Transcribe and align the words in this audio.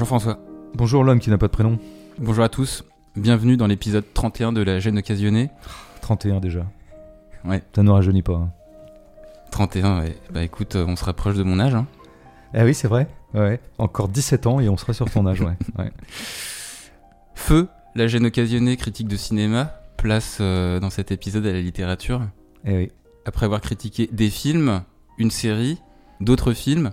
Bonjour 0.00 0.18
François. 0.18 0.38
Bonjour 0.76 1.04
l'homme 1.04 1.20
qui 1.20 1.28
n'a 1.28 1.36
pas 1.36 1.48
de 1.48 1.52
prénom. 1.52 1.78
Bonjour 2.18 2.42
à 2.42 2.48
tous. 2.48 2.86
Bienvenue 3.16 3.58
dans 3.58 3.66
l'épisode 3.66 4.06
31 4.14 4.50
de 4.54 4.62
La 4.62 4.80
gêne 4.80 4.96
occasionnée. 4.96 5.50
31 6.00 6.40
déjà. 6.40 6.64
Ouais. 7.44 7.62
Ça 7.76 7.82
ne 7.82 7.90
rajeunit 7.90 8.22
pas. 8.22 8.32
hein. 8.32 8.50
31, 9.50 10.00
ouais. 10.00 10.16
Bah 10.32 10.42
écoute, 10.42 10.74
euh, 10.76 10.86
on 10.88 10.96
se 10.96 11.04
rapproche 11.04 11.34
de 11.36 11.42
mon 11.42 11.60
âge. 11.60 11.74
hein. 11.74 11.86
Ah 12.54 12.64
oui, 12.64 12.72
c'est 12.72 12.88
vrai. 12.88 13.08
Ouais. 13.34 13.60
Encore 13.76 14.08
17 14.08 14.46
ans 14.46 14.58
et 14.58 14.70
on 14.70 14.78
sera 14.78 14.94
sur 14.94 15.10
ton 15.10 15.26
âge, 15.26 15.42
ouais. 15.42 15.58
ouais. 15.78 15.92
Feu, 17.34 17.68
La 17.94 18.06
gêne 18.06 18.24
occasionnée, 18.24 18.78
critique 18.78 19.06
de 19.06 19.16
cinéma, 19.18 19.82
place 19.98 20.38
euh, 20.40 20.80
dans 20.80 20.88
cet 20.88 21.12
épisode 21.12 21.44
à 21.44 21.52
la 21.52 21.60
littérature. 21.60 22.22
Eh 22.64 22.74
oui. 22.74 22.92
Après 23.26 23.44
avoir 23.44 23.60
critiqué 23.60 24.08
des 24.10 24.30
films, 24.30 24.80
une 25.18 25.30
série, 25.30 25.76
d'autres 26.20 26.54
films, 26.54 26.90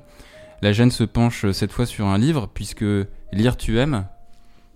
La 0.61 0.73
gêne 0.73 0.91
se 0.91 1.03
penche 1.03 1.45
euh, 1.45 1.53
cette 1.53 1.71
fois 1.71 1.85
sur 1.85 2.07
un 2.07 2.17
livre, 2.17 2.49
puisque 2.53 2.85
lire 3.31 3.57
tu 3.57 3.77
aimes, 3.79 4.05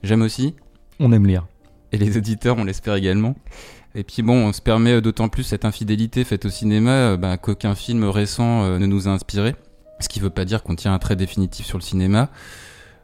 j'aime 0.03 0.21
aussi, 0.21 0.55
On 0.99 1.11
aime 1.11 1.25
lire. 1.25 1.47
et 1.91 1.97
les 1.97 2.17
auditeurs, 2.17 2.57
on 2.57 2.63
l'espère 2.63 2.95
également. 2.95 3.35
Et 3.95 4.03
puis 4.03 4.21
bon, 4.21 4.47
on 4.47 4.53
se 4.53 4.61
permet 4.61 4.93
euh, 4.93 5.01
d'autant 5.01 5.27
plus 5.29 5.43
cette 5.43 5.65
infidélité 5.65 6.23
faite 6.23 6.45
au 6.45 6.49
cinéma 6.49 6.91
euh, 6.91 7.17
bah, 7.17 7.37
qu'aucun 7.37 7.75
film 7.75 8.03
récent 8.05 8.77
ne 8.79 8.85
nous 8.85 9.07
a 9.07 9.11
inspiré. 9.11 9.55
Ce 9.99 10.09
qui 10.09 10.19
veut 10.19 10.29
pas 10.29 10.45
dire 10.45 10.63
qu'on 10.63 10.75
tient 10.75 10.93
un 10.93 10.99
trait 10.99 11.15
définitif 11.15 11.65
sur 11.65 11.77
le 11.77 11.83
cinéma. 11.83 12.29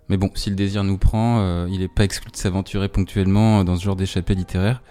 Mais 0.09 0.17
bon, 0.17 0.31
si 0.35 0.49
le 0.49 0.55
désir 0.55 0.83
nous 0.83 0.97
prend, 0.97 1.39
euh, 1.41 1.67
il 1.69 1.81
est 1.81 1.93
pas 1.93 2.03
exclu 2.03 2.31
de 2.31 2.37
s'aventurer 2.37 2.87
ponctuellement 2.87 3.63
dans 3.63 3.75
ce 3.75 3.83
genre 3.83 3.95
d'échappée 3.95 4.35
littéraire. 4.35 4.81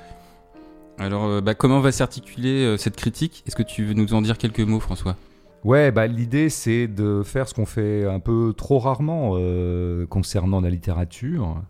Alors, 0.99 1.25
euh, 1.25 1.41
bah, 1.41 1.55
comment 1.55 1.81
va 1.81 1.93
s'articuler 1.93 2.65
euh, 2.65 2.77
cette 2.77 2.97
critique? 2.97 3.43
Est-ce 3.47 3.57
que 3.57 3.63
tu 3.63 3.85
veux 3.85 3.95
nous 3.95 4.13
en 4.15 4.23
dire 4.23 4.37
quelques 4.39 4.61
mots, 4.61 4.81
François? 4.81 5.17
Ouais, 5.65 5.91
bah 5.91 6.07
l'idée 6.07 6.49
c'est 6.49 6.87
de 6.87 7.23
faire 7.25 7.49
ce 7.49 7.55
qu'on 7.55 7.67
fait 7.67 8.05
un 8.05 8.21
peu 8.21 8.55
trop 8.57 8.79
rarement 8.79 9.33
euh, 9.35 10.07
concernant 10.07 10.61
la 10.61 10.71
littérature, 10.71 11.61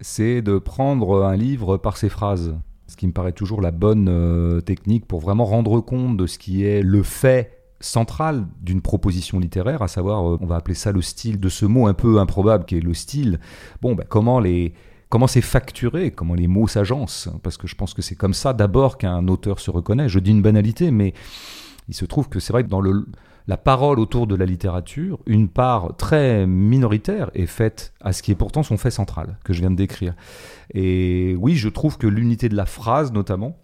c'est 0.00 0.40
de 0.40 0.58
prendre 0.58 1.24
un 1.24 1.36
livre 1.36 1.76
par 1.76 1.96
ses 1.96 2.08
phrases. 2.08 2.54
Ce 2.86 2.96
qui 2.96 3.06
me 3.06 3.12
paraît 3.12 3.32
toujours 3.32 3.60
la 3.60 3.70
bonne 3.70 4.08
euh, 4.08 4.60
technique 4.60 5.06
pour 5.06 5.20
vraiment 5.20 5.46
rendre 5.46 5.80
compte 5.80 6.16
de 6.16 6.26
ce 6.26 6.38
qui 6.38 6.64
est 6.64 6.82
le 6.82 7.02
fait 7.02 7.64
central 7.80 8.46
d'une 8.62 8.80
proposition 8.80 9.40
littéraire, 9.40 9.82
à 9.82 9.88
savoir, 9.88 10.28
euh, 10.28 10.38
on 10.40 10.46
va 10.46 10.56
appeler 10.56 10.74
ça 10.74 10.92
le 10.92 11.02
style, 11.02 11.40
de 11.40 11.48
ce 11.48 11.66
mot 11.66 11.86
un 11.86 11.94
peu 11.94 12.20
improbable 12.20 12.64
qui 12.64 12.76
est 12.76 12.80
le 12.80 12.94
style. 12.94 13.40
Bon, 13.82 13.94
bah, 13.94 14.04
comment 14.08 14.38
les 14.38 14.74
comment 15.08 15.26
c'est 15.28 15.42
facturé, 15.42 16.10
comment 16.10 16.34
les 16.34 16.48
mots 16.48 16.66
s'agencent, 16.66 17.28
parce 17.42 17.56
que 17.56 17.68
je 17.68 17.76
pense 17.76 17.94
que 17.94 18.02
c'est 18.02 18.16
comme 18.16 18.34
ça 18.34 18.52
d'abord 18.52 18.98
qu'un 18.98 19.28
auteur 19.28 19.60
se 19.60 19.70
reconnaît. 19.70 20.08
Je 20.08 20.18
dis 20.18 20.32
une 20.32 20.42
banalité, 20.42 20.90
mais 20.90 21.14
il 21.88 21.94
se 21.94 22.04
trouve 22.04 22.28
que 22.28 22.40
c'est 22.40 22.52
vrai 22.52 22.64
que 22.64 22.68
dans 22.68 22.82
la 23.46 23.56
parole 23.56 23.98
autour 23.98 24.26
de 24.26 24.34
la 24.34 24.46
littérature, 24.46 25.18
une 25.26 25.48
part 25.48 25.96
très 25.96 26.46
minoritaire 26.46 27.30
est 27.34 27.46
faite 27.46 27.92
à 28.00 28.12
ce 28.12 28.22
qui 28.22 28.30
est 28.32 28.34
pourtant 28.36 28.62
son 28.62 28.76
fait 28.78 28.90
central, 28.90 29.36
que 29.44 29.52
je 29.52 29.60
viens 29.60 29.70
de 29.70 29.76
décrire. 29.76 30.14
Et 30.72 31.36
oui, 31.38 31.54
je 31.56 31.68
trouve 31.68 31.98
que 31.98 32.06
l'unité 32.06 32.48
de 32.48 32.56
la 32.56 32.64
phrase, 32.66 33.12
notamment, 33.12 33.56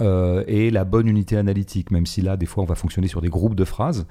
euh, 0.00 0.42
est 0.46 0.70
la 0.70 0.84
bonne 0.84 1.06
unité 1.06 1.36
analytique, 1.36 1.90
même 1.90 2.04
si 2.04 2.20
là, 2.20 2.36
des 2.36 2.46
fois, 2.46 2.64
on 2.64 2.66
va 2.66 2.74
fonctionner 2.74 3.06
sur 3.08 3.20
des 3.22 3.28
groupes 3.28 3.54
de 3.54 3.64
phrases. 3.64 4.06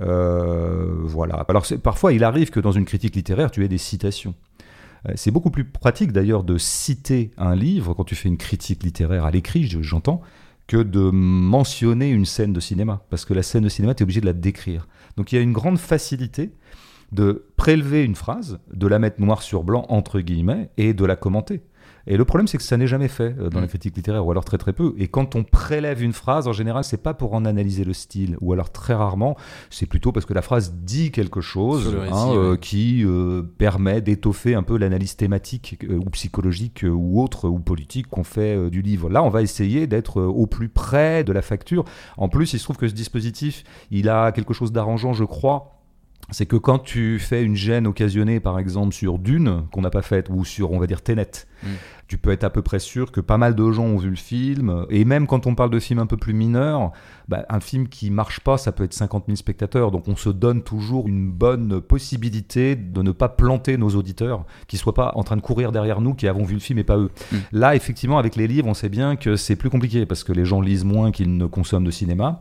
Euh, 0.00 0.94
voilà. 1.02 1.44
Alors, 1.48 1.64
parfois, 1.82 2.12
il 2.12 2.24
arrive 2.24 2.50
que 2.50 2.58
dans 2.60 2.72
une 2.72 2.86
critique 2.86 3.14
littéraire, 3.14 3.50
tu 3.50 3.64
aies 3.64 3.68
des 3.68 3.78
citations. 3.78 4.34
Euh, 5.08 5.12
C'est 5.14 5.30
beaucoup 5.30 5.50
plus 5.50 5.64
pratique 5.64 6.10
d'ailleurs 6.10 6.42
de 6.42 6.58
citer 6.58 7.30
un 7.36 7.54
livre 7.54 7.94
quand 7.94 8.04
tu 8.04 8.14
fais 8.14 8.28
une 8.28 8.38
critique 8.38 8.82
littéraire 8.82 9.24
à 9.24 9.30
l'écrit, 9.30 9.64
je- 9.64 9.82
j'entends, 9.82 10.22
que 10.66 10.78
de 10.78 11.10
mentionner 11.10 12.10
une 12.10 12.26
scène 12.26 12.52
de 12.52 12.60
cinéma. 12.60 13.04
Parce 13.10 13.24
que 13.24 13.34
la 13.34 13.42
scène 13.42 13.64
de 13.64 13.68
cinéma, 13.68 13.94
tu 13.94 14.02
es 14.02 14.04
obligé 14.04 14.20
de 14.20 14.26
la 14.26 14.32
décrire. 14.32 14.88
Donc 15.16 15.32
il 15.32 15.36
y 15.36 15.38
a 15.38 15.42
une 15.42 15.52
grande 15.52 15.78
facilité 15.78 16.52
de 17.12 17.46
prélever 17.56 18.04
une 18.04 18.16
phrase, 18.16 18.58
de 18.72 18.86
la 18.86 18.98
mettre 18.98 19.20
noir 19.20 19.42
sur 19.42 19.62
blanc, 19.62 19.86
entre 19.88 20.20
guillemets, 20.20 20.70
et 20.76 20.92
de 20.92 21.04
la 21.04 21.16
commenter. 21.16 21.62
Et 22.06 22.16
le 22.16 22.24
problème, 22.24 22.46
c'est 22.46 22.56
que 22.56 22.62
ça 22.62 22.76
n'est 22.76 22.86
jamais 22.86 23.08
fait 23.08 23.34
euh, 23.38 23.50
dans 23.50 23.58
Mm. 23.58 23.62
la 23.62 23.68
critique 23.68 23.96
littéraire, 23.96 24.26
ou 24.26 24.30
alors 24.30 24.44
très 24.44 24.58
très 24.58 24.72
peu. 24.72 24.94
Et 24.96 25.08
quand 25.08 25.34
on 25.34 25.42
prélève 25.42 26.02
une 26.02 26.12
phrase, 26.12 26.46
en 26.46 26.52
général, 26.52 26.84
c'est 26.84 27.02
pas 27.02 27.14
pour 27.14 27.34
en 27.34 27.44
analyser 27.44 27.84
le 27.84 27.92
style, 27.92 28.36
ou 28.40 28.52
alors 28.52 28.70
très 28.70 28.94
rarement, 28.94 29.36
c'est 29.70 29.86
plutôt 29.86 30.12
parce 30.12 30.26
que 30.26 30.34
la 30.34 30.42
phrase 30.42 30.74
dit 30.74 31.10
quelque 31.10 31.40
chose 31.40 31.88
récit, 31.88 32.12
hein, 32.12 32.30
euh, 32.34 32.56
qui 32.56 33.04
euh, 33.04 33.42
permet 33.58 34.00
d'étoffer 34.00 34.54
un 34.54 34.62
peu 34.62 34.76
l'analyse 34.78 35.16
thématique 35.16 35.78
euh, 35.88 35.96
ou 35.98 36.10
psychologique 36.10 36.84
ou 36.88 37.22
autre 37.22 37.48
ou 37.48 37.58
politique 37.58 38.06
qu'on 38.08 38.24
fait 38.24 38.70
du 38.70 38.82
livre. 38.82 39.08
Là, 39.10 39.22
on 39.22 39.28
va 39.28 39.42
essayer 39.42 39.86
d'être 39.86 40.22
au 40.22 40.46
plus 40.46 40.68
près 40.68 41.24
de 41.24 41.32
la 41.32 41.42
facture. 41.42 41.84
En 42.16 42.28
plus, 42.28 42.52
il 42.52 42.58
se 42.58 42.64
trouve 42.64 42.76
que 42.76 42.88
ce 42.88 42.94
dispositif, 42.94 43.64
il 43.90 44.08
a 44.08 44.32
quelque 44.32 44.54
chose 44.54 44.72
d'arrangeant, 44.72 45.12
je 45.12 45.24
crois. 45.24 45.72
C'est 46.30 46.46
que 46.46 46.56
quand 46.56 46.80
tu 46.80 47.20
fais 47.20 47.44
une 47.44 47.54
gêne 47.54 47.86
occasionnée, 47.86 48.40
par 48.40 48.58
exemple, 48.58 48.92
sur 48.92 49.18
Dune, 49.20 49.62
qu'on 49.70 49.80
n'a 49.82 49.90
pas 49.90 50.02
faite, 50.02 50.28
ou 50.28 50.44
sur, 50.44 50.72
on 50.72 50.80
va 50.80 50.88
dire, 50.88 51.00
Tenet, 51.02 51.46
Mm. 51.62 51.68
tu 52.08 52.18
peux 52.18 52.30
être 52.30 52.44
à 52.44 52.50
peu 52.50 52.62
près 52.62 52.78
sûr 52.78 53.10
que 53.10 53.20
pas 53.20 53.36
mal 53.36 53.54
de 53.54 53.72
gens 53.72 53.84
ont 53.84 53.96
vu 53.96 54.10
le 54.10 54.16
film. 54.16 54.86
Et 54.90 55.04
même 55.04 55.26
quand 55.26 55.46
on 55.46 55.54
parle 55.54 55.70
de 55.70 55.80
films 55.80 55.98
un 55.98 56.06
peu 56.06 56.16
plus 56.16 56.34
mineurs, 56.34 56.92
bah, 57.28 57.44
un 57.48 57.60
film 57.60 57.88
qui 57.88 58.10
marche 58.10 58.40
pas, 58.40 58.58
ça 58.58 58.70
peut 58.72 58.84
être 58.84 58.92
50 58.92 59.24
000 59.26 59.36
spectateurs. 59.36 59.90
Donc 59.90 60.06
on 60.08 60.16
se 60.16 60.28
donne 60.28 60.62
toujours 60.62 61.08
une 61.08 61.30
bonne 61.30 61.80
possibilité 61.80 62.76
de 62.76 63.02
ne 63.02 63.10
pas 63.10 63.28
planter 63.28 63.76
nos 63.76 63.90
auditeurs, 63.90 64.44
qui 64.68 64.76
soient 64.76 64.94
pas 64.94 65.12
en 65.16 65.24
train 65.24 65.36
de 65.36 65.40
courir 65.40 65.72
derrière 65.72 66.00
nous, 66.00 66.14
qui 66.14 66.28
avons 66.28 66.44
vu 66.44 66.54
le 66.54 66.60
film 66.60 66.78
et 66.78 66.84
pas 66.84 66.96
eux. 66.96 67.10
Mm. 67.32 67.36
Là, 67.52 67.74
effectivement, 67.74 68.18
avec 68.18 68.36
les 68.36 68.46
livres, 68.46 68.68
on 68.68 68.74
sait 68.74 68.88
bien 68.88 69.16
que 69.16 69.36
c'est 69.36 69.56
plus 69.56 69.70
compliqué 69.70 70.06
parce 70.06 70.22
que 70.24 70.32
les 70.32 70.44
gens 70.44 70.60
lisent 70.60 70.84
moins 70.84 71.10
qu'ils 71.10 71.36
ne 71.36 71.46
consomment 71.46 71.84
de 71.84 71.90
cinéma. 71.90 72.40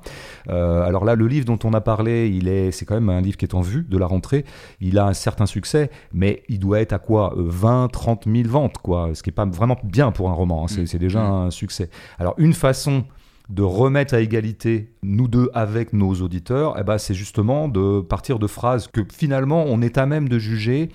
Euh, 0.49 0.83
alors 0.83 1.05
là, 1.05 1.15
le 1.15 1.27
livre 1.27 1.45
dont 1.45 1.59
on 1.63 1.73
a 1.73 1.81
parlé, 1.81 2.29
il 2.29 2.47
est, 2.47 2.71
c'est 2.71 2.85
quand 2.85 2.95
même 2.95 3.09
un 3.09 3.21
livre 3.21 3.37
qui 3.37 3.45
est 3.45 3.55
en 3.55 3.61
vue 3.61 3.83
de 3.83 3.97
la 3.97 4.05
rentrée. 4.05 4.45
Il 4.79 4.99
a 4.99 5.07
un 5.07 5.13
certain 5.13 5.45
succès, 5.47 5.89
mais 6.13 6.43
il 6.49 6.59
doit 6.59 6.81
être 6.81 6.93
à 6.93 6.99
quoi 6.99 7.33
Euh, 7.37 7.45
20, 7.47 7.87
30 7.91 8.25
000 8.25 8.49
ventes, 8.49 8.77
quoi. 8.79 9.04
Ce 9.13 9.23
qui 9.23 9.29
est 9.29 9.33
pas 9.33 9.45
vraiment 9.45 9.77
bien 9.83 10.11
pour 10.11 10.29
un 10.29 10.33
roman. 10.33 10.63
hein. 10.63 10.67
C'est, 10.67 10.81
Mm. 10.83 10.87
c'est 10.87 10.99
déjà 10.99 11.21
Mm. 11.21 11.31
un 11.47 11.51
succès. 11.51 11.89
Alors 12.19 12.33
une 12.37 12.53
façon 12.53 13.03
de 13.49 13.61
remettre 13.61 14.15
à 14.15 14.21
égalité 14.21 14.89
nous 15.03 15.27
deux 15.27 15.49
avec 15.53 15.93
nos 15.93 16.13
auditeurs, 16.15 16.75
eh 16.79 16.83
ben, 16.83 16.97
c'est 16.97 17.13
justement 17.13 17.67
de 17.67 18.01
partir 18.01 18.39
de 18.39 18.47
phrases 18.47 18.87
que 18.87 19.01
finalement 19.13 19.65
on 19.67 19.81
est 19.81 19.97
à 19.99 20.05
même 20.07 20.27
de 20.27 20.39
juger 20.39 20.89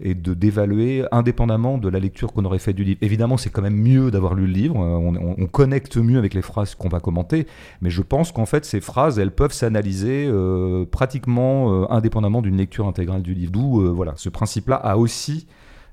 et 0.00 0.14
de 0.14 0.34
d'évaluer 0.34 1.04
indépendamment 1.12 1.78
de 1.78 1.88
la 1.88 2.00
lecture 2.00 2.32
qu'on 2.32 2.44
aurait 2.44 2.58
fait 2.58 2.72
du 2.72 2.82
livre. 2.82 2.98
Évidemment, 3.00 3.36
c'est 3.36 3.48
quand 3.48 3.62
même 3.62 3.76
mieux 3.76 4.10
d'avoir 4.10 4.34
lu 4.34 4.44
le 4.46 4.52
livre, 4.52 4.76
euh, 4.76 4.96
on, 4.98 5.14
on- 5.14 5.36
on 5.38 5.46
connecte 5.46 5.96
mieux 5.96 6.18
avec 6.18 6.34
les 6.34 6.42
phrases 6.42 6.74
qu'on 6.74 6.88
va 6.88 6.98
commenter, 6.98 7.46
mais 7.80 7.90
je 7.90 8.02
pense 8.02 8.32
qu'en 8.32 8.44
fait, 8.44 8.64
ces 8.64 8.80
phrases, 8.80 9.18
elles 9.20 9.30
peuvent 9.30 9.52
s'analyser 9.52 10.26
euh, 10.28 10.84
pratiquement 10.84 11.72
euh, 11.72 11.86
indépendamment 11.90 12.42
d'une 12.42 12.56
lecture 12.56 12.88
intégrale 12.88 13.22
du 13.22 13.34
livre. 13.34 13.52
D'où, 13.52 13.80
euh, 13.82 13.88
voilà, 13.90 14.12
ce 14.16 14.28
principe-là 14.28 14.76
a 14.76 14.96
aussi 14.96 15.46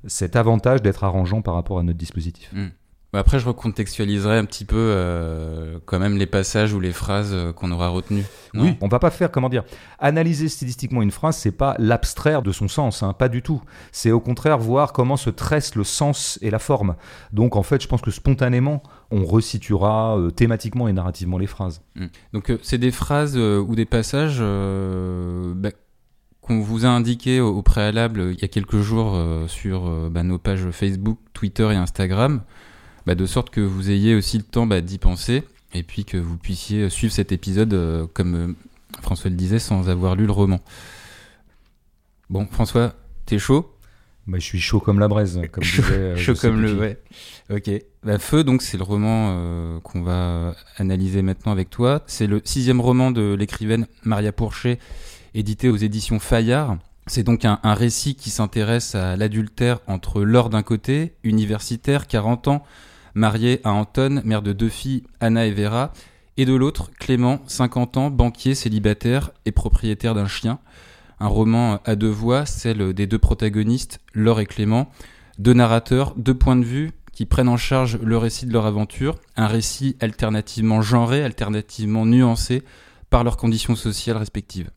cet 0.06 0.36
avantage 0.36 0.82
d'être 0.82 1.04
arrangeant 1.04 1.42
par 1.42 1.54
rapport 1.54 1.80
à 1.80 1.84
notre 1.84 1.98
dispositif. 1.98 2.52
Bah, 3.14 3.20
Après, 3.20 3.40
je 3.40 3.46
recontextualiserai 3.46 4.38
un 4.38 4.46
petit 4.46 4.64
peu 4.64 4.78
euh, 4.78 5.80
quand 5.86 6.00
même 6.00 6.18
les 6.18 6.26
passages 6.26 6.74
ou 6.74 6.80
les 6.80 6.94
phrases 6.94 7.32
euh, 7.34 7.52
qu'on 7.52 7.72
aura 7.72 7.90
retenues. 7.90 8.24
Oui, 8.54 8.78
on 8.80 8.88
va 8.88 9.00
pas 9.00 9.12
faire 9.12 9.32
comment 9.32 9.50
dire 9.50 9.64
analyser 10.00 10.48
stylistiquement 10.48 11.02
une 11.02 11.12
phrase, 11.12 11.38
c'est 11.38 11.52
pas 11.52 11.76
l'abstraire 11.78 12.42
de 12.42 12.52
son 12.52 12.68
sens, 12.68 13.04
hein, 13.04 13.14
pas 13.14 13.28
du 13.28 13.42
tout. 13.42 13.62
C'est 13.92 14.12
au 14.12 14.22
contraire 14.22 14.58
voir 14.58 14.94
comment 14.94 15.18
se 15.18 15.30
tresse 15.30 15.76
le 15.76 15.84
sens 15.84 16.40
et 16.42 16.50
la 16.50 16.60
forme. 16.60 16.96
Donc 17.34 17.56
en 17.58 17.64
fait, 17.64 17.82
je 17.82 17.88
pense 17.88 18.02
que 18.02 18.12
spontanément, 18.12 18.82
on 19.10 19.26
resituera 19.26 20.18
euh, 20.18 20.32
thématiquement 20.32 20.88
et 20.88 20.94
narrativement 20.94 21.38
les 21.38 21.48
phrases. 21.48 21.82
Mm. 21.96 22.06
Donc 22.34 22.50
euh, 22.50 22.60
c'est 22.62 22.78
des 22.78 22.92
phrases 22.92 23.38
ou 23.38 23.76
des 23.76 23.86
passages 23.86 24.40
bah, 24.40 25.72
qu'on 26.42 26.60
vous 26.60 26.86
a 26.86 26.90
indiqués 26.90 27.40
au, 27.40 27.50
au 27.56 27.62
préalable 27.62 28.20
euh, 28.20 28.34
il 28.34 28.40
y 28.42 28.46
a 28.46 28.48
quelques 28.48 28.80
jours 28.82 29.14
euh, 29.16 29.48
sur 29.48 29.88
euh, 29.88 30.10
bah, 30.12 30.24
nos 30.24 30.38
pages 30.38 30.70
Facebook, 30.72 31.18
Twitter 31.34 31.70
et 31.72 31.76
Instagram, 31.76 32.42
bah, 33.06 33.16
de 33.16 33.26
sorte 33.26 33.50
que 33.50 33.62
vous 33.62 33.90
ayez 33.92 34.16
aussi 34.16 34.38
le 34.38 34.44
temps 34.44 34.66
bah, 34.68 34.82
d'y 34.82 34.98
penser 34.98 35.44
et 35.74 35.84
puis 35.84 36.04
que 36.06 36.18
vous 36.18 36.38
puissiez 36.38 36.90
suivre 36.90 37.14
cet 37.14 37.32
épisode 37.32 37.74
euh, 37.74 38.08
comme 38.14 38.36
euh, 38.36 38.54
François 39.02 39.30
le 39.30 39.36
disait 39.36 39.60
sans 39.60 39.90
avoir 39.90 40.16
lu 40.16 40.26
le 40.26 40.32
roman. 40.32 40.60
Bon 42.30 42.46
François, 42.50 42.94
t'es 43.26 43.40
chaud? 43.40 43.74
Bah, 44.28 44.38
je 44.40 44.44
suis 44.46 44.60
chaud 44.62 44.80
comme 44.80 45.00
la 45.00 45.08
braise, 45.08 45.42
comme 45.52 45.64
Chaud- 45.64 45.82
disait, 45.82 45.94
euh, 45.96 46.16
Chaud 46.16 46.36
comme 46.36 46.62
le 46.62 46.74
ouais. 46.78 46.98
Ok. 47.52 47.70
Bah, 48.04 48.18
Feu, 48.20 48.44
donc 48.44 48.62
c'est 48.62 48.78
le 48.78 48.84
roman 48.84 49.30
euh, 49.32 49.80
qu'on 49.82 50.02
va 50.04 50.56
analyser 50.78 51.22
maintenant 51.22 51.52
avec 51.52 51.70
toi. 51.70 52.04
C'est 52.08 52.28
le 52.28 52.42
sixième 52.46 52.80
roman 52.80 53.12
de 53.12 53.34
l'écrivaine 53.34 53.88
Maria 54.04 54.32
Pourchet, 54.32 54.80
édité 55.34 55.70
aux 55.70 55.78
éditions 55.78 56.20
Fayard. 56.20 56.78
C'est 57.08 57.24
donc 57.24 57.46
un, 57.46 57.60
récit 57.64 58.16
qui 58.16 58.30
s'intéresse 58.30 58.96
à 58.96 59.16
l'adultère 59.16 59.80
entre 59.88 60.22
Laure 60.22 60.50
d'un 60.50 60.62
côté, 60.62 61.16
universitaire, 61.24 62.08
40 62.08 62.48
ans, 62.48 62.64
mariée 63.16 63.60
à 63.64 63.72
Anton, 63.72 64.22
mère 64.24 64.42
de 64.42 64.54
deux 64.54 64.70
filles, 64.70 65.04
Anna 65.20 65.46
et 65.46 65.52
Vera, 65.52 65.94
et 66.38 66.46
de 66.46 66.54
l'autre, 66.54 66.92
Clément, 67.00 67.42
50 67.48 67.98
ans, 67.98 68.10
banquier, 68.10 68.56
célibataire 68.56 69.32
et 69.46 69.52
propriétaire 69.52 70.14
d'un 70.14 70.28
chien. 70.28 70.60
Un 71.20 71.28
roman 71.28 71.80
à 71.86 71.96
deux 71.96 72.10
voix, 72.10 72.46
celle 72.46 72.94
des 72.94 73.08
deux 73.08 73.20
protagonistes, 73.20 74.00
Laure 74.14 74.40
et 74.40 74.46
Clément, 74.46 74.90
deux 75.38 75.54
narrateurs, 75.54 76.14
deux 76.18 76.36
points 76.36 76.56
de 76.56 76.66
vue 76.66 76.92
qui 77.12 77.26
prennent 77.26 77.50
en 77.50 77.58
charge 77.58 78.00
le 78.02 78.18
récit 78.18 78.46
de 78.46 78.54
leur 78.54 78.66
aventure, 78.66 79.18
un 79.36 79.48
récit 79.48 79.98
alternativement 80.00 80.82
genré, 80.82 81.24
alternativement 81.24 82.06
nuancé 82.06 82.64
par 83.10 83.24
leurs 83.24 83.38
conditions 83.38 83.76
sociales 83.76 84.18
respectives. 84.18 84.72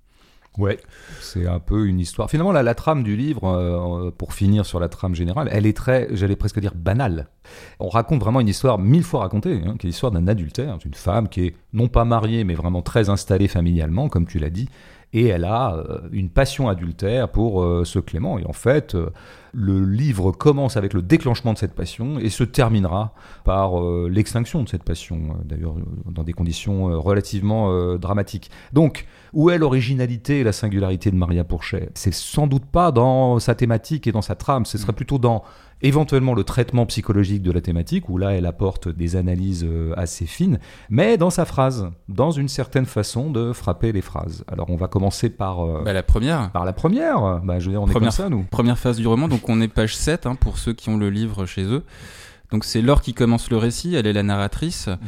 Ouais, 0.57 0.79
c'est 1.21 1.49
un 1.49 1.59
peu 1.59 1.87
une 1.87 1.99
histoire. 1.99 2.31
Finalement, 2.31 2.53
la, 2.53 2.75
trame 2.75 3.03
du 3.03 3.17
livre, 3.17 3.45
euh, 3.45 4.11
pour 4.17 4.35
finir 4.35 4.65
sur 4.65 4.79
la 4.79 4.89
trame 4.89 5.15
générale, 5.15 5.49
elle 5.51 5.67
est 5.67 5.77
très, 5.77 6.09
j'allais 6.13 6.37
presque 6.37 6.61
dire 6.61 6.75
banale. 6.77 7.29
On 7.81 7.89
raconte 7.89 8.21
vraiment 8.21 8.41
une 8.41 8.49
histoire 8.49 8.79
mille 8.79 9.03
fois 9.03 9.21
racontée, 9.21 9.63
hein, 9.67 9.75
qui 9.79 9.87
est 9.87 9.91
l'histoire 9.91 10.13
d'un 10.13 10.29
adultère, 10.29 10.79
d'une 10.79 10.95
femme 10.95 11.29
qui 11.29 11.47
est 11.47 11.57
non 11.73 11.89
pas 11.89 12.05
mariée, 12.05 12.45
mais 12.45 12.55
vraiment 12.55 12.83
très 12.83 13.11
installée 13.11 13.49
familialement, 13.49 14.09
comme 14.09 14.27
tu 14.27 14.39
l'as 14.39 14.51
dit, 14.51 14.69
et 15.15 15.29
elle 15.29 15.45
a 15.45 15.77
euh, 15.77 16.01
une 16.11 16.29
passion 16.29 16.69
adultère 16.69 17.29
pour 17.29 17.63
euh, 17.63 17.85
ce 17.85 18.01
Clément. 18.01 18.39
Et 18.39 18.45
en 18.47 18.53
fait, 18.53 18.97
euh, 18.97 19.11
le 19.53 19.85
livre 19.85 20.33
commence 20.33 20.77
avec 20.77 20.93
le 20.93 21.03
déclenchement 21.03 21.53
de 21.53 21.59
cette 21.59 21.75
passion 21.75 22.19
et 22.19 22.29
se 22.31 22.43
terminera 22.43 23.15
par 23.45 23.81
l'extinction 24.09 24.65
de 24.65 24.69
cette 24.69 24.83
passion, 24.83 25.37
d'ailleurs 25.45 25.77
dans 26.07 26.25
des 26.25 26.33
conditions 26.33 27.01
relativement 27.01 27.97
dramatiques. 27.97 28.51
Donc, 28.73 29.07
où 29.35 29.51
est 29.51 29.59
l'originalité 29.59 30.41
et 30.41 30.45
la 30.45 30.53
singularité 30.53 31.11
de 31.11 31.17
Maria 31.17 31.45
Pourchet? 31.45 31.91
C'est 31.95 32.15
sans 32.15 32.47
doute 32.47 32.65
pas 32.65 32.93
dans 32.93 33.39
sa 33.41 33.55
thématique 33.55 34.07
et 34.07 34.13
dans 34.13 34.23
sa 34.23 34.35
trame, 34.37 34.65
ce 34.65 34.79
serait 34.79 34.93
mm. 34.93 34.97
plutôt 34.97 35.19
dans 35.19 35.43
éventuellement 35.83 36.35
le 36.35 36.45
traitement 36.45 36.87
psychologique 36.87 37.43
de 37.43 37.51
la 37.53 37.61
thématique, 37.61 38.09
où 38.09 38.17
là 38.17 38.31
elle 38.31 38.47
apporte 38.47 38.89
des 38.89 39.17
analyses 39.17 39.65
euh, 39.69 39.93
assez 39.97 40.25
fines, 40.25 40.59
mais 40.89 41.19
dans 41.19 41.31
sa 41.31 41.45
phrase, 41.45 41.91
dans 42.09 42.31
une 42.31 42.49
certaine 42.49 42.87
façon 42.87 43.31
de 43.31 43.53
frapper 43.53 43.93
les 43.93 44.01
phrases. 44.01 44.45
Alors 44.49 44.71
on 44.71 44.77
va 44.77 44.89
commencer 44.89 45.29
par... 45.29 45.61
Euh, 45.61 45.83
bah, 45.85 45.93
la 45.93 46.03
première. 46.03 46.51
Par 46.53 46.65
la 46.65 46.73
première. 46.73 47.41
Bah, 47.45 47.59
je 47.59 47.67
veux 47.67 47.73
dire, 47.73 47.83
on 47.83 47.87
première, 47.87 47.97
est 47.97 48.05
comme 48.07 48.11
ça, 48.11 48.29
nous. 48.31 48.45
Première 48.51 48.79
phase 48.79 48.97
du 48.97 49.07
roman, 49.07 49.29
donc 49.29 49.49
on 49.49 49.61
est 49.61 49.69
page 49.69 49.97
7 49.97 50.27
hein, 50.27 50.37
pour 50.37 50.59
ceux 50.59 50.73
qui 50.73 50.89
ont 50.89 50.97
le 50.97 51.11
livre 51.11 51.45
chez 51.45 51.65
eux. 51.65 51.85
Donc 52.51 52.65
c'est 52.65 52.81
Laure 52.81 53.03
qui 53.03 53.15
commence 53.15 53.51
le 53.51 53.57
récit, 53.57 53.95
elle 53.95 54.07
est 54.07 54.13
la 54.13 54.23
narratrice. 54.23 54.87
Mm. 54.87 54.99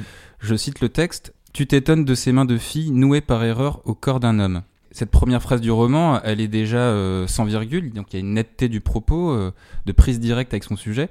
Je 0.40 0.54
cite 0.56 0.80
le 0.80 0.88
texte. 0.88 1.32
Tu 1.56 1.66
t'étonnes 1.66 2.04
de 2.04 2.14
ces 2.14 2.32
mains 2.32 2.44
de 2.44 2.58
fille 2.58 2.90
nouées 2.90 3.22
par 3.22 3.42
erreur 3.42 3.80
au 3.86 3.94
corps 3.94 4.20
d'un 4.20 4.40
homme 4.40 4.60
cette 4.90 5.10
première 5.10 5.40
phrase 5.40 5.62
du 5.62 5.70
roman, 5.70 6.20
elle 6.22 6.40
est 6.40 6.48
déjà 6.48 6.78
euh, 6.78 7.26
sans 7.26 7.44
virgule, 7.44 7.92
donc 7.92 8.12
il 8.12 8.16
y 8.16 8.18
a 8.18 8.20
une 8.20 8.34
netteté 8.34 8.68
du 8.68 8.80
propos, 8.80 9.30
euh, 9.30 9.52
de 9.84 9.92
prise 9.92 10.20
directe 10.20 10.52
avec 10.54 10.64
son 10.64 10.76
sujet. 10.76 11.08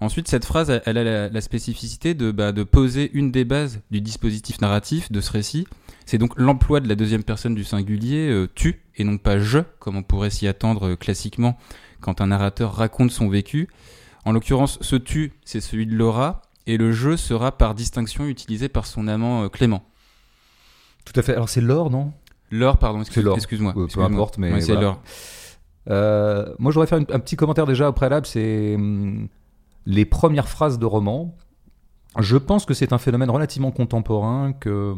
Ensuite, 0.00 0.28
cette 0.28 0.44
phrase, 0.44 0.80
elle, 0.84 0.96
a 0.98 1.28
la, 1.28 1.40
spécificité 1.40 2.14
de, 2.14 2.30
bah, 2.30 2.52
de 2.52 2.62
poser 2.62 3.10
une 3.12 3.32
des 3.32 3.44
bases 3.44 3.80
du 3.90 4.00
dispositif 4.00 4.60
narratif 4.62 5.12
de 5.12 5.20
ce 5.20 5.32
récit. 5.32 5.66
C'est 6.06 6.16
donc 6.16 6.32
l'emploi 6.36 6.80
de 6.80 6.88
la 6.88 6.94
deuxième 6.94 7.24
personne 7.24 7.54
du 7.54 7.64
singulier, 7.64 8.28
euh, 8.28 8.48
tu, 8.54 8.82
et 8.96 9.04
non 9.04 9.18
pas 9.18 9.38
je, 9.38 9.58
comme 9.78 9.96
on 9.96 10.02
pourrait 10.02 10.30
s'y 10.30 10.46
attendre 10.46 10.94
classiquement 10.94 11.58
quand 12.00 12.22
un 12.22 12.28
narrateur 12.28 12.74
raconte 12.74 13.10
son 13.10 13.28
vécu. 13.28 13.68
En 14.26 14.32
l'occurrence, 14.32 14.78
ce 14.82 14.96
tu, 14.96 15.32
c'est 15.44 15.60
celui 15.60 15.86
de 15.86 15.94
Laura, 15.94 16.42
et 16.66 16.76
le 16.76 16.92
je 16.92 17.16
sera 17.16 17.56
par 17.56 17.74
distinction 17.74 18.26
utilisé 18.26 18.68
par 18.68 18.86
son 18.86 19.08
amant 19.08 19.48
Clément. 19.48 19.84
Tout 21.04 21.12
à 21.18 21.22
fait. 21.22 21.32
Alors 21.32 21.48
c'est 21.48 21.60
Laure, 21.60 21.90
non? 21.90 22.12
L'or, 22.50 22.78
pardon, 22.78 23.02
excuse-moi. 23.02 23.72
peu 23.72 24.02
importe, 24.02 24.38
mais. 24.38 24.60
c'est 24.60 24.74
l'or. 24.74 25.00
Euh, 25.88 26.52
moi, 26.58 26.72
je 26.72 26.78
voudrais 26.78 26.86
faire 26.86 26.98
un 26.98 27.20
petit 27.20 27.36
commentaire 27.36 27.66
déjà 27.66 27.88
au 27.88 27.92
préalable. 27.92 28.26
C'est 28.26 28.74
hum, 28.74 29.28
les 29.84 30.04
premières 30.04 30.48
phrases 30.48 30.78
de 30.78 30.86
roman. 30.86 31.36
Je 32.18 32.36
pense 32.36 32.64
que 32.64 32.74
c'est 32.74 32.92
un 32.92 32.98
phénomène 32.98 33.30
relativement 33.30 33.70
contemporain 33.70 34.52
que 34.52 34.94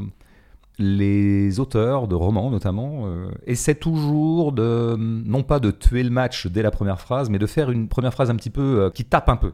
les 0.79 1.59
auteurs 1.59 2.07
de 2.07 2.15
romans 2.15 2.51
notamment 2.51 3.07
euh, 3.07 3.31
essaient 3.47 3.75
toujours 3.75 4.53
de 4.53 4.95
non 4.97 5.43
pas 5.43 5.59
de 5.59 5.73
tuer 5.73 6.05
le 6.05 6.11
match 6.11 6.47
dès 6.47 6.63
la 6.63 6.71
première 6.71 7.01
phrase 7.01 7.31
mais 7.31 7.39
de 7.39 7.47
faire 7.47 7.73
une 7.73 7.89
première 7.89 8.13
phrase 8.13 8.31
un 8.31 8.37
petit 8.37 8.51
peu 8.51 8.83
euh, 8.83 8.91
qui 8.91 9.05
tape 9.05 9.29
un 9.29 9.37
peu. 9.37 9.53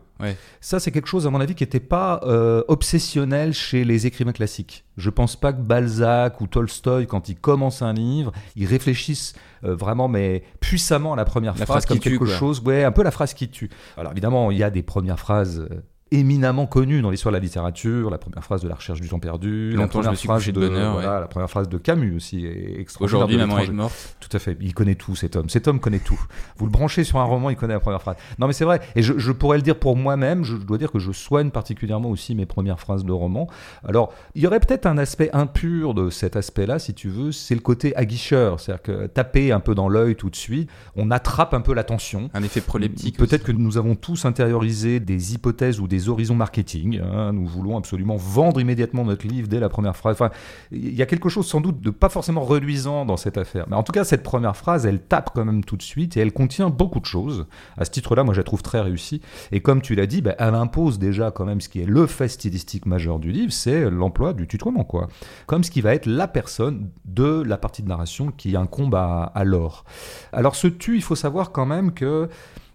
Ça 0.60 0.80
c'est 0.80 0.90
quelque 0.90 1.08
chose 1.08 1.26
à 1.26 1.30
mon 1.30 1.40
avis 1.40 1.54
qui 1.54 1.62
n'était 1.62 1.80
pas 1.80 2.20
euh, 2.24 2.62
obsessionnel 2.68 3.52
chez 3.52 3.84
les 3.84 4.06
écrivains 4.06 4.32
classiques. 4.32 4.84
Je 4.96 5.10
pense 5.10 5.36
pas 5.36 5.52
que 5.52 5.60
Balzac 5.60 6.40
ou 6.40 6.46
Tolstoï 6.46 7.06
quand 7.06 7.28
ils 7.28 7.36
commencent 7.36 7.82
un 7.82 7.94
livre 7.94 8.32
ils 8.54 8.66
réfléchissent 8.66 9.34
vraiment 9.62 10.08
mais 10.08 10.42
puissamment 10.60 11.14
à 11.14 11.16
la 11.16 11.24
première 11.24 11.56
phrase, 11.56 11.86
comme 11.86 11.98
quelque 11.98 12.26
chose 12.26 12.60
ouais 12.60 12.84
un 12.84 12.92
peu 12.92 13.02
la 13.02 13.10
phrase 13.10 13.32
qui 13.32 13.48
tue. 13.48 13.70
Alors 13.96 14.12
évidemment 14.12 14.50
il 14.50 14.58
y 14.58 14.62
a 14.62 14.70
des 14.70 14.82
premières 14.82 15.18
phrases 15.18 15.66
éminemment 16.10 16.66
connu 16.66 17.02
dans 17.02 17.10
l'histoire 17.10 17.32
de 17.32 17.38
la 17.38 17.42
littérature, 17.42 18.10
la 18.10 18.18
première 18.18 18.44
phrase 18.44 18.62
de 18.62 18.68
La 18.68 18.74
recherche 18.74 19.00
du 19.00 19.08
temps 19.08 19.18
perdu, 19.18 19.72
la 19.76 19.86
première, 19.86 20.14
phrase 20.14 20.46
de, 20.46 20.52
bonheur, 20.52 21.00
la 21.00 21.26
première 21.26 21.50
phrase 21.50 21.68
de 21.68 21.78
Camus 21.78 22.14
aussi 22.14 22.46
est 22.46 22.84
Aujourd'hui, 23.00 23.36
maman 23.36 23.58
est 23.58 23.70
morte. 23.70 24.16
Tout 24.20 24.34
à 24.36 24.38
fait, 24.38 24.56
il 24.60 24.74
connaît 24.74 24.94
tout 24.94 25.16
cet 25.16 25.36
homme. 25.36 25.48
Cet 25.48 25.66
homme 25.66 25.80
connaît 25.80 25.98
tout. 25.98 26.20
Vous 26.56 26.66
le 26.66 26.70
branchez 26.70 27.04
sur 27.04 27.18
un 27.18 27.24
roman, 27.24 27.50
il 27.50 27.56
connaît 27.56 27.74
la 27.74 27.80
première 27.80 28.02
phrase. 28.02 28.16
Non 28.38 28.46
mais 28.46 28.52
c'est 28.52 28.64
vrai, 28.64 28.80
et 28.94 29.02
je, 29.02 29.32
pourrais 29.32 29.56
le 29.56 29.62
dire 29.62 29.78
pour 29.78 29.96
moi-même, 29.96 30.44
je 30.44 30.56
dois 30.56 30.78
dire 30.78 30.92
que 30.92 30.98
je 30.98 31.10
soigne 31.10 31.50
particulièrement 31.50 32.10
aussi 32.10 32.34
mes 32.34 32.46
premières 32.46 32.78
phrases 32.78 33.04
de 33.04 33.12
roman. 33.12 33.48
Alors, 33.86 34.12
il 34.34 34.42
y 34.42 34.46
aurait 34.46 34.60
peut-être 34.60 34.86
un 34.86 34.98
aspect 34.98 35.30
impur 35.32 35.94
de 35.94 36.10
cet 36.10 36.36
aspect-là, 36.36 36.78
si 36.78 36.94
tu 36.94 37.08
veux, 37.08 37.32
c'est 37.32 37.54
le 37.54 37.60
côté 37.60 37.96
aguicheur, 37.96 38.60
c'est-à-dire 38.60 38.82
que 38.82 39.06
taper 39.06 39.52
un 39.52 39.60
peu 39.60 39.74
dans 39.74 39.88
l'œil 39.88 40.14
tout 40.14 40.30
de 40.30 40.36
suite, 40.36 40.70
on 40.96 41.10
attrape 41.10 41.54
un 41.54 41.60
peu 41.60 41.74
l'attention. 41.74 42.30
Un 42.34 42.42
effet 42.42 42.60
proleptique. 42.60 43.16
Peut-être 43.16 43.42
que 43.42 43.52
nous 43.52 43.78
avons 43.78 43.96
tous 43.96 44.24
intériorisé 44.24 45.00
des 45.00 45.34
hypothèses 45.34 45.80
ou 45.80 45.88
des 45.88 45.93
horizons 46.08 46.34
marketing. 46.34 47.00
Hein. 47.00 47.32
nous 47.32 47.46
voulons 47.46 47.76
absolument 47.76 48.16
vendre 48.16 48.60
immédiatement 48.60 49.04
notre 49.04 49.26
livre 49.26 49.48
dès 49.48 49.60
la 49.60 49.68
première 49.68 49.96
phrase. 49.96 50.14
Enfin, 50.14 50.30
il 50.70 50.94
y 50.94 51.02
a 51.02 51.06
quelque 51.06 51.28
chose 51.28 51.46
sans 51.46 51.60
doute 51.60 51.80
de 51.80 51.90
pas 51.90 52.08
forcément 52.08 52.42
reluisant 52.42 53.04
dans 53.04 53.16
cette 53.16 53.38
affaire. 53.38 53.66
Mais 53.68 53.76
en 53.76 53.82
tout 53.82 53.92
cas, 53.92 54.04
cette 54.04 54.22
première 54.22 54.56
phrase, 54.56 54.86
elle 54.86 55.00
tape 55.00 55.30
quand 55.34 55.44
même 55.44 55.64
tout 55.64 55.76
de 55.76 55.82
suite 55.82 56.16
et 56.16 56.20
elle 56.20 56.32
contient 56.32 56.70
beaucoup 56.70 57.00
de 57.00 57.06
choses. 57.06 57.46
À 57.76 57.84
ce 57.84 57.90
titre-là, 57.90 58.24
moi, 58.24 58.34
je 58.34 58.40
la 58.40 58.44
trouve 58.44 58.62
très 58.62 58.80
réussie. 58.80 59.20
Et 59.52 59.60
comme 59.60 59.80
tu 59.80 59.94
l'as 59.94 60.06
dit, 60.06 60.20
bah, 60.20 60.34
elle 60.38 60.54
impose 60.54 60.98
déjà 60.98 61.30
quand 61.30 61.44
même 61.44 61.60
ce 61.60 61.68
qui 61.68 61.80
est 61.80 61.86
le 61.86 62.06
fait 62.06 62.28
stylistique 62.28 62.86
majeur 62.86 63.18
du 63.18 63.32
livre, 63.32 63.52
c'est 63.52 63.90
l'emploi 63.90 64.32
du 64.32 64.46
tutoiement, 64.46 64.84
quoi. 64.84 65.08
Comme 65.46 65.64
ce 65.64 65.70
qui 65.70 65.80
va 65.80 65.94
être 65.94 66.06
la 66.06 66.28
personne 66.28 66.90
de 67.04 67.42
la 67.46 67.56
partie 67.56 67.82
de 67.82 67.88
narration 67.88 68.32
qui 68.36 68.56
incombe 68.56 68.94
à, 68.94 69.24
à 69.34 69.44
l'or. 69.44 69.84
Alors, 70.32 70.56
ce 70.56 70.66
tu, 70.66 70.96
il 70.96 71.02
faut 71.02 71.16
savoir 71.16 71.52
quand 71.52 71.66
même 71.66 71.92
que 71.92 72.28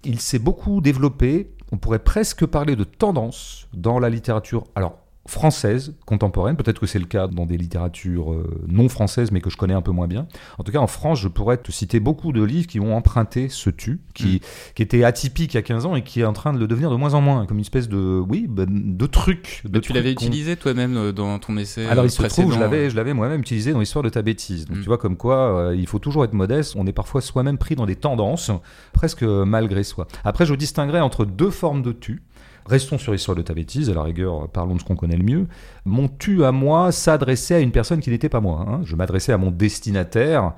il 0.04 0.20
s'est 0.20 0.40
beaucoup 0.40 0.82
développé 0.82 1.52
on 1.72 1.78
pourrait 1.78 2.00
presque 2.00 2.46
parler 2.46 2.76
de 2.76 2.84
tendance 2.84 3.68
dans 3.74 4.00
la 4.00 4.10
littérature. 4.10 4.66
Alors, 4.76 4.98
française 5.30 5.94
contemporaine. 6.06 6.58
Peut-être 6.58 6.80
que 6.80 6.88
c'est 6.88 7.00
le 7.00 7.06
cas 7.06 7.28
dans 7.28 7.46
des 7.46 7.58
littératures 7.58 8.34
euh, 8.34 8.62
non 8.68 8.90
françaises, 8.90 9.32
mais 9.32 9.42
que 9.42 9.50
je 9.50 9.58
connais 9.58 9.74
un 9.74 9.82
peu 9.82 9.92
moins 9.92 10.08
bien. 10.08 10.28
En 10.58 10.64
tout 10.64 10.72
cas, 10.72 10.80
en 10.80 10.88
France, 10.88 11.20
je 11.20 11.28
pourrais 11.28 11.58
te 11.58 11.72
citer 11.72 12.00
beaucoup 12.00 12.32
de 12.34 12.44
livres 12.44 12.68
qui 12.68 12.80
ont 12.80 12.96
emprunté 12.96 13.48
ce 13.48 13.70
tu, 13.70 14.00
qui, 14.14 14.38
mm. 14.38 14.40
qui 14.76 14.82
était 14.82 15.04
atypique 15.04 15.54
il 15.54 15.58
y 15.58 15.60
a 15.60 15.62
15 15.62 15.86
ans 15.86 15.96
et 15.96 16.04
qui 16.04 16.22
est 16.22 16.26
en 16.26 16.34
train 16.34 16.52
de 16.52 16.60
le 16.60 16.68
devenir 16.68 16.90
de 16.90 16.96
moins 16.96 17.14
en 17.14 17.22
moins, 17.22 17.46
comme 17.46 17.58
une 17.58 17.62
espèce 17.62 17.88
de, 17.88 18.22
oui, 18.28 18.48
bah, 18.50 18.66
de 18.68 19.06
truc. 19.06 19.62
De 19.66 19.80
tu 19.80 19.94
l'avais 19.94 20.12
utilisé 20.12 20.56
toi-même 20.56 20.98
euh, 20.98 21.12
dans 21.12 21.38
ton 21.40 21.56
essai 21.58 21.86
Alors, 21.86 22.06
il 22.06 22.12
se 22.12 22.24
trouve, 22.24 22.54
je 22.54 22.60
l'avais, 22.60 22.90
je 22.90 22.96
l'avais 22.96 23.14
moi-même 23.14 23.42
utilisé 23.42 23.72
dans 23.72 23.80
l'histoire 23.80 24.04
de 24.04 24.10
ta 24.10 24.24
bêtise. 24.24 24.66
Donc, 24.66 24.78
mm. 24.78 24.82
tu 24.82 24.88
vois, 24.88 24.98
comme 24.98 25.16
quoi, 25.16 25.70
euh, 25.70 25.76
il 25.76 25.88
faut 25.88 26.00
toujours 26.00 26.24
être 26.24 26.34
modeste. 26.34 26.76
On 26.76 26.88
est 26.88 26.94
parfois 26.94 27.22
soi-même 27.22 27.60
pris 27.60 27.76
dans 27.76 27.86
des 27.86 27.96
tendances, 27.96 28.52
presque 28.94 29.24
malgré 29.24 29.84
soi. 29.84 30.08
Après, 30.24 30.46
je 30.46 30.56
distinguerai 30.56 31.00
entre 31.02 31.26
deux 31.26 31.52
formes 31.52 31.84
de 31.84 31.92
tu. 31.92 32.24
Restons 32.70 33.00
sur 33.00 33.14
l'histoire 33.14 33.36
de 33.36 33.42
ta 33.42 33.56
bêtise, 33.56 33.90
à 33.90 33.96
la 33.96 34.04
rigueur, 34.04 34.48
parlons 34.50 34.76
de 34.76 34.80
ce 34.80 34.86
qu'on 34.86 34.96
connaît 34.96 35.18
le 35.18 35.24
mieux. 35.24 35.48
Mon 35.86 36.08
tu 36.08 36.44
à 36.44 36.52
moi 36.52 36.92
s'adressait 36.92 37.56
à 37.56 37.60
une 37.60 37.72
personne 37.72 38.00
qui 38.00 38.12
n'était 38.12 38.30
pas 38.30 38.42
moi. 38.42 38.64
Hein. 38.68 38.82
Je 38.84 38.96
m'adressais 38.96 39.34
à 39.34 39.40
mon 39.40 39.50
destinataire, 39.50 40.54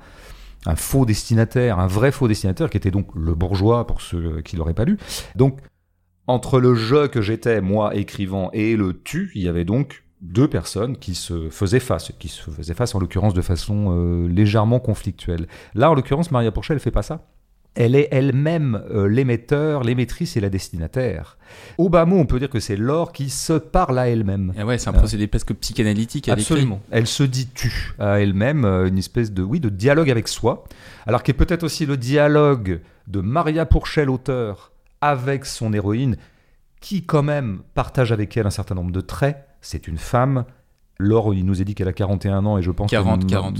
un 0.66 0.76
faux 0.76 1.06
destinataire, 1.06 1.78
un 1.78 1.86
vrai 1.86 2.12
faux 2.12 2.28
destinataire, 2.28 2.68
qui 2.68 2.76
était 2.76 2.90
donc 2.90 3.08
le 3.14 3.34
bourgeois, 3.34 3.86
pour 3.86 4.02
ceux 4.02 4.42
qui 4.42 4.56
l'auraient 4.56 4.74
pas 4.74 4.84
lu. 4.84 4.98
Donc, 5.36 5.60
entre 6.26 6.60
le 6.60 6.74
je 6.74 7.06
que 7.06 7.22
j'étais, 7.22 7.62
moi, 7.62 7.96
écrivant, 7.96 8.50
et 8.52 8.76
le 8.76 9.00
tu, 9.02 9.32
il 9.34 9.42
y 9.42 9.48
avait 9.48 9.64
donc 9.64 10.04
deux 10.20 10.48
personnes 10.48 10.98
qui 10.98 11.14
se 11.14 11.48
faisaient 11.48 11.80
face, 11.80 12.12
qui 12.18 12.28
se 12.28 12.50
faisaient 12.50 12.74
face 12.74 12.94
en 12.94 13.00
l'occurrence 13.00 13.32
de 13.32 13.40
façon 13.40 13.96
euh, 13.96 14.28
légèrement 14.28 14.80
conflictuelle. 14.80 15.46
Là, 15.74 15.90
en 15.90 15.94
l'occurrence, 15.94 16.30
Maria 16.30 16.52
Pourchet, 16.52 16.74
elle 16.74 16.80
fait 16.80 16.90
pas 16.90 17.02
ça 17.02 17.31
elle 17.74 17.94
est 17.94 18.08
elle-même 18.10 18.82
euh, 18.90 19.08
l'émetteur, 19.08 19.82
l'émettrice 19.82 20.36
et 20.36 20.40
la 20.40 20.50
destinataire. 20.50 21.38
Au 21.78 21.88
bas 21.88 22.04
mot, 22.04 22.18
on 22.18 22.26
peut 22.26 22.38
dire 22.38 22.50
que 22.50 22.60
c'est 22.60 22.76
l'or 22.76 23.12
qui 23.12 23.30
se 23.30 23.54
parle 23.54 23.98
à 23.98 24.08
elle-même. 24.08 24.52
Ah 24.58 24.66
ouais, 24.66 24.78
c'est 24.78 24.90
un 24.90 24.92
procédé 24.92 25.26
presque 25.26 25.54
psychanalytique. 25.54 26.28
Absolument. 26.28 26.80
Elle 26.90 27.06
se 27.06 27.22
dit 27.22 27.48
tu 27.54 27.94
à 27.98 28.20
elle-même, 28.20 28.64
euh, 28.64 28.88
une 28.88 28.98
espèce 28.98 29.32
de 29.32 29.42
oui 29.42 29.60
de 29.60 29.70
dialogue 29.70 30.10
avec 30.10 30.28
soi, 30.28 30.64
alors 31.06 31.22
qui 31.22 31.30
est 31.30 31.34
peut-être 31.34 31.62
aussi 31.62 31.86
le 31.86 31.96
dialogue 31.96 32.80
de 33.08 33.20
Maria 33.20 33.64
Pourchel, 33.64 34.10
auteur, 34.10 34.72
avec 35.00 35.46
son 35.46 35.72
héroïne, 35.72 36.16
qui 36.80 37.04
quand 37.04 37.22
même 37.22 37.62
partage 37.74 38.12
avec 38.12 38.36
elle 38.36 38.46
un 38.46 38.50
certain 38.50 38.74
nombre 38.74 38.92
de 38.92 39.00
traits. 39.00 39.46
C'est 39.60 39.88
une 39.88 39.98
femme, 39.98 40.44
Laure, 40.98 41.34
il 41.34 41.44
nous 41.44 41.60
a 41.60 41.64
dit 41.64 41.74
qu'elle 41.74 41.88
a 41.88 41.92
41 41.92 42.46
ans 42.46 42.58
et 42.58 42.62
je 42.62 42.70
pense 42.70 42.90
40, 42.90 43.26
40. 43.26 43.58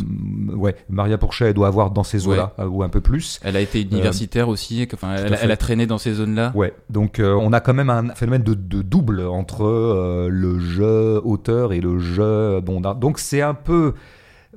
Ouais, 0.54 0.76
Maria 0.88 1.18
Pourchet, 1.18 1.46
elle 1.46 1.54
doit 1.54 1.66
avoir 1.66 1.90
dans 1.90 2.04
ces 2.04 2.28
eaux-là, 2.28 2.52
euh, 2.58 2.66
ou 2.66 2.82
un 2.82 2.88
peu 2.88 3.00
plus. 3.00 3.40
Elle 3.42 3.56
a 3.56 3.60
été 3.60 3.80
euh, 3.80 3.82
universitaire 3.82 4.48
aussi, 4.48 4.86
enfin, 4.92 5.16
elle, 5.16 5.50
a 5.50 5.56
traîné 5.56 5.86
dans 5.86 5.98
ces 5.98 6.14
zones-là. 6.14 6.52
Ouais, 6.54 6.74
donc 6.90 7.18
euh, 7.18 7.34
on 7.34 7.52
a 7.52 7.60
quand 7.60 7.74
même 7.74 7.90
un 7.90 8.14
phénomène 8.14 8.42
de, 8.42 8.54
double 8.54 9.22
entre 9.22 10.28
le 10.28 10.58
jeu 10.58 11.20
auteur 11.24 11.72
et 11.72 11.80
le 11.80 11.98
jeu. 11.98 12.60
Bon, 12.60 12.80
donc 12.80 13.18
c'est 13.18 13.42
un 13.42 13.54
peu 13.54 13.94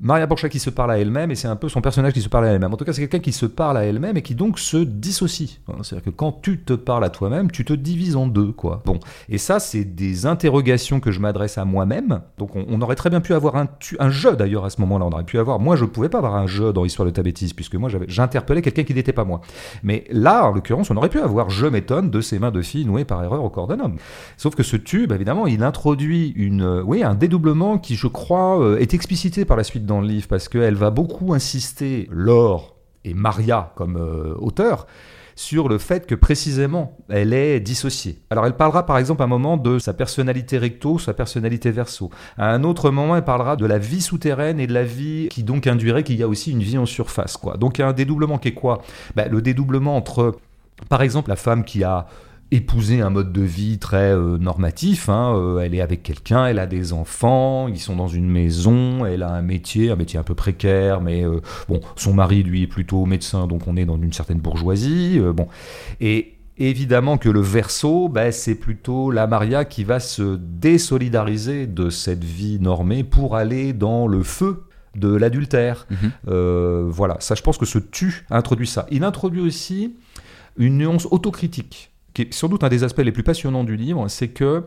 Maria 0.02 0.28
Porchat 0.28 0.50
qui 0.50 0.60
se 0.60 0.70
parle 0.70 0.92
à 0.92 1.00
elle-même, 1.00 1.32
et 1.32 1.36
c'est 1.36 1.48
un 1.48 1.56
peu 1.56 1.70
son 1.70 1.80
personnage 1.80 2.12
qui 2.12 2.22
se 2.22 2.28
parle 2.28 2.46
à 2.46 2.50
elle-même. 2.50 2.74
En 2.74 2.78
tout 2.78 2.84
cas, 2.84 2.92
c'est 2.92 3.02
quelqu'un 3.02 3.20
qui 3.20 3.32
se 3.32 3.46
parle 3.46 3.78
à 3.78 3.86
elle-même 3.86 4.18
et 4.18 4.22
qui 4.22 4.36
donc 4.36 4.60
se 4.60 4.78
dissocie. 4.78 5.62
C'est-à-dire 5.82 6.04
que 6.04 6.10
quand 6.10 6.42
tu 6.42 6.60
te 6.60 6.74
parles 6.74 7.06
à 7.06 7.10
toi-même, 7.10 7.50
tu 7.50 7.64
te 7.64 7.72
divises 7.72 8.18
en 8.18 8.28
deux, 8.28 8.52
quoi. 8.52 8.82
Bon, 8.86 9.00
et 9.30 9.38
ça, 9.38 9.60
c'est 9.60 9.86
des 9.86 10.26
interrogations 10.26 11.00
que 11.00 11.12
je 11.12 11.22
m'adresse 11.22 11.58
à 11.58 11.64
moi-même. 11.64 12.22
Donc, 12.38 12.56
on, 12.56 12.82
aurait 12.82 12.96
très 12.96 13.10
bien 13.10 13.22
pu 13.22 13.34
avoir 13.34 13.56
un, 13.56 14.10
jeu 14.10 14.36
d'ailleurs 14.36 14.66
à 14.66 14.70
ce 14.70 14.82
moment-là. 14.82 15.06
On 15.06 15.12
aurait 15.12 15.24
pu 15.24 15.40
avoir. 15.40 15.60
Moi, 15.60 15.78
je 15.78 15.86
pouvais 15.86 16.10
pas 16.10 16.18
avoir 16.18 16.36
un 16.36 16.48
jeu 16.48 16.74
dans 16.74 16.84
l'histoire 16.84 17.06
de 17.06 17.14
ta 17.14 17.24
bêtise, 17.24 17.54
puisque 17.54 17.76
moi, 17.76 17.90
j'interpellais 18.08 18.62
quelqu'un 18.62 18.84
qui 18.84 18.94
n'était 18.94 19.14
pas 19.14 19.24
moi. 19.24 19.40
Mais 19.82 20.04
là, 20.12 20.46
en 20.46 20.52
l'occurrence, 20.52 20.92
on 20.92 20.98
aurait 20.98 21.10
pu 21.10 21.20
avoir 21.20 21.50
Je 21.50 21.68
m'étonne 21.68 22.10
de 22.10 22.20
ces 22.20 22.38
mains 22.38 22.52
de 22.52 22.62
fille 22.62 22.86
nouées 22.86 23.06
par 23.06 23.24
erreur 23.24 23.44
au 23.44 23.50
corps 23.50 23.68
d'un 23.68 23.80
homme. 23.80 23.96
Sauf 24.36 24.56
que 24.56 24.64
ce 24.64 24.76
tube, 24.76 25.14
évidemment, 25.14 25.48
il 25.48 25.64
introduit 25.64 26.34
une, 26.36 26.82
oui, 26.86 27.02
un 27.02 27.16
dédoublement 27.16 27.78
qui, 27.78 27.96
je 27.96 28.08
crois, 28.08 28.62
euh, 28.62 28.78
est 28.78 28.94
explicité 28.94 29.46
par 29.46 29.56
la 29.56 29.64
suite 29.64 29.85
dans 29.86 30.02
le 30.02 30.08
livre, 30.08 30.28
parce 30.28 30.50
qu'elle 30.50 30.76
va 30.76 30.90
beaucoup 30.90 31.34
insister, 31.34 32.08
Laure 32.12 32.76
et 33.04 33.14
Maria 33.14 33.72
comme 33.76 33.98
euh, 33.98 34.34
auteur, 34.38 34.88
sur 35.36 35.68
le 35.68 35.78
fait 35.78 36.08
que 36.08 36.16
précisément 36.16 36.98
elle 37.10 37.34
est 37.34 37.60
dissociée. 37.60 38.20
Alors 38.30 38.46
elle 38.46 38.56
parlera 38.56 38.86
par 38.86 38.98
exemple 38.98 39.22
à 39.22 39.26
un 39.26 39.28
moment 39.28 39.58
de 39.58 39.80
sa 39.80 39.94
personnalité 39.94 40.58
recto, 40.58 40.98
sa 40.98 41.14
personnalité 41.14 41.72
verso. 41.72 42.10
À 42.38 42.52
un 42.52 42.64
autre 42.64 42.90
moment, 42.90 43.16
elle 43.16 43.26
parlera 43.26 43.56
de 43.56 43.66
la 43.66 43.78
vie 43.78 44.02
souterraine 44.02 44.60
et 44.60 44.68
de 44.68 44.74
la 44.74 44.84
vie 44.84 45.28
qui 45.30 45.44
donc 45.44 45.68
induirait 45.68 46.04
qu'il 46.04 46.16
y 46.16 46.24
a 46.24 46.28
aussi 46.28 46.52
une 46.52 46.64
vie 46.64 46.78
en 46.78 46.86
surface. 46.86 47.38
Quoi. 47.38 47.58
Donc 47.58 47.80
un 47.80 47.92
dédoublement 47.92 48.38
qui 48.38 48.50
est 48.50 48.54
quoi 48.54 48.82
Le 49.16 49.42
dédoublement 49.42 49.98
entre 49.98 50.38
par 50.90 51.02
exemple 51.02 51.30
la 51.30 51.36
femme 51.36 51.64
qui 51.64 51.84
a 51.84 52.08
épouser 52.52 53.02
un 53.02 53.10
mode 53.10 53.34
de 53.34 53.42
vie 53.42 53.80
très 53.80 54.12
euh, 54.12 54.38
normatif. 54.38 55.10
Hein, 55.10 55.34
euh, 55.36 55.60
elle 55.60 55.74
est 55.74 55.82
avec 55.82 56.04
quelqu'un, 56.04 56.46
elle 56.46 56.60
a 56.60 56.68
des 56.68 56.94
enfants, 56.94 57.68
ils 57.68 57.80
sont 57.80 57.96
dans 57.96 58.08
une 58.08 58.30
maison, 58.30 59.06
elle 59.06 59.24
a 59.24 59.32
un 59.32 59.42
métier, 59.42 59.92
un 59.92 59.96
métier 59.96 60.20
un 60.20 60.24
peu 60.24 60.36
précaire, 60.36 61.02
mais 61.02 61.26
euh, 61.26 61.42
bon, 61.68 61.82
son 61.96 62.14
mari 62.14 62.44
lui 62.44 62.64
est 62.64 62.68
plutôt 62.68 63.06
médecin, 63.06 63.48
donc 63.48 63.68
on 63.68 63.76
est 63.78 63.86
dans 63.86 63.98
une 63.98 64.14
certaine 64.14 64.40
bourgeoisie. 64.40 65.20
bon, 65.34 65.48
et 66.00 66.36
évidemment 66.58 67.18
que 67.18 67.30
le 67.30 67.42
verso, 67.42 68.10
ben, 68.10 68.32
c'est 68.32 68.56
plutôt 68.56 69.12
la 69.12 69.28
Maria 69.28 69.66
qui 69.66 69.84
va 69.84 70.00
se 70.00 70.38
désolidariser 70.40 71.68
de 71.68 71.90
cette 71.90 72.24
vie 72.24 72.60
normée 72.60 73.04
pour 73.04 73.36
aller 73.36 73.74
dans 73.74 74.08
le 74.08 74.24
feu 74.24 74.64
de 74.96 75.14
l'adultère. 75.14 75.88
Mhm. 75.90 76.90
voilà, 76.90 77.18
ça 77.20 77.36
je 77.36 77.42
pense 77.42 77.58
que 77.58 77.66
ce 77.66 77.80
tu 77.80 78.26
introduit 78.30 78.68
ça. 78.68 78.86
Il 78.92 79.04
introduit 79.04 79.42
aussi 79.42 79.96
une 80.58 80.78
nuance 80.78 81.08
autocritique 81.12 81.92
qui 82.16 82.24
est 82.24 82.34
sans 82.34 82.48
doute 82.48 82.64
un 82.64 82.70
des 82.70 82.84
aspects 82.84 83.00
les 83.00 83.12
plus 83.12 83.24
passionnants 83.24 83.64
du 83.64 83.76
livre, 83.76 84.08
c'est 84.08 84.30
que 84.30 84.64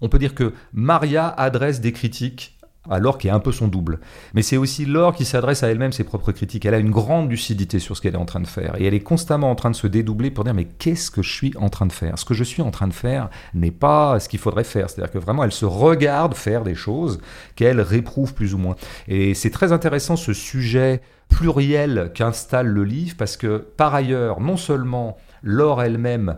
on 0.00 0.08
peut 0.08 0.18
dire 0.18 0.34
que 0.34 0.54
Maria 0.72 1.28
adresse 1.28 1.82
des 1.82 1.92
critiques 1.92 2.56
à 2.88 2.98
Laure 2.98 3.18
qui 3.18 3.28
est 3.28 3.30
un 3.30 3.40
peu 3.40 3.52
son 3.52 3.68
double. 3.68 4.00
Mais 4.32 4.40
c'est 4.40 4.56
aussi 4.56 4.86
Laure 4.86 5.14
qui 5.14 5.26
s'adresse 5.26 5.62
à 5.62 5.68
elle-même 5.68 5.92
ses 5.92 6.04
propres 6.04 6.32
critiques. 6.32 6.64
Elle 6.64 6.72
a 6.72 6.78
une 6.78 6.90
grande 6.90 7.30
lucidité 7.30 7.78
sur 7.78 7.94
ce 7.96 8.00
qu'elle 8.00 8.14
est 8.14 8.18
en 8.18 8.24
train 8.24 8.40
de 8.40 8.46
faire. 8.46 8.80
Et 8.80 8.86
elle 8.86 8.94
est 8.94 9.00
constamment 9.00 9.50
en 9.50 9.54
train 9.54 9.70
de 9.70 9.76
se 9.76 9.86
dédoubler 9.86 10.30
pour 10.30 10.44
dire 10.44 10.54
mais 10.54 10.64
qu'est-ce 10.64 11.10
que 11.10 11.22
je 11.22 11.30
suis 11.30 11.52
en 11.58 11.68
train 11.68 11.86
de 11.86 11.92
faire? 11.92 12.18
Ce 12.18 12.24
que 12.24 12.32
je 12.32 12.44
suis 12.44 12.62
en 12.62 12.70
train 12.70 12.88
de 12.88 12.94
faire 12.94 13.28
n'est 13.52 13.70
pas 13.70 14.18
ce 14.18 14.28
qu'il 14.28 14.38
faudrait 14.38 14.64
faire. 14.64 14.88
C'est-à-dire 14.88 15.12
que 15.12 15.18
vraiment 15.18 15.44
elle 15.44 15.52
se 15.52 15.66
regarde 15.66 16.34
faire 16.34 16.62
des 16.62 16.74
choses 16.74 17.20
qu'elle 17.54 17.80
réprouve 17.82 18.32
plus 18.32 18.54
ou 18.54 18.58
moins. 18.58 18.76
Et 19.08 19.34
c'est 19.34 19.50
très 19.50 19.72
intéressant 19.72 20.16
ce 20.16 20.32
sujet 20.32 21.02
pluriel 21.28 22.10
qu'installe 22.14 22.66
le 22.66 22.84
livre 22.84 23.14
parce 23.18 23.36
que 23.36 23.58
par 23.58 23.94
ailleurs, 23.94 24.40
non 24.40 24.56
seulement 24.56 25.18
Laure 25.42 25.82
elle-même 25.82 26.36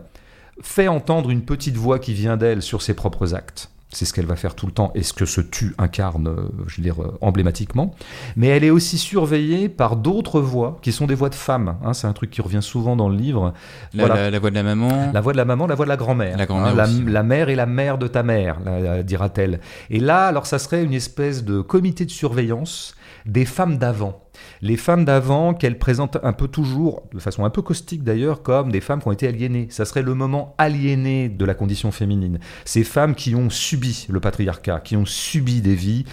fait 0.61 0.87
entendre 0.87 1.29
une 1.29 1.43
petite 1.43 1.75
voix 1.75 1.99
qui 1.99 2.13
vient 2.13 2.37
d'elle 2.37 2.61
sur 2.61 2.81
ses 2.81 2.93
propres 2.93 3.35
actes. 3.35 3.69
C'est 3.93 4.05
ce 4.05 4.13
qu'elle 4.13 4.25
va 4.25 4.35
faire 4.35 4.55
tout 4.55 4.65
le 4.65 4.71
temps 4.71 4.91
et 4.95 5.03
ce 5.03 5.13
que 5.13 5.25
ce 5.25 5.39
tu 5.39 5.75
incarne, 5.77 6.27
euh, 6.27 6.49
je 6.67 6.77
veux 6.77 6.83
dire, 6.83 7.01
euh, 7.01 7.15
emblématiquement. 7.21 7.93
Mais 8.35 8.47
elle 8.47 8.63
est 8.63 8.71
aussi 8.71 8.97
surveillée 8.97 9.69
par 9.69 9.95
d'autres 9.95 10.41
voix 10.41 10.79
qui 10.81 10.91
sont 10.91 11.05
des 11.05 11.13
voix 11.13 11.29
de 11.29 11.35
femmes. 11.35 11.77
Hein. 11.83 11.93
c'est 11.93 12.07
un 12.07 12.13
truc 12.13 12.31
qui 12.31 12.41
revient 12.41 12.61
souvent 12.61 12.95
dans 12.95 13.07
le 13.07 13.15
livre. 13.15 13.53
La, 13.93 14.07
voix 14.39 14.49
de 14.49 14.55
la 14.55 14.63
maman. 14.63 15.11
La 15.13 15.21
voix 15.21 15.31
de 15.31 15.37
la 15.37 15.45
maman, 15.45 15.67
la 15.67 15.75
voix 15.75 15.85
de 15.85 15.89
la 15.89 15.97
grand-mère. 15.97 16.37
La, 16.37 16.45
hein. 16.49 16.87
la, 17.05 17.23
mère 17.23 17.49
et 17.49 17.55
la 17.55 17.67
mère 17.67 17.99
de 17.99 18.07
ta 18.07 18.23
mère, 18.23 18.57
dira-t-elle. 19.03 19.59
Et 19.91 19.99
là, 19.99 20.25
alors 20.25 20.47
ça 20.47 20.57
serait 20.57 20.83
une 20.83 20.93
espèce 20.93 21.43
de 21.43 21.61
comité 21.61 22.05
de 22.05 22.11
surveillance 22.11 22.95
des 23.25 23.45
femmes 23.45 23.77
d'avant. 23.77 24.21
Les 24.61 24.77
femmes 24.77 25.05
d'avant 25.05 25.53
qu'elle 25.53 25.77
présente 25.77 26.17
un 26.23 26.33
peu 26.33 26.47
toujours, 26.47 27.03
de 27.13 27.19
façon 27.19 27.45
un 27.45 27.49
peu 27.49 27.61
caustique 27.61 28.03
d'ailleurs, 28.03 28.41
comme 28.41 28.71
des 28.71 28.81
femmes 28.81 29.01
qui 29.01 29.07
ont 29.07 29.11
été 29.11 29.27
aliénées. 29.27 29.67
Ça 29.69 29.85
serait 29.85 30.01
le 30.01 30.13
moment 30.13 30.55
aliéné 30.57 31.29
de 31.29 31.45
la 31.45 31.53
condition 31.53 31.91
féminine. 31.91 32.39
Ces 32.65 32.83
femmes 32.83 33.15
qui 33.15 33.35
ont 33.35 33.49
subi 33.49 34.07
le 34.09 34.19
patriarcat, 34.19 34.79
qui 34.79 34.95
ont 34.95 35.05
subi 35.05 35.61
des 35.61 35.75
vies 35.75 36.05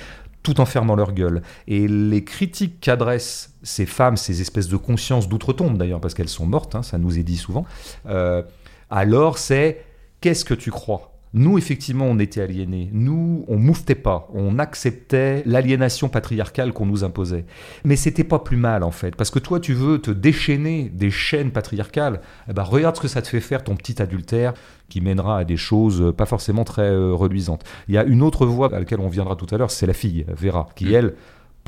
tout 0.43 0.61
en 0.61 0.64
fermant 0.64 0.97
leur 0.97 1.12
gueule. 1.12 1.43
Et 1.67 1.87
les 1.87 2.25
critiques 2.25 2.81
qu'adressent 2.81 3.55
ces 3.62 3.87
femmes, 3.87 4.17
ces 4.17 4.40
espèces 4.40 4.69
de 4.69 4.76
conscience 4.76 5.29
d'outre-tombe 5.29 5.76
d'ailleurs, 5.76 6.00
parce 6.00 6.14
qu'elles 6.14 6.29
sont 6.29 6.47
mortes, 6.47 6.75
hein, 6.75 6.83
ça 6.83 6.99
nous 6.99 7.19
est 7.19 7.23
dit 7.23 7.37
souvent, 7.37 7.67
euh, 8.07 8.43
alors 8.88 9.38
c'est 9.38 9.85
qu'est-ce 10.21 10.45
que 10.45 10.55
tu 10.55 10.71
crois? 10.71 11.10
Nous, 11.33 11.59
effectivement, 11.59 12.07
on 12.07 12.19
était 12.19 12.41
aliénés. 12.41 12.91
Nous, 12.93 13.45
on 13.47 13.57
mouftait 13.57 13.95
pas. 13.95 14.29
On 14.35 14.59
acceptait 14.59 15.45
l'aliénation 15.47 16.09
patriarcale 16.09 16.73
qu'on 16.73 16.87
nous 16.87 17.05
imposait. 17.05 17.45
Mais 17.85 17.95
c'était 17.95 18.25
pas 18.25 18.41
plus 18.41 18.57
mal, 18.57 18.83
en 18.83 18.91
fait. 18.91 19.15
Parce 19.15 19.31
que 19.31 19.39
toi, 19.39 19.61
tu 19.61 19.73
veux 19.73 20.01
te 20.01 20.11
déchaîner 20.11 20.91
des 20.93 21.11
chaînes 21.11 21.53
patriarcales. 21.53 22.21
Eh 22.49 22.53
ben, 22.53 22.65
regarde 22.65 22.97
ce 22.97 23.03
que 23.03 23.09
ça 23.09 23.23
te 23.23 23.29
fait 23.29 23.41
faire, 23.41 23.63
ton 23.63 23.77
petit 23.77 24.03
adultère, 24.03 24.55
qui 24.89 25.01
mènera 25.01 25.39
à 25.39 25.45
des 25.45 25.57
choses 25.57 26.13
pas 26.17 26.27
forcément 26.27 26.65
très 26.65 26.91
euh, 26.91 27.15
reluisantes. 27.15 27.63
Il 27.87 27.95
y 27.95 27.99
a 27.99 28.03
une 28.03 28.23
autre 28.23 28.45
voie 28.45 28.75
à 28.75 28.81
laquelle 28.81 29.01
on 29.01 29.09
viendra 29.09 29.37
tout 29.37 29.47
à 29.53 29.57
l'heure, 29.57 29.71
c'est 29.71 29.87
la 29.87 29.95
fille, 29.95 30.27
Vera, 30.29 30.69
qui, 30.75 30.87
mm. 30.87 30.95
elle, 30.95 31.15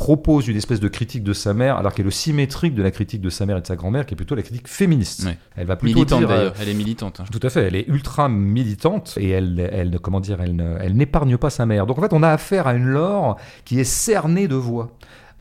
propose 0.03 0.49
une 0.49 0.57
espèce 0.57 0.81
de 0.81 0.89
critique 0.89 1.23
de 1.23 1.33
sa 1.33 1.55
mère, 1.55 1.77
alors 1.77 1.95
qu'elle 1.95 2.03
est 2.03 2.07
le 2.07 2.11
symétrique 2.11 2.75
de 2.75 2.83
la 2.83 2.91
critique 2.91 3.21
de 3.21 3.31
sa 3.31 3.47
mère 3.47 3.59
et 3.59 3.61
de 3.61 3.67
sa 3.69 3.77
grand-mère, 3.77 4.05
qui 4.05 4.15
est 4.15 4.17
plutôt 4.17 4.35
la 4.35 4.43
critique 4.43 4.67
féministe. 4.67 5.29
Elle 5.55 5.69
va 5.69 5.77
plutôt 5.77 5.95
militante 5.95 6.23
d'ailleurs. 6.23 6.55
Euh, 6.55 6.61
elle 6.61 6.69
est 6.71 6.75
militante. 6.75 7.21
Hein. 7.21 7.25
Tout 7.31 7.39
à 7.41 7.51
fait. 7.51 7.69
Elle 7.69 7.77
est 7.77 7.87
ultra 7.87 8.29
militante 8.29 9.17
et 9.21 9.29
elle, 9.29 9.61
elle 9.73 10.01
comment 10.01 10.19
dire, 10.19 10.41
elle, 10.41 10.97
n'épargne 10.97 11.37
pas 11.37 11.51
sa 11.51 11.67
mère. 11.67 11.87
Donc 11.87 12.01
en 12.01 12.03
fait, 12.03 12.13
on 12.13 12.25
a 12.25 12.31
affaire 12.31 12.67
à 12.67 12.75
une 12.75 12.87
lore 12.87 13.37
qui 13.65 13.79
est 13.79 13.85
cernée 13.85 14.49
de 14.49 14.57
voix. 14.57 14.91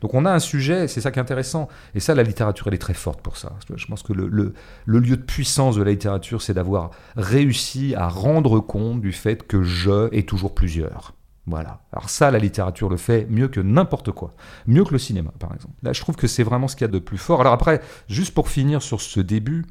Donc 0.00 0.14
on 0.14 0.24
a 0.26 0.30
un 0.30 0.38
sujet, 0.38 0.86
c'est 0.86 1.00
ça 1.00 1.10
qui 1.10 1.18
est 1.18 1.22
intéressant. 1.22 1.66
Et 1.96 2.00
ça, 2.00 2.14
la 2.14 2.22
littérature, 2.22 2.68
elle 2.68 2.74
est 2.74 2.78
très 2.78 2.94
forte 2.94 3.20
pour 3.20 3.38
ça. 3.38 3.54
Je 3.74 3.86
pense 3.86 4.04
que 4.04 4.12
le, 4.12 4.28
le, 4.28 4.54
le 4.86 4.98
lieu 5.00 5.16
de 5.16 5.22
puissance 5.22 5.74
de 5.74 5.82
la 5.82 5.90
littérature, 5.90 6.40
c'est 6.40 6.54
d'avoir 6.54 6.92
réussi 7.16 7.96
à 7.96 8.06
rendre 8.06 8.60
compte 8.60 9.00
du 9.00 9.10
fait 9.10 9.44
que 9.44 9.64
je 9.64 10.08
est 10.14 10.28
toujours 10.28 10.54
plusieurs. 10.54 11.14
Voilà. 11.46 11.80
Alors 11.92 12.08
ça, 12.08 12.30
la 12.30 12.38
littérature 12.38 12.88
le 12.88 12.96
fait 12.96 13.26
mieux 13.28 13.48
que 13.48 13.60
n'importe 13.60 14.12
quoi. 14.12 14.34
Mieux 14.66 14.84
que 14.84 14.92
le 14.92 14.98
cinéma, 14.98 15.32
par 15.38 15.52
exemple. 15.54 15.74
Là, 15.82 15.92
je 15.92 16.00
trouve 16.00 16.16
que 16.16 16.26
c'est 16.26 16.44
vraiment 16.44 16.68
ce 16.68 16.76
qu'il 16.76 16.84
y 16.84 16.90
a 16.90 16.92
de 16.92 16.98
plus 16.98 17.18
fort. 17.18 17.40
Alors 17.40 17.52
après, 17.52 17.80
juste 18.08 18.32
pour 18.32 18.48
finir 18.48 18.80
sur 18.80 19.00
ce 19.00 19.20
début, 19.20 19.64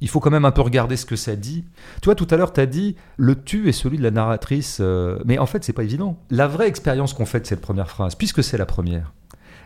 il 0.00 0.08
faut 0.08 0.20
quand 0.20 0.30
même 0.30 0.44
un 0.44 0.50
peu 0.50 0.60
regarder 0.60 0.96
ce 0.96 1.06
que 1.06 1.16
ça 1.16 1.36
dit. 1.36 1.64
Tu 2.02 2.06
vois, 2.06 2.14
tout 2.14 2.26
à 2.30 2.36
l'heure, 2.36 2.52
tu 2.52 2.60
as 2.60 2.66
dit 2.66 2.96
le 3.16 3.42
tu 3.42 3.68
est 3.68 3.72
celui 3.72 3.98
de 3.98 4.02
la 4.02 4.10
narratrice. 4.10 4.78
Euh, 4.80 5.18
mais 5.24 5.38
en 5.38 5.46
fait, 5.46 5.64
c'est 5.64 5.72
pas 5.72 5.84
évident. 5.84 6.18
La 6.30 6.46
vraie 6.46 6.68
expérience 6.68 7.14
qu'on 7.14 7.26
fait 7.26 7.40
de 7.40 7.46
cette 7.46 7.60
première 7.60 7.88
phrase, 7.88 8.14
puisque 8.14 8.44
c'est 8.44 8.58
la 8.58 8.66
première, 8.66 9.14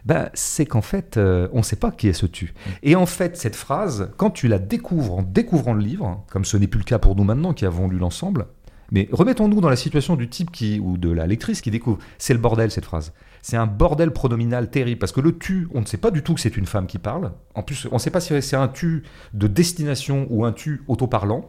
ben, 0.04 0.30
c'est 0.34 0.66
qu'en 0.66 0.82
fait, 0.82 1.16
euh, 1.16 1.48
on 1.52 1.58
ne 1.58 1.62
sait 1.62 1.76
pas 1.76 1.90
qui 1.90 2.08
est 2.08 2.12
ce 2.12 2.26
tu. 2.26 2.54
Et 2.82 2.96
en 2.96 3.06
fait, 3.06 3.36
cette 3.36 3.56
phrase, 3.56 4.10
quand 4.16 4.30
tu 4.30 4.48
la 4.48 4.58
découvres 4.58 5.18
en 5.18 5.22
découvrant 5.22 5.74
le 5.74 5.82
livre, 5.82 6.24
comme 6.30 6.44
ce 6.44 6.56
n'est 6.56 6.66
plus 6.66 6.78
le 6.78 6.84
cas 6.84 6.98
pour 6.98 7.14
nous 7.14 7.24
maintenant 7.24 7.52
qui 7.52 7.66
avons 7.66 7.88
lu 7.88 7.98
l'ensemble, 7.98 8.46
mais 8.92 9.08
remettons-nous 9.10 9.62
dans 9.62 9.70
la 9.70 9.76
situation 9.76 10.16
du 10.16 10.28
type 10.28 10.52
qui, 10.52 10.78
ou 10.78 10.98
de 10.98 11.10
la 11.10 11.26
lectrice 11.26 11.62
qui 11.62 11.70
découvre. 11.70 11.98
C'est 12.18 12.34
le 12.34 12.38
bordel 12.38 12.70
cette 12.70 12.84
phrase. 12.84 13.14
C'est 13.40 13.56
un 13.56 13.66
bordel 13.66 14.12
pronominal 14.12 14.70
terrible 14.70 14.98
parce 14.98 15.12
que 15.12 15.22
le 15.22 15.36
tu, 15.38 15.66
on 15.72 15.80
ne 15.80 15.86
sait 15.86 15.96
pas 15.96 16.10
du 16.10 16.22
tout 16.22 16.34
que 16.34 16.40
c'est 16.40 16.58
une 16.58 16.66
femme 16.66 16.86
qui 16.86 16.98
parle. 16.98 17.32
En 17.54 17.62
plus, 17.62 17.88
on 17.90 17.94
ne 17.94 17.98
sait 17.98 18.10
pas 18.10 18.20
si 18.20 18.40
c'est 18.42 18.54
un 18.54 18.68
tu 18.68 19.02
de 19.32 19.46
destination 19.46 20.26
ou 20.28 20.44
un 20.44 20.52
tu 20.52 20.82
autoparlant. 20.88 21.48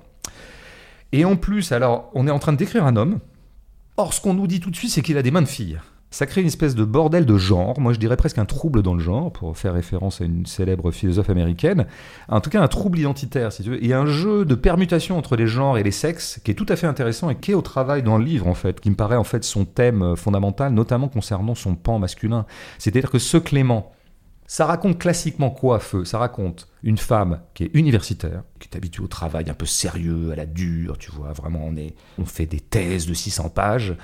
Et 1.12 1.26
en 1.26 1.36
plus, 1.36 1.74
alors, 1.74 2.10
on 2.14 2.28
est 2.28 2.32
en 2.32 2.40
train 2.40 2.54
de 2.54 2.58
décrire 2.58 2.86
un 2.86 2.96
homme. 2.96 3.20
Or, 3.98 4.14
ce 4.14 4.22
qu'on 4.22 4.34
nous 4.34 4.48
dit 4.48 4.62
tout 4.62 4.72
de 4.72 4.76
suite, 4.78 4.92
c'est 4.92 5.02
qu'il 5.02 5.18
a 5.18 5.22
des 5.22 5.30
mains 5.30 5.42
de 5.42 5.48
fille 5.48 5.80
ça 6.14 6.28
crée 6.28 6.42
une 6.42 6.48
espèce 6.48 6.76
de 6.76 6.86
bordel 6.86 7.26
de 7.26 7.38
genre, 7.38 7.80
moi 7.80 7.92
je 7.92 7.98
dirais 7.98 8.16
presque 8.18 8.38
un 8.38 8.46
trouble 8.46 8.84
dans 8.84 8.94
le 8.94 9.00
genre, 9.00 9.34
pour 9.34 9.58
faire 9.58 9.74
référence 9.74 10.22
à 10.22 10.26
une 10.26 10.46
célèbre 10.46 10.92
philosophe 10.92 11.32
américaine, 11.32 11.88
en 12.30 12.40
tout 12.40 12.52
cas 12.52 12.62
un 12.62 12.68
trouble 12.68 13.00
identitaire 13.00 13.52
si 13.52 13.64
tu 13.64 13.72
veux, 13.72 13.84
et 13.84 13.96
un 13.96 14.06
jeu 14.06 14.46
de 14.46 14.54
permutation 14.54 15.18
entre 15.18 15.36
les 15.36 15.48
genres 15.48 15.80
et 15.80 15.84
les 15.84 15.90
sexes 15.90 16.40
qui 16.44 16.52
est 16.52 16.54
tout 16.54 16.68
à 16.70 16.76
fait 16.76 16.86
intéressant 16.86 17.32
et 17.32 17.36
qui 17.36 17.50
est 17.50 17.56
au 17.56 17.64
travail 17.64 18.04
dans 18.04 18.20
le 18.20 18.26
livre 18.26 18.46
en 18.46 18.54
fait, 18.54 18.80
qui 18.80 18.92
me 18.92 18.96
paraît 18.96 19.16
en 19.16 19.24
fait 19.24 19.44
son 19.44 19.66
thème 19.66 20.16
fondamental, 20.16 20.72
notamment 20.72 21.08
concernant 21.08 21.56
son 21.56 21.74
pan 21.74 21.98
masculin. 21.98 22.46
C'est-à-dire 22.78 23.10
que 23.10 23.18
ce 23.18 23.38
Clément, 23.38 23.92
ça 24.46 24.68
raconte 24.68 25.00
classiquement 25.00 25.50
quoi, 25.50 25.80
Feu? 25.80 26.06
Ça 26.06 26.20
raconte 26.20 26.68
une 26.84 27.00
femme 27.00 27.40
qui 27.56 27.64
est 27.64 27.72
universitaire, 27.74 28.44
qui 28.60 28.70
est 28.72 28.78
habituée 28.78 29.04
au 29.04 29.08
travail 29.08 29.50
un 29.50 29.56
peu 29.56 29.66
sérieux, 29.66 30.30
à 30.32 30.36
la 30.36 30.46
dure, 30.46 31.00
tu 31.00 31.10
vois, 31.10 31.32
vraiment 31.34 31.62
on, 31.64 31.76
est, 31.76 31.96
on 32.20 32.26
fait 32.26 32.46
des 32.46 32.60
thèses 32.60 33.08
de 33.08 33.16
600 33.16 33.50
pages, 33.50 33.96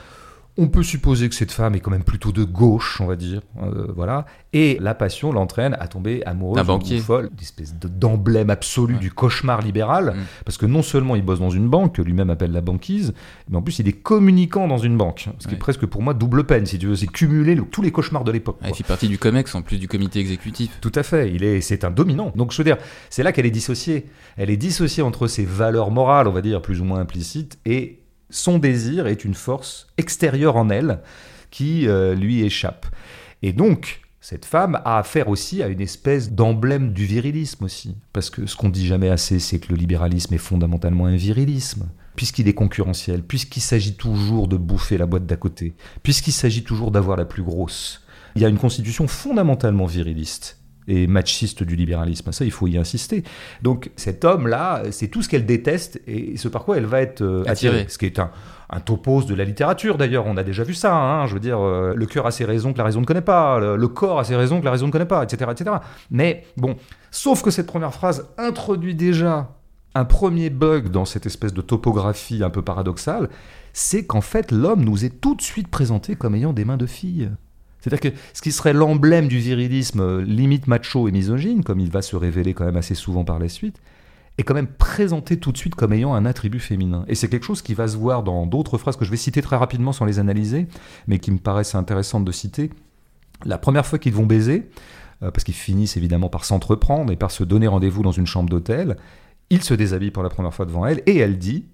On 0.61 0.67
peut 0.67 0.83
supposer 0.83 1.29
que 1.29 1.35
cette 1.35 1.51
femme 1.53 1.73
est 1.75 1.79
quand 1.79 1.89
même 1.91 2.03
plutôt 2.03 2.31
de 2.33 2.43
gauche, 2.43 2.99
on 2.99 3.05
va 3.05 3.15
dire, 3.15 3.41
euh, 3.63 3.87
voilà. 3.95 4.25
Et 4.51 4.77
la 4.81 4.93
passion 4.93 5.31
l'entraîne 5.31 5.77
à 5.79 5.87
tomber 5.87 6.21
amoureuse 6.25 6.65
banquier. 6.65 6.99
folle, 6.99 7.29
une 7.31 7.39
espèce 7.41 7.75
de- 7.79 7.87
d'emblème 7.87 8.49
absolu 8.49 8.95
du 8.97 9.09
cauchemar 9.11 9.61
libéral, 9.61 10.13
Mm. 10.15 10.19
parce 10.43 10.57
que 10.57 10.65
non 10.65 10.81
seulement 10.81 11.15
il 11.15 11.21
bosse 11.23 11.39
dans 11.39 11.49
une 11.49 11.69
banque, 11.69 11.95
que 11.95 12.01
lui-même 12.01 12.29
appelle 12.29 12.51
la 12.51 12.59
banquise, 12.61 13.13
mais 13.49 13.55
en 13.57 13.61
plus 13.61 13.79
il 13.79 13.87
est 13.87 13.93
communicant 13.93 14.67
dans 14.67 14.77
une 14.79 14.97
banque, 14.97 15.29
ce 15.39 15.47
qui 15.47 15.53
Ouais. 15.53 15.53
est 15.55 15.59
presque 15.59 15.85
pour 15.85 16.01
moi 16.01 16.13
double 16.13 16.43
peine, 16.45 16.65
si 16.65 16.77
tu 16.77 16.87
veux, 16.87 16.95
c'est 16.97 17.07
cumuler 17.07 17.55
le- 17.55 17.63
tous 17.63 17.81
les 17.81 17.91
cauchemars 17.91 18.23
de 18.25 18.31
l'époque. 18.31 18.57
Quoi. 18.59 18.67
il 18.69 18.75
fait 18.75 18.83
partie 18.83 19.07
du 19.07 19.17
COMEX 19.17 19.55
en 19.55 19.61
plus 19.61 19.77
du 19.79 19.87
comité 19.87 20.19
exécutif. 20.19 20.77
Tout 20.81 20.91
à 20.95 21.03
fait, 21.03 21.31
il 21.31 21.43
est, 21.43 21.61
c'est 21.61 21.83
un 21.85 21.91
dominant. 21.91 22.33
Donc 22.35 22.51
je 22.51 22.57
veux 22.57 22.65
dire, 22.65 22.77
c'est 23.09 23.23
là 23.23 23.31
qu'elle 23.31 23.45
est 23.45 23.51
dissociée. 23.51 24.07
Elle 24.35 24.49
est 24.49 24.57
dissociée 24.57 25.03
entre 25.03 25.27
ses 25.27 25.45
valeurs 25.45 25.89
morales, 25.91 26.27
on 26.27 26.31
va 26.33 26.41
dire, 26.41 26.61
plus 26.61 26.81
ou 26.81 26.83
moins 26.83 26.99
implicites, 26.99 27.59
et 27.65 27.99
son 28.29 28.59
désir 28.59 29.07
est 29.07 29.25
une 29.25 29.33
force 29.33 29.87
extérieure 29.97 30.55
en 30.55 30.69
elle 30.69 30.99
qui 31.51 31.87
euh, 31.87 32.15
lui 32.15 32.43
échappe. 32.43 32.85
Et 33.41 33.53
donc, 33.53 34.01
cette 34.21 34.45
femme 34.45 34.81
a 34.85 34.99
affaire 34.99 35.29
aussi 35.29 35.63
à 35.63 35.67
une 35.67 35.81
espèce 35.81 36.31
d'emblème 36.31 36.93
du 36.93 37.05
virilisme 37.05 37.63
aussi. 37.65 37.95
Parce 38.13 38.29
que 38.29 38.45
ce 38.45 38.55
qu'on 38.55 38.69
dit 38.69 38.85
jamais 38.85 39.09
assez, 39.09 39.39
c'est 39.39 39.59
que 39.59 39.69
le 39.69 39.77
libéralisme 39.77 40.33
est 40.33 40.39
fondamentalement 40.39 41.05
un 41.05 41.15
virilisme. 41.15 41.89
Puisqu'il 42.15 42.47
est 42.49 42.53
concurrentiel, 42.53 43.23
puisqu'il 43.23 43.61
s'agit 43.61 43.95
toujours 43.95 44.49
de 44.49 44.57
bouffer 44.57 44.97
la 44.97 45.05
boîte 45.05 45.25
d'à 45.25 45.37
côté, 45.37 45.73
puisqu'il 46.03 46.33
s'agit 46.33 46.63
toujours 46.63 46.91
d'avoir 46.91 47.15
la 47.15 47.23
plus 47.23 47.43
grosse. 47.43 48.01
Il 48.35 48.41
y 48.41 48.45
a 48.45 48.49
une 48.49 48.57
constitution 48.57 49.07
fondamentalement 49.07 49.85
viriliste 49.85 50.58
et 50.89 51.07
machiste 51.07 51.63
du 51.63 51.75
libéralisme. 51.75 52.31
Ça, 52.31 52.43
il 52.45 52.51
faut 52.51 52.67
y 52.67 52.77
insister. 52.77 53.23
Donc 53.61 53.91
cet 53.95 54.25
homme-là, 54.25 54.83
c'est 54.91 55.07
tout 55.07 55.21
ce 55.21 55.29
qu'elle 55.29 55.45
déteste 55.45 56.01
et 56.07 56.35
ce 56.37 56.47
par 56.47 56.65
quoi 56.65 56.77
elle 56.77 56.85
va 56.85 57.01
être 57.01 57.21
euh, 57.21 57.43
attirée. 57.47 57.75
Attirée. 57.77 57.85
Ce 57.89 57.97
qui 57.97 58.05
est 58.05 58.19
un, 58.19 58.31
un 58.69 58.79
topos 58.79 59.23
de 59.23 59.35
la 59.35 59.43
littérature 59.45 59.97
d'ailleurs. 59.97 60.25
On 60.27 60.35
a 60.37 60.43
déjà 60.43 60.63
vu 60.63 60.73
ça. 60.73 60.95
hein. 60.95 61.25
Je 61.27 61.33
veux 61.35 61.39
dire, 61.39 61.59
euh, 61.59 61.93
le 61.95 62.05
cœur 62.05 62.25
a 62.25 62.31
ses 62.31 62.45
raisons 62.45 62.73
que 62.73 62.77
la 62.77 62.83
raison 62.83 63.01
ne 63.01 63.05
connaît 63.05 63.21
pas, 63.21 63.59
le, 63.59 63.75
le 63.75 63.87
corps 63.87 64.19
a 64.19 64.23
ses 64.23 64.35
raisons 64.35 64.59
que 64.59 64.65
la 64.65 64.71
raison 64.71 64.87
ne 64.87 64.91
connaît 64.91 65.05
pas, 65.05 65.23
etc., 65.23 65.51
etc. 65.51 65.77
Mais 66.11 66.43
bon, 66.57 66.75
sauf 67.11 67.41
que 67.41 67.51
cette 67.51 67.67
première 67.67 67.93
phrase 67.93 68.27
introduit 68.37 68.95
déjà 68.95 69.55
un 69.95 70.05
premier 70.05 70.49
bug 70.51 70.89
dans 70.89 71.05
cette 71.05 71.25
espèce 71.25 71.53
de 71.53 71.61
topographie 71.61 72.43
un 72.43 72.51
peu 72.51 72.61
paradoxale, 72.61 73.27
c'est 73.73 74.05
qu'en 74.05 74.21
fait 74.21 74.51
l'homme 74.51 74.83
nous 74.83 75.03
est 75.03 75.19
tout 75.19 75.33
de 75.35 75.41
suite 75.41 75.67
présenté 75.67 76.15
comme 76.15 76.35
ayant 76.35 76.53
des 76.53 76.63
mains 76.63 76.77
de 76.77 76.85
fille. 76.85 77.31
C'est-à-dire 77.79 78.11
que 78.11 78.17
ce 78.33 78.41
qui 78.41 78.51
serait 78.51 78.73
l'emblème 78.73 79.27
du 79.27 79.39
virilisme 79.39 80.01
euh, 80.01 80.21
limite 80.21 80.67
macho 80.67 81.07
et 81.07 81.11
misogyne, 81.11 81.63
comme 81.63 81.79
il 81.79 81.89
va 81.89 82.01
se 82.01 82.15
révéler 82.15 82.53
quand 82.53 82.65
même 82.65 82.77
assez 82.77 82.95
souvent 82.95 83.23
par 83.23 83.39
la 83.39 83.49
suite, 83.49 83.79
est 84.37 84.43
quand 84.43 84.53
même 84.53 84.67
présenté 84.67 85.37
tout 85.37 85.51
de 85.51 85.57
suite 85.57 85.75
comme 85.75 85.93
ayant 85.93 86.13
un 86.13 86.25
attribut 86.25 86.59
féminin. 86.59 87.03
Et 87.07 87.15
c'est 87.15 87.27
quelque 87.27 87.45
chose 87.45 87.61
qui 87.61 87.73
va 87.73 87.87
se 87.87 87.97
voir 87.97 88.23
dans 88.23 88.45
d'autres 88.45 88.77
phrases 88.77 88.95
que 88.95 89.05
je 89.05 89.11
vais 89.11 89.17
citer 89.17 89.41
très 89.41 89.57
rapidement 89.57 89.91
sans 89.91 90.05
les 90.05 90.19
analyser, 90.19 90.67
mais 91.07 91.19
qui 91.19 91.31
me 91.31 91.39
paraissent 91.39 91.75
intéressantes 91.75 92.25
de 92.25 92.31
citer. 92.31 92.69
La 93.45 93.57
première 93.57 93.85
fois 93.85 93.99
qu'ils 93.99 94.13
vont 94.13 94.25
baiser, 94.25 94.69
euh, 95.23 95.31
parce 95.31 95.43
qu'ils 95.43 95.55
finissent 95.55 95.97
évidemment 95.97 96.29
par 96.29 96.45
s'entreprendre 96.45 97.11
et 97.11 97.17
par 97.17 97.31
se 97.31 97.43
donner 97.43 97.67
rendez-vous 97.67 98.01
dans 98.01 98.11
une 98.11 98.27
chambre 98.27 98.49
d'hôtel, 98.49 98.97
il 99.49 99.63
se 99.63 99.73
déshabille 99.73 100.11
pour 100.11 100.23
la 100.23 100.29
première 100.29 100.53
fois 100.53 100.65
devant 100.65 100.85
elle, 100.85 101.01
et 101.05 101.17
elle 101.17 101.37
dit, 101.37 101.65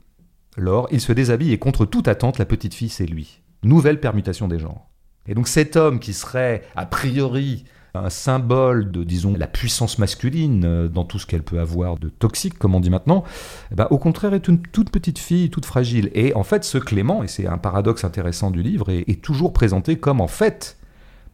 Laure, 0.58 0.88
il 0.92 1.02
se 1.02 1.12
déshabille 1.12 1.52
et 1.52 1.60
contre 1.60 1.86
toute 1.86 2.08
attente, 2.08 2.38
la 2.38 2.46
petite 2.46 2.74
fille, 2.74 2.90
c'est 2.90 3.06
lui. 3.06 3.42
Nouvelle 3.64 4.00
permutation 4.00 4.48
des 4.48 4.60
genres. 4.60 4.90
Et 5.27 5.34
donc 5.34 5.48
cet 5.48 5.75
homme 5.75 6.00
qui 6.00 6.13
serait 6.13 6.63
a 6.75 6.86
priori 6.86 7.65
un 7.96 8.10
symbole 8.10 8.91
de, 8.91 9.03
disons, 9.03 9.36
la 9.38 9.48
puissance 9.48 10.00
masculine 10.00 10.65
euh, 10.65 10.88
dans 10.88 11.05
tout 11.05 11.20
ce 11.20 11.25
qu'elle 11.25 11.44
peut 11.44 11.60
avoir 11.60 11.98
de 11.98 12.10
toxique, 12.10 12.58
comme 12.58 12.75
on 12.75 12.79
dit 12.79 12.89
maintenant, 12.89 13.24
ben, 13.72 13.88
au 13.89 13.98
contraire 13.98 14.34
est 14.34 14.48
une 14.48 14.62
toute 14.62 14.89
petite 14.89 15.20
fille, 15.20 15.50
toute 15.50 15.65
fragile. 15.65 16.12
Et 16.13 16.36
en 16.36 16.44
fait, 16.44 16.63
ce 16.63 16.77
Clément, 16.77 17.24
et 17.24 17.27
c'est 17.27 17.48
un 17.48 17.58
paradoxe 17.58 18.03
intéressant 18.03 18.51
du 18.51 18.62
livre, 18.62 18.91
est, 18.91 19.10
est 19.10 19.22
toujours 19.22 19.53
présenté 19.53 19.98
comme 19.98 20.22
en 20.22 20.27
fait 20.27 20.77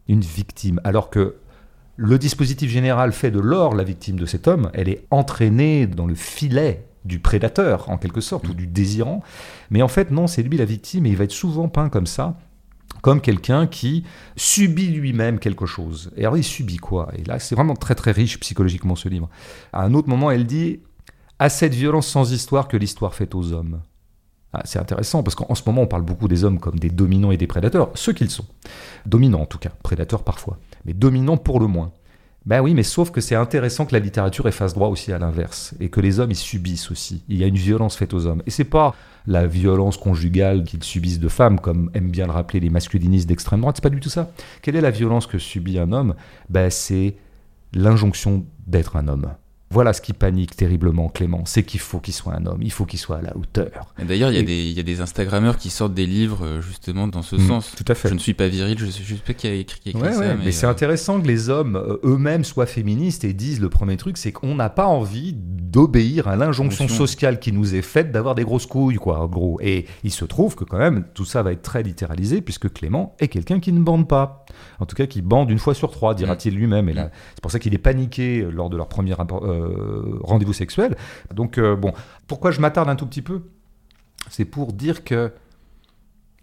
une 0.08 0.20
victime, 0.20 0.80
alors 0.84 1.10
que 1.10 1.36
le 1.96 2.18
dispositif 2.18 2.70
général 2.70 3.12
fait 3.12 3.30
de 3.30 3.38
Laure 3.38 3.74
la 3.74 3.84
victime 3.84 4.16
de 4.16 4.26
cet 4.26 4.48
homme, 4.48 4.70
elle 4.72 4.88
est 4.88 5.04
entraînée 5.10 5.86
dans 5.86 6.06
le 6.06 6.14
filet 6.14 6.86
du 7.04 7.18
prédateur, 7.18 7.90
en 7.90 7.98
quelque 7.98 8.20
sorte, 8.20 8.48
ou 8.48 8.54
du 8.54 8.66
désirant. 8.66 9.22
Mais 9.70 9.82
en 9.82 9.88
fait, 9.88 10.10
non, 10.10 10.26
c'est 10.26 10.42
lui 10.42 10.56
la 10.56 10.64
victime, 10.64 11.06
et 11.06 11.10
il 11.10 11.16
va 11.16 11.24
être 11.24 11.32
souvent 11.32 11.68
peint 11.68 11.88
comme 11.88 12.06
ça, 12.06 12.38
comme 13.02 13.20
quelqu'un 13.20 13.66
qui 13.66 14.04
subit 14.36 14.88
lui-même 14.88 15.38
quelque 15.38 15.66
chose. 15.66 16.10
Et 16.16 16.20
alors, 16.20 16.38
il 16.38 16.44
subit 16.44 16.78
quoi? 16.78 17.10
Et 17.18 17.24
là, 17.24 17.38
c'est 17.38 17.54
vraiment 17.54 17.74
très 17.74 17.94
très 17.94 18.12
riche 18.12 18.40
psychologiquement 18.40 18.96
ce 18.96 19.08
livre. 19.08 19.28
À 19.72 19.82
un 19.82 19.92
autre 19.92 20.08
moment, 20.08 20.30
elle 20.30 20.46
dit 20.46 20.80
À 21.38 21.48
cette 21.48 21.74
violence 21.74 22.06
sans 22.06 22.32
histoire 22.32 22.68
que 22.68 22.76
l'histoire 22.76 23.14
fait 23.14 23.34
aux 23.34 23.52
hommes. 23.52 23.82
Ah, 24.54 24.62
c'est 24.64 24.78
intéressant 24.78 25.22
parce 25.22 25.34
qu'en 25.34 25.54
ce 25.54 25.62
moment, 25.66 25.82
on 25.82 25.86
parle 25.86 26.02
beaucoup 26.02 26.28
des 26.28 26.44
hommes 26.44 26.60
comme 26.60 26.78
des 26.78 26.90
dominants 26.90 27.32
et 27.32 27.38
des 27.38 27.46
prédateurs, 27.46 27.90
ceux 27.94 28.12
qu'ils 28.12 28.30
sont. 28.30 28.44
Dominants 29.06 29.40
en 29.40 29.46
tout 29.46 29.58
cas, 29.58 29.70
prédateurs 29.82 30.24
parfois, 30.24 30.58
mais 30.84 30.92
dominants 30.92 31.38
pour 31.38 31.58
le 31.58 31.66
moins. 31.66 31.90
Ben 32.44 32.60
oui, 32.60 32.74
mais 32.74 32.82
sauf 32.82 33.10
que 33.10 33.20
c'est 33.20 33.36
intéressant 33.36 33.86
que 33.86 33.92
la 33.92 34.00
littérature 34.00 34.48
ait 34.48 34.52
face 34.52 34.74
droit 34.74 34.88
aussi 34.88 35.12
à 35.12 35.18
l'inverse, 35.18 35.74
et 35.78 35.90
que 35.90 36.00
les 36.00 36.18
hommes 36.18 36.32
y 36.32 36.36
subissent 36.36 36.90
aussi. 36.90 37.22
Il 37.28 37.38
y 37.38 37.44
a 37.44 37.46
une 37.46 37.56
violence 37.56 37.96
faite 37.96 38.14
aux 38.14 38.26
hommes. 38.26 38.42
Et 38.46 38.50
c'est 38.50 38.64
pas 38.64 38.94
la 39.26 39.46
violence 39.46 39.96
conjugale 39.96 40.64
qu'ils 40.64 40.82
subissent 40.82 41.20
de 41.20 41.28
femmes, 41.28 41.60
comme 41.60 41.90
aiment 41.94 42.10
bien 42.10 42.26
le 42.26 42.32
rappeler 42.32 42.58
les 42.58 42.70
masculinistes 42.70 43.28
d'extrême 43.28 43.60
droite, 43.60 43.76
c'est 43.76 43.82
pas 43.82 43.90
du 43.90 44.00
tout 44.00 44.10
ça. 44.10 44.30
Quelle 44.60 44.74
est 44.74 44.80
la 44.80 44.90
violence 44.90 45.26
que 45.26 45.38
subit 45.38 45.78
un 45.78 45.92
homme? 45.92 46.14
Ben 46.48 46.70
c'est 46.70 47.14
l'injonction 47.72 48.44
d'être 48.66 48.96
un 48.96 49.06
homme. 49.06 49.28
Voilà 49.72 49.92
ce 49.92 50.00
qui 50.00 50.12
panique 50.12 50.54
terriblement 50.54 51.08
Clément, 51.08 51.44
c'est 51.46 51.62
qu'il 51.62 51.80
faut 51.80 51.98
qu'il 51.98 52.12
soit 52.14 52.34
un 52.34 52.44
homme, 52.46 52.60
il 52.62 52.70
faut 52.72 52.84
qu'il 52.84 52.98
soit 52.98 53.16
à 53.16 53.22
la 53.22 53.36
hauteur. 53.36 53.94
Et 54.00 54.04
D'ailleurs, 54.04 54.30
il 54.30 54.36
y, 54.36 54.38
a 54.38 54.42
des- 54.42 54.64
il 54.64 54.72
y 54.72 54.80
a 54.80 54.82
des 54.82 55.00
Instagrammeurs 55.00 55.56
qui 55.56 55.70
sortent 55.70 55.94
des 55.94 56.06
livres 56.06 56.44
euh, 56.44 56.60
justement 56.60 57.08
dans 57.08 57.22
ce 57.22 57.36
Mm, 57.36 57.48
sens. 57.48 57.72
Tout 57.76 57.84
à 57.88 57.94
fait. 57.94 58.08
Je 58.08 58.14
ne 58.14 58.18
suis 58.18 58.34
pas 58.34 58.48
viril, 58.48 58.78
je 58.78 58.86
je 58.86 58.90
sais 59.14 59.20
pas 59.26 59.32
qui 59.34 59.46
a 59.46 59.54
écrit, 59.54 59.80
qui 59.80 59.88
a 59.88 59.90
écrit 59.92 60.02
Ouais, 60.02 60.12
ça. 60.12 60.18
ouais, 60.20 60.36
mais, 60.44 60.52
c'est 60.52 60.66
euh, 60.66 60.70
intéressant 60.70 61.20
que 61.20 61.26
les 61.26 61.48
hommes 61.48 61.76
euh, 61.76 61.96
eux-mêmes 62.04 62.44
soient 62.44 62.66
féministes 62.66 63.24
et 63.24 63.32
disent 63.32 63.60
le 63.60 63.68
premier 63.70 63.96
truc, 63.96 64.16
c'est 64.18 64.32
qu'on 64.32 64.54
n'a 64.54 64.68
pas 64.70 64.86
envie 64.86 65.34
d'obéir 65.36 66.28
à 66.28 66.36
l'injonction 66.36 66.84
Injonction. 66.84 67.06
sociale 67.06 67.40
qui 67.40 67.52
nous 67.52 67.74
est 67.74 67.82
faite 67.82 68.12
d'avoir 68.12 68.34
des 68.34 68.44
grosses 68.44 68.66
couilles, 68.66 68.96
quoi, 68.96 69.20
en 69.20 69.26
gros. 69.26 69.58
Et 69.62 69.86
il 70.04 70.10
se 70.10 70.24
trouve 70.24 70.54
que 70.54 70.64
quand 70.64 70.78
même, 70.78 71.04
tout 71.14 71.24
ça 71.24 71.42
va 71.42 71.52
être 71.52 71.62
très 71.62 71.82
littéralisé 71.82 72.40
puisque 72.42 72.70
Clément 72.72 73.14
est 73.20 73.28
quelqu'un 73.28 73.58
qui 73.60 73.72
ne 73.72 73.80
bande 73.80 74.06
pas. 74.08 74.44
En 74.80 74.86
tout 74.86 74.96
cas, 74.96 75.06
qui 75.06 75.22
bande 75.22 75.50
une 75.50 75.58
fois 75.58 75.74
sur 75.74 75.90
trois, 75.90 76.14
dira-t-il 76.14 76.54
lui-même. 76.54 76.88
Et 76.88 76.92
là, 76.92 77.04
Mm. 77.06 77.10
c'est 77.34 77.40
pour 77.40 77.50
ça 77.50 77.58
qu'il 77.58 77.72
est 77.74 77.78
paniqué 77.78 78.46
lors 78.50 78.68
de 78.68 78.76
leur 78.76 78.88
premier 78.88 79.14
rapport- 79.14 79.44
euh, 79.44 79.61
rendez-vous 80.22 80.52
sexuel. 80.52 80.96
Donc, 81.34 81.58
euh, 81.58 81.76
bon, 81.76 81.92
pourquoi 82.26 82.50
je 82.50 82.60
m'attarde 82.60 82.88
un 82.88 82.96
tout 82.96 83.06
petit 83.06 83.22
peu 83.22 83.42
C'est 84.28 84.44
pour 84.44 84.72
dire 84.72 85.04
que 85.04 85.32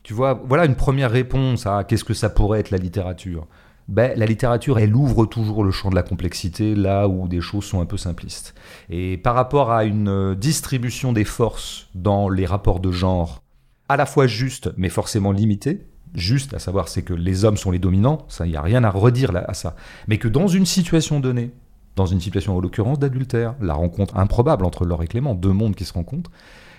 tu 0.03 0.13
vois, 0.13 0.33
voilà 0.33 0.65
une 0.65 0.75
première 0.75 1.11
réponse 1.11 1.67
à 1.67 1.83
qu'est-ce 1.83 2.03
que 2.03 2.13
ça 2.13 2.29
pourrait 2.29 2.59
être 2.59 2.71
la 2.71 2.77
littérature. 2.77 3.47
Ben, 3.89 4.17
la 4.17 4.27
littérature, 4.27 4.77
elle 4.77 4.95
ouvre 4.95 5.25
toujours 5.25 5.63
le 5.63 5.71
champ 5.71 5.89
de 5.89 5.95
la 5.95 6.03
complexité 6.03 6.75
là 6.75 7.07
où 7.07 7.27
des 7.27 7.41
choses 7.41 7.65
sont 7.65 7.81
un 7.81 7.85
peu 7.85 7.97
simplistes. 7.97 8.53
Et 8.89 9.17
par 9.17 9.33
rapport 9.33 9.71
à 9.71 9.83
une 9.83 10.09
euh, 10.09 10.35
distribution 10.35 11.11
des 11.11 11.25
forces 11.25 11.89
dans 11.95 12.29
les 12.29 12.45
rapports 12.45 12.79
de 12.79 12.91
genre, 12.91 13.41
à 13.87 13.97
la 13.97 14.05
fois 14.05 14.27
juste, 14.27 14.69
mais 14.77 14.89
forcément 14.89 15.31
limitée, 15.31 15.87
juste, 16.13 16.53
à 16.53 16.59
savoir 16.59 16.87
c'est 16.87 17.01
que 17.01 17.15
les 17.15 17.45
hommes 17.45 17.57
sont 17.57 17.71
les 17.71 17.79
dominants, 17.79 18.25
ça, 18.29 18.45
il 18.45 18.51
n'y 18.51 18.57
a 18.57 18.61
rien 18.61 18.83
à 18.83 18.91
redire 18.91 19.31
là, 19.31 19.43
à 19.47 19.55
ça, 19.55 19.75
mais 20.07 20.19
que 20.19 20.27
dans 20.27 20.47
une 20.47 20.67
situation 20.67 21.19
donnée, 21.19 21.51
dans 21.95 22.05
une 22.05 22.19
situation 22.19 22.55
en 22.55 22.59
l'occurrence 22.59 22.99
d'adultère, 22.99 23.55
la 23.61 23.73
rencontre 23.73 24.17
improbable 24.17 24.65
entre 24.65 24.85
Laure 24.85 25.03
et 25.03 25.07
Clément, 25.07 25.35
deux 25.35 25.51
mondes 25.51 25.75
qui 25.75 25.85
se 25.85 25.93
rencontrent, 25.93 26.31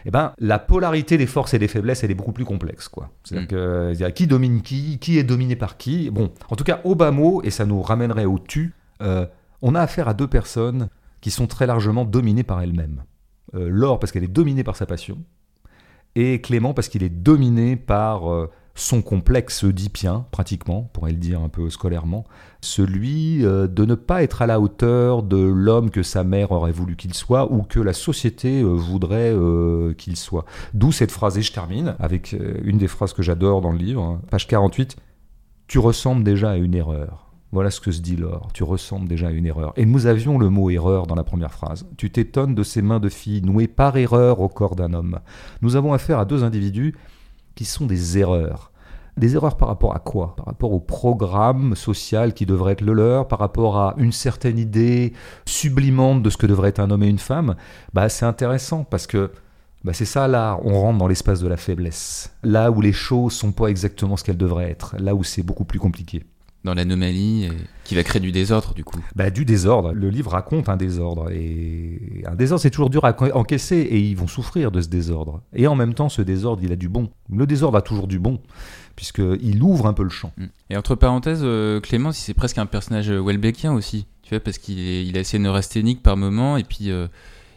eh 0.07 0.11
ben, 0.11 0.33
la 0.39 0.59
polarité 0.59 1.19
des 1.19 1.27
forces 1.27 1.53
et 1.53 1.59
des 1.59 1.69
faiblesses, 1.69 2.03
elle 2.05 2.11
est 2.11 2.15
beaucoup 2.15 2.33
plus 2.33 2.47
complexe. 2.47 2.89
quoi. 2.89 3.11
C'est-à-dire 3.23 3.47
Mm. 3.47 3.97
que, 3.97 4.03
a 4.05 4.11
qui 4.13 4.27
domine 4.27 4.63
qui, 4.63 4.99
qui 4.99 5.19
est 5.19 5.25
dominé 5.25 5.57
par 5.57 5.77
qui? 5.77 6.11
Bon, 6.11 6.31
en 6.49 6.57
tout 6.57 6.65
cas, 6.65 6.81
au 6.85 6.95
bas 6.95 7.11
mot, 7.11 7.43
et 7.43 7.51
ça 7.51 7.67
nous 7.67 7.83
ramènerait 7.83 8.25
au 8.25 8.39
tu, 8.39 8.75
euh, 9.03 9.27
on 9.61 9.75
a 9.75 9.81
affaire 9.81 10.09
à 10.09 10.15
deux 10.15 10.27
personnes 10.27 10.89
qui 11.21 11.31
sont 11.31 11.47
très 11.47 11.67
largement 11.67 12.07
dominées 12.07 12.45
par 12.45 12.63
elles-mêmes. 12.63 13.03
Euh, 13.55 13.69
Laure 13.69 13.99
parce 13.99 14.11
qu'elle 14.11 14.25
est 14.25 14.29
dominée 14.29 14.65
par 14.65 14.77
sa 14.77 14.87
passion, 14.87 15.19
et 16.15 16.41
Clément 16.41 16.73
parce 16.73 16.89
qu'il 16.89 17.03
est 17.03 17.11
dominé 17.11 17.77
par 17.77 18.33
euh, 18.33 18.51
son 18.81 19.03
complexe 19.03 19.63
oedipien, 19.63 20.27
pratiquement, 20.31 20.89
pour 20.93 21.07
le 21.07 21.13
dire 21.13 21.41
un 21.41 21.49
peu 21.49 21.69
scolairement, 21.69 22.25
celui 22.63 23.45
euh, 23.45 23.67
de 23.67 23.85
ne 23.85 23.95
pas 23.95 24.23
être 24.23 24.43
à 24.43 24.47
la 24.47 24.59
hauteur 24.59 25.23
de 25.23 25.37
l'homme 25.37 25.91
que 25.91 26.03
sa 26.03 26.25
mère 26.25 26.51
aurait 26.53 26.73
voulu 26.73 26.97
qu'il 26.97 27.15
soit 27.15 27.53
ou 27.53 27.63
que 27.63 27.79
la 27.79 27.93
société 27.93 28.63
euh, 28.63 28.73
voudrait 28.73 29.33
euh, 29.35 29.93
qu'il 29.95 30.17
soit. 30.17 30.47
D'où 30.73 30.93
cette 30.93 31.13
phrase, 31.13 31.37
et 31.37 31.43
je 31.43 31.53
termine 31.53 31.95
avec 31.99 32.35
une 32.65 32.79
des 32.79 32.89
phrases 32.89 33.13
que 33.13 33.23
j'adore 33.23 33.61
dans 33.61 33.73
le 33.73 33.79
livre, 33.79 34.03
hein, 34.03 34.23
page 34.31 34.47
48, 34.49 34.97
Tu 35.67 35.79
ressembles 35.79 36.25
déjà 36.25 36.53
à 36.53 36.57
une 36.57 36.75
erreur. 36.75 37.27
Voilà 37.53 37.71
ce 37.71 37.81
que 37.81 37.91
se 37.91 38.01
dit 38.01 38.17
Laure, 38.17 38.49
tu 38.55 38.63
ressembles 38.63 39.09
déjà 39.09 39.29
à 39.29 39.33
une 39.33 39.45
erreur. 39.45 39.73
Et 39.77 39.85
nous 39.85 40.07
avions 40.07 40.39
le 40.39 40.49
mot 40.49 40.71
erreur 40.71 41.07
dans 41.07 41.17
la 41.17 41.25
première 41.25 41.53
phrase. 41.53 41.87
Tu 41.97 42.11
t'étonnes 42.11 42.55
de 42.55 42.63
ces 42.63 42.81
mains 42.81 43.01
de 43.01 43.09
fille 43.09 43.43
nouées 43.43 43.67
par 43.67 43.97
erreur 43.97 44.41
au 44.41 44.49
corps 44.49 44.77
d'un 44.77 44.95
homme. 44.95 45.19
Nous 45.61 45.77
avons 45.77 45.93
affaire 45.93 46.21
à 46.21 46.25
deux 46.25 46.45
individus 46.45 46.95
qui 47.57 47.65
sont 47.65 47.87
des 47.87 48.19
erreurs. 48.19 48.70
Des 49.21 49.35
erreurs 49.35 49.59
par 49.59 49.69
rapport 49.69 49.95
à 49.95 49.99
quoi? 49.99 50.35
Par 50.37 50.47
rapport 50.47 50.73
au 50.73 50.81
programme 50.81 51.77
social 51.77 52.33
qui 52.33 52.47
devrait 52.47 52.73
être 52.73 52.81
le 52.81 52.95
leur, 52.95 53.29
par 53.29 53.39
rapport 53.39 53.77
à 53.77 53.95
une 53.99 54.13
certaine 54.13 54.59
idée 54.59 55.13
sublimante 55.45 56.23
de 56.23 56.31
ce 56.31 56.39
que 56.39 56.47
devrait 56.47 56.71
être 56.71 56.81
un 56.81 56.91
homme 56.91 57.03
et 57.03 57.09
une 57.09 57.19
femme? 57.19 57.55
Bah, 57.93 58.09
c'est 58.09 58.25
intéressant 58.25 58.83
parce 58.83 59.07
que 59.07 59.31
Bah 59.83 59.95
c'est 59.95 60.05
ça 60.05 60.29
là, 60.29 60.59
on 60.63 60.79
rentre 60.79 60.99
dans 60.99 61.09
l'espace 61.09 61.41
de 61.41 61.49
la 61.49 61.57
faiblesse. 61.57 62.35
Là 62.43 62.71
où 62.71 62.83
les 62.83 62.93
choses 62.93 63.33
sont 63.33 63.53
pas 63.53 63.69
exactement 63.69 64.17
ce 64.19 64.25
qu'elles 64.25 64.37
devraient 64.37 64.71
être, 64.71 64.95
là 64.99 65.15
où 65.15 65.25
c'est 65.25 65.43
beaucoup 65.43 65.65
plus 65.65 65.79
compliqué. 65.79 66.23
Dans 66.63 66.75
l'anomalie, 66.75 67.49
qui 67.85 67.95
va 67.95 68.03
créer 68.03 68.21
du 68.21 68.33
désordre 68.33 68.75
du 68.75 68.85
coup. 68.85 69.01
Bah 69.17 69.31
du 69.31 69.47
désordre. 69.47 69.95
Le 69.95 70.11
livre 70.11 70.33
raconte 70.33 70.69
un 70.69 70.77
désordre 70.77 71.31
et 71.31 72.23
un 72.27 72.35
désordre 72.35 72.61
c'est 72.61 72.69
toujours 72.69 72.91
dur 72.91 73.07
à 73.07 73.17
encaisser 73.35 73.77
et 73.77 73.99
ils 73.99 74.15
vont 74.15 74.27
souffrir 74.27 74.71
de 74.71 74.83
ce 74.83 74.89
désordre. 74.89 75.41
Et 75.55 75.67
en 75.67 75.75
même 75.75 75.95
temps 75.95 76.11
ce 76.11 76.21
désordre 76.21 76.63
il 76.63 76.73
a 76.73 76.77
du 76.77 76.91
bon. 76.91 77.09
Le 77.35 77.47
désordre 77.47 77.79
a 77.79 77.83
toujours 77.83 78.07
du 78.07 78.19
bon 78.19 78.39
puisqu'il 79.01 79.63
ouvre 79.63 79.87
un 79.87 79.95
peu 79.95 80.03
le 80.03 80.11
champ. 80.11 80.31
Mm. 80.37 80.45
Et 80.69 80.77
entre 80.77 80.95
parenthèses, 80.95 81.41
euh, 81.43 81.81
Clément, 81.81 82.13
c'est 82.13 82.35
presque 82.35 82.59
un 82.59 82.67
personnage 82.67 83.11
Welbeckien 83.11 83.73
aussi, 83.73 84.07
tu 84.23 84.35
vois, 84.35 84.41
parce 84.41 84.59
qu'il 84.59 84.79
est, 84.79 85.07
il 85.07 85.17
est 85.17 85.21
assez 85.21 85.39
neurasthénique 85.39 86.03
par 86.03 86.19
moment 86.19 86.59
et 86.59 86.65
puis 86.65 86.91
euh, 86.91 87.07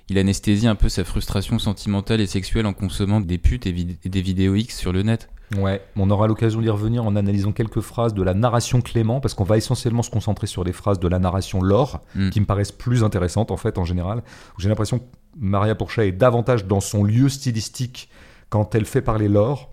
il 0.07 0.17
anesthésie 0.17 0.67
un 0.67 0.75
peu 0.75 0.87
sa 0.87 1.03
frustration 1.03 1.59
sentimentale 1.59 2.21
et 2.21 2.27
sexuelle 2.27 2.65
en 2.65 2.71
consommant 2.71 3.19
des 3.19 3.37
putes 3.37 3.67
et, 3.67 3.73
des 3.73 4.21
vidéos 4.21 4.55
X 4.55 4.77
sur 4.77 4.93
le 4.93 5.03
net. 5.03 5.27
Ouais, 5.57 5.81
on 5.97 6.09
aura 6.09 6.27
l'occasion 6.27 6.61
d'y 6.61 6.69
revenir 6.69 7.05
en 7.05 7.17
analysant 7.17 7.51
quelques 7.51 7.81
phrases 7.81 8.13
de 8.13 8.23
la 8.23 8.33
narration 8.33 8.79
Clément, 8.79 9.19
parce 9.19 9.33
qu'on 9.33 9.43
va 9.43 9.57
essentiellement 9.57 10.01
se 10.01 10.09
concentrer 10.09 10.47
sur 10.47 10.63
les 10.63 10.71
phrases 10.71 11.01
de 11.01 11.09
la 11.09 11.19
narration 11.19 11.61
Laure, 11.61 11.99
mm. 12.15 12.29
qui 12.29 12.39
me 12.39 12.45
paraissent 12.45 12.71
plus 12.71 13.03
intéressantes 13.03 13.51
en 13.51 13.57
fait 13.57 13.77
en 13.77 13.83
général. 13.83 14.23
J'ai 14.59 14.69
l'impression 14.69 14.99
que 14.99 15.03
Maria 15.37 15.75
Pourchet 15.75 16.07
est 16.07 16.13
davantage 16.13 16.67
dans 16.67 16.79
son 16.79 17.03
lieu 17.03 17.27
stylistique 17.27 18.09
quand 18.49 18.75
elle 18.75 18.85
fait 18.85 19.01
parler 19.01 19.27
Laure 19.27 19.72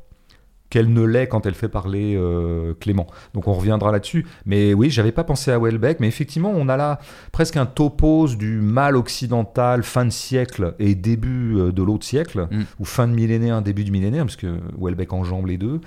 qu'elle 0.70 0.92
ne 0.92 1.02
l'est 1.02 1.26
quand 1.26 1.44
elle 1.46 1.54
fait 1.54 1.68
parler 1.68 2.14
euh, 2.16 2.74
Clément. 2.80 3.08
Donc 3.34 3.48
on 3.48 3.52
reviendra 3.52 3.90
là-dessus. 3.90 4.26
Mais 4.46 4.72
oui, 4.72 4.88
j'avais 4.88 5.12
pas 5.12 5.24
pensé 5.24 5.50
à 5.50 5.58
Welbeck, 5.58 5.98
mais 6.00 6.06
effectivement, 6.06 6.52
on 6.54 6.68
a 6.68 6.76
là 6.76 7.00
presque 7.32 7.56
un 7.56 7.66
topos 7.66 8.36
du 8.36 8.60
mal 8.60 8.96
occidental 8.96 9.82
fin 9.82 10.04
de 10.04 10.10
siècle 10.10 10.74
et 10.78 10.94
début 10.94 11.56
euh, 11.58 11.72
de 11.72 11.82
l'autre 11.82 12.06
siècle, 12.06 12.46
mm. 12.50 12.62
ou 12.78 12.84
fin 12.84 13.08
de 13.08 13.12
millénaire, 13.12 13.60
début 13.62 13.84
du 13.84 13.90
millénaire, 13.90 14.24
parce 14.24 14.36
que 14.36 14.60
Welbeck 14.80 15.12
enjambe 15.12 15.46
les 15.46 15.58
deux, 15.58 15.80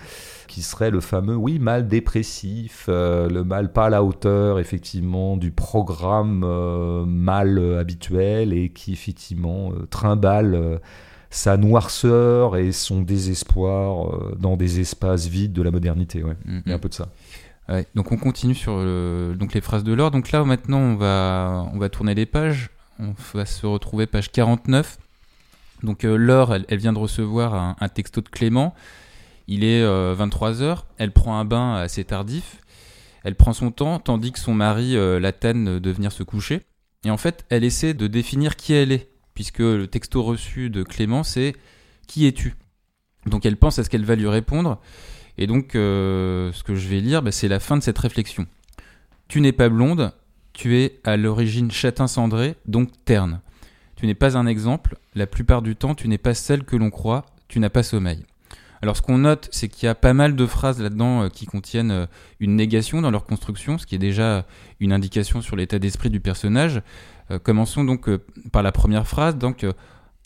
qui 0.48 0.62
serait 0.62 0.92
le 0.92 1.00
fameux, 1.00 1.36
oui, 1.36 1.60
mal 1.60 1.88
dépressif, 1.88 2.88
euh, 2.90 3.30
le 3.30 3.46
mal 3.46 3.72
pas 3.72 3.86
à 3.86 3.90
la 3.90 4.04
hauteur, 4.04 4.60
effectivement, 4.60 5.38
du 5.38 5.52
programme 5.52 6.46
mal 7.08 7.78
habituel 7.80 8.52
et 8.52 8.70
qui, 8.70 8.92
effectivement, 8.92 9.72
trimballe 9.90 10.80
sa 11.34 11.58
noirceur 11.58 12.58
et 12.58 12.72
son 12.72 13.02
désespoir 13.02 14.08
euh, 14.08 14.38
dans 14.40 14.56
des 14.56 14.80
espaces 14.80 15.28
vides 15.28 15.52
de 15.52 15.64
la 15.64 15.72
modernité. 15.72 16.24
Ouais. 16.24 16.38
Il 16.46 16.70
y 16.70 16.72
a 16.72 16.76
un 16.76 16.80
peu 16.80 16.90
de 16.90 16.94
ça. 16.94 17.10
donc 17.96 18.12
on 18.12 18.18
continue 18.18 18.54
sur 18.54 18.74
donc 19.36 19.54
les 19.54 19.62
phrases 19.62 19.84
de 19.84 19.94
l'or. 19.94 20.12
Donc 20.12 20.32
là 20.32 20.44
maintenant 20.44 20.80
on 20.80 20.96
va, 20.96 21.68
on 21.74 21.80
va 21.80 21.90
tourner 21.90 22.14
les 22.14 22.28
pages. 22.28 22.70
On 23.00 23.16
va 23.34 23.46
se 23.48 23.66
retrouver 23.66 24.06
page 24.06 24.32
49. 24.32 25.00
Donc 25.82 26.06
euh, 26.06 26.16
Laure, 26.16 26.54
elle, 26.54 26.78
vient 26.78 26.94
de 26.94 27.00
recevoir 27.00 27.76
un, 27.80 27.90
texto 27.90 28.22
de 28.22 28.30
Clément. 28.30 28.76
Il 29.48 29.64
est 29.64 29.84
23h. 29.84 30.62
Euh, 30.62 30.76
elle 30.98 31.12
prend 31.12 31.40
un 31.40 31.46
bain 31.46 31.76
assez 31.76 32.04
tardif. 32.04 32.62
Elle 33.24 33.36
prend 33.36 33.54
son 33.54 33.72
temps, 33.72 34.00
tandis 34.00 34.32
que 34.32 34.40
son 34.40 34.54
mari 34.54 34.96
l'attend 35.20 35.80
de 35.80 35.90
venir 35.90 36.12
se 36.12 36.24
coucher. 36.24 36.62
Et 37.06 37.10
en 37.10 37.18
fait, 37.18 37.46
elle 37.50 37.64
essaie 37.64 37.94
de 37.94 38.08
définir 38.08 38.56
qui 38.56 38.74
elle 38.74 38.92
est 38.92 39.13
puisque 39.34 39.60
le 39.60 39.88
texto 39.88 40.24
reçu 40.24 40.70
de 40.70 40.84
Clément, 40.84 41.24
c'est 41.24 41.54
Qui 42.08 42.28
es-tu? 42.28 42.56
Donc 43.26 43.46
elle 43.46 43.58
pense 43.58 43.80
à 43.80 43.84
ce 43.84 43.90
qu'elle 43.90 44.06
va 44.06 44.16
lui 44.16 44.28
répondre, 44.28 44.80
et 45.38 45.48
donc 45.48 45.76
euh, 45.76 46.52
ce 46.52 46.64
que 46.64 46.76
je 46.76 46.88
vais 46.88 47.00
lire, 47.00 47.22
bah, 47.22 47.32
c'est 47.32 47.48
la 47.48 47.60
fin 47.60 47.78
de 47.78 47.84
cette 47.84 47.98
réflexion. 47.98 48.46
Tu 49.28 49.42
n'es 49.42 49.54
pas 49.54 49.70
blonde, 49.70 50.14
tu 50.52 50.78
es 50.78 51.00
à 51.04 51.18
l'origine 51.18 51.72
châtain 51.72 52.08
cendré, 52.08 52.56
donc 52.66 52.90
terne. 53.06 53.42
Tu 53.96 54.06
n'es 54.06 54.16
pas 54.16 54.38
un 54.38 54.46
exemple, 54.46 54.98
la 55.16 55.28
plupart 55.28 55.62
du 55.62 55.76
temps 55.76 55.96
tu 55.96 56.08
n'es 56.08 56.18
pas 56.18 56.34
celle 56.34 56.64
que 56.64 56.76
l'on 56.76 56.90
croit, 56.90 57.26
tu 57.48 57.60
n'as 57.60 57.70
pas 57.70 57.84
sommeil. 57.84 58.26
Alors 58.84 58.98
ce 58.98 59.02
qu'on 59.02 59.20
note, 59.20 59.48
c'est 59.54 59.70
qu'il 59.70 59.86
y 59.86 59.90
a 59.90 59.96
pas 59.96 60.14
mal 60.14 60.36
de 60.36 60.46
phrases 60.46 60.82
là-dedans 60.82 61.24
euh, 61.24 61.30
qui 61.30 61.46
contiennent 61.46 61.92
euh, 61.92 62.06
une 62.42 62.58
négation 62.58 63.02
dans 63.02 63.12
leur 63.12 63.24
construction, 63.24 63.78
ce 63.78 63.86
qui 63.86 63.96
est 63.96 64.00
déjà 64.00 64.46
une 64.82 64.92
indication 64.92 65.42
sur 65.42 65.56
l'état 65.56 65.80
d'esprit 65.80 66.10
du 66.10 66.20
personnage. 66.20 66.82
Euh, 67.32 67.40
commençons 67.40 67.84
donc 67.84 68.10
par 68.52 68.64
la 68.64 68.72
première 68.72 69.08
phrase. 69.08 69.38
Donc 69.38 69.66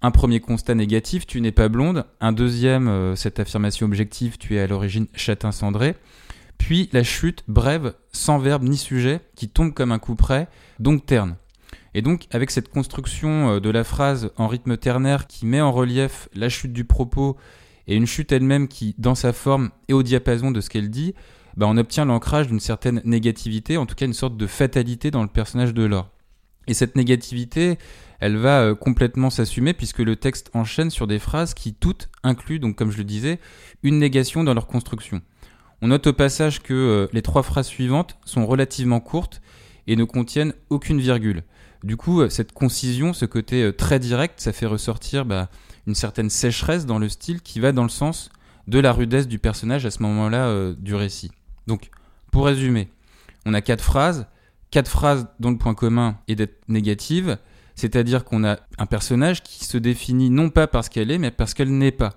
un 0.02 0.12
premier 0.12 0.40
constat 0.40 0.76
négatif, 0.76 1.26
tu 1.26 1.42
n'es 1.42 1.52
pas 1.52 1.70
blonde. 1.70 2.06
Un 2.22 2.32
deuxième, 2.32 3.16
cette 3.16 3.40
affirmation 3.40 3.86
objective, 3.86 4.38
tu 4.38 4.56
es 4.56 4.60
à 4.60 4.68
l'origine 4.68 5.08
châtain 5.14 5.52
cendré. 5.52 5.96
Puis 6.58 6.90
la 6.92 7.04
chute 7.04 7.44
brève, 7.48 7.94
sans 8.12 8.40
verbe 8.40 8.64
ni 8.64 8.78
sujet, 8.78 9.22
qui 9.36 9.50
tombe 9.50 9.74
comme 9.74 9.92
un 9.92 10.00
coup 10.00 10.16
près, 10.16 10.48
donc 10.80 11.06
terne. 11.06 11.36
Et 11.94 12.02
donc, 12.02 12.28
avec 12.32 12.52
cette 12.52 12.70
construction 12.70 13.60
de 13.60 13.70
la 13.70 13.84
phrase 13.84 14.32
en 14.38 14.48
rythme 14.48 14.78
ternaire 14.78 15.26
qui 15.26 15.46
met 15.46 15.62
en 15.62 15.72
relief 15.72 16.30
la 16.36 16.50
chute 16.50 16.74
du 16.74 16.84
propos 16.84 17.38
et 17.88 17.96
une 17.96 18.06
chute 18.06 18.32
elle-même 18.32 18.68
qui, 18.68 18.94
dans 18.98 19.16
sa 19.16 19.34
forme 19.34 19.72
et 19.88 19.94
au 19.94 20.04
diapason 20.04 20.52
de 20.52 20.62
ce 20.62 20.70
qu'elle 20.70 20.90
dit, 20.90 21.16
bah, 21.56 21.66
on 21.68 21.78
obtient 21.78 22.06
l'ancrage 22.06 22.48
d'une 22.48 22.60
certaine 22.60 23.02
négativité, 23.04 23.78
en 23.78 23.86
tout 23.86 23.96
cas 23.96 24.06
une 24.06 24.14
sorte 24.14 24.38
de 24.38 24.46
fatalité 24.46 25.10
dans 25.10 25.24
le 25.24 25.30
personnage 25.30 25.74
de 25.74 25.84
Laure. 25.84 26.10
Et 26.68 26.74
cette 26.74 26.96
négativité, 26.96 27.78
elle 28.20 28.38
va 28.38 28.62
euh, 28.62 28.76
complètement 28.76 29.30
s'assumer 29.30 29.74
puisque 29.74 30.00
le 30.00 30.16
texte 30.16 30.50
enchaîne 30.54 30.90
sur 30.90 31.08
des 31.08 31.20
phrases 31.20 31.54
qui 31.54 31.74
toutes 31.74 32.10
incluent, 32.24 32.60
donc 32.60 32.76
comme 32.76 32.92
je 32.92 32.98
le 32.98 33.04
disais, 33.04 33.40
une 33.84 34.00
négation 34.00 34.44
dans 34.44 34.54
leur 34.54 34.68
construction. 34.68 35.22
On 35.82 35.90
note 35.90 36.08
au 36.08 36.14
passage 36.14 36.62
que 36.62 36.74
euh, 36.74 37.08
les 37.14 37.22
trois 37.22 37.44
phrases 37.44 37.68
suivantes 37.68 38.18
sont 38.26 38.46
relativement 38.46 39.00
courtes 39.00 39.42
et 39.86 39.96
ne 39.96 40.04
contiennent 40.04 40.54
aucune 40.70 41.00
virgule. 41.00 41.44
Du 41.84 41.96
coup, 41.96 42.22
euh, 42.22 42.30
cette 42.30 42.52
concision, 42.52 43.14
ce 43.14 43.26
côté 43.26 43.72
très 43.74 44.00
direct, 44.00 44.40
ça 44.42 44.52
fait 44.52 44.66
ressortir 44.66 45.26
bah, 45.26 45.50
une 45.86 45.96
certaine 45.96 46.30
sécheresse 46.30 46.86
dans 46.86 47.00
le 47.00 47.10
style 47.10 47.42
qui 47.42 47.60
va 47.60 47.72
dans 47.72 47.84
le 47.84 47.90
sens 47.90 48.30
de 48.68 48.80
la 48.80 48.92
rudesse 48.92 49.28
du 49.28 49.40
personnage 49.40 49.86
à 49.86 49.92
ce 49.92 50.04
moment-là 50.04 50.74
du 50.78 50.94
récit. 50.94 51.32
Donc, 51.68 51.90
pour 52.32 52.46
résumer, 52.46 52.90
on 53.46 53.54
a 53.54 53.62
quatre 53.62 53.84
phrases, 53.84 54.28
quatre 54.72 54.90
phrases 54.90 55.28
dont 55.40 55.52
le 55.52 55.58
point 55.58 55.74
commun 55.74 56.18
est 56.28 56.36
d'être 56.36 56.62
négative, 56.68 57.38
c'est-à-dire 57.76 58.26
qu'on 58.26 58.44
a 58.44 58.58
un 58.78 58.86
personnage 58.86 59.44
qui 59.44 59.66
se 59.66 59.78
définit 59.78 60.30
non 60.30 60.50
pas 60.50 60.68
parce 60.68 60.90
qu'elle 60.90 61.12
est, 61.12 61.18
mais 61.18 61.32
parce 61.32 61.54
qu'elle 61.54 61.78
n'est 61.78 61.92
pas. 61.92 62.14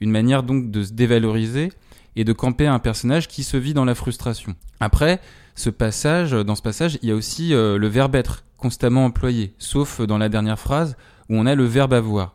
Une 0.00 0.10
manière 0.10 0.42
donc 0.42 0.70
de 0.70 0.82
se 0.82 0.92
dévaloriser 0.92 1.72
et 2.16 2.24
de 2.24 2.32
camper 2.32 2.66
un 2.66 2.78
personnage 2.78 3.28
qui 3.28 3.44
se 3.44 3.56
vit 3.56 3.74
dans 3.74 3.84
la 3.84 3.94
frustration. 3.94 4.54
Après, 4.80 5.20
ce 5.54 5.70
passage, 5.70 6.32
dans 6.32 6.54
ce 6.54 6.62
passage, 6.62 6.98
il 7.02 7.08
y 7.08 7.12
a 7.12 7.14
aussi 7.14 7.54
euh, 7.54 7.78
le 7.78 7.88
verbe 7.88 8.14
être 8.14 8.44
constamment 8.56 9.04
employé, 9.04 9.54
sauf 9.58 10.00
dans 10.00 10.18
la 10.18 10.28
dernière 10.28 10.58
phrase 10.58 10.96
où 11.28 11.36
on 11.36 11.46
a 11.46 11.54
le 11.54 11.64
verbe 11.64 11.92
avoir. 11.92 12.34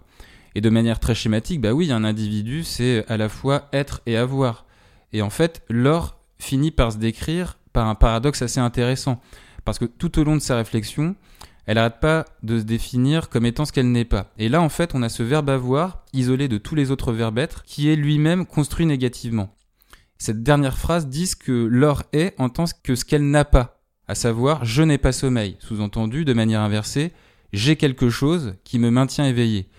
Et 0.54 0.62
de 0.62 0.70
manière 0.70 1.00
très 1.00 1.16
schématique, 1.16 1.62
bah 1.62 1.74
oui, 1.74 1.92
un 1.92 2.04
individu, 2.04 2.64
c'est 2.64 3.06
à 3.08 3.18
la 3.18 3.30
fois 3.30 3.70
être 3.74 4.02
et 4.06 4.18
avoir. 4.18 4.66
Et 5.14 5.22
en 5.22 5.30
fait, 5.30 5.64
Laure 5.70 6.18
finit 6.40 6.72
par 6.72 6.92
se 6.92 6.98
décrire 6.98 7.58
par 7.74 7.88
un 7.88 7.96
paradoxe 7.96 8.42
assez 8.42 8.60
intéressant. 8.60 9.22
Parce 9.66 9.80
que 9.80 9.86
tout 9.86 10.20
au 10.20 10.24
long 10.24 10.36
de 10.36 10.42
sa 10.42 10.56
réflexion, 10.56 11.16
elle 11.66 11.76
n'arrête 11.76 12.00
pas 12.00 12.26
de 12.44 12.60
se 12.60 12.64
définir 12.64 13.30
comme 13.30 13.46
étant 13.46 13.66
ce 13.66 13.72
qu'elle 13.72 13.92
n'est 13.92 14.06
pas. 14.06 14.32
Et 14.38 14.50
là, 14.50 14.62
en 14.62 14.70
fait, 14.70 14.96
on 14.96 15.04
a 15.04 15.10
ce 15.10 15.24
verbe 15.24 15.50
avoir, 15.50 16.04
isolé 16.14 16.48
de 16.48 16.58
tous 16.58 16.76
les 16.76 16.92
autres 16.92 17.14
verbes 17.14 17.38
être, 17.38 17.64
qui 17.64 17.90
est 17.90 17.96
lui-même 17.96 18.46
construit 18.46 18.86
négativement. 18.86 19.56
Cette 20.18 20.44
dernière 20.44 20.78
phrase 20.78 21.08
dit 21.08 21.32
que 21.40 21.52
Laure 21.52 22.04
est 22.14 22.34
en 22.40 22.50
tant 22.50 22.66
que 22.84 22.96
ce 22.96 23.06
qu'elle 23.06 23.30
n'a 23.30 23.46
pas, 23.46 23.82
à 24.08 24.16
savoir 24.16 24.66
je 24.66 24.84
n'ai 24.84 24.98
pas 24.98 25.12
sommeil. 25.12 25.58
Sous-entendu, 25.60 26.26
de 26.26 26.34
manière 26.34 26.62
inversée, 26.62 27.12
j'ai 27.54 27.76
quelque 27.76 28.10
chose 28.10 28.56
qui 28.64 28.80
me 28.80 28.92
maintient 28.92 29.26
éveillé 29.26 29.70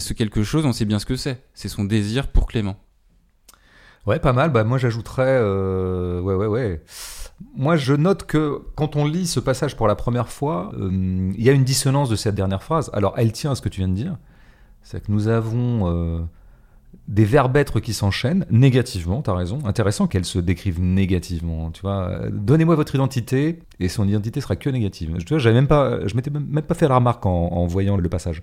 ce 0.00 0.12
quelque 0.12 0.42
chose, 0.42 0.66
on 0.66 0.72
sait 0.72 0.84
bien 0.84 0.98
ce 0.98 1.06
que 1.06 1.16
c'est. 1.16 1.42
C'est 1.54 1.68
son 1.68 1.84
désir 1.84 2.28
pour 2.28 2.46
Clément. 2.46 2.76
Ouais, 4.06 4.18
pas 4.18 4.32
mal. 4.32 4.50
Bah, 4.50 4.64
moi, 4.64 4.78
j'ajouterais. 4.78 5.38
Euh, 5.40 6.20
ouais, 6.20 6.34
ouais, 6.34 6.46
ouais. 6.46 6.82
Moi, 7.54 7.76
je 7.76 7.94
note 7.94 8.24
que 8.24 8.62
quand 8.76 8.96
on 8.96 9.04
lit 9.04 9.26
ce 9.26 9.40
passage 9.40 9.76
pour 9.76 9.86
la 9.86 9.94
première 9.94 10.28
fois, 10.28 10.72
euh, 10.78 11.32
il 11.36 11.42
y 11.42 11.50
a 11.50 11.52
une 11.52 11.64
dissonance 11.64 12.08
de 12.08 12.16
cette 12.16 12.34
dernière 12.34 12.62
phrase. 12.62 12.90
Alors, 12.94 13.14
elle 13.16 13.32
tient 13.32 13.52
à 13.52 13.54
ce 13.54 13.62
que 13.62 13.68
tu 13.68 13.80
viens 13.80 13.88
de 13.88 13.94
dire. 13.94 14.16
C'est 14.82 15.04
que 15.04 15.12
nous 15.12 15.28
avons 15.28 15.90
euh, 15.90 16.20
des 17.08 17.24
verbes 17.24 17.56
être 17.56 17.80
qui 17.80 17.92
s'enchaînent 17.92 18.46
négativement, 18.50 19.20
tu 19.20 19.30
as 19.30 19.34
raison. 19.34 19.58
Intéressant 19.64 20.06
qu'elle 20.06 20.24
se 20.24 20.38
décrive 20.38 20.80
négativement. 20.80 21.70
Tu 21.70 21.82
vois, 21.82 22.20
donnez-moi 22.30 22.74
votre 22.74 22.94
identité 22.94 23.60
et 23.80 23.88
son 23.88 24.08
identité 24.08 24.40
sera 24.40 24.56
que 24.56 24.70
négative. 24.70 25.14
Je 25.18 25.48
ne 25.48 25.54
même 25.54 25.66
pas, 25.66 26.06
je 26.06 26.14
m'étais 26.14 26.30
même 26.30 26.62
pas 26.62 26.74
fait 26.74 26.88
la 26.88 26.96
remarque 26.96 27.26
en, 27.26 27.66
voyant 27.66 27.96
le 27.96 28.08
passage. 28.08 28.42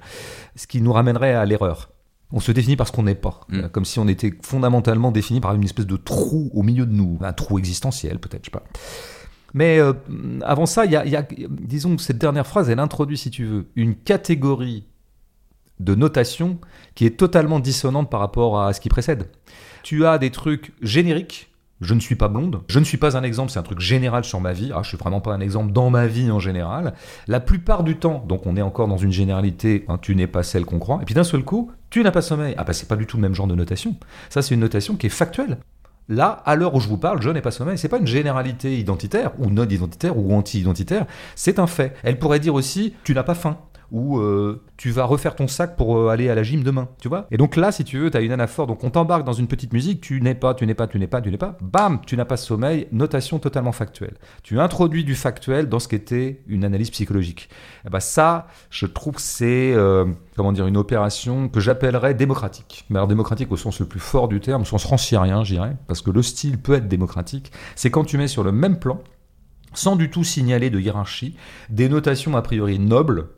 Ce 0.55 0.67
qui 0.67 0.81
nous 0.81 0.93
ramènerait 0.93 1.33
à 1.33 1.45
l'erreur. 1.45 1.89
On 2.33 2.39
se 2.39 2.51
définit 2.51 2.75
par 2.75 2.87
ce 2.87 2.91
qu'on 2.91 3.03
n'est 3.03 3.15
pas, 3.15 3.41
mm. 3.49 3.69
comme 3.69 3.85
si 3.85 3.99
on 3.99 4.07
était 4.07 4.33
fondamentalement 4.41 5.11
défini 5.11 5.39
par 5.39 5.53
une 5.53 5.63
espèce 5.63 5.85
de 5.85 5.95
trou 5.95 6.49
au 6.53 6.63
milieu 6.63 6.85
de 6.85 6.91
nous, 6.91 7.17
un 7.21 7.33
trou 7.33 7.59
existentiel 7.59 8.19
peut-être, 8.19 8.43
je 8.43 8.51
sais 8.51 8.51
pas. 8.51 8.63
Mais 9.53 9.79
euh, 9.79 9.93
avant 10.41 10.65
ça, 10.65 10.85
il 10.85 10.89
y, 10.89 10.93
y 10.95 11.15
a, 11.15 11.27
disons, 11.47 11.97
cette 11.99 12.17
dernière 12.17 12.47
phrase, 12.47 12.69
elle 12.69 12.79
introduit, 12.79 13.17
si 13.17 13.29
tu 13.29 13.45
veux, 13.45 13.67
une 13.75 13.95
catégorie 13.95 14.85
de 15.79 15.95
notation 15.95 16.59
qui 16.95 17.05
est 17.05 17.17
totalement 17.17 17.59
dissonante 17.59 18.09
par 18.09 18.19
rapport 18.19 18.59
à 18.59 18.73
ce 18.73 18.81
qui 18.81 18.89
précède. 18.89 19.29
Tu 19.83 20.05
as 20.05 20.17
des 20.17 20.31
trucs 20.31 20.73
génériques, 20.81 21.52
je 21.83 21.93
ne 21.93 21.99
suis 21.99 22.15
pas 22.15 22.27
blonde. 22.27 22.61
Je 22.67 22.79
ne 22.79 22.85
suis 22.85 22.97
pas 22.97 23.17
un 23.17 23.23
exemple, 23.23 23.51
c'est 23.51 23.59
un 23.59 23.63
truc 23.63 23.79
général 23.79 24.23
sur 24.23 24.39
ma 24.39 24.53
vie. 24.53 24.71
Ah, 24.73 24.81
je 24.83 24.89
suis 24.89 24.97
vraiment 24.97 25.21
pas 25.21 25.33
un 25.33 25.39
exemple 25.39 25.71
dans 25.71 25.89
ma 25.89 26.07
vie 26.07 26.31
en 26.31 26.39
général. 26.39 26.93
La 27.27 27.39
plupart 27.39 27.83
du 27.83 27.97
temps, 27.97 28.23
donc 28.27 28.45
on 28.45 28.55
est 28.55 28.61
encore 28.61 28.87
dans 28.87 28.97
une 28.97 29.11
généralité, 29.11 29.85
hein, 29.87 29.99
tu 30.01 30.15
n'es 30.15 30.27
pas 30.27 30.43
celle 30.43 30.65
qu'on 30.65 30.79
croit. 30.79 30.99
Et 31.01 31.05
puis 31.05 31.15
d'un 31.15 31.23
seul 31.23 31.43
coup, 31.43 31.71
tu 31.89 32.01
n'as 32.03 32.11
pas 32.11 32.21
sommeil. 32.21 32.55
Ah 32.57 32.63
bah 32.63 32.73
c'est 32.73 32.87
pas 32.87 32.95
du 32.95 33.05
tout 33.05 33.17
le 33.17 33.21
même 33.21 33.35
genre 33.35 33.47
de 33.47 33.55
notation. 33.55 33.95
Ça 34.29 34.41
c'est 34.41 34.55
une 34.55 34.61
notation 34.61 34.95
qui 34.95 35.07
est 35.07 35.09
factuelle. 35.09 35.57
Là, 36.09 36.41
à 36.45 36.55
l'heure 36.55 36.75
où 36.75 36.81
je 36.81 36.89
vous 36.89 36.97
parle, 36.97 37.21
je 37.21 37.29
n'ai 37.29 37.41
pas 37.41 37.51
sommeil. 37.51 37.77
C'est 37.77 37.87
pas 37.87 37.97
une 37.97 38.07
généralité 38.07 38.77
identitaire 38.77 39.31
ou 39.39 39.49
non 39.49 39.63
identitaire 39.63 40.17
ou 40.17 40.33
anti-identitaire. 40.33 41.05
C'est 41.35 41.59
un 41.59 41.67
fait. 41.67 41.95
Elle 42.03 42.19
pourrait 42.19 42.39
dire 42.39 42.55
aussi, 42.55 42.93
tu 43.03 43.13
n'as 43.13 43.23
pas 43.23 43.35
faim 43.35 43.57
ou 43.91 44.17
euh, 44.19 44.61
tu 44.77 44.89
vas 44.91 45.05
refaire 45.05 45.35
ton 45.35 45.47
sac 45.47 45.75
pour 45.75 45.97
euh, 45.97 46.09
aller 46.09 46.29
à 46.29 46.35
la 46.35 46.43
gym 46.43 46.63
demain, 46.63 46.89
tu 46.99 47.07
vois. 47.07 47.27
Et 47.31 47.37
donc 47.37 47.55
là, 47.55 47.71
si 47.71 47.83
tu 47.83 47.99
veux, 47.99 48.09
tu 48.09 48.17
as 48.17 48.21
une 48.21 48.31
anaphore, 48.31 48.67
donc 48.67 48.83
on 48.83 48.89
t'embarque 48.89 49.23
dans 49.23 49.33
une 49.33 49.47
petite 49.47 49.73
musique, 49.73 50.01
tu 50.01 50.21
n'es 50.21 50.35
pas, 50.35 50.53
tu 50.53 50.65
n'es 50.65 50.73
pas, 50.73 50.87
tu 50.87 50.99
n'es 50.99 51.07
pas, 51.07 51.21
tu 51.21 51.29
n'es 51.29 51.37
pas, 51.37 51.57
bam, 51.61 51.99
tu 52.05 52.17
n'as 52.17 52.25
pas 52.25 52.37
sommeil, 52.37 52.87
notation 52.91 53.39
totalement 53.39 53.71
factuelle. 53.71 54.15
Tu 54.41 54.59
introduis 54.59 55.03
du 55.03 55.15
factuel 55.15 55.69
dans 55.69 55.79
ce 55.79 55.87
qui 55.87 55.95
était 55.95 56.41
une 56.47 56.65
analyse 56.65 56.89
psychologique. 56.89 57.49
Et 57.51 57.87
eh 57.87 57.89
ben 57.89 57.99
ça, 57.99 58.47
je 58.69 58.85
trouve 58.85 59.15
que 59.15 59.21
c'est, 59.21 59.73
euh, 59.73 60.05
comment 60.35 60.51
dire, 60.51 60.67
une 60.67 60.77
opération 60.77 61.49
que 61.49 61.59
j'appellerais 61.59 62.13
démocratique. 62.13 62.85
Mais 62.89 62.97
alors 62.97 63.07
démocratique 63.07 63.51
au 63.51 63.57
sens 63.57 63.79
le 63.79 63.85
plus 63.85 63.99
fort 63.99 64.27
du 64.27 64.39
terme, 64.39 64.63
au 64.63 64.65
sens 64.65 64.85
rancierien, 64.85 65.43
je 65.43 65.53
dirais, 65.53 65.75
parce 65.87 66.01
que 66.01 66.11
le 66.11 66.21
style 66.21 66.57
peut 66.57 66.73
être 66.73 66.87
démocratique, 66.87 67.51
c'est 67.75 67.91
quand 67.91 68.03
tu 68.03 68.17
mets 68.17 68.27
sur 68.27 68.43
le 68.43 68.51
même 68.51 68.79
plan, 68.79 69.01
sans 69.73 69.95
du 69.95 70.09
tout 70.09 70.23
signaler 70.23 70.69
de 70.69 70.79
hiérarchie, 70.79 71.35
des 71.69 71.89
notations 71.89 72.35
a 72.35 72.41
priori 72.41 72.79
nobles, 72.79 73.29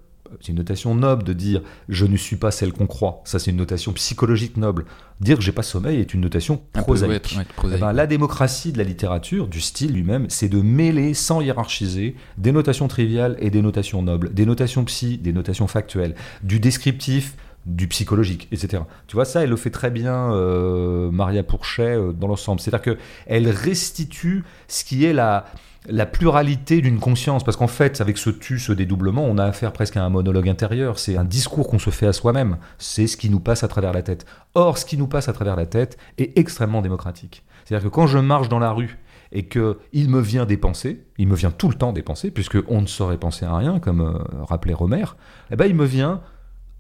c'est 0.42 0.50
une 0.50 0.58
notation 0.58 0.96
noble 0.96 1.24
de 1.24 1.34
dire 1.34 1.62
je 1.90 2.06
ne 2.06 2.18
suis 2.18 2.36
pas 2.36 2.52
celle 2.52 2.74
qu'on 2.74 2.88
croit. 2.88 3.22
Ça, 3.26 3.40
c'est 3.40 3.52
une 3.52 3.58
notation 3.58 3.94
psychologique 3.94 4.58
noble. 4.58 4.86
Dire 5.22 5.38
que 5.38 5.44
j'ai 5.44 5.52
pas 5.52 5.64
sommeil 5.64 6.00
est 6.00 6.14
une 6.14 6.22
notation 6.22 6.62
prosaïque. 6.74 7.38
Eh 7.64 7.78
ben, 7.78 7.94
la 7.94 8.08
démocratie 8.08 8.72
de 8.72 8.78
la 8.78 8.84
littérature, 8.84 9.48
du 9.48 9.62
style 9.62 9.94
lui-même, 9.94 10.26
c'est 10.30 10.50
de 10.50 10.62
mêler 10.62 11.14
sans 11.14 11.42
hiérarchiser 11.42 12.16
des 12.38 12.52
notations 12.52 12.88
triviales 12.88 13.38
et 13.40 13.50
des 13.50 13.62
notations 13.62 14.02
nobles, 14.02 14.34
des 14.34 14.46
notations 14.46 14.84
psy, 14.86 15.18
des 15.18 15.34
notations 15.34 15.68
factuelles, 15.68 16.16
du 16.44 16.60
descriptif, 16.60 17.36
du 17.66 17.88
psychologique, 17.88 18.48
etc. 18.52 18.84
Tu 19.08 19.16
vois, 19.16 19.26
ça, 19.26 19.44
elle 19.44 19.50
le 19.50 19.56
fait 19.56 19.72
très 19.72 19.90
bien, 19.90 20.32
euh, 20.34 21.10
Maria 21.12 21.42
Pourchet, 21.44 21.96
euh, 21.96 22.12
dans 22.12 22.28
l'ensemble. 22.28 22.62
C'est-à-dire 22.62 22.96
qu'elle 22.96 23.50
restitue 23.50 24.44
ce 24.68 24.84
qui 24.84 25.04
est 25.04 25.14
la, 25.14 25.46
la 25.88 26.06
pluralité 26.06 26.82
d'une 26.82 27.00
conscience, 27.00 27.44
parce 27.44 27.58
qu'en 27.58 27.68
fait, 27.68 28.02
avec 28.02 28.18
ce 28.18 28.30
tu, 28.30 28.60
ce 28.60 28.72
dédoublement, 28.72 29.24
on 29.24 29.38
a 29.38 29.46
affaire 29.46 29.72
presque 29.72 29.98
à 29.98 30.04
un 30.04 30.10
monologue 30.10 30.50
intérieur, 30.50 31.00
c'est 31.00 31.18
un 31.18 31.24
discours 31.24 31.68
qu'on 31.68 31.80
se 31.80 31.90
fait 31.90 32.08
à 32.08 32.14
soi-même, 32.14 32.58
c'est 32.78 33.08
ce 33.08 33.18
qui 33.18 33.30
nous 33.30 33.40
passe 33.40 33.64
à 33.64 33.68
travers 33.68 33.94
la 33.94 34.02
tête. 34.02 34.26
Or, 34.54 34.78
ce 34.78 34.86
qui 34.86 34.98
nous 34.98 35.08
passe 35.08 35.30
à 35.30 35.34
travers 35.34 35.56
la 35.56 35.66
tête 35.66 35.98
est 36.18 36.38
extrêmement 36.38 36.82
démocratique. 36.82 37.44
C'est-à-dire 37.64 37.90
que 37.90 37.94
quand 37.94 38.08
je 38.08 38.18
marche 38.18 38.50
dans 38.50 38.60
la 38.60 38.72
rue 38.72 38.98
et 39.32 39.44
que 39.48 39.80
il 39.92 40.10
me 40.10 40.22
vient 40.22 40.46
des 40.46 40.58
pensées, 40.58 41.04
il 41.18 41.28
me 41.28 41.36
vient 41.36 41.52
tout 41.52 41.70
le 41.70 41.76
temps 41.76 41.94
des 41.94 42.04
pensées, 42.04 42.32
puisque 42.32 42.58
on 42.68 42.82
ne 42.82 42.88
saurait 42.88 43.18
penser 43.18 43.46
à 43.46 43.56
rien, 43.56 43.80
comme 43.80 44.02
euh, 44.02 44.44
rappelait 44.44 44.74
Romer, 44.74 45.06
eh 45.52 45.56
ben, 45.56 45.66
il 45.66 45.76
me 45.76 45.86
vient 45.86 46.22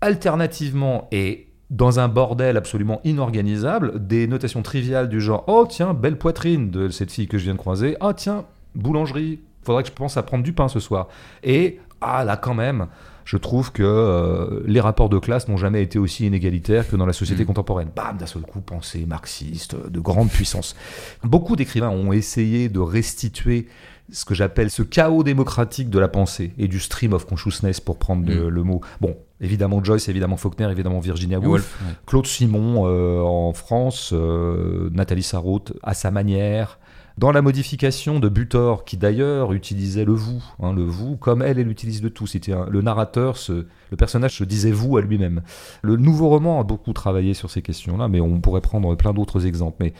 alternativement 0.01 1.07
et 1.11 1.51
dans 1.71 1.99
un 1.99 2.07
bordel 2.07 2.57
absolument 2.57 3.01
inorganisable, 3.03 4.05
des 4.05 4.27
notations 4.27 4.61
triviales 4.61 5.09
du 5.09 5.19
genre 5.19 5.43
Oh 5.47 5.65
tiens, 5.67 5.93
belle 5.93 6.17
poitrine 6.17 6.69
de 6.69 6.89
cette 6.89 7.11
fille 7.11 7.27
que 7.27 7.37
je 7.37 7.45
viens 7.45 7.53
de 7.53 7.59
croiser. 7.59 7.97
Oh 8.01 8.13
tiens, 8.13 8.45
boulangerie, 8.75 9.39
faudrait 9.63 9.83
que 9.83 9.89
je 9.89 9.93
pense 9.93 10.17
à 10.17 10.23
prendre 10.23 10.43
du 10.43 10.53
pain 10.53 10.67
ce 10.67 10.79
soir. 10.79 11.07
Et, 11.43 11.79
ah 12.01 12.23
là 12.23 12.37
quand 12.37 12.53
même, 12.53 12.87
je 13.25 13.37
trouve 13.37 13.71
que 13.71 13.83
euh, 13.83 14.61
les 14.65 14.79
rapports 14.79 15.09
de 15.09 15.17
classe 15.17 15.47
n'ont 15.47 15.57
jamais 15.57 15.81
été 15.81 15.97
aussi 15.97 16.27
inégalitaires 16.27 16.87
que 16.87 16.95
dans 16.95 17.07
la 17.07 17.13
société 17.13 17.43
mm. 17.43 17.47
contemporaine. 17.47 17.89
Bam, 17.95 18.17
d'un 18.17 18.27
seul 18.27 18.43
coup, 18.43 18.61
pensée 18.61 19.05
marxiste, 19.07 19.75
de 19.89 19.99
grande 19.99 20.29
puissance. 20.29 20.75
Beaucoup 21.23 21.55
d'écrivains 21.55 21.89
ont 21.89 22.13
essayé 22.13 22.69
de 22.69 22.79
restituer 22.79 23.67
ce 24.11 24.23
que 24.23 24.35
j'appelle 24.35 24.69
ce 24.69 24.83
chaos 24.83 25.23
démocratique 25.23 25.89
de 25.89 25.97
la 25.97 26.07
pensée 26.07 26.53
et 26.59 26.67
du 26.67 26.79
stream 26.79 27.13
of 27.13 27.25
consciousness 27.25 27.79
pour 27.81 27.97
prendre 27.97 28.23
mm. 28.23 28.47
le 28.47 28.63
mot. 28.63 28.81
Bon, 29.01 29.17
évidemment 29.41 29.83
Joyce, 29.83 30.07
évidemment 30.07 30.37
Faulkner, 30.37 30.69
évidemment 30.69 30.99
Virginia 30.99 31.39
Woolf, 31.39 31.79
Claude 32.05 32.27
Simon 32.27 32.85
euh, 32.85 33.21
en 33.21 33.53
France, 33.53 34.11
euh, 34.13 34.89
Nathalie 34.91 35.23
Sarraute 35.23 35.73
à 35.81 35.95
sa 35.95 36.11
manière, 36.11 36.77
dans 37.17 37.31
la 37.31 37.41
modification 37.41 38.19
de 38.19 38.27
Butor, 38.27 38.83
qui 38.83 38.97
d'ailleurs 38.97 39.53
utilisait 39.53 40.03
le 40.03 40.13
vous, 40.13 40.43
hein, 40.61 40.73
le 40.73 40.83
vous, 40.83 41.15
comme 41.15 41.41
elle, 41.41 41.59
elle 41.59 41.69
utilise 41.69 42.03
le 42.03 42.09
tout. 42.09 42.27
C'était 42.27 42.53
le 42.69 42.81
narrateur, 42.81 43.37
le 43.47 43.97
personnage 43.97 44.35
se 44.35 44.43
disait 44.43 44.71
vous 44.71 44.97
à 44.97 45.01
lui-même. 45.01 45.41
Le 45.81 45.95
nouveau 45.95 46.27
roman 46.27 46.59
a 46.59 46.63
beaucoup 46.63 46.91
travaillé 46.91 47.33
sur 47.33 47.49
ces 47.49 47.61
questions-là, 47.61 48.09
mais 48.09 48.19
on 48.19 48.41
pourrait 48.41 48.61
prendre 48.61 48.93
plein 48.95 49.13
d'autres 49.13 49.45
exemples. 49.45 49.77
Mais 49.79 49.93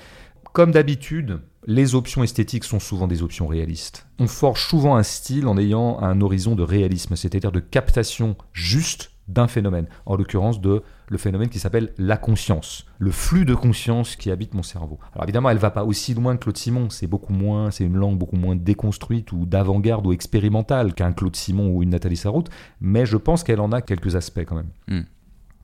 comme 0.51 0.71
d'habitude, 0.71 1.39
les 1.67 1.95
options 1.95 2.23
esthétiques 2.23 2.65
sont 2.65 2.79
souvent 2.79 3.07
des 3.07 3.23
options 3.23 3.47
réalistes. 3.47 4.07
On 4.19 4.27
forge 4.27 4.65
souvent 4.67 4.95
un 4.95 5.03
style 5.03 5.47
en 5.47 5.57
ayant 5.57 5.99
un 6.01 6.19
horizon 6.21 6.55
de 6.55 6.63
réalisme, 6.63 7.15
c'est-à-dire 7.15 7.51
de 7.51 7.59
captation 7.59 8.35
juste 8.53 9.11
d'un 9.27 9.47
phénomène, 9.47 9.87
en 10.05 10.15
l'occurrence 10.15 10.61
de 10.61 10.83
le 11.07 11.17
phénomène 11.17 11.49
qui 11.49 11.59
s'appelle 11.59 11.93
la 11.97 12.17
conscience, 12.17 12.85
le 12.99 13.11
flux 13.11 13.45
de 13.45 13.53
conscience 13.53 14.15
qui 14.15 14.31
habite 14.31 14.53
mon 14.53 14.63
cerveau. 14.63 14.99
Alors 15.13 15.23
évidemment, 15.23 15.49
elle 15.49 15.57
va 15.57 15.71
pas 15.71 15.83
aussi 15.83 16.13
loin 16.13 16.35
que 16.35 16.43
Claude 16.43 16.57
Simon, 16.57 16.89
c'est 16.89 17.07
beaucoup 17.07 17.33
moins, 17.33 17.71
c'est 17.71 17.83
une 17.83 17.95
langue 17.95 18.17
beaucoup 18.17 18.35
moins 18.35 18.55
déconstruite 18.55 19.31
ou 19.31 19.45
d'avant-garde 19.45 20.05
ou 20.07 20.13
expérimentale 20.13 20.93
qu'un 20.93 21.13
Claude 21.13 21.35
Simon 21.35 21.69
ou 21.69 21.83
une 21.83 21.89
Nathalie 21.89 22.17
Sarraute, 22.17 22.49
mais 22.81 23.05
je 23.05 23.17
pense 23.17 23.43
qu'elle 23.43 23.59
en 23.59 23.71
a 23.71 23.81
quelques 23.81 24.15
aspects 24.15 24.45
quand 24.45 24.55
même. 24.55 24.69
Hmm. 24.87 25.05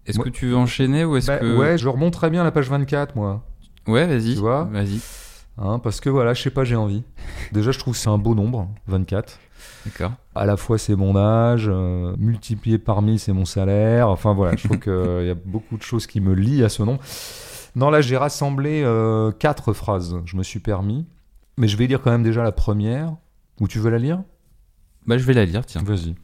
Est-ce 0.06 0.20
que 0.20 0.30
tu 0.30 0.48
veux 0.48 0.58
enchaîner 0.58 1.06
ou 1.06 1.16
est-ce 1.16 1.28
bah, 1.28 1.38
que 1.38 1.58
ouais, 1.58 1.78
je 1.78 1.88
remonte 1.88 2.14
très 2.14 2.30
bien 2.30 2.44
la 2.44 2.52
page 2.52 2.70
24 2.70 3.16
moi. 3.16 3.44
Ouais, 3.88 4.08
vas-y. 4.08 4.34
Tu 4.34 4.40
vois? 4.40 4.66
Vas-y. 4.66 5.00
Hein, 5.58 5.80
parce 5.80 6.00
que 6.00 6.10
voilà, 6.10 6.34
je 6.34 6.42
sais 6.42 6.50
pas, 6.50 6.64
j'ai 6.64 6.76
envie. 6.76 7.04
Déjà, 7.52 7.72
je 7.72 7.80
trouve 7.80 7.94
que 7.94 8.00
c'est 8.00 8.10
un 8.10 8.18
beau 8.18 8.36
nombre, 8.36 8.68
24. 8.88 9.38
D'accord. 9.86 10.14
À 10.36 10.46
la 10.46 10.58
fois, 10.58 10.78
c'est 10.78 10.96
mon 10.96 11.16
âge, 11.16 11.66
euh, 11.68 12.16
multiplié 12.18 12.78
par 12.78 13.02
1000, 13.02 13.20
c'est 13.20 13.34
mon 13.34 13.46
salaire. 13.46 14.10
Enfin 14.10 14.34
voilà, 14.34 14.56
je 14.56 14.68
trouve 14.68 14.80
qu'il 14.80 14.92
euh, 14.92 15.26
y 15.26 15.30
a 15.30 15.36
beaucoup 15.36 15.78
de 15.78 15.82
choses 15.82 16.08
qui 16.08 16.22
me 16.22 16.34
lient 16.34 16.64
à 16.64 16.70
ce 16.70 16.84
nom. 16.84 17.00
Non, 17.76 17.90
là, 17.90 18.02
j'ai 18.02 18.18
rassemblé 18.18 18.84
euh, 18.84 19.32
quatre 19.32 19.74
phrases. 19.74 20.18
Je 20.26 20.36
me 20.36 20.44
suis 20.44 20.60
permis. 20.60 21.06
Mais 21.58 21.68
je 21.68 21.78
vais 21.78 21.88
lire 21.88 22.02
quand 22.02 22.12
même 22.12 22.24
déjà 22.24 22.44
la 22.44 22.52
première. 22.52 23.16
Ou 23.60 23.68
tu 23.68 23.80
veux 23.80 23.90
la 23.90 23.98
lire? 23.98 24.24
Bah, 25.08 25.18
je 25.18 25.24
vais 25.24 25.34
la 25.34 25.46
lire, 25.46 25.66
tiens. 25.66 25.82
Vas-y. 25.84 26.16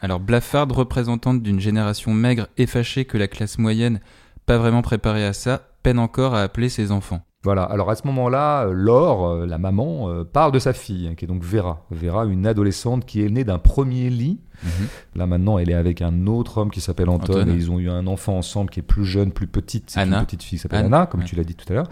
Alors, 0.00 0.20
Blaffard, 0.20 0.68
représentante 0.68 1.42
d'une 1.42 1.60
génération 1.60 2.14
maigre 2.14 2.46
et 2.56 2.66
fâchée 2.66 3.04
que 3.04 3.18
la 3.18 3.26
classe 3.26 3.58
moyenne, 3.58 4.00
pas 4.46 4.58
vraiment 4.58 4.82
préparée 4.82 5.24
à 5.24 5.32
ça, 5.32 5.62
peine 5.82 5.98
encore 5.98 6.34
à 6.34 6.42
appeler 6.42 6.68
ses 6.68 6.92
enfants. 6.92 7.22
Voilà, 7.48 7.62
alors 7.62 7.88
à 7.88 7.94
ce 7.94 8.06
moment-là, 8.08 8.66
Laure, 8.70 9.26
euh, 9.26 9.46
la 9.46 9.56
maman, 9.56 10.10
euh, 10.10 10.22
parle 10.22 10.52
de 10.52 10.58
sa 10.58 10.74
fille, 10.74 11.08
hein, 11.08 11.14
qui 11.14 11.24
est 11.24 11.28
donc 11.28 11.42
Vera. 11.42 11.82
Vera, 11.90 12.26
une 12.26 12.46
adolescente 12.46 13.06
qui 13.06 13.24
est 13.24 13.30
née 13.30 13.42
d'un 13.42 13.56
premier 13.56 14.10
lit. 14.10 14.38
Mhm. 14.62 14.70
Là 15.16 15.26
maintenant, 15.26 15.56
elle 15.56 15.70
est 15.70 15.74
avec 15.74 16.02
un 16.02 16.26
autre 16.26 16.58
homme 16.58 16.70
qui 16.70 16.82
s'appelle 16.82 17.08
Anton, 17.08 17.46
et 17.46 17.50
ils 17.50 17.70
ont 17.70 17.78
eu 17.78 17.88
un 17.88 18.06
enfant 18.06 18.36
ensemble 18.36 18.68
qui 18.68 18.80
est 18.80 18.82
plus 18.82 19.06
jeune, 19.06 19.32
plus 19.32 19.46
petite. 19.46 19.88
C'est 19.88 20.00
une 20.00 20.20
petite 20.26 20.42
fille 20.42 20.58
qui 20.58 20.62
s'appelle 20.62 20.84
Anna, 20.84 21.06
comme 21.06 21.24
tu 21.24 21.36
l'as 21.36 21.44
dit 21.44 21.54
tout 21.54 21.64
à 21.70 21.72
l'heure. 21.72 21.88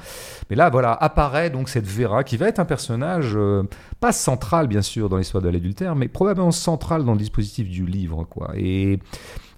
Mais 0.50 0.56
là, 0.56 0.68
voilà, 0.68 0.92
apparaît 0.92 1.48
donc 1.48 1.70
cette 1.70 1.86
Vera 1.86 2.22
qui 2.22 2.36
va 2.36 2.48
être 2.48 2.58
un 2.58 2.66
personnage 2.66 3.32
euh, 3.34 3.62
pas 3.98 4.12
central 4.12 4.66
bien 4.66 4.82
sûr 4.82 5.08
dans 5.08 5.16
l'histoire 5.16 5.42
de 5.42 5.48
l'adultère, 5.48 5.96
mais 5.96 6.08
probablement 6.08 6.50
central 6.50 7.02
dans 7.02 7.12
le 7.12 7.18
dispositif 7.18 7.66
du 7.70 7.86
livre, 7.86 8.24
quoi. 8.28 8.50
Et 8.56 8.98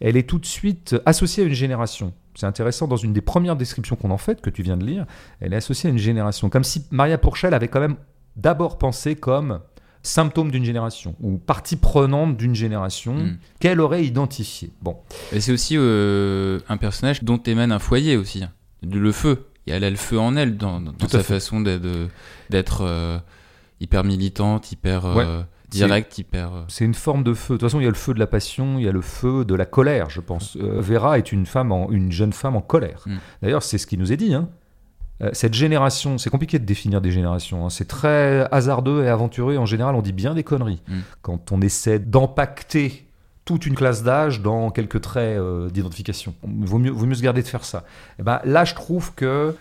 elle 0.01 0.17
est 0.17 0.29
tout 0.29 0.39
de 0.39 0.47
suite 0.47 0.97
associée 1.07 1.45
à 1.45 1.47
une 1.47 1.55
génération. 1.55 2.13
C'est 2.35 2.47
intéressant, 2.47 2.87
dans 2.87 2.97
une 2.97 3.13
des 3.13 3.21
premières 3.21 3.57
descriptions 3.57 3.97
qu'on 3.97 4.11
en 4.11 4.19
fait, 4.19 4.41
que 4.41 4.51
tu 4.51 4.63
viens 4.63 4.77
de 4.77 4.85
lire, 4.85 5.07
elle 5.41 5.53
est 5.53 5.57
associée 5.57 5.89
à 5.89 5.93
une 5.93 5.99
génération. 5.99 6.49
Comme 6.51 6.65
si 6.65 6.85
Maria 6.91 7.19
Pourchel 7.19 7.53
avait 7.53 7.69
quand 7.69 7.81
même 7.81 7.97
d'abord 8.37 8.79
pensé 8.79 9.17
comme 9.17 9.61
symptôme 10.03 10.51
d'une 10.51 10.65
génération 10.65 11.17
ou 11.21 11.39
partie 11.39 11.77
prenante 11.77 12.37
d'une 12.37 12.55
génération 12.55 13.15
hmm. 13.15 13.39
qu'elle 13.61 13.81
aurait 13.81 14.05
identifiée. 14.05 14.71
Bon. 14.81 14.97
Et 15.33 15.41
c'est 15.41 15.53
aussi 15.53 15.75
euh, 15.77 16.61
un 16.69 16.77
personnage 16.77 17.25
dont 17.25 17.39
émane 17.39 17.73
un 17.73 17.79
foyer 17.81 18.17
aussi, 18.17 18.45
le 18.83 19.13
feu. 19.13 19.47
Elle 19.67 19.85
a 19.85 19.91
le 19.91 19.97
feu 19.97 20.19
en 20.19 20.35
elle 20.37 20.57
dans, 20.57 20.83
sa 21.09 21.23
façon 21.23 21.61
d'être 21.61 22.83
euh, 22.83 23.19
hyper 23.81 24.05
militante, 24.05 24.73
hyper. 24.73 25.05
Euh, 25.05 25.43
direct, 25.69 26.19
hyper. 26.19 26.55
Euh, 26.55 26.63
c'est 26.69 26.85
une 26.85 26.95
forme 26.95 27.23
de 27.23 27.35
feu. 27.35 27.55
De 27.55 27.59
toute 27.59 27.69
façon, 27.69 27.81
il 27.81 27.85
y 27.85 27.87
a 27.87 27.91
le 27.91 27.95
feu 27.95 28.15
de 28.15 28.19
la 28.19 28.27
passion, 28.27 28.79
il 28.79 28.85
y 28.85 28.89
a 28.89 28.93
le 28.93 29.01
feu 29.01 29.45
de 29.45 29.55
la 29.55 29.67
colère, 29.67 30.11
je 30.11 30.21
pense. 30.21 30.57
Euh, 30.57 30.81
Vera 30.81 31.19
est 31.19 31.33
une 31.33 31.47
femme, 31.47 31.73
en, 31.73 31.91
une 31.91 32.13
jeune 32.13 32.33
femme 32.33 32.57
en 32.57 32.61
colère. 32.61 33.03
Mm. 33.07 33.17
D'ailleurs, 33.43 33.63
c'est 33.63 33.79
ce 33.79 33.87
qui 33.87 33.99
nous 33.99 34.13
est 34.13 34.17
dit. 34.17 34.35
Hein. 34.35 34.49
Euh, 35.23 35.31
cette 35.33 35.55
génération, 35.55 36.19
c'est 36.19 36.31
compliqué 36.31 36.59
de 36.59 36.65
définir 36.65 37.01
des 37.01 37.11
générations. 37.11 37.67
Hein. 37.67 37.71
C'est 37.71 37.89
très 37.89 38.47
hasardeux 38.51 39.05
et 39.05 39.09
aventureux. 39.09 39.57
En 39.57 39.67
général, 39.67 39.95
on 39.95 40.03
dit 40.03 40.13
bien 40.13 40.35
des 40.35 40.45
conneries 40.45 40.83
mm. 40.89 40.99
quand 41.23 41.53
on 41.53 41.61
essaie 41.61 41.99
d'empacter 41.99 43.05
toute 43.45 43.65
une 43.65 43.75
classe 43.75 44.03
d'âge 44.03 44.43
dans 44.43 44.71
quelques 44.71 45.01
traits 45.01 45.41
d'identification. 45.73 46.35
Vaut 46.43 46.79
mieux, 46.79 46.91
vaut 46.91 47.07
mieux 47.07 47.15
se 47.15 47.23
garder 47.23 47.43
de 47.43 47.49
faire 47.49 47.65
ça. 47.65 47.79
Et 47.79 48.21
eh 48.21 48.23
ben, 48.23 48.41
là, 48.45 48.67
je 48.67 48.75
trouve 48.75 49.15
que 49.15 49.55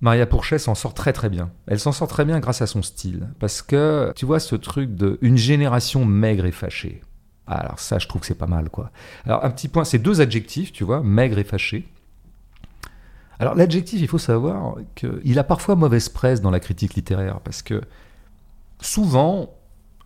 Maria 0.00 0.26
Pourchet 0.26 0.58
s'en 0.58 0.74
sort 0.74 0.94
très 0.94 1.12
très 1.12 1.28
bien. 1.28 1.50
Elle 1.66 1.78
s'en 1.78 1.92
sort 1.92 2.08
très 2.08 2.24
bien 2.24 2.40
grâce 2.40 2.62
à 2.62 2.66
son 2.66 2.82
style. 2.82 3.28
Parce 3.38 3.60
que, 3.60 4.12
tu 4.16 4.24
vois, 4.24 4.40
ce 4.40 4.56
truc 4.56 4.94
de 4.94 5.18
une 5.20 5.36
génération 5.36 6.04
maigre 6.04 6.46
et 6.46 6.52
fâchée. 6.52 7.02
Alors 7.46 7.80
ça, 7.80 7.98
je 7.98 8.06
trouve 8.06 8.20
que 8.20 8.26
c'est 8.26 8.34
pas 8.34 8.46
mal, 8.46 8.70
quoi. 8.70 8.92
Alors 9.26 9.44
un 9.44 9.50
petit 9.50 9.68
point, 9.68 9.84
c'est 9.84 9.98
deux 9.98 10.20
adjectifs, 10.20 10.72
tu 10.72 10.84
vois, 10.84 11.02
maigre 11.02 11.38
et 11.38 11.44
fâché. 11.44 11.88
Alors 13.38 13.54
l'adjectif, 13.54 14.00
il 14.00 14.08
faut 14.08 14.18
savoir 14.18 14.76
qu'il 14.94 15.38
a 15.38 15.44
parfois 15.44 15.74
mauvaise 15.74 16.08
presse 16.08 16.40
dans 16.40 16.50
la 16.50 16.60
critique 16.60 16.94
littéraire, 16.94 17.40
parce 17.40 17.62
que 17.62 17.80
souvent, 18.80 19.54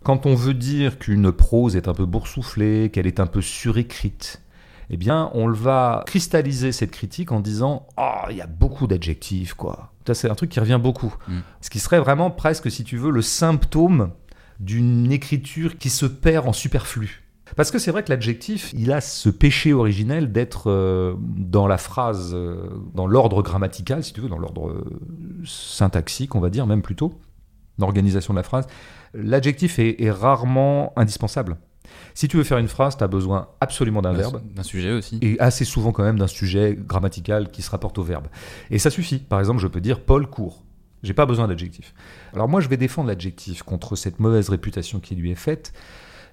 quand 0.05 0.25
on 0.25 0.35
veut 0.35 0.55
dire 0.55 0.99
qu'une 0.99 1.33
prose 1.33 1.77
est 1.77 1.89
un 1.89 1.95
peu 1.95 2.07
boursouflée, 2.07 2.91
qu'elle 2.91 3.07
est 3.07 3.21
un 3.21 3.27
peu 3.27 3.43
surécrite, 3.43 4.41
eh 4.91 4.97
bien, 4.97 5.31
on 5.35 5.51
va 5.51 6.03
cristalliser 6.07 6.73
cette 6.73 6.91
critique 6.91 7.33
en 7.33 7.41
disant 7.41 7.87
Ah, 7.97 8.27
il 8.31 8.37
y 8.37 8.43
a 8.43 8.47
beaucoup 8.47 8.87
d'adjectifs, 8.87 9.55
quoi. 9.55 9.93
C'est 10.13 10.31
un 10.31 10.35
truc 10.35 10.51
qui 10.51 10.61
revient 10.61 10.81
beaucoup. 10.83 11.15
Mm. 11.29 11.39
Ce 11.61 11.71
qui 11.71 11.79
serait 11.79 12.01
vraiment 12.01 12.31
presque, 12.31 12.71
si 12.71 12.85
tu 12.85 12.97
veux, 12.97 13.11
le 13.11 13.23
symptôme 13.23 14.11
d'une 14.61 15.11
écriture 15.11 15.79
qui 15.79 15.91
se 15.91 16.07
perd 16.07 16.47
en 16.47 16.53
superflu. 16.53 17.25
Parce 17.57 17.71
que 17.71 17.79
c'est 17.79 17.91
vrai 17.91 18.03
que 18.03 18.11
l'adjectif, 18.11 18.73
il 18.77 18.91
a 18.93 19.01
ce 19.01 19.29
péché 19.29 19.73
originel 19.73 20.33
d'être 20.33 20.71
euh, 20.71 21.15
dans 21.21 21.67
la 21.67 21.79
phrase, 21.79 22.33
euh, 22.35 22.69
dans 22.95 23.07
l'ordre 23.07 23.43
grammatical, 23.43 24.03
si 24.03 24.13
tu 24.13 24.21
veux, 24.21 24.29
dans 24.29 24.39
l'ordre 24.39 24.69
euh, 24.69 24.85
syntaxique, 25.45 26.35
on 26.35 26.41
va 26.41 26.51
dire, 26.51 26.67
même 26.67 26.83
plutôt, 26.83 27.21
l'organisation 27.79 28.33
de 28.33 28.39
la 28.39 28.43
phrase. 28.43 28.67
L'adjectif 29.13 29.79
est, 29.79 30.03
est 30.03 30.11
rarement 30.11 30.93
indispensable. 30.97 31.57
Si 32.15 32.29
tu 32.29 32.37
veux 32.37 32.45
faire 32.45 32.59
une 32.59 32.69
phrase, 32.69 32.97
tu 32.97 33.05
as 33.05 33.09
besoin 33.09 33.49
absolument 33.61 34.03
d'un 34.03 34.13
verbe. 34.13 34.41
D'un 34.55 34.63
sujet 34.63 34.93
aussi. 34.93 35.19
Et 35.23 35.39
assez 35.41 35.65
souvent 35.65 35.93
quand 35.93 36.05
même 36.05 36.19
d'un 36.19 36.27
sujet 36.27 36.77
grammatical 36.79 37.51
qui 37.51 37.63
se 37.63 37.71
rapporte 37.71 37.99
au 37.99 38.03
verbe. 38.03 38.29
Et 38.71 38.79
ça 38.79 38.91
suffit. 38.91 39.19
Par 39.19 39.41
exemple, 39.41 39.61
je 39.61 39.67
peux 39.67 39.81
dire 39.81 40.01
Paul 40.01 40.27
court. 40.27 40.63
J'ai 41.03 41.15
pas 41.15 41.27
besoin 41.27 41.49
d'adjectif. 41.49 41.95
Alors 42.33 42.49
moi, 42.49 42.61
je 42.61 42.69
vais 42.69 42.77
défendre 42.79 43.09
l'adjectif 43.09 43.63
contre 43.63 43.95
cette 43.95 44.21
mauvaise 44.21 44.49
réputation 44.49 45.01
qui 45.01 45.15
lui 45.15 45.31
est 45.31 45.37
faite. 45.37 45.73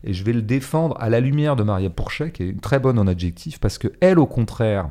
Et 0.03 0.13
je 0.13 0.23
vais 0.23 0.33
le 0.33 0.41
défendre 0.41 0.95
à 0.99 1.09
la 1.09 1.19
lumière 1.19 1.55
de 1.55 1.63
Maria 1.63 1.89
Pourchet, 1.89 2.31
qui 2.31 2.43
est 2.43 2.49
une 2.49 2.59
très 2.59 2.79
bonne 2.79 2.97
en 2.97 3.05
adjectif, 3.05 3.59
parce 3.59 3.77
que 3.77 3.89
elle, 3.99 4.17
au 4.17 4.25
contraire, 4.25 4.89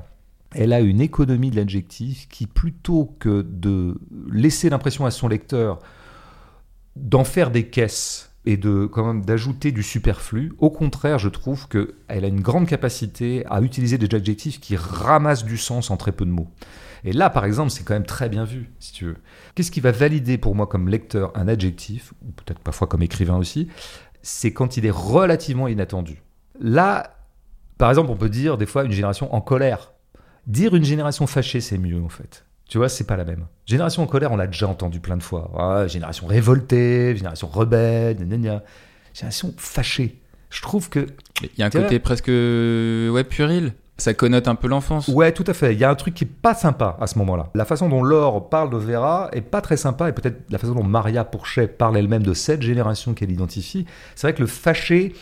elle 0.54 0.72
a 0.72 0.80
une 0.80 1.00
économie 1.00 1.50
de 1.50 1.56
l'adjectif 1.56 2.28
qui, 2.28 2.46
plutôt 2.46 3.16
que 3.18 3.42
de 3.42 3.98
laisser 4.30 4.68
l'impression 4.68 5.06
à 5.06 5.10
son 5.10 5.28
lecteur 5.28 5.78
d'en 6.96 7.24
faire 7.24 7.50
des 7.50 7.68
caisses 7.68 8.29
et 8.46 8.56
de 8.56 8.86
quand 8.86 9.06
même 9.06 9.24
d'ajouter 9.24 9.72
du 9.72 9.82
superflu, 9.82 10.52
au 10.58 10.70
contraire, 10.70 11.18
je 11.18 11.28
trouve 11.28 11.68
qu'elle 11.68 12.24
a 12.24 12.28
une 12.28 12.40
grande 12.40 12.66
capacité 12.66 13.44
à 13.50 13.60
utiliser 13.60 13.98
des 13.98 14.14
adjectifs 14.14 14.60
qui 14.60 14.76
ramassent 14.76 15.44
du 15.44 15.58
sens 15.58 15.90
en 15.90 15.96
très 15.96 16.12
peu 16.12 16.24
de 16.24 16.30
mots. 16.30 16.48
Et 17.04 17.12
là, 17.12 17.30
par 17.30 17.44
exemple, 17.44 17.70
c'est 17.70 17.82
quand 17.82 17.94
même 17.94 18.04
très 18.04 18.28
bien 18.28 18.44
vu, 18.44 18.70
si 18.78 18.92
tu 18.92 19.06
veux. 19.06 19.16
Qu'est-ce 19.54 19.70
qui 19.70 19.80
va 19.80 19.90
valider 19.90 20.36
pour 20.36 20.54
moi 20.54 20.66
comme 20.66 20.88
lecteur 20.88 21.32
un 21.34 21.48
adjectif, 21.48 22.12
ou 22.22 22.32
peut-être 22.32 22.60
parfois 22.60 22.86
comme 22.86 23.02
écrivain 23.02 23.36
aussi 23.36 23.68
c'est 24.22 24.52
quand 24.52 24.76
il 24.76 24.86
est 24.86 24.90
relativement 24.90 25.68
inattendu. 25.68 26.22
Là, 26.60 27.16
par 27.78 27.90
exemple, 27.90 28.10
on 28.10 28.16
peut 28.16 28.28
dire 28.28 28.58
des 28.58 28.66
fois 28.66 28.84
une 28.84 28.92
génération 28.92 29.34
en 29.34 29.40
colère. 29.40 29.92
Dire 30.46 30.74
une 30.74 30.84
génération 30.84 31.26
fâchée, 31.26 31.60
c'est 31.60 31.78
mieux 31.78 32.02
en 32.02 32.08
fait. 32.08 32.44
Tu 32.70 32.78
vois, 32.78 32.88
c'est 32.88 33.04
pas 33.04 33.16
la 33.16 33.24
même. 33.24 33.46
Génération 33.66 34.04
en 34.04 34.06
colère, 34.06 34.30
on 34.30 34.36
l'a 34.36 34.46
déjà 34.46 34.68
entendu 34.68 35.00
plein 35.00 35.16
de 35.16 35.24
fois. 35.24 35.50
Ah, 35.58 35.88
génération 35.88 36.28
révoltée, 36.28 37.16
génération 37.16 37.48
rebelle, 37.48 38.16
gna 38.16 38.62
génération 39.12 39.52
fâchée. 39.56 40.20
Je 40.50 40.62
trouve 40.62 40.88
que. 40.88 41.06
Il 41.42 41.58
y 41.58 41.62
a 41.64 41.66
un 41.66 41.70
côté 41.70 41.98
presque 41.98 42.28
ouais, 42.28 43.24
puéril. 43.24 43.72
Ça 43.98 44.14
connote 44.14 44.46
un 44.46 44.54
peu 44.54 44.68
l'enfance. 44.68 45.08
Ouais, 45.08 45.32
tout 45.32 45.44
à 45.48 45.52
fait. 45.52 45.74
Il 45.74 45.80
y 45.80 45.84
a 45.84 45.90
un 45.90 45.96
truc 45.96 46.14
qui 46.14 46.24
est 46.24 46.28
pas 46.28 46.54
sympa 46.54 46.96
à 47.00 47.08
ce 47.08 47.18
moment-là. 47.18 47.50
La 47.56 47.64
façon 47.64 47.88
dont 47.88 48.04
Laure 48.04 48.48
parle 48.48 48.70
de 48.70 48.76
Vera 48.76 49.28
est 49.32 49.40
pas 49.40 49.60
très 49.60 49.76
sympa, 49.76 50.08
et 50.08 50.12
peut-être 50.12 50.48
la 50.48 50.58
façon 50.58 50.74
dont 50.74 50.84
Maria 50.84 51.24
Pourchet 51.24 51.66
parle 51.66 51.98
elle-même 51.98 52.22
de 52.22 52.34
cette 52.34 52.62
génération 52.62 53.14
qu'elle 53.14 53.32
identifie. 53.32 53.84
C'est 54.14 54.28
vrai 54.28 54.34
que 54.34 54.40
le 54.40 54.46
fâché 54.46 55.12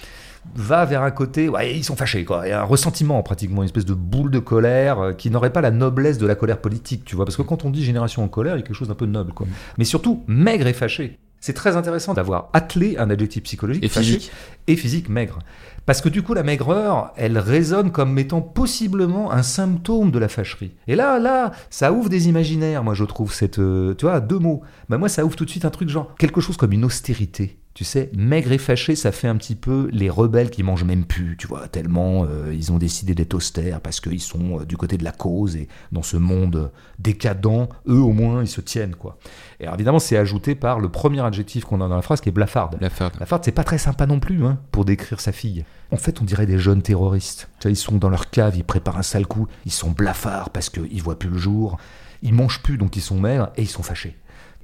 va 0.55 0.85
vers 0.85 1.03
un 1.03 1.11
côté, 1.11 1.49
ouais, 1.49 1.77
ils 1.77 1.85
sont 1.85 1.97
fâchés, 1.97 2.25
quoi. 2.25 2.43
Il 2.47 2.51
y 2.51 2.53
a 2.53 2.61
un 2.61 2.65
ressentiment, 2.65 3.23
pratiquement, 3.23 3.63
une 3.63 3.67
espèce 3.67 3.85
de 3.85 3.95
boule 3.95 4.31
de 4.31 4.39
colère 4.39 4.99
euh, 5.01 5.13
qui 5.13 5.31
n'aurait 5.31 5.53
pas 5.53 5.61
la 5.61 5.71
noblesse 5.71 6.19
de 6.19 6.27
la 6.27 6.35
colère 6.35 6.61
politique, 6.61 7.05
tu 7.05 7.17
vois. 7.17 7.25
Parce 7.25 7.37
que 7.37 7.43
quand 7.43 7.65
on 7.65 7.71
dit 7.71 7.85
génération 7.85 8.25
en 8.25 8.29
colère, 8.29 8.57
il 8.57 8.61
y 8.61 8.63
a 8.63 8.67
quelque 8.67 8.77
chose 8.77 8.89
d'un 8.89 8.95
peu 8.95 9.07
noble, 9.07 9.33
quoi. 9.33 9.47
Mais 9.77 9.85
surtout, 9.85 10.25
maigre 10.27 10.67
et 10.67 10.73
fâché. 10.73 11.19
C'est 11.41 11.53
très 11.53 11.77
intéressant 11.77 12.15
d'avoir 12.15 12.49
attelé 12.53 12.97
un 12.99 13.11
adjectif 13.11 13.45
psychologique 13.45 13.85
Et 13.85 13.89
fâché 13.89 14.15
physique. 14.15 14.33
et 14.67 14.75
physique 14.77 15.09
maigre. 15.09 15.39
Parce 15.87 16.01
que 16.01 16.09
du 16.09 16.23
coup, 16.23 16.35
la 16.35 16.43
maigreur, 16.43 17.13
elle 17.17 17.39
résonne 17.39 17.93
comme 17.93 18.19
étant 18.19 18.41
possiblement 18.41 19.31
un 19.31 19.45
symptôme 19.45 20.11
de 20.11 20.19
la 20.19 20.29
fâcherie. 20.29 20.73
Et 20.89 20.97
là, 20.97 21.21
là, 21.21 21.53
ça 21.71 21.93
ouvre 21.93 22.09
des 22.09 22.29
imaginaires, 22.29 22.83
moi 22.83 22.95
je 22.95 23.05
trouve, 23.05 23.33
cette, 23.33 23.61
euh, 23.61 23.95
tu 23.95 24.05
vois, 24.07 24.19
deux 24.19 24.41
mots. 24.41 24.63
Bah, 24.89 24.99
moi, 24.99 25.09
ça 25.09 25.25
ouvre 25.25 25.37
tout 25.37 25.45
de 25.45 25.51
suite 25.51 25.65
un 25.65 25.71
truc 25.71 25.89
genre, 25.89 26.13
quelque 26.17 26.41
chose 26.41 26.57
comme 26.57 26.73
une 26.73 26.85
austérité. 26.85 27.57
Tu 27.79 27.85
sais, 27.85 28.11
maigre 28.13 28.51
et 28.51 28.59
fâché, 28.59 28.97
ça 28.97 29.13
fait 29.13 29.29
un 29.29 29.37
petit 29.37 29.55
peu 29.55 29.89
les 29.93 30.11
rebelles 30.11 30.51
qui 30.51 30.65
mangent 30.65 30.83
même 30.83 31.05
plus, 31.05 31.37
tu 31.37 31.47
vois, 31.47 31.69
tellement 31.69 32.25
euh, 32.25 32.53
ils 32.53 32.73
ont 32.73 32.77
décidé 32.77 33.15
d'être 33.15 33.35
austères 33.35 33.81
parce 33.81 34.01
qu'ils 34.01 34.21
sont 34.21 34.59
euh, 34.59 34.65
du 34.65 34.77
côté 34.77 34.99
de 34.99 35.05
la 35.05 35.13
cause 35.13 35.55
et 35.55 35.69
dans 35.93 36.03
ce 36.03 36.17
monde 36.17 36.73
décadent, 36.99 37.69
eux 37.87 38.01
au 38.01 38.11
moins, 38.11 38.43
ils 38.43 38.49
se 38.49 38.61
tiennent, 38.61 38.97
quoi. 38.97 39.17
Et 39.61 39.63
alors, 39.63 39.77
évidemment, 39.77 40.01
c'est 40.01 40.17
ajouté 40.17 40.57
par 40.57 40.81
le 40.81 40.89
premier 40.89 41.21
adjectif 41.21 41.67
qu'on 41.67 41.81
a 41.81 41.87
dans 41.87 41.95
la 41.95 42.03
phrase 42.03 42.21
qui 42.21 42.31
est 42.31 42.33
blafarde. 42.33 42.79
La 42.81 42.91
farde. 42.91 43.15
La 43.21 43.27
farde, 43.27 43.45
c'est 43.45 43.53
pas 43.53 43.63
très 43.63 43.79
sympa 43.79 44.09
non 44.09 44.19
plus 44.19 44.45
hein, 44.45 44.59
pour 44.73 44.85
décrire 44.85 45.21
sa 45.21 45.31
fille. 45.31 45.65
En 45.93 45.99
fait, 45.99 46.21
on 46.21 46.25
dirait 46.25 46.47
des 46.47 46.59
jeunes 46.59 46.83
terroristes. 46.83 47.49
Tu 47.61 47.69
vois, 47.69 47.71
ils 47.71 47.77
sont 47.77 47.95
dans 47.95 48.09
leur 48.09 48.31
cave, 48.31 48.57
ils 48.57 48.65
préparent 48.65 48.99
un 48.99 49.05
sale 49.05 49.29
coup, 49.29 49.47
ils 49.67 49.73
sont 49.73 49.93
blafards 49.93 50.51
parce 50.51 50.69
qu'ils 50.69 51.01
voient 51.01 51.17
plus 51.17 51.31
le 51.31 51.39
jour, 51.39 51.79
ils 52.23 52.35
mangent 52.35 52.61
plus 52.61 52.77
donc 52.77 52.97
ils 52.97 53.03
sont 53.03 53.21
maigres 53.21 53.51
et 53.57 53.63
ils 53.63 53.69
sont 53.69 53.85
fâchés. 53.85 54.17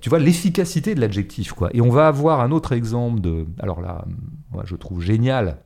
Tu 0.05 0.11
vois 0.11 0.19
l'efficacité 0.19 0.95
de 0.95 1.01
l'adjectif, 1.01 1.55
quoi. 1.55 1.71
Et 1.73 1.81
on 1.81 1.89
va 1.89 2.09
avoir 2.09 2.41
un 2.41 2.51
autre 2.51 2.73
exemple 2.73 3.23
de. 3.23 3.47
Alors 3.59 3.81
là, 3.81 4.05
moi 4.53 4.63
je 4.67 4.77
trouve 4.77 5.01
génial 5.01 5.57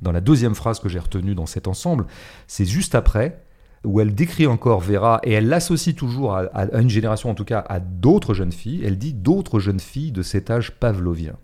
dans 0.00 0.10
la 0.10 0.22
deuxième 0.22 0.54
phrase 0.54 0.80
que 0.80 0.88
j'ai 0.88 0.98
retenue 0.98 1.34
dans 1.34 1.44
cet 1.44 1.68
ensemble, 1.68 2.06
c'est 2.46 2.64
juste 2.64 2.94
après 2.94 3.44
où 3.84 4.00
elle 4.00 4.14
décrit 4.14 4.46
encore 4.46 4.80
Vera 4.80 5.20
et 5.22 5.32
elle 5.32 5.48
l'associe 5.48 5.94
toujours 5.94 6.34
à, 6.34 6.48
une 6.80 6.88
génération, 6.88 7.28
en 7.28 7.34
tout 7.34 7.44
cas 7.44 7.62
à 7.68 7.78
d'autres 7.78 8.32
jeunes 8.32 8.52
filles. 8.52 8.82
Elle 8.82 8.96
dit 8.96 9.12
d'autres 9.12 9.58
jeunes 9.58 9.80
filles 9.80 10.12
de 10.12 10.22
cet 10.22 10.50
âge 10.50 10.72
pavlovien. 10.72 11.36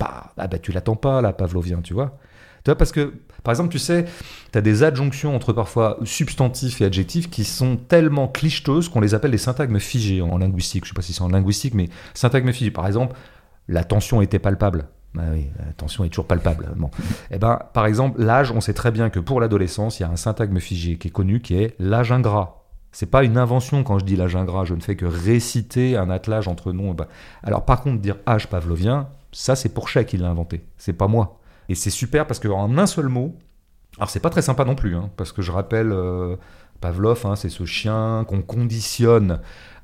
Bah, 0.00 0.32
ah 0.36 0.48
bah 0.48 0.58
tu 0.58 0.72
l'attends 0.72 0.96
pas 0.96 1.22
là, 1.22 1.32
pavlovien, 1.32 1.80
tu 1.80 1.94
vois. 1.94 2.18
Tu 2.64 2.72
vois, 2.72 2.76
parce 2.76 2.90
que, 2.90 3.14
par 3.44 3.52
exemple, 3.52 3.70
tu 3.70 3.78
sais, 3.78 4.04
tu 4.52 4.58
as 4.58 4.60
des 4.60 4.82
adjonctions 4.82 5.34
entre 5.34 5.52
parfois 5.52 5.98
substantifs 6.04 6.80
et 6.80 6.84
adjectifs 6.84 7.30
qui 7.30 7.44
sont 7.44 7.76
tellement 7.76 8.28
clicheteuses 8.28 8.88
qu'on 8.88 9.00
les 9.00 9.14
appelle 9.14 9.30
des 9.30 9.38
syntagmes 9.38 9.78
figés 9.78 10.22
en 10.22 10.38
linguistique. 10.38 10.84
Je 10.84 10.90
sais 10.90 10.94
pas 10.94 11.02
si 11.02 11.12
c'est 11.12 11.22
en 11.22 11.28
linguistique, 11.28 11.74
mais 11.74 11.88
syntagme 12.14 12.52
figé. 12.52 12.70
Par 12.70 12.86
exemple, 12.86 13.16
la 13.68 13.84
tension 13.84 14.20
était 14.22 14.38
palpable. 14.38 14.88
Ah 15.16 15.22
oui, 15.32 15.46
la 15.58 15.72
tension 15.72 16.04
est 16.04 16.08
toujours 16.08 16.26
palpable. 16.26 16.68
Bon. 16.76 16.90
Eh 17.30 17.38
ben, 17.38 17.58
par 17.72 17.86
exemple, 17.86 18.22
l'âge, 18.22 18.52
on 18.52 18.60
sait 18.60 18.74
très 18.74 18.90
bien 18.90 19.10
que 19.10 19.20
pour 19.20 19.40
l'adolescence, 19.40 19.98
il 19.98 20.02
y 20.02 20.06
a 20.06 20.10
un 20.10 20.16
syntagme 20.16 20.60
figé 20.60 20.96
qui 20.96 21.08
est 21.08 21.10
connu, 21.10 21.40
qui 21.40 21.54
est 21.54 21.74
l'âge 21.78 22.12
ingrat. 22.12 22.66
C'est 22.92 23.06
pas 23.06 23.24
une 23.24 23.36
invention 23.36 23.84
quand 23.84 23.98
je 23.98 24.04
dis 24.04 24.16
l'âge 24.16 24.36
ingrat, 24.36 24.64
je 24.64 24.74
ne 24.74 24.80
fais 24.80 24.96
que 24.96 25.06
réciter 25.06 25.96
un 25.96 26.10
attelage 26.10 26.48
entre 26.48 26.72
noms. 26.72 26.92
Ben, 26.92 27.06
Alors 27.42 27.64
par 27.64 27.82
contre, 27.82 28.00
dire 28.00 28.16
âge 28.26 28.48
pavlovien, 28.48 29.08
ça 29.32 29.56
c'est 29.56 29.68
Pourchet 29.70 30.04
qui 30.04 30.16
l'a 30.16 30.28
inventé, 30.28 30.64
c'est 30.76 30.92
pas 30.92 31.08
moi. 31.08 31.37
Et 31.68 31.74
c'est 31.74 31.90
super 31.90 32.26
parce 32.26 32.40
qu'en 32.40 32.78
un 32.78 32.86
seul 32.86 33.08
mot, 33.08 33.36
alors 33.96 34.10
c'est 34.10 34.20
pas 34.20 34.30
très 34.30 34.42
sympa 34.42 34.64
non 34.64 34.74
plus, 34.74 34.94
hein, 34.94 35.10
parce 35.16 35.32
que 35.32 35.42
je 35.42 35.52
rappelle 35.52 35.92
euh, 35.92 36.36
Pavlov, 36.80 37.26
hein, 37.26 37.36
c'est 37.36 37.48
ce 37.48 37.64
chien 37.64 38.24
qu'on 38.28 38.42
conditionne 38.42 39.40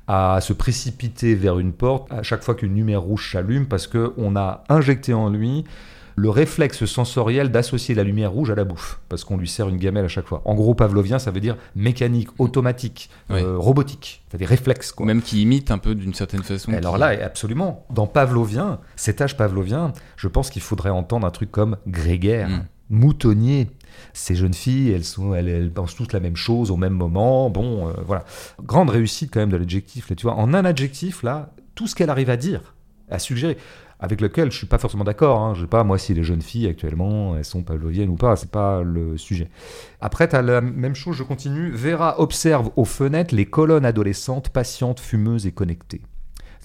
à 0.07 0.39
se 0.41 0.53
précipiter 0.53 1.35
vers 1.35 1.59
une 1.59 1.73
porte 1.73 2.11
à 2.11 2.23
chaque 2.23 2.43
fois 2.43 2.55
qu'une 2.55 2.75
lumière 2.75 3.01
rouge 3.01 3.31
s'allume, 3.31 3.67
parce 3.67 3.87
qu'on 3.87 4.35
a 4.35 4.63
injecté 4.69 5.13
en 5.13 5.29
lui 5.29 5.65
le 6.17 6.29
réflexe 6.29 6.85
sensoriel 6.85 7.51
d'associer 7.51 7.93
la 7.93 8.03
lumière 8.03 8.31
rouge 8.31 8.49
à 8.49 8.55
la 8.55 8.63
bouffe, 8.63 9.01
parce 9.09 9.23
qu'on 9.25 9.35
lui 9.37 9.49
sert 9.49 9.67
une 9.67 9.77
gamelle 9.77 10.05
à 10.05 10.07
chaque 10.07 10.27
fois. 10.27 10.41
En 10.45 10.55
gros, 10.55 10.73
pavlovien, 10.73 11.19
ça 11.19 11.29
veut 11.31 11.41
dire 11.41 11.57
mécanique, 11.75 12.29
automatique, 12.39 13.09
Oui. 13.29 13.41
euh, 13.41 13.57
robotique. 13.57 14.23
C'est 14.31 14.37
des 14.37 14.45
réflexes. 14.45 14.91
Quoi. 14.93 15.05
même 15.05 15.21
qui 15.21 15.41
imite 15.41 15.71
un 15.71 15.77
peu 15.77 15.93
d'une 15.93 16.13
certaine 16.13 16.43
façon. 16.43 16.71
Et 16.71 16.77
Alors 16.77 16.93
qui- 16.95 16.99
là, 17.01 17.07
absolument. 17.25 17.85
Dans 17.89 18.07
Pavlovien, 18.07 18.79
cet 18.95 19.19
âge 19.21 19.35
pavlovien, 19.35 19.91
je 20.15 20.27
pense 20.29 20.49
qu'il 20.49 20.61
faudrait 20.61 20.89
entendre 20.89 21.27
un 21.27 21.31
truc 21.31 21.51
comme 21.51 21.75
grégaire, 21.87 22.47
Mm. 22.49 22.63
moutonnier. 22.89 23.69
Ces 24.13 24.35
jeunes 24.35 24.53
filles, 24.53 24.91
elles, 24.91 25.03
sont, 25.03 25.33
elles, 25.33 25.47
elles 25.47 25.71
pensent 25.71 25.95
toutes 25.95 26.13
la 26.13 26.19
même 26.19 26.35
chose 26.35 26.71
au 26.71 26.77
même 26.77 26.93
moment. 26.93 27.49
Bon, 27.49 27.87
euh, 27.89 27.93
voilà. 28.05 28.23
Grande 28.63 28.89
réussite 28.89 29.31
quand 29.33 29.39
même 29.39 29.49
de 29.49 29.57
l'adjectif. 29.57 30.11
Tu 30.15 30.23
vois, 30.23 30.35
en 30.35 30.53
un 30.53 30.65
adjectif, 30.65 31.23
là, 31.23 31.51
tout 31.75 31.87
ce 31.87 31.95
qu'elle 31.95 32.09
arrive 32.09 32.29
à 32.29 32.37
dire, 32.37 32.73
à 33.09 33.19
suggérer, 33.19 33.57
avec 33.99 34.21
lequel 34.21 34.51
je 34.51 34.57
suis 34.57 34.67
pas 34.67 34.77
forcément 34.77 35.03
d'accord. 35.03 35.39
Hein. 35.39 35.53
Je 35.55 35.61
sais 35.61 35.67
pas, 35.67 35.83
moi, 35.83 35.97
si 35.97 36.13
les 36.13 36.23
jeunes 36.23 36.41
filles 36.41 36.67
actuellement, 36.67 37.35
elles 37.37 37.45
sont 37.45 37.63
pavloviennes 37.63 38.09
ou 38.09 38.15
pas, 38.15 38.35
c'est 38.35 38.51
pas 38.51 38.81
le 38.83 39.17
sujet. 39.17 39.49
Après, 40.01 40.27
tu 40.27 40.35
as 40.35 40.41
la 40.41 40.61
même 40.61 40.95
chose, 40.95 41.15
je 41.15 41.23
continue. 41.23 41.71
Vera 41.71 42.19
observe 42.19 42.69
aux 42.75 42.85
fenêtres 42.85 43.33
les 43.33 43.45
colonnes 43.45 43.85
adolescentes, 43.85 44.49
patientes, 44.49 44.99
fumeuses 44.99 45.47
et 45.47 45.51
connectées. 45.51 46.01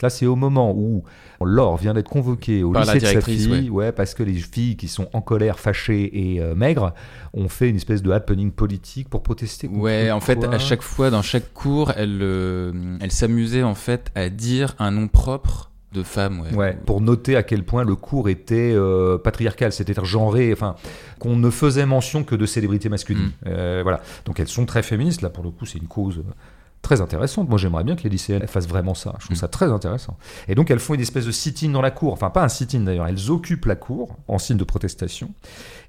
Là, 0.02 0.08
c'est 0.08 0.26
au 0.26 0.36
moment 0.36 0.72
où 0.74 1.04
Laure 1.44 1.76
vient 1.76 1.92
d'être 1.92 2.08
convoquée 2.08 2.62
au 2.62 2.72
Par 2.72 2.84
lycée 2.84 3.00
de 3.00 3.06
sa 3.06 3.20
fille, 3.20 3.68
ouais. 3.70 3.92
parce 3.92 4.14
que 4.14 4.22
les 4.22 4.34
filles 4.34 4.76
qui 4.76 4.88
sont 4.88 5.08
en 5.12 5.20
colère, 5.20 5.58
fâchées 5.58 6.32
et 6.32 6.40
euh, 6.40 6.54
maigres 6.54 6.94
ont 7.34 7.48
fait 7.48 7.68
une 7.68 7.76
espèce 7.76 8.02
de 8.02 8.10
happening 8.10 8.50
politique 8.50 9.08
pour 9.08 9.22
protester. 9.22 9.68
Ouais, 9.68 10.10
en 10.10 10.20
fait, 10.20 10.42
à 10.44 10.58
chaque 10.58 10.82
fois, 10.82 11.10
dans 11.10 11.22
chaque 11.22 11.52
cours, 11.52 11.92
elle, 11.96 12.20
euh, 12.22 12.96
elle 13.00 13.12
s'amusait 13.12 13.62
en 13.62 13.74
fait 13.74 14.10
à 14.14 14.30
dire 14.30 14.74
un 14.78 14.90
nom 14.90 15.08
propre 15.08 15.69
de 15.92 16.02
femme. 16.02 16.40
Ouais. 16.40 16.54
Ouais, 16.54 16.78
pour 16.86 17.00
noter 17.00 17.36
à 17.36 17.42
quel 17.42 17.64
point 17.64 17.84
le 17.84 17.96
cours 17.96 18.28
était 18.28 18.72
euh, 18.74 19.18
patriarcal, 19.18 19.72
c'est-à-dire 19.72 20.04
genré, 20.04 20.52
enfin, 20.52 20.76
qu'on 21.18 21.36
ne 21.36 21.50
faisait 21.50 21.86
mention 21.86 22.22
que 22.24 22.34
de 22.36 22.46
célébrités 22.46 22.88
masculines. 22.88 23.32
Mm. 23.42 23.48
Euh, 23.48 23.80
voilà. 23.82 24.00
Donc 24.24 24.38
elles 24.40 24.48
sont 24.48 24.66
très 24.66 24.82
féministes, 24.82 25.22
là 25.22 25.30
pour 25.30 25.42
le 25.44 25.50
coup, 25.50 25.66
c'est 25.66 25.78
une 25.78 25.88
cause 25.88 26.22
très 26.82 27.02
intéressantes. 27.02 27.48
Moi, 27.48 27.58
j'aimerais 27.58 27.84
bien 27.84 27.94
que 27.94 28.02
les 28.04 28.08
lycéennes 28.08 28.46
fassent 28.46 28.66
vraiment 28.68 28.94
ça. 28.94 29.14
Je 29.18 29.26
trouve 29.26 29.36
Mm. 29.36 29.40
ça 29.40 29.48
très 29.48 29.66
intéressant. 29.70 30.16
Et 30.48 30.54
donc, 30.54 30.70
elles 30.70 30.78
font 30.78 30.94
une 30.94 31.00
espèce 31.02 31.26
de 31.26 31.30
sit-in 31.30 31.68
dans 31.70 31.82
la 31.82 31.90
cour. 31.90 32.12
Enfin, 32.14 32.30
pas 32.30 32.42
un 32.42 32.48
sit-in 32.48 32.80
d'ailleurs. 32.80 33.06
Elles 33.06 33.30
occupent 33.30 33.66
la 33.66 33.76
cour 33.76 34.16
en 34.28 34.38
signe 34.38 34.56
de 34.56 34.64
protestation. 34.64 35.30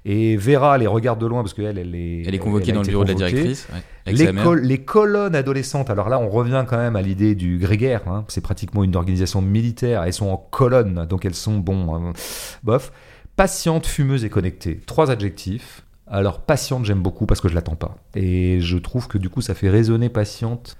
Et 0.04 0.36
Vera 0.36 0.76
les 0.78 0.86
regarde 0.88 1.20
de 1.20 1.26
loin 1.26 1.42
parce 1.42 1.54
qu'elle, 1.54 1.78
elle 1.78 1.94
est, 1.94 2.22
Elle 2.26 2.34
est 2.34 2.38
convoquée 2.38 2.72
dans 2.72 2.82
le 2.82 2.88
bureau 2.88 3.04
de 3.04 3.10
la 3.10 3.14
directrice. 3.14 3.68
ouais, 3.72 4.12
Les, 4.12 4.32
col- 4.42 4.60
les 4.62 4.78
colonnes 4.78 5.36
adolescentes, 5.36 5.90
alors 5.90 6.08
là 6.08 6.18
on 6.18 6.28
revient 6.28 6.64
quand 6.68 6.76
même 6.76 6.96
à 6.96 7.02
l'idée 7.02 7.34
du 7.36 7.58
grégaire, 7.58 8.08
hein. 8.08 8.24
c'est 8.28 8.40
pratiquement 8.40 8.82
une 8.82 8.96
organisation 8.96 9.40
militaire, 9.40 10.02
elles 10.02 10.12
sont 10.12 10.26
en 10.28 10.36
colonne, 10.36 11.06
donc 11.08 11.24
elles 11.24 11.36
sont, 11.36 11.58
bon, 11.58 12.08
euh, 12.08 12.12
bof. 12.64 12.90
Patiente, 13.36 13.86
fumeuse 13.86 14.24
et 14.24 14.28
connectée, 14.28 14.80
trois 14.86 15.10
adjectifs. 15.10 15.84
Alors 16.08 16.40
patiente 16.40 16.84
j'aime 16.84 17.00
beaucoup 17.00 17.24
parce 17.24 17.40
que 17.40 17.48
je 17.48 17.54
l'attends 17.54 17.76
pas. 17.76 17.96
Et 18.16 18.60
je 18.60 18.76
trouve 18.76 19.08
que 19.08 19.16
du 19.18 19.30
coup 19.30 19.40
ça 19.40 19.54
fait 19.54 19.70
résonner 19.70 20.08
patiente 20.10 20.76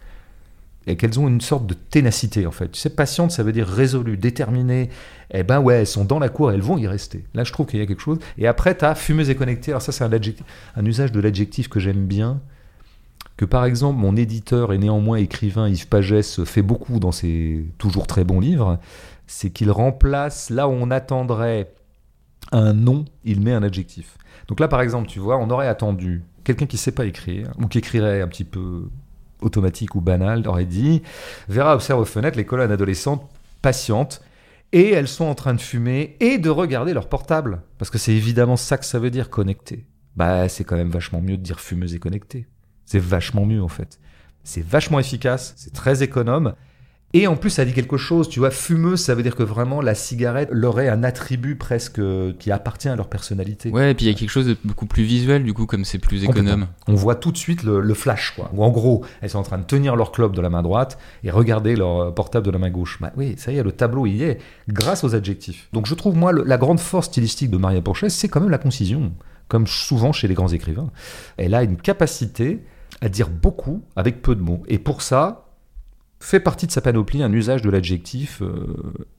et 0.86 0.96
qu'elles 0.96 1.18
ont 1.20 1.28
une 1.28 1.40
sorte 1.40 1.66
de 1.66 1.74
ténacité 1.74 2.46
en 2.46 2.50
fait. 2.50 2.70
Tu 2.72 2.80
sais, 2.80 2.90
patiente 2.90 3.30
ça 3.30 3.42
veut 3.42 3.52
dire 3.52 3.66
résolue, 3.66 4.16
déterminée. 4.16 4.90
Eh 5.32 5.44
ben 5.44 5.60
ouais, 5.60 5.76
elles 5.80 5.86
sont 5.86 6.04
dans 6.04 6.18
la 6.18 6.28
cour, 6.28 6.52
elles 6.52 6.62
vont 6.62 6.78
y 6.78 6.86
rester. 6.86 7.24
Là 7.34 7.44
je 7.44 7.52
trouve 7.52 7.66
qu'il 7.66 7.78
y 7.80 7.82
a 7.82 7.86
quelque 7.86 8.02
chose. 8.02 8.18
Et 8.38 8.46
après 8.46 8.76
tu 8.76 8.84
as 8.84 8.94
fumeuse 8.94 9.30
et 9.30 9.34
connectée, 9.36 9.72
alors 9.72 9.82
ça 9.82 9.92
c'est 9.92 10.04
un, 10.04 10.86
usage 10.86 11.12
de 11.12 11.20
l'adjectif 11.20 11.68
que 11.68 11.80
j'aime 11.80 12.06
bien 12.06 12.40
que 13.36 13.44
par 13.44 13.64
exemple 13.64 13.98
mon 13.98 14.16
éditeur 14.16 14.72
et 14.72 14.78
néanmoins 14.78 15.16
écrivain 15.16 15.68
Yves 15.68 15.88
Pagès 15.88 16.44
fait 16.44 16.62
beaucoup 16.62 16.98
dans 16.98 17.12
ses 17.12 17.66
toujours 17.78 18.06
très 18.06 18.24
bons 18.24 18.40
livres, 18.40 18.78
c'est 19.26 19.50
qu'il 19.50 19.70
remplace 19.70 20.50
là 20.50 20.68
où 20.68 20.72
on 20.72 20.90
attendrait 20.90 21.72
un 22.50 22.74
nom, 22.74 23.06
il 23.24 23.40
met 23.40 23.52
un 23.52 23.62
adjectif. 23.62 24.18
Donc 24.48 24.60
là 24.60 24.68
par 24.68 24.80
exemple, 24.80 25.08
tu 25.08 25.18
vois, 25.18 25.38
on 25.38 25.48
aurait 25.50 25.68
attendu 25.68 26.24
quelqu'un 26.44 26.66
qui 26.66 26.76
sait 26.76 26.92
pas 26.92 27.06
écrire 27.06 27.52
ou 27.58 27.68
qui 27.68 27.78
écrirait 27.78 28.20
un 28.20 28.28
petit 28.28 28.44
peu 28.44 28.88
automatique 29.42 29.94
ou 29.94 30.00
banal 30.00 30.46
aurait 30.46 30.64
dit 30.64 31.02
Vera 31.48 31.74
observe 31.74 32.00
aux 32.00 32.04
fenêtres 32.04 32.36
les 32.36 32.44
colonnes 32.44 32.72
adolescentes 32.72 33.28
patientes 33.60 34.22
et 34.72 34.90
elles 34.90 35.08
sont 35.08 35.24
en 35.24 35.34
train 35.34 35.54
de 35.54 35.60
fumer 35.60 36.16
et 36.20 36.38
de 36.38 36.50
regarder 36.50 36.94
leur 36.94 37.08
portable 37.08 37.62
parce 37.78 37.90
que 37.90 37.98
c'est 37.98 38.12
évidemment 38.12 38.56
ça 38.56 38.78
que 38.78 38.84
ça 38.84 38.98
veut 38.98 39.10
dire 39.10 39.30
connecté. 39.30 39.86
Bah 40.16 40.48
c'est 40.48 40.64
quand 40.64 40.76
même 40.76 40.90
vachement 40.90 41.20
mieux 41.20 41.36
de 41.36 41.42
dire 41.42 41.60
fumeuse 41.60 41.94
et 41.94 41.98
connectée. 41.98 42.46
C'est 42.84 42.98
vachement 42.98 43.46
mieux 43.46 43.62
en 43.62 43.68
fait. 43.68 44.00
C'est 44.44 44.64
vachement 44.64 44.98
efficace, 44.98 45.54
c'est 45.56 45.72
très 45.72 46.02
économe. 46.02 46.54
Et 47.14 47.26
en 47.26 47.36
plus, 47.36 47.50
ça 47.50 47.66
dit 47.66 47.74
quelque 47.74 47.98
chose, 47.98 48.28
tu 48.30 48.38
vois, 48.38 48.50
fumeuse, 48.50 48.98
ça 49.00 49.14
veut 49.14 49.22
dire 49.22 49.36
que 49.36 49.42
vraiment 49.42 49.82
la 49.82 49.94
cigarette 49.94 50.48
leur 50.50 50.80
est 50.80 50.88
un 50.88 51.04
attribut 51.04 51.56
presque 51.56 51.98
euh, 51.98 52.32
qui 52.38 52.50
appartient 52.50 52.88
à 52.88 52.96
leur 52.96 53.08
personnalité. 53.08 53.68
Ouais, 53.70 53.90
et 53.90 53.94
puis 53.94 54.06
il 54.06 54.08
y 54.08 54.14
a 54.14 54.18
quelque 54.18 54.30
chose 54.30 54.46
de 54.46 54.56
beaucoup 54.64 54.86
plus 54.86 55.02
visuel, 55.02 55.44
du 55.44 55.52
coup, 55.52 55.66
comme 55.66 55.84
c'est 55.84 55.98
plus 55.98 56.24
économe. 56.24 56.68
On 56.88 56.94
voit 56.94 57.14
tout 57.14 57.30
de 57.30 57.36
suite 57.36 57.64
le, 57.64 57.82
le 57.82 57.94
flash, 57.94 58.32
quoi. 58.34 58.50
Ou 58.54 58.64
en 58.64 58.70
gros, 58.70 59.04
elles 59.20 59.28
sont 59.28 59.38
en 59.38 59.42
train 59.42 59.58
de 59.58 59.64
tenir 59.64 59.94
leur 59.94 60.10
club 60.10 60.34
de 60.34 60.40
la 60.40 60.48
main 60.48 60.62
droite 60.62 60.98
et 61.22 61.30
regarder 61.30 61.76
leur 61.76 62.00
euh, 62.00 62.10
portable 62.12 62.46
de 62.46 62.50
la 62.50 62.58
main 62.58 62.70
gauche. 62.70 62.96
Bah 63.00 63.12
oui, 63.16 63.34
ça 63.36 63.52
y 63.52 63.58
est, 63.58 63.62
le 63.62 63.72
tableau 63.72 64.06
il 64.06 64.16
y 64.16 64.22
est, 64.24 64.38
grâce 64.68 65.04
aux 65.04 65.14
adjectifs. 65.14 65.68
Donc 65.74 65.86
je 65.86 65.94
trouve, 65.94 66.16
moi, 66.16 66.32
le- 66.32 66.44
la 66.44 66.56
grande 66.56 66.80
force 66.80 67.06
stylistique 67.08 67.50
de 67.50 67.58
Maria 67.58 67.82
Porchet, 67.82 68.08
c'est 68.08 68.28
quand 68.28 68.40
même 68.40 68.48
la 68.50 68.56
concision, 68.58 69.12
comme 69.48 69.66
souvent 69.66 70.12
chez 70.12 70.28
les 70.28 70.34
grands 70.34 70.48
écrivains. 70.48 70.90
Elle 71.36 71.54
a 71.54 71.62
une 71.62 71.76
capacité 71.76 72.62
à 73.02 73.10
dire 73.10 73.28
beaucoup 73.28 73.82
avec 73.96 74.22
peu 74.22 74.34
de 74.34 74.40
mots. 74.40 74.62
Et 74.68 74.78
pour 74.78 75.02
ça, 75.02 75.41
fait 76.22 76.40
partie 76.40 76.66
de 76.66 76.72
sa 76.72 76.80
panoplie 76.80 77.22
un 77.22 77.32
usage 77.32 77.62
de 77.62 77.70
l'adjectif 77.70 78.42
euh, 78.42 78.66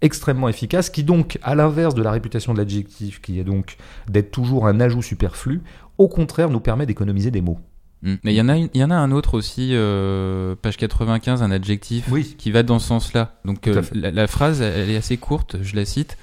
extrêmement 0.02 0.48
efficace, 0.48 0.90
qui 0.90 1.04
donc, 1.04 1.38
à 1.44 1.54
l'inverse 1.54 1.96
de 1.96 2.02
la 2.02 2.12
réputation 2.12 2.54
de 2.54 2.58
l'adjectif, 2.58 3.22
qui 3.22 3.40
est 3.40 3.44
donc 3.44 3.76
d'être 4.10 4.32
toujours 4.32 4.68
un 4.68 4.80
ajout 4.80 5.02
superflu, 5.02 5.62
au 5.98 6.08
contraire 6.08 6.50
nous 6.50 6.62
permet 6.62 6.86
d'économiser 6.86 7.30
des 7.30 7.42
mots. 7.42 7.60
Mm. 8.04 8.14
Mais 8.24 8.34
il 8.34 8.38
y, 8.38 8.42
en 8.42 8.48
a 8.48 8.58
y 8.58 8.84
en 8.84 8.90
a 8.90 8.96
un 8.96 9.12
autre 9.12 9.34
aussi, 9.34 9.72
euh, 9.74 10.56
page 10.56 10.78
95, 10.78 11.44
un 11.44 11.52
adjectif 11.52 12.06
Oui. 12.10 12.36
qui 12.38 12.52
va 12.52 12.64
dans 12.64 12.80
ce 12.80 12.88
sens-là. 12.88 13.36
Donc 13.44 13.68
euh, 13.68 13.82
la, 13.94 14.12
la 14.12 14.28
phrase, 14.28 14.62
elle 14.62 14.90
est 14.90 14.98
assez 14.98 15.18
courte, 15.18 15.58
je 15.62 15.76
la 15.76 15.86
cite. 15.86 16.18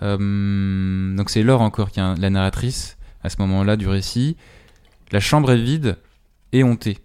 Donc 0.00 1.28
c'est 1.28 1.42
Laure 1.42 1.60
encore 1.60 1.90
qui 1.90 2.00
est 2.00 2.16
la 2.16 2.30
narratrice 2.30 2.96
à 3.22 3.28
ce 3.28 3.36
moment-là 3.40 3.76
du 3.76 3.86
récit. 3.86 4.36
La 5.12 5.20
chambre 5.20 5.52
est 5.52 5.60
vide 5.60 5.98
et 6.52 6.64
hontée. 6.64 6.98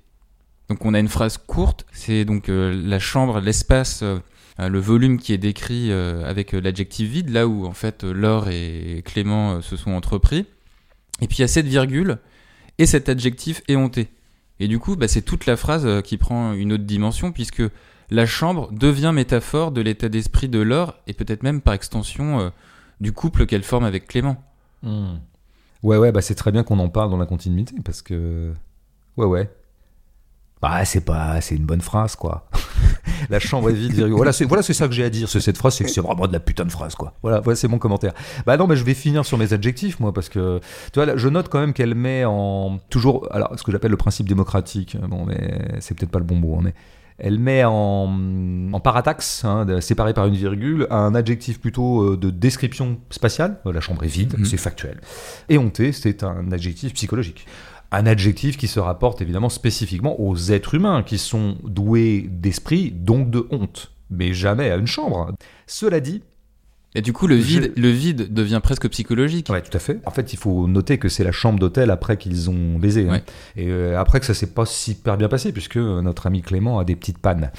Donc 0.70 0.86
on 0.86 0.94
a 0.94 1.00
une 1.00 1.08
phrase 1.08 1.38
courte, 1.38 1.86
c'est 1.92 2.26
donc 2.26 2.50
euh, 2.50 2.74
la 2.74 3.00
chambre, 3.00 3.40
l'espace, 3.40 4.02
euh, 4.02 4.18
euh, 4.60 4.68
le 4.68 4.80
volume 4.80 5.20
qui 5.20 5.34
est 5.34 5.38
décrit 5.38 5.92
avec 5.92 6.54
l'adjectif 6.54 7.10
vide, 7.10 7.30
là 7.30 7.48
où 7.48 7.66
en 7.66 7.74
fait 7.74 8.04
Laure 8.04 8.50
et 8.50 9.04
Clément 9.06 9.62
se 9.62 9.78
sont 9.78 9.92
entrepris. 9.92 10.46
Et 11.22 11.28
puis 11.28 11.38
il 11.38 11.42
y 11.42 11.44
a 11.44 11.48
cette 11.48 11.68
virgule 11.68 12.18
et 12.78 12.86
cet 12.86 13.10
adjectif 13.10 13.62
éhonté. 13.68 14.08
Et 14.60 14.68
du 14.68 14.80
coup, 14.80 14.96
bah, 14.96 15.08
c'est 15.08 15.22
toute 15.22 15.46
la 15.46 15.58
phrase 15.58 16.02
qui 16.04 16.18
prend 16.18 16.54
une 16.54 16.72
autre 16.74 16.86
dimension, 16.86 17.34
puisque 17.34 17.64
la 18.10 18.26
chambre 18.26 18.72
devient 18.72 19.12
métaphore 19.14 19.72
de 19.72 19.82
l'état 19.82 20.08
d'esprit 20.08 20.48
de 20.48 20.60
Laure, 20.60 20.96
et 21.08 21.14
peut-être 21.14 21.44
même 21.44 21.60
par 21.60 21.74
extension 21.74 22.52
du 23.02 23.12
couple 23.12 23.46
qu'elle 23.46 23.64
forme 23.64 23.84
avec 23.84 24.08
Clément. 24.08 24.42
Ouais, 25.84 25.98
ouais, 25.98 26.12
bah 26.12 26.22
c'est 26.22 26.36
très 26.36 26.52
bien 26.52 26.64
qu'on 26.64 26.80
en 26.80 26.90
parle 26.90 27.12
dans 27.12 27.18
la 27.18 27.26
continuité 27.26 27.76
parce 27.84 28.02
que. 28.02 28.54
Ouais, 29.18 29.26
ouais. 29.26 29.50
Bah, 30.68 30.84
c'est 30.84 31.02
pas. 31.02 31.40
C'est 31.42 31.56
une 31.56 31.66
bonne 31.66 31.82
phrase, 31.82 32.16
quoi. 32.16 32.48
la 33.30 33.40
chambre 33.40 33.70
est 33.70 33.74
vide, 33.74 33.94
virgule. 33.94 34.16
Voilà, 34.16 34.34
c'est 34.34 34.46
voilà, 34.46 34.64
c'est 34.64 34.74
ça 34.74 34.88
que 34.88 34.94
j'ai 34.96 35.04
à 35.04 35.10
dire 35.12 35.30
sur 35.30 35.40
cette 35.42 35.58
phrase, 35.58 35.76
c'est 35.76 35.84
que 35.84 35.92
c'est 35.92 36.02
vraiment 36.02 36.26
de 36.28 36.34
la 36.34 36.40
putain 36.40 36.66
de 36.66 36.72
phrase, 36.72 36.96
quoi. 36.96 37.14
Voilà, 37.22 37.40
voilà 37.40 37.56
c'est 37.56 37.68
mon 37.68 37.78
commentaire. 37.78 38.14
Bah, 38.48 38.58
non, 38.58 38.66
mais 38.66 38.76
je 38.76 38.84
vais 38.84 38.96
finir 38.96 39.26
sur 39.26 39.38
mes 39.38 39.54
adjectifs, 39.54 40.00
moi, 40.00 40.12
parce 40.12 40.28
que. 40.30 40.60
Tu 40.92 41.00
vois, 41.00 41.06
là, 41.06 41.18
je 41.18 41.30
note 41.30 41.50
quand 41.50 41.60
même 41.60 41.74
qu'elle 41.74 41.94
met 41.94 42.26
en. 42.26 42.80
Toujours. 42.90 43.28
Alors, 43.32 43.52
ce 43.58 43.64
que 43.64 43.72
j'appelle 43.72 43.92
le 43.92 43.98
principe 43.98 44.28
démocratique. 44.28 44.98
Bon, 45.08 45.26
mais 45.26 45.60
c'est 45.82 45.96
peut-être 45.96 46.12
pas 46.12 46.20
le 46.20 46.26
bon 46.26 46.36
mot, 46.36 46.56
hein, 46.58 46.62
mais. 46.64 46.74
Elle 47.18 47.40
met 47.40 47.64
en, 47.64 48.10
en 48.74 48.80
parataxe, 48.82 49.46
hein, 49.46 49.66
séparé 49.80 50.14
par 50.14 50.26
une 50.26 50.34
virgule, 50.36 50.86
un 50.90 51.16
adjectif 51.16 51.62
plutôt 51.62 52.02
euh, 52.02 52.18
de 52.18 52.30
description 52.30 52.98
spatiale. 53.10 53.62
La 53.64 53.80
chambre 53.80 54.04
est 54.04 54.08
vide, 54.08 54.36
Mhm. 54.38 54.44
c'est 54.44 54.58
factuel. 54.58 55.00
Éhonté, 55.48 55.94
c'est 55.94 56.24
un 56.24 56.52
adjectif 56.52 56.94
psychologique. 56.94 57.46
Un 57.92 58.06
adjectif 58.06 58.58
qui 58.58 58.68
se 58.68 58.80
rapporte 58.80 59.22
évidemment 59.22 59.50
spécifiquement 59.50 60.20
aux 60.20 60.36
êtres 60.52 60.76
humains 60.76 61.04
qui 61.04 61.18
sont 61.18 61.58
doués 61.64 62.28
d'esprit, 62.30 62.92
donc 62.92 63.30
de 63.30 63.48
honte, 63.52 63.92
mais 64.10 64.34
jamais 64.34 64.70
à 64.72 64.76
une 64.76 64.88
chambre. 64.88 65.34
Cela 65.68 66.00
dit, 66.00 66.22
Et 66.98 67.02
du 67.02 67.12
coup, 67.12 67.28
le 67.28 67.36
Je- 67.38 67.42
vide, 67.42 67.74
le 67.76 67.90
vide 67.90 68.34
devient 68.34 68.62
presque 68.64 68.88
psychologique. 68.90 69.50
Ouais, 69.50 69.62
tout 69.62 69.76
à 69.76 69.80
fait. 69.82 70.00
En 70.06 70.12
fait, 70.12 70.32
il 70.32 70.38
faut 70.40 70.66
noter 70.66 70.98
que 70.98 71.10
c'est 71.10 71.26
la 71.26 71.34
chambre 71.34 71.60
d'hôtel 71.60 71.92
après 71.92 72.16
qu'ils 72.16 72.50
ont 72.50 72.80
baisé. 72.80 73.10
hein. 73.10 73.20
Et 73.58 73.68
euh, 73.68 74.00
après 74.00 74.22
que 74.22 74.26
ça 74.26 74.34
s'est 74.34 74.54
pas 74.54 74.66
super 74.66 75.18
bien 75.18 75.28
passé, 75.28 75.52
puisque 75.52 75.76
notre 75.76 76.26
ami 76.26 76.42
Clément 76.42 76.80
a 76.80 76.86
des 76.86 76.96
petites 76.96 77.18
pannes. 77.18 77.52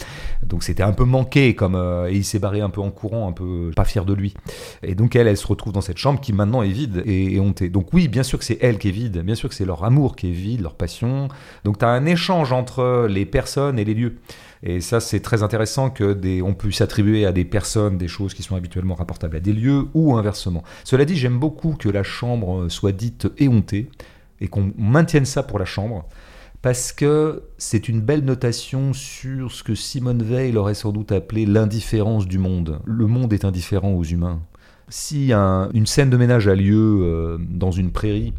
Donc 0.43 0.62
c'était 0.62 0.82
un 0.82 0.93
peu 0.93 1.05
manqué, 1.05 1.55
comme, 1.55 1.74
euh, 1.74 2.09
et 2.09 2.16
il 2.16 2.24
s'est 2.24 2.39
barré 2.39 2.61
un 2.61 2.70
peu 2.70 2.80
en 2.80 2.91
courant, 2.91 3.28
un 3.28 3.32
peu 3.32 3.70
pas 3.74 3.84
fier 3.84 4.05
de 4.05 4.14
lui. 4.14 4.34
Et 4.82 4.95
donc 4.95 5.16
elle, 5.16 5.26
elle 5.26 5.37
se 5.37 5.47
retrouve 5.47 5.72
dans 5.72 5.80
cette 5.80 5.99
chambre 5.99 6.20
qui 6.20 6.32
maintenant 6.32 6.62
est 6.62 6.70
vide 6.70 7.03
et, 7.07 7.39
hontée. 7.41 7.68
Donc 7.68 7.93
oui, 7.93 8.09
bien 8.09 8.22
sûr 8.22 8.39
que 8.39 8.45
c'est 8.45 8.59
elle 8.61 8.78
qui 8.78 8.89
est 8.89 8.93
vide, 8.93 9.18
bien 9.18 9.34
sûr 9.34 9.49
que 9.49 9.55
c'est 9.55 9.64
leur 9.64 9.84
amour 9.84 10.16
qui 10.16 10.28
est 10.28 10.32
vide, 10.32 10.62
leur 10.62 10.74
passion. 10.74 11.28
Donc 11.64 11.78
tu 11.78 11.84
as 11.84 11.89
un 11.89 12.07
échange 12.07 12.53
entre 12.53 13.07
les 13.09 13.26
personnes 13.26 13.78
et 13.78 13.84
les 13.84 13.95
lieux. 13.95 14.16
Et 14.62 14.80
ça, 14.80 15.01
c'est 15.01 15.20
très 15.20 15.43
intéressant 15.43 15.91
que 15.91 16.12
des, 16.14 16.43
on 16.43 16.55
puisse 16.55 16.80
attribuer 16.80 17.26
à 17.26 17.32
des 17.32 17.45
personnes 17.45 17.99
des 17.99 18.09
choses 18.09 18.34
qui 18.34 18.43
sont 18.43 18.57
habituellement 18.57 18.95
rapportables 18.95 19.37
à 19.37 19.41
des 19.41 19.53
lieux 19.53 19.89
ou 19.95 20.16
inversement. 20.16 20.64
Cela 20.82 21.05
dit, 21.05 21.16
j'aime 21.16 21.39
beaucoup 21.39 21.74
que 21.74 21.89
la 21.89 22.03
chambre 22.03 22.68
soit 22.68 22.93
dite 22.93 23.28
éhontée 23.39 23.91
et 24.41 24.49
qu'on 24.49 24.72
maintienne 24.76 25.24
ça 25.24 25.43
pour 25.43 25.59
la 25.59 25.64
chambre 25.64 26.07
parce 26.62 26.92
que 26.92 27.44
c'est 27.59 27.88
une 27.88 28.00
belle 28.00 28.24
notation 28.24 28.92
sur 28.92 29.52
ce 29.52 29.62
que 29.62 29.74
Simone 29.74 30.22
Veil 30.22 30.57
aurait 30.57 30.74
sans 30.74 30.92
doute 30.92 31.12
appelé 31.12 31.46
l'indifférence 31.46 32.26
du 32.26 32.38
monde. 32.38 32.80
Le 32.84 33.07
monde 33.07 33.32
est 33.32 33.44
indifférent 33.44 33.92
aux 33.92 34.04
humains. 34.04 34.42
Si 34.88 35.32
un- 35.32 35.68
une 35.74 35.86
scène 35.86 36.11
de 36.11 36.16
ménage 36.16 36.48
a 36.48 36.54
lieu 36.54 37.00
euh, 37.02 37.38
dans 37.40 37.70
une 37.72 37.92
prairie, 37.92 38.32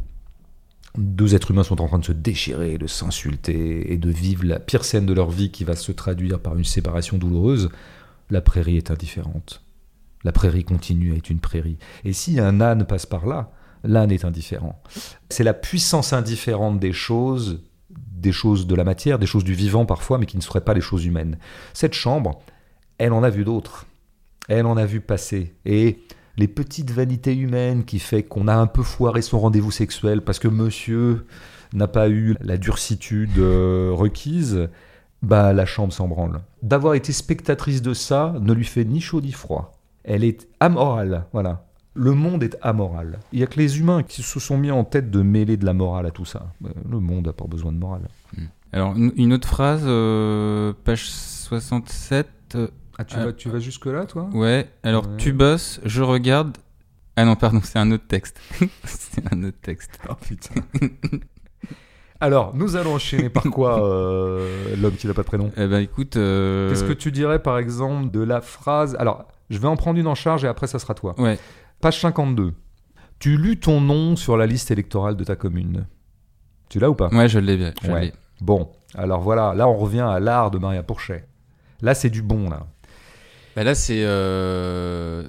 deux 0.97 1.36
êtres 1.36 1.51
humains 1.51 1.63
sont 1.63 1.82
en 1.82 1.88
train 1.88 1.99
de 1.99 2.05
se 2.05 2.11
déchirer, 2.11 2.78
de 2.78 2.88
s'insulter 2.88 3.91
et 3.93 3.97
de 3.97 4.09
vivre 4.09 4.45
la 4.45 4.59
pire 4.59 4.84
scène 4.84 5.05
de 5.05 5.13
leur 5.13 5.30
vie 5.30 5.51
qui 5.51 5.63
va 5.63 5.76
se 5.76 5.91
traduire 5.91 6.39
par 6.39 6.57
une 6.57 6.63
séparation 6.63 7.18
douloureuse, 7.18 7.70
la 8.30 8.41
prairie 8.41 8.78
est 8.78 8.91
indifférente. 8.91 9.61
La 10.24 10.32
prairie 10.32 10.63
continue 10.63 11.13
à 11.13 11.18
être 11.18 11.30
une 11.30 11.39
prairie. 11.39 11.78
Et 12.03 12.13
si 12.13 12.39
un 12.39 12.59
âne 12.61 12.86
passe 12.86 13.05
par 13.05 13.28
là, 13.28 13.51
l'âne 13.84 14.11
est 14.11 14.26
indifférent. 14.26 14.82
C'est 15.30 15.43
la 15.43 15.53
puissance 15.53 16.11
indifférente 16.13 16.80
des 16.80 16.93
choses, 16.93 17.61
des 18.20 18.32
choses 18.32 18.68
de 18.68 18.76
la 18.76 18.84
matière, 18.84 19.20
des 19.20 19.26
choses 19.26 19.43
du 19.43 19.53
vivant 19.53 19.86
parfois, 19.86 20.18
mais 20.18 20.26
qui 20.26 20.38
ne 20.38 20.41
seraient 20.41 20.61
pas 20.61 20.74
les 20.74 20.82
choses 20.82 21.05
humaines. 21.05 21.38
Cette 21.74 21.93
chambre, 21.93 22.41
elle 22.97 23.13
en 23.13 23.24
a 23.24 23.30
vu 23.30 23.43
d'autres. 23.43 23.86
Elle 24.47 24.65
en 24.65 24.78
a 24.78 24.86
vu 24.86 25.01
passer. 25.01 25.53
Et 25.65 25.99
les 26.38 26.47
petites 26.47 26.91
vanités 26.91 27.36
humaines 27.36 27.84
qui 27.84 27.99
fait 27.99 28.24
qu'on 28.24 28.47
a 28.47 28.55
un 28.55 28.68
peu 28.68 28.84
foiré 28.84 29.22
son 29.22 29.39
rendez-vous 29.39 29.72
sexuel 29.72 30.22
parce 30.22 30.39
que 30.39 30.47
monsieur 30.47 31.26
n'a 31.74 31.88
pas 31.88 32.09
eu 32.09 32.36
la 32.41 32.57
durcitude 32.57 33.38
euh, 33.38 33.89
requise, 33.91 34.70
bah 35.22 35.51
la 35.53 35.65
chambre 35.65 35.91
s'en 35.91 36.07
branle. 36.07 36.41
D'avoir 36.61 36.93
été 36.93 37.11
spectatrice 37.11 37.82
de 37.82 37.93
ça 37.93 38.36
ne 38.39 38.53
lui 38.53 38.65
fait 38.65 38.86
ni 38.86 39.01
chaud 39.01 39.22
ni 39.22 39.32
froid. 39.32 39.74
Elle 40.03 40.24
est 40.24 40.47
amorale, 40.59 41.26
voilà. 41.34 41.66
Le 42.00 42.14
monde 42.14 42.43
est 42.43 42.56
amoral. 42.62 43.20
Il 43.34 43.39
n'y 43.39 43.43
a 43.43 43.48
que 43.48 43.58
les 43.60 43.80
humains 43.80 44.04
qui 44.04 44.22
se 44.22 44.39
sont 44.39 44.58
mis 44.58 44.70
en 44.72 44.84
tête 44.84 45.10
de 45.10 45.22
mêler 45.24 45.58
de 45.58 45.66
la 45.66 45.74
morale 45.74 46.06
à 46.06 46.12
tout 46.12 46.26
ça. 46.26 46.48
Euh, 46.64 46.70
Le 46.89 47.00
monde 47.00 47.26
n'a 47.26 47.34
pas 47.34 47.45
besoin 47.45 47.72
de 47.72 47.78
morale. 47.80 48.08
Alors, 48.72 48.93
une, 48.95 49.34
autre 49.34 49.48
phrase, 49.48 49.82
euh, 49.86 50.74
page 50.84 51.10
67. 51.10 52.28
euh, 52.56 52.68
Ah, 53.00 53.04
tu, 53.06 53.16
vas, 53.18 53.34
tu 53.34 53.50
vas 53.50 53.60
jusque-là, 53.60 54.06
toi? 54.06 54.30
Ouais, 54.34 54.70
alors 54.84 55.08
Ouais. 55.08 55.18
tu 55.18 55.34
bosses, 55.34 55.80
je 55.86 56.04
regarde. 56.04 56.58
Ah 57.16 57.26
non, 57.26 57.36
pardon, 57.36 57.62
c'est 57.64 57.80
un 57.80 57.89
autre 57.91 58.06
texte. 58.08 58.39
c'est 58.84 59.34
un 59.34 59.43
autre 59.43 59.58
texte. 59.62 59.98
Oh 60.08 60.14
putain. 60.16 60.62
Alors, 62.20 62.56
nous 62.56 62.76
allons 62.76 62.95
enchaîner 62.95 63.30
par 63.30 63.43
quoi, 63.43 63.84
euh, 63.88 64.76
l'homme 64.82 64.95
qui 64.95 65.08
n'a 65.08 65.14
pas 65.14 65.22
de 65.22 65.28
prénom? 65.28 65.52
Eh 65.56 65.68
ben 65.68 65.80
écoute. 65.80 66.16
euh, 66.18 66.70
Qu'est-ce 66.70 66.84
que 66.84 66.93
tu 66.93 67.12
dirais, 67.12 67.39
par 67.41 67.58
exemple, 67.60 68.10
de 68.12 68.22
la 68.22 68.41
phrase? 68.41 68.95
Alors, 69.00 69.26
je 69.50 69.58
vais 69.60 69.68
en 69.68 69.76
prendre 69.78 70.00
une 70.00 70.08
en 70.08 70.16
charge 70.16 70.43
et 70.43 70.48
après, 70.48 70.68
ça 70.68 70.80
sera 70.80 70.93
toi. 70.95 71.14
Ouais. 71.20 71.38
Page 71.82 72.00
52. 72.02 72.54
Tu 73.20 73.38
lus 73.38 73.58
ton 73.60 73.82
nom 73.82 74.16
sur 74.16 74.38
la 74.38 74.46
liste 74.46 74.72
électorale 74.72 75.16
de 75.16 75.24
ta 75.24 75.36
commune. 75.36 75.88
Tu 76.70 76.80
l'as 76.80 76.90
ou 76.90 76.96
pas? 76.96 77.10
Ouais, 77.10 77.30
je 77.30 77.40
l'ai 77.40 77.58
bien. 77.58 77.74
je 77.84 77.92
Ouais. 77.92 78.02
l'ai. 78.02 78.14
Bon, 78.42 78.72
alors 78.96 79.22
voilà, 79.22 79.54
là, 79.56 79.68
on 79.68 79.76
revient 79.78 80.02
à 80.08 80.20
l'art 80.20 80.52
de 80.52 80.58
Maria 80.60 80.84
Pourchet. 80.84 81.26
Là, 81.82 81.94
c'est 81.96 82.10
du 82.10 82.22
bon, 82.22 82.50
là. 82.50 82.68
Bah 83.56 83.64
là, 83.64 83.74
c'est. 83.76 84.04
euh, 84.04 85.28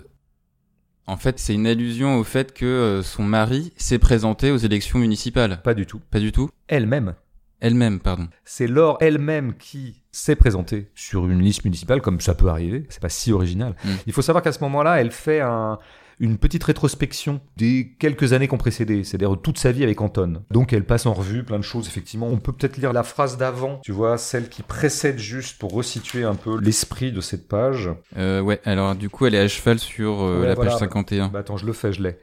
En 1.06 1.16
fait, 1.16 1.38
c'est 1.38 1.54
une 1.54 1.66
allusion 1.66 2.18
au 2.18 2.24
fait 2.24 2.52
que 2.52 2.66
euh, 2.66 3.02
son 3.02 3.22
mari 3.22 3.72
s'est 3.78 3.98
présenté 3.98 4.50
aux 4.50 4.58
élections 4.58 4.98
municipales. 4.98 5.62
Pas 5.62 5.72
du 5.72 5.86
tout. 5.86 6.00
Pas 6.10 6.20
du 6.20 6.32
tout? 6.32 6.50
Elle-même. 6.66 7.14
Elle-même, 7.60 7.98
pardon. 7.98 8.28
C'est 8.44 8.66
Laure 8.66 8.98
elle-même 9.00 9.54
qui 9.54 10.02
s'est 10.12 10.36
présentée 10.36 10.90
sur 10.94 11.26
une 11.26 11.40
liste 11.40 11.64
municipale, 11.64 12.02
comme 12.02 12.20
ça 12.20 12.34
peut 12.34 12.48
arriver. 12.48 12.86
C'est 12.90 13.00
pas 13.00 13.08
si 13.08 13.32
original. 13.32 13.74
Mm. 13.84 13.88
Il 14.06 14.12
faut 14.12 14.20
savoir 14.22 14.42
qu'à 14.44 14.52
ce 14.52 14.60
moment-là, 14.64 15.00
elle 15.00 15.10
fait 15.10 15.40
un- 15.40 15.78
une 16.20 16.36
petite 16.38 16.64
rétrospection 16.64 17.40
des 17.56 17.94
quelques 17.98 18.32
années 18.32 18.48
qui 18.48 18.54
ont 18.54 18.58
précédé, 18.58 19.04
c'est-à-dire 19.04 19.36
toute 19.42 19.58
sa 19.58 19.70
vie 19.72 19.84
avec 19.84 20.00
Anton. 20.00 20.42
Donc 20.50 20.72
elle 20.72 20.84
passe 20.84 21.06
en 21.06 21.12
revue 21.14 21.44
plein 21.44 21.58
de 21.58 21.64
choses, 21.64 21.86
effectivement. 21.86 22.26
On 22.26 22.38
peut 22.38 22.52
peut-être 22.52 22.76
lire 22.76 22.92
la 22.92 23.02
phrase 23.04 23.36
d'avant, 23.36 23.80
tu 23.84 23.92
vois, 23.92 24.18
celle 24.18 24.48
qui 24.48 24.62
précède 24.62 25.18
juste 25.18 25.58
pour 25.58 25.72
resituer 25.72 26.24
un 26.24 26.34
peu 26.34 26.58
l'esprit 26.60 27.12
de 27.12 27.20
cette 27.20 27.46
page. 27.48 27.90
Euh, 28.16 28.40
ouais, 28.40 28.60
alors 28.64 28.94
du 28.96 29.08
coup, 29.08 29.26
elle 29.26 29.34
est 29.34 29.40
à 29.40 29.48
cheval 29.48 29.78
sur 29.78 30.22
euh, 30.22 30.40
Ouais, 30.40 30.46
la 30.48 30.54
voilà. 30.54 30.70
page 30.72 30.80
51. 30.80 31.28
Bah 31.28 31.38
attends, 31.40 31.56
je 31.56 31.66
le 31.66 31.72
fais, 31.72 31.92
je 31.92 32.02
l'ai. 32.02 32.18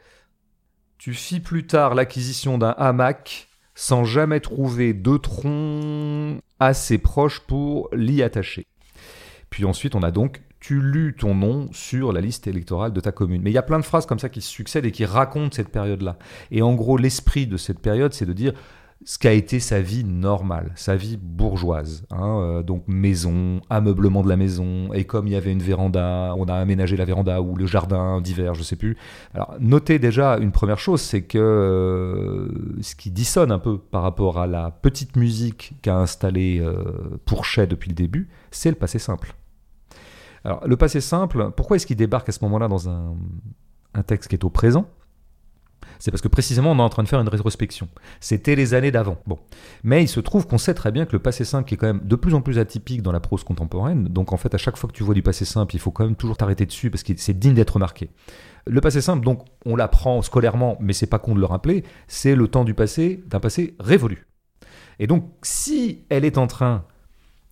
Tu 0.98 1.14
fis 1.14 1.39
plus 1.39 1.66
tard 1.68 1.96
l'acquisition 1.96 2.58
d'un 2.58 2.74
hamac 2.78 3.48
sans 3.76 4.04
jamais 4.06 4.39
trouver 4.39 4.93
de 4.93 5.18
tronc 5.18 6.39
assez 6.60 6.98
proche 6.98 7.41
pour 7.41 7.89
l'y 7.93 8.24
attacher. 8.24 8.66
Puis 9.50 9.66
ensuite, 9.66 9.96
on 9.96 10.04
a 10.04 10.12
donc 10.12 10.41
tu 10.66 10.82
lus 10.82 11.13
ton 11.16 11.36
nom 11.36 11.70
sur 11.74 12.11
la 12.11 12.22
liste 12.22 12.47
électorale 12.47 12.91
de 12.91 12.99
ta 12.99 13.11
commune. 13.11 13.43
Mais 13.43 13.51
il 13.51 13.53
y 13.53 13.59
a 13.59 13.61
plein 13.61 13.78
de 13.78 13.86
phrases 13.86 14.07
comme 14.07 14.18
ça 14.18 14.30
qui 14.30 14.41
se 14.41 14.49
succèdent 14.49 14.86
et 14.86 14.91
qui 14.91 15.05
racontent 15.05 15.55
cette 15.55 15.70
période-là. 15.70 16.18
Et 16.49 16.63
en 16.63 16.74
gros, 16.74 16.97
l'esprit 16.97 17.45
de 17.45 17.55
cette 17.55 17.78
période, 17.78 18.13
c'est 18.13 18.26
de 18.26 18.34
dire 18.34 18.53
ce 19.03 19.20
qu'a 19.20 19.34
été 19.34 19.59
sa 19.59 19.80
vie 19.80 20.03
normale, 20.03 20.72
sa 20.74 20.95
vie 20.95 21.20
bourgeoise. 21.22 22.07
hein, 22.09 22.39
euh, 22.41 22.63
donc 22.63 22.84
maison, 22.88 23.61
ameublement 23.70 24.24
de 24.24 24.30
la 24.30 24.38
maison, 24.38 24.91
et 24.91 25.03
comme 25.03 25.28
il 25.28 25.34
y 25.34 25.36
avait 25.36 25.51
une 25.51 25.61
véranda, 25.61 26.34
on 26.36 26.45
a 26.45 26.55
aménagé 26.55 26.97
la 26.97 27.05
véranda 27.05 27.43
ou 27.43 27.55
le 27.55 27.68
jardin 27.68 28.20
d'hiver, 28.20 28.55
je 28.55 28.63
sais 28.63 28.76
plus. 28.76 28.97
Alors 29.36 29.53
notez 29.59 29.99
déjà 29.99 30.39
une 30.39 30.51
première 30.51 30.80
chose, 30.80 31.01
c'est 31.01 31.22
que 31.22 31.38
euh, 31.38 32.82
ce 32.82 32.95
qui 32.95 33.11
dissonne 33.11 33.51
un 33.51 33.59
peu 33.59 33.78
par 33.78 34.01
rapport 34.01 34.39
à 34.39 34.47
la 34.47 34.72
petite 34.72 35.16
musique 35.16 35.74
qu'a 35.84 35.97
installée 35.97 36.59
euh, 36.59 37.20
Pourchet 37.26 37.68
depuis 37.68 37.89
le 37.89 37.95
début, 37.95 38.30
c'est 38.49 38.70
le 38.70 38.76
passé 38.76 38.97
simple. 38.97 39.36
Alors 40.46 40.66
le 40.66 40.78
passé 40.78 41.02
simple, 41.02 41.52
pourquoi 41.58 41.76
est-ce 41.76 41.88
qu'il 41.88 41.98
débarque 41.98 42.30
à 42.30 42.32
ce 42.32 42.39
moment-là 42.43 42.68
dans 42.68 42.88
un, 42.88 43.16
texte 44.06 44.30
qui 44.30 44.36
est 44.36 44.43
au 44.43 44.52
présent? 44.52 44.88
C'est 45.98 46.12
parce 46.12 46.22
que 46.22 46.28
précisément 46.28 46.72
on 46.72 46.78
est 46.78 46.82
en 46.82 46.89
train 46.89 47.02
de 47.02 47.08
faire 47.08 47.20
une 47.20 47.28
rétrospection. 47.28 47.88
C'était 48.20 48.56
les 48.56 48.76
années 48.76 48.91
d'avant. 48.91 49.18
Mais 49.84 50.04
il 50.04 50.08
se 50.08 50.20
trouve 50.20 50.46
qu'on 50.46 50.60
sait 50.60 50.76
très 50.76 50.91
bien 50.91 51.06
que 51.06 51.14
le 51.14 51.20
passé 51.20 51.46
simple, 51.46 51.74
est 51.74 51.78
quand 51.78 51.88
même 51.88 52.02
de 52.04 52.16
plus 52.16 52.36
en 52.36 52.41
plus 52.41 52.60
atypique 52.60 53.02
dans 53.02 53.12
la 53.12 53.20
prose 53.20 53.43
contemporaine, 53.43 54.06
donc 54.06 54.34
en 54.34 54.38
fait 54.38 54.54
à 54.54 54.60
chaque 54.60 54.78
fois 54.78 54.88
que 54.88 54.93
tu 54.93 55.04
vois 55.04 55.16
du 55.16 55.24
passé 55.24 55.46
simple, 55.46 55.76
il 55.76 55.80
faut 55.80 55.91
quand 55.91 56.06
même 56.06 56.16
toujours 56.16 56.38
t'arrêter 56.38 56.68
dessus 56.68 56.91
parce 56.91 57.02
que 57.02 57.14
c'est 57.18 57.38
digne 57.38 57.56
d'être 57.56 57.72
remarqué. 57.72 58.12
Le 58.68 58.82
passé 58.82 59.02
simple, 59.02 59.26
donc 59.26 59.46
on 59.66 59.76
l'apprend 59.76 60.22
scolairement, 60.22 60.78
mais 60.80 60.93
c'est 60.93 61.08
pas 61.08 61.20
con 61.20 61.34
de 61.34 61.39
le 61.39 61.46
rappeler, 61.46 61.84
c'est 62.08 62.36
le 62.36 62.48
temps 62.48 62.66
du 62.66 62.76
passé, 62.76 63.24
d'un 63.28 63.39
passé 63.39 63.76
révolu. 63.80 64.28
Et 65.00 65.08
donc 65.08 65.28
si 65.41 66.06
elle 66.10 66.24
est 66.24 66.38
en 66.38 66.46
train 66.46 66.86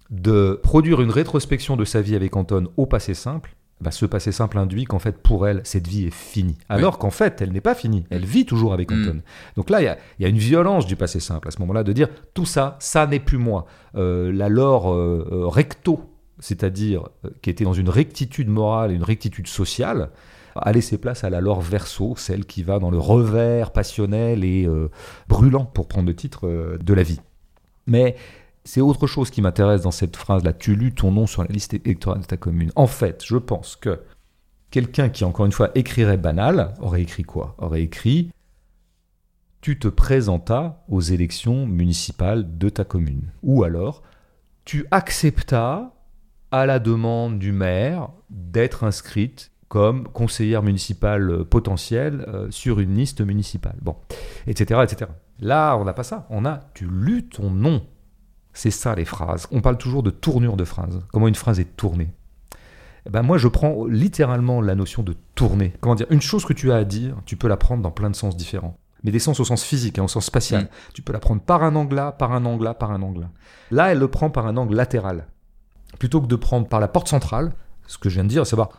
de 0.09 0.59
produire 0.61 1.01
une 1.01 1.11
rétrospection 1.11 1.75
de 1.75 1.85
sa 1.85 2.01
vie 2.01 2.15
avec 2.15 2.35
Anton 2.35 2.67
au 2.77 2.85
passé 2.85 3.13
simple, 3.13 3.55
bah, 3.81 3.91
ce 3.91 4.05
passé 4.05 4.31
simple 4.31 4.57
induit 4.57 4.85
qu'en 4.85 4.99
fait, 4.99 5.17
pour 5.17 5.45
elle, 5.45 5.61
cette 5.65 5.87
vie 5.87 6.05
est 6.05 6.13
finie. 6.13 6.57
Alors 6.69 6.97
qu'en 6.97 7.09
fait, 7.09 7.41
elle 7.41 7.51
n'est 7.51 7.61
pas 7.61 7.75
finie. 7.75 8.05
Elle 8.09 8.23
vit 8.23 8.45
toujours 8.45 8.73
avec 8.73 8.89
Mm. 8.91 9.01
Anton. 9.01 9.21
Donc 9.57 9.69
là, 9.69 9.81
il 9.81 9.85
y 10.19 10.23
y 10.23 10.25
a 10.25 10.29
une 10.29 10.37
violence 10.37 10.85
du 10.85 10.95
passé 10.95 11.19
simple 11.19 11.49
à 11.49 11.51
ce 11.51 11.59
moment-là 11.59 11.83
de 11.83 11.91
dire 11.91 12.07
tout 12.33 12.45
ça, 12.45 12.77
ça 12.79 13.05
n'est 13.07 13.19
plus 13.19 13.37
moi. 13.37 13.65
Euh, 13.95 14.31
la 14.31 14.47
lore 14.47 14.93
euh, 14.93 15.27
euh, 15.31 15.47
recto, 15.47 15.99
c'est-à-dire 16.39 17.09
euh, 17.25 17.29
qui 17.41 17.49
était 17.49 17.65
dans 17.65 17.73
une 17.73 17.89
rectitude 17.89 18.47
morale 18.47 18.91
et 18.91 18.95
une 18.95 19.03
rectitude 19.03 19.47
sociale, 19.47 20.11
a 20.55 20.71
laissé 20.71 20.97
place 20.97 21.23
à 21.23 21.29
la 21.29 21.41
lore 21.41 21.61
verso, 21.61 22.13
celle 22.15 22.45
qui 22.45 22.63
va 22.63 22.79
dans 22.79 22.91
le 22.91 22.99
revers 22.99 23.71
passionnel 23.71 24.43
et 24.43 24.69
brûlant, 25.27 25.65
pour 25.65 25.87
prendre 25.87 26.07
le 26.07 26.15
titre, 26.15 26.77
de 26.79 26.93
la 26.93 27.01
vie. 27.01 27.19
Mais 27.87 28.15
c'est 28.65 28.81
autre 28.81 29.07
chose 29.07 29.29
qui 29.29 29.41
m'intéresse 29.41 29.81
dans 29.81 29.91
cette 29.91 30.15
phrase-là. 30.15 30.53
Tu 30.53 30.75
lus 30.75 30.93
ton 30.93 31.11
nom 31.11 31.27
sur 31.27 31.43
la 31.43 31.49
liste 31.49 31.73
électorale 31.73 32.21
de 32.21 32.25
ta 32.25 32.37
commune. 32.37 32.71
En 32.75 32.87
fait, 32.87 33.23
je 33.25 33.37
pense 33.37 33.75
que 33.75 33.99
quelqu'un 34.71 35.09
qui, 35.09 35.25
encore 35.25 35.45
une 35.45 35.51
fois, 35.51 35.71
écrirait 35.75 36.17
banal, 36.17 36.73
aurait 36.79 37.01
écrit 37.01 37.23
quoi? 37.23 37.55
Aurait 37.57 37.83
écrit 37.83 38.31
Tu 39.61 39.77
te 39.79 39.87
présentas 39.87 40.83
aux 40.87 41.01
élections 41.01 41.65
municipales 41.65 42.57
de 42.57 42.69
ta 42.69 42.85
commune. 42.85 43.31
Ou 43.43 43.63
alors, 43.63 44.01
tu 44.65 44.85
acceptas, 44.91 45.93
à 46.51 46.65
la 46.65 46.79
demande 46.79 47.39
du 47.39 47.51
maire, 47.51 48.09
d'être 48.29 48.83
inscrite 48.83 49.51
comme 49.67 50.07
conseillère 50.07 50.61
municipale 50.61 51.45
potentielle 51.45 52.25
euh, 52.27 52.51
sur 52.51 52.79
une 52.79 52.93
liste 52.95 53.21
municipale. 53.21 53.75
Bon, 53.81 53.95
etc., 54.45 54.81
etc. 54.83 55.09
Là, 55.39 55.75
on 55.77 55.83
n'a 55.83 55.93
pas 55.93 56.03
ça. 56.03 56.27
On 56.29 56.45
a 56.45 56.59
tu 56.75 56.85
lus 56.85 57.27
ton 57.27 57.49
nom. 57.49 57.81
C'est 58.53 58.71
ça 58.71 58.95
les 58.95 59.05
phrases. 59.05 59.47
On 59.51 59.61
parle 59.61 59.77
toujours 59.77 60.03
de 60.03 60.11
tournure 60.11 60.55
de 60.55 60.63
phrase. 60.63 60.99
Comment 61.11 61.27
une 61.27 61.35
phrase 61.35 61.59
est 61.59 61.75
tournée. 61.75 62.13
Eh 63.05 63.09
ben 63.09 63.21
moi, 63.21 63.37
je 63.37 63.47
prends 63.47 63.85
littéralement 63.85 64.61
la 64.61 64.75
notion 64.75 65.03
de 65.03 65.15
tourner. 65.35 65.73
Comment 65.81 65.95
dire 65.95 66.07
Une 66.09 66.21
chose 66.21 66.45
que 66.45 66.53
tu 66.53 66.71
as 66.71 66.75
à 66.75 66.83
dire, 66.83 67.15
tu 67.25 67.35
peux 67.35 67.47
la 67.47 67.57
prendre 67.57 67.83
dans 67.83 67.91
plein 67.91 68.09
de 68.09 68.15
sens 68.15 68.37
différents. 68.37 68.77
Mais 69.03 69.11
des 69.11 69.19
sens 69.19 69.39
au 69.41 69.45
sens 69.45 69.63
physique, 69.63 69.99
hein, 69.99 70.03
au 70.03 70.07
sens 70.07 70.25
spatial. 70.25 70.63
Mm. 70.63 70.67
Tu 70.93 71.01
peux 71.01 71.11
la 71.11 71.19
prendre 71.19 71.41
par 71.41 71.63
un 71.63 71.75
angle 71.75 71.95
là, 71.95 72.13
par 72.13 72.31
un 72.31 72.45
angle 72.45 72.63
là, 72.63 72.73
par 72.73 72.91
un 72.91 73.01
angle 73.01 73.21
là. 73.21 73.29
Là, 73.71 73.91
elle 73.91 73.99
le 73.99 74.07
prend 74.07 74.29
par 74.29 74.47
un 74.47 74.55
angle 74.55 74.75
latéral. 74.75 75.27
Plutôt 75.99 76.21
que 76.21 76.27
de 76.27 76.35
prendre 76.35 76.67
par 76.67 76.79
la 76.79 76.87
porte 76.87 77.09
centrale, 77.09 77.51
ce 77.87 77.97
que 77.97 78.09
je 78.09 78.15
viens 78.15 78.23
de 78.23 78.29
dire, 78.29 78.45
c'est 78.45 78.51
savoir 78.51 78.69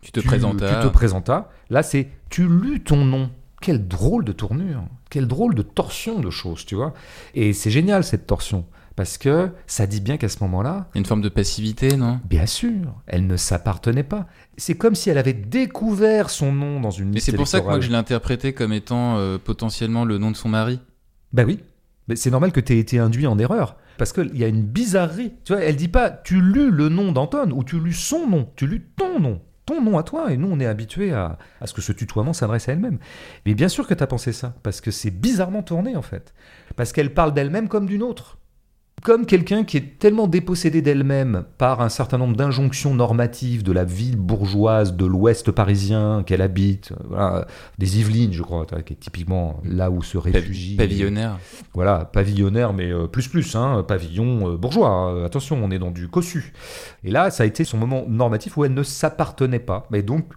Tu 0.00 0.12
te 0.12 0.20
présentas. 0.20 0.80
tu 0.80 0.86
te 0.86 0.92
présentas. 0.92 1.48
Là, 1.68 1.82
c'est 1.82 2.08
tu 2.30 2.46
lus 2.46 2.84
ton 2.84 3.04
nom. 3.04 3.30
Quelle 3.60 3.88
drôle 3.88 4.24
de 4.24 4.32
tournure, 4.32 4.84
quelle 5.10 5.26
drôle 5.26 5.54
de 5.54 5.62
torsion 5.62 6.20
de 6.20 6.30
choses, 6.30 6.66
tu 6.66 6.74
vois. 6.74 6.92
Et 7.34 7.54
c'est 7.54 7.70
génial 7.70 8.04
cette 8.04 8.26
torsion 8.26 8.66
parce 8.96 9.18
que 9.18 9.50
ça 9.66 9.86
dit 9.86 10.00
bien 10.00 10.16
qu'à 10.16 10.30
ce 10.30 10.38
moment-là, 10.40 10.88
une 10.94 11.04
forme 11.04 11.20
de 11.20 11.28
passivité, 11.28 11.96
non? 11.96 12.18
Bien 12.24 12.46
sûr, 12.46 12.94
elle 13.06 13.26
ne 13.26 13.36
s'appartenait 13.36 14.02
pas. 14.02 14.26
C'est 14.56 14.74
comme 14.74 14.94
si 14.94 15.10
elle 15.10 15.18
avait 15.18 15.34
découvert 15.34 16.30
son 16.30 16.50
nom 16.50 16.80
dans 16.80 16.90
une 16.90 17.10
Mais 17.10 17.16
liste 17.16 17.26
c'est 17.26 17.36
pour 17.36 17.46
ça 17.46 17.60
que 17.60 17.66
moi 17.66 17.80
je 17.80 17.90
l'ai 17.90 17.96
interprété 17.96 18.54
comme 18.54 18.72
étant 18.72 19.18
euh, 19.18 19.36
potentiellement 19.36 20.06
le 20.06 20.16
nom 20.16 20.30
de 20.30 20.36
son 20.36 20.48
mari. 20.48 20.80
Ben 21.34 21.44
oui. 21.46 21.60
Mais 22.08 22.16
c'est 22.16 22.30
normal 22.30 22.52
que 22.52 22.60
tu 22.60 22.72
aies 22.72 22.78
été 22.78 22.98
induit 22.98 23.26
en 23.26 23.38
erreur. 23.38 23.76
Parce 23.98 24.12
qu'il 24.12 24.36
y 24.36 24.44
a 24.44 24.48
une 24.48 24.62
bizarrerie. 24.62 25.34
Tu 25.44 25.52
vois, 25.52 25.62
elle 25.62 25.76
dit 25.76 25.88
pas 25.88 26.10
tu 26.10 26.40
lus 26.40 26.70
le 26.70 26.88
nom 26.88 27.12
d'Anton 27.12 27.50
ou 27.54 27.64
tu 27.64 27.78
lus 27.78 27.92
son 27.92 28.26
nom. 28.26 28.48
Tu 28.56 28.66
lus 28.66 28.86
ton 28.96 29.20
nom. 29.20 29.42
Ton 29.66 29.82
nom 29.82 29.98
à 29.98 30.04
toi. 30.04 30.32
Et 30.32 30.36
nous, 30.36 30.48
on 30.50 30.60
est 30.60 30.66
habitués 30.66 31.12
à, 31.12 31.38
à 31.60 31.66
ce 31.66 31.74
que 31.74 31.82
ce 31.82 31.92
tutoiement 31.92 32.32
s'adresse 32.32 32.68
à 32.68 32.72
elle-même. 32.72 32.98
Mais 33.44 33.54
bien 33.54 33.68
sûr 33.68 33.86
que 33.86 33.94
tu 33.94 34.02
as 34.02 34.06
pensé 34.06 34.32
ça. 34.32 34.54
Parce 34.62 34.80
que 34.80 34.90
c'est 34.90 35.10
bizarrement 35.10 35.62
tourné, 35.62 35.96
en 35.96 36.02
fait. 36.02 36.32
Parce 36.76 36.92
qu'elle 36.92 37.12
parle 37.12 37.34
d'elle-même 37.34 37.68
comme 37.68 37.86
d'une 37.86 38.02
autre. 38.02 38.38
Comme 39.02 39.26
quelqu'un 39.26 39.62
qui 39.62 39.76
est 39.76 39.98
tellement 39.98 40.26
dépossédé 40.26 40.82
d'elle-même 40.82 41.44
par 41.58 41.80
un 41.80 41.88
certain 41.90 42.18
nombre 42.18 42.34
d'injonctions 42.34 42.94
normatives 42.94 43.62
de 43.62 43.70
la 43.70 43.84
ville 43.84 44.16
bourgeoise 44.16 44.94
de 44.94 45.04
l'ouest 45.04 45.52
parisien 45.52 46.24
qu'elle 46.24 46.40
habite, 46.42 46.92
euh, 46.92 47.04
voilà, 47.08 47.46
des 47.78 48.00
Yvelines, 48.00 48.32
je 48.32 48.42
crois, 48.42 48.66
qui 48.84 48.94
est 48.94 48.96
typiquement 48.96 49.60
là 49.64 49.90
où 49.90 50.02
se 50.02 50.18
réfugie. 50.18 50.76
Pavillonnaire. 50.76 51.38
Voilà, 51.74 52.04
pavillonnaire, 52.06 52.72
mais 52.72 52.90
euh, 52.90 53.06
plus 53.06 53.28
plus, 53.28 53.54
hein, 53.54 53.84
pavillon 53.86 54.52
euh, 54.52 54.56
bourgeois. 54.56 54.88
hein, 54.88 55.24
attention, 55.24 55.60
on 55.62 55.70
est 55.70 55.78
dans 55.78 55.92
du 55.92 56.08
cossu. 56.08 56.52
Et 57.04 57.10
là, 57.10 57.30
ça 57.30 57.44
a 57.44 57.46
été 57.46 57.64
son 57.64 57.76
moment 57.76 58.06
normatif 58.08 58.56
où 58.56 58.64
elle 58.64 58.74
ne 58.74 58.82
s'appartenait 58.82 59.60
pas. 59.60 59.86
Mais 59.90 60.02
donc, 60.02 60.32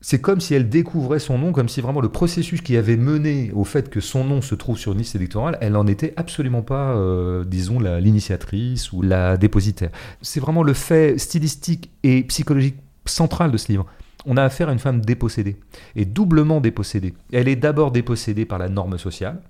c'est 0.00 0.20
comme 0.20 0.40
si 0.40 0.54
elle 0.54 0.68
découvrait 0.68 1.18
son 1.18 1.38
nom, 1.38 1.52
comme 1.52 1.68
si 1.68 1.80
vraiment 1.80 2.00
le 2.00 2.08
processus 2.08 2.60
qui 2.60 2.76
avait 2.76 2.96
mené 2.96 3.50
au 3.52 3.64
fait 3.64 3.90
que 3.90 4.00
son 4.00 4.24
nom 4.24 4.40
se 4.40 4.54
trouve 4.54 4.78
sur 4.78 4.92
une 4.92 4.98
liste 4.98 5.16
électorale, 5.16 5.58
elle 5.60 5.72
n'en 5.72 5.86
était 5.86 6.14
absolument 6.16 6.62
pas, 6.62 6.94
euh, 6.94 7.44
disons, 7.44 7.80
l'initiatrice 7.80 8.92
ou 8.92 9.02
la 9.02 9.36
dépositaire. 9.36 9.90
C'est 10.22 10.40
vraiment 10.40 10.62
le 10.62 10.72
fait 10.72 11.18
stylistique 11.18 11.90
et 12.04 12.22
psychologique 12.24 12.76
central 13.06 13.50
de 13.50 13.56
ce 13.56 13.72
livre. 13.72 13.86
On 14.24 14.36
a 14.36 14.44
affaire 14.44 14.68
à 14.68 14.72
une 14.72 14.78
femme 14.78 15.00
dépossédée, 15.00 15.56
et 15.96 16.04
doublement 16.04 16.60
dépossédée. 16.60 17.14
Elle 17.32 17.48
est 17.48 17.56
d'abord 17.56 17.90
dépossédée 17.90 18.44
par 18.44 18.58
la 18.58 18.68
norme 18.68 18.98
sociale, 18.98 19.40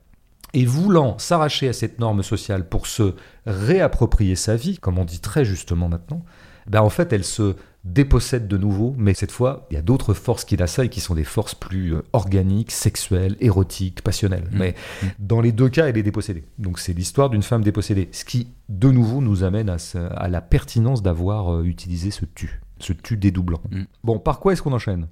Et 0.55 0.65
voulant 0.65 1.19
s'arracher 1.19 1.69
à 1.69 1.75
cette 1.75 1.99
norme 1.99 2.23
sociale 2.23 2.67
pour 2.67 2.87
se 2.87 3.15
réapproprier 3.45 4.35
sa 4.35 4.57
vie, 4.57 4.79
comme 4.79 4.97
on 4.99 5.05
dit 5.05 5.21
très 5.21 5.45
justement 5.45 5.91
maintenant, 5.91 6.25
ben 6.67 6.81
en 6.81 6.89
fait, 6.89 7.13
elle 7.13 7.25
se 7.25 7.55
dépossède 7.93 8.47
de 8.49 8.57
nouveau, 8.57 8.95
mais 8.99 9.15
cette 9.15 9.31
fois, 9.33 9.67
il 9.71 9.75
y 9.75 9.77
a 9.77 9.83
d'autres 9.83 10.15
forces 10.15 10.45
qui 10.45 10.57
l'assaillent, 10.57 10.91
qui 10.91 11.01
sont 11.01 11.15
des 11.15 11.25
forces 11.25 11.55
plus 11.55 11.95
euh, 11.95 12.03
organiques, 12.13 12.71
sexuelles, 12.71 13.37
érotiques, 13.41 14.03
passionnelles. 14.03 14.49
Mmh. 14.53 14.59
Mais 14.59 14.75
dans 15.19 15.41
les 15.41 15.53
deux 15.53 15.69
cas, 15.69 15.87
elle 15.89 15.97
est 15.99 16.03
dépossédée. 16.03 16.45
Donc 16.59 16.79
c'est 16.79 16.93
l'histoire 16.93 17.31
d'une 17.31 17.43
femme 17.43 17.63
dépossédée, 17.63 18.09
ce 18.13 18.25
qui, 18.25 18.49
de 18.69 18.91
nouveau, 18.91 19.21
nous 19.21 19.43
amène 19.45 19.69
à, 19.71 19.79
ce- 19.79 19.99
à 19.99 20.29
la 20.29 20.41
pertinence 20.41 21.03
d'avoir 21.03 21.55
euh, 21.55 21.65
utilisé 21.65 22.11
ce 22.11 22.25
tu, 22.35 22.61
ce 22.79 22.93
tu 22.93 23.17
dédoublant. 23.17 23.61
Mmh. 23.71 23.83
Bon, 24.05 24.19
par 24.19 24.41
quoi 24.41 24.53
est-ce 24.53 24.63
qu'on 24.63 24.73
enchaîne? 24.73 25.09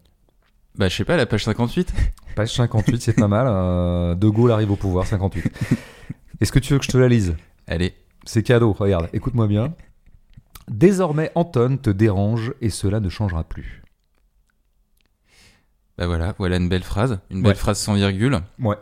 Bah, 0.78 0.88
je 0.88 0.96
sais 0.96 1.04
pas, 1.04 1.16
la 1.16 1.24
page 1.26 1.44
58 1.44 1.92
Page 2.36 2.52
58, 2.54 3.00
c'est 3.00 3.12
pas 3.14 3.28
mal. 3.28 3.46
euh, 3.48 4.14
de 4.14 4.28
Gaulle 4.28 4.52
arrive 4.52 4.70
au 4.70 4.76
pouvoir, 4.76 5.06
58. 5.06 5.50
Est-ce 6.40 6.52
que 6.52 6.58
tu 6.58 6.74
veux 6.74 6.78
que 6.78 6.84
je 6.84 6.90
te 6.90 6.98
la 6.98 7.08
lise? 7.08 7.34
Allez. 7.66 7.94
C'est 8.24 8.42
cadeau, 8.42 8.72
regarde, 8.72 9.08
écoute-moi 9.14 9.46
bien. 9.46 9.72
Désormais, 10.68 11.30
Anton 11.34 11.76
te 11.76 11.90
dérange 11.90 12.52
et 12.60 12.70
cela 12.70 13.00
ne 13.00 13.08
changera 13.08 13.44
plus. 13.44 13.82
Bah 15.98 16.06
voilà, 16.06 16.34
voilà 16.38 16.56
une 16.56 16.68
belle 16.68 16.82
phrase. 16.82 17.20
Une 17.30 17.42
belle 17.42 17.52
Ouais. 17.52 17.54
phrase 17.54 17.78
sans 17.78 17.94
virgule. 17.94 18.40
Ouais. 18.58 18.76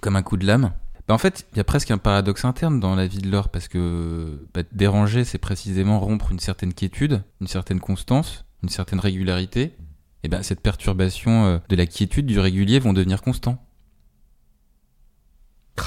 Comme 0.00 0.16
un 0.16 0.22
coup 0.22 0.36
de 0.36 0.46
lame. 0.46 0.72
Bah 1.08 1.14
en 1.14 1.18
fait, 1.18 1.46
il 1.52 1.56
y 1.56 1.60
a 1.60 1.64
presque 1.64 1.90
un 1.90 1.98
paradoxe 1.98 2.44
interne 2.44 2.78
dans 2.78 2.94
la 2.94 3.06
vie 3.06 3.18
de 3.18 3.28
Laure 3.30 3.48
parce 3.48 3.66
que 3.66 4.46
bah, 4.54 4.62
déranger, 4.70 5.24
c'est 5.24 5.38
précisément 5.38 5.98
rompre 5.98 6.30
une 6.30 6.38
certaine 6.38 6.72
quiétude, 6.72 7.22
une 7.40 7.48
certaine 7.48 7.80
constance, 7.80 8.44
une 8.62 8.68
certaine 8.68 9.00
régularité. 9.00 9.74
Et 10.24 10.28
ben 10.28 10.44
cette 10.44 10.60
perturbation 10.60 11.46
euh, 11.46 11.58
de 11.68 11.74
la 11.74 11.86
quiétude, 11.86 12.26
du 12.26 12.38
régulier 12.38 12.78
vont 12.78 12.92
devenir 12.92 13.22
constants. 13.22 13.66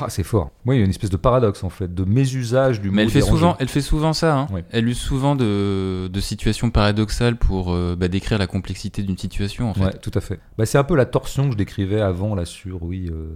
C'est 0.10 0.24
fort. 0.24 0.52
Oui, 0.66 0.76
il 0.76 0.80
y 0.80 0.82
a 0.82 0.86
une 0.86 0.90
espèce 0.90 1.10
de 1.12 1.18
paradoxe 1.18 1.64
en 1.64 1.70
fait, 1.70 1.94
de 1.94 2.04
mésusage 2.04 2.82
du 2.82 2.90
mot 2.90 2.96
Mais 2.96 3.04
elle 3.04 3.10
fait 3.10 3.22
souvent, 3.22 3.56
elle 3.60 3.70
fait 3.70 3.82
souvent 3.82 4.14
ça. 4.14 4.36
Hein. 4.38 4.48
Elle 4.72 4.88
use 4.90 4.98
souvent 4.98 5.36
de, 5.36 6.08
de 6.08 6.20
situations 6.20 6.70
paradoxales 6.72 7.38
pour 7.38 7.72
euh, 7.72 7.96
bah, 7.98 8.08
décrire 8.08 8.38
la 8.40 8.48
complexité 8.48 9.04
d'une 9.04 9.18
situation 9.18 9.70
en 9.70 9.74
fait. 9.74 9.84
Ouais, 9.86 9.94
tout 10.02 10.12
à 10.16 10.22
fait. 10.22 10.40
Bah, 10.58 10.66
c'est 10.66 10.78
un 10.80 10.84
peu 10.84 10.96
la 10.96 11.06
torsion 11.06 11.46
que 11.46 11.52
je 11.54 11.58
décrivais 11.58 12.02
avant 12.02 12.36
là 12.36 12.46
sur, 12.46 12.82
oui. 12.84 13.10
euh, 13.12 13.36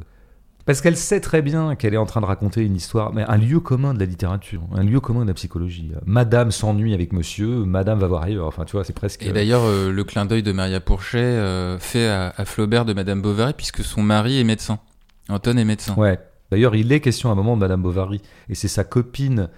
Parce 0.66 0.82
qu'elle 0.82 0.98
sait 0.98 1.22
très 1.22 1.42
bien 1.44 1.76
qu'elle 1.76 1.94
est 1.94 1.98
en 1.98 2.08
train 2.08 2.20
de 2.20 2.26
raconter 2.26 2.64
une 2.66 2.76
histoire, 2.76 3.14
mais 3.14 3.24
un 3.28 3.38
lieu 3.38 3.60
commun 3.60 3.94
de 3.94 4.00
la 4.00 4.06
littérature, 4.06 4.64
un 4.76 4.84
lieu 4.84 5.00
commun 5.00 5.22
de 5.22 5.28
la 5.28 5.36
psychologie. 5.36 5.92
Madame 6.06 6.50
s'ennuie 6.52 6.94
avec 6.96 7.14
monsieur, 7.14 7.64
Madame 7.64 8.00
va 8.00 8.08
voir 8.08 8.24
ailleurs. 8.24 8.48
Enfin, 8.48 8.66
tu 8.66 8.72
vois, 8.74 8.84
c'est 8.84 8.94
presque. 8.94 9.24
Et 9.24 9.32
d'ailleurs, 9.32 9.64
euh, 9.66 9.92
le 9.92 10.04
clin 10.04 10.26
d'œil 10.26 10.44
de 10.44 10.52
Maria 10.52 10.80
Pourchet 10.80 11.78
fait 11.80 12.08
à, 12.08 12.34
à 12.36 12.44
Flaubert 12.46 12.86
de 12.86 12.94
Madame 12.94 13.22
Bovary 13.22 13.54
puisque 13.54 13.84
son 13.84 14.02
mari 14.02 14.40
est 14.40 14.44
médecin. 14.44 14.80
Anton 15.30 15.56
est 15.58 15.64
médecin. 15.64 15.94
Ouais. 15.94 16.20
D'ailleurs, 16.52 16.76
il 16.76 16.92
est 16.92 17.00
question 17.00 17.30
à 17.30 17.34
un 17.34 17.36
moment 17.36 17.56
de 17.56 17.62
Madame 17.62 17.82
Bovary, 17.82 18.22
et 18.50 18.56
c'est 18.56 18.68
sa 18.68 18.84
copine 18.84 19.50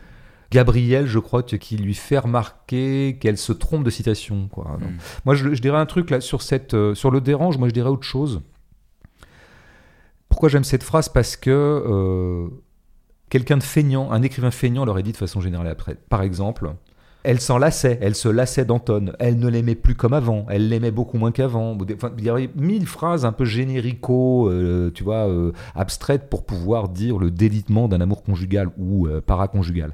Gabrielle, 0.52 1.08
je 1.08 1.20
crois, 1.20 1.44
qui 1.44 1.78
lui 1.78 1.94
fait 1.94 2.18
remarquer 2.18 3.18
qu'elle 3.22 3.38
se 3.38 3.54
trompe 3.54 3.86
de 3.86 3.90
citation. 3.90 4.50
Quoi. 4.50 4.78
Donc, 4.80 4.90
Mm. 4.90 4.98
Moi, 5.26 5.36
je, 5.36 5.54
je 5.54 5.62
dirais 5.62 5.78
un 5.78 5.86
truc 5.86 6.10
là 6.10 6.20
sur 6.20 6.42
cette, 6.42 6.74
euh, 6.74 6.94
sur 6.94 7.10
le 7.10 7.22
dérange. 7.22 7.58
Moi, 7.58 7.70
je 7.70 7.74
dirais 7.74 7.90
autre 7.90 8.06
chose. 8.06 8.42
Pourquoi 10.28 10.50
j'aime 10.50 10.66
cette 10.66 10.84
phrase? 10.84 11.08
Parce 11.08 11.38
que 11.38 11.50
euh, 11.50 12.50
quelqu'un 13.30 13.58
de 13.58 13.64
feignant, 13.64 14.12
un 14.12 14.22
écrivain 14.22 14.52
feignant, 14.52 14.84
l'aurait 14.84 15.04
dit 15.04 15.14
de 15.14 15.18
façon 15.18 15.40
générale 15.40 15.68
après. 15.68 15.96
Par 16.10 16.22
exemple, 16.22 16.74
elle 17.24 17.40
s'en 17.40 17.58
lassait, 17.58 18.00
elle 18.02 18.16
se 18.16 18.30
lassait 18.30 18.66
d'Anton, 18.66 19.14
elle 19.20 19.38
ne 19.38 19.48
l'aimait 19.48 19.76
plus 19.76 19.96
comme 19.96 20.14
avant, 20.14 20.46
elle 20.50 20.70
l'aimait 20.70 20.92
beaucoup 20.92 21.18
moins 21.18 21.32
qu'avant. 21.32 21.78
Il 22.18 22.24
y 22.24 22.30
avait 22.30 22.50
mille 22.56 22.88
phrases 22.88 23.26
un 23.26 23.32
peu 23.32 23.46
générico, 23.46 24.50
euh, 24.50 24.92
tu 24.94 25.04
vois, 25.04 25.28
euh, 25.28 25.52
abstraites 25.76 26.30
pour 26.30 26.46
pouvoir 26.46 26.90
dire 26.90 27.18
le 27.18 27.30
délitement 27.30 27.88
d'un 27.88 28.02
amour 28.02 28.24
conjugal 28.24 28.70
ou 28.78 29.08
euh, 29.08 29.22
paraconjugal. 29.22 29.94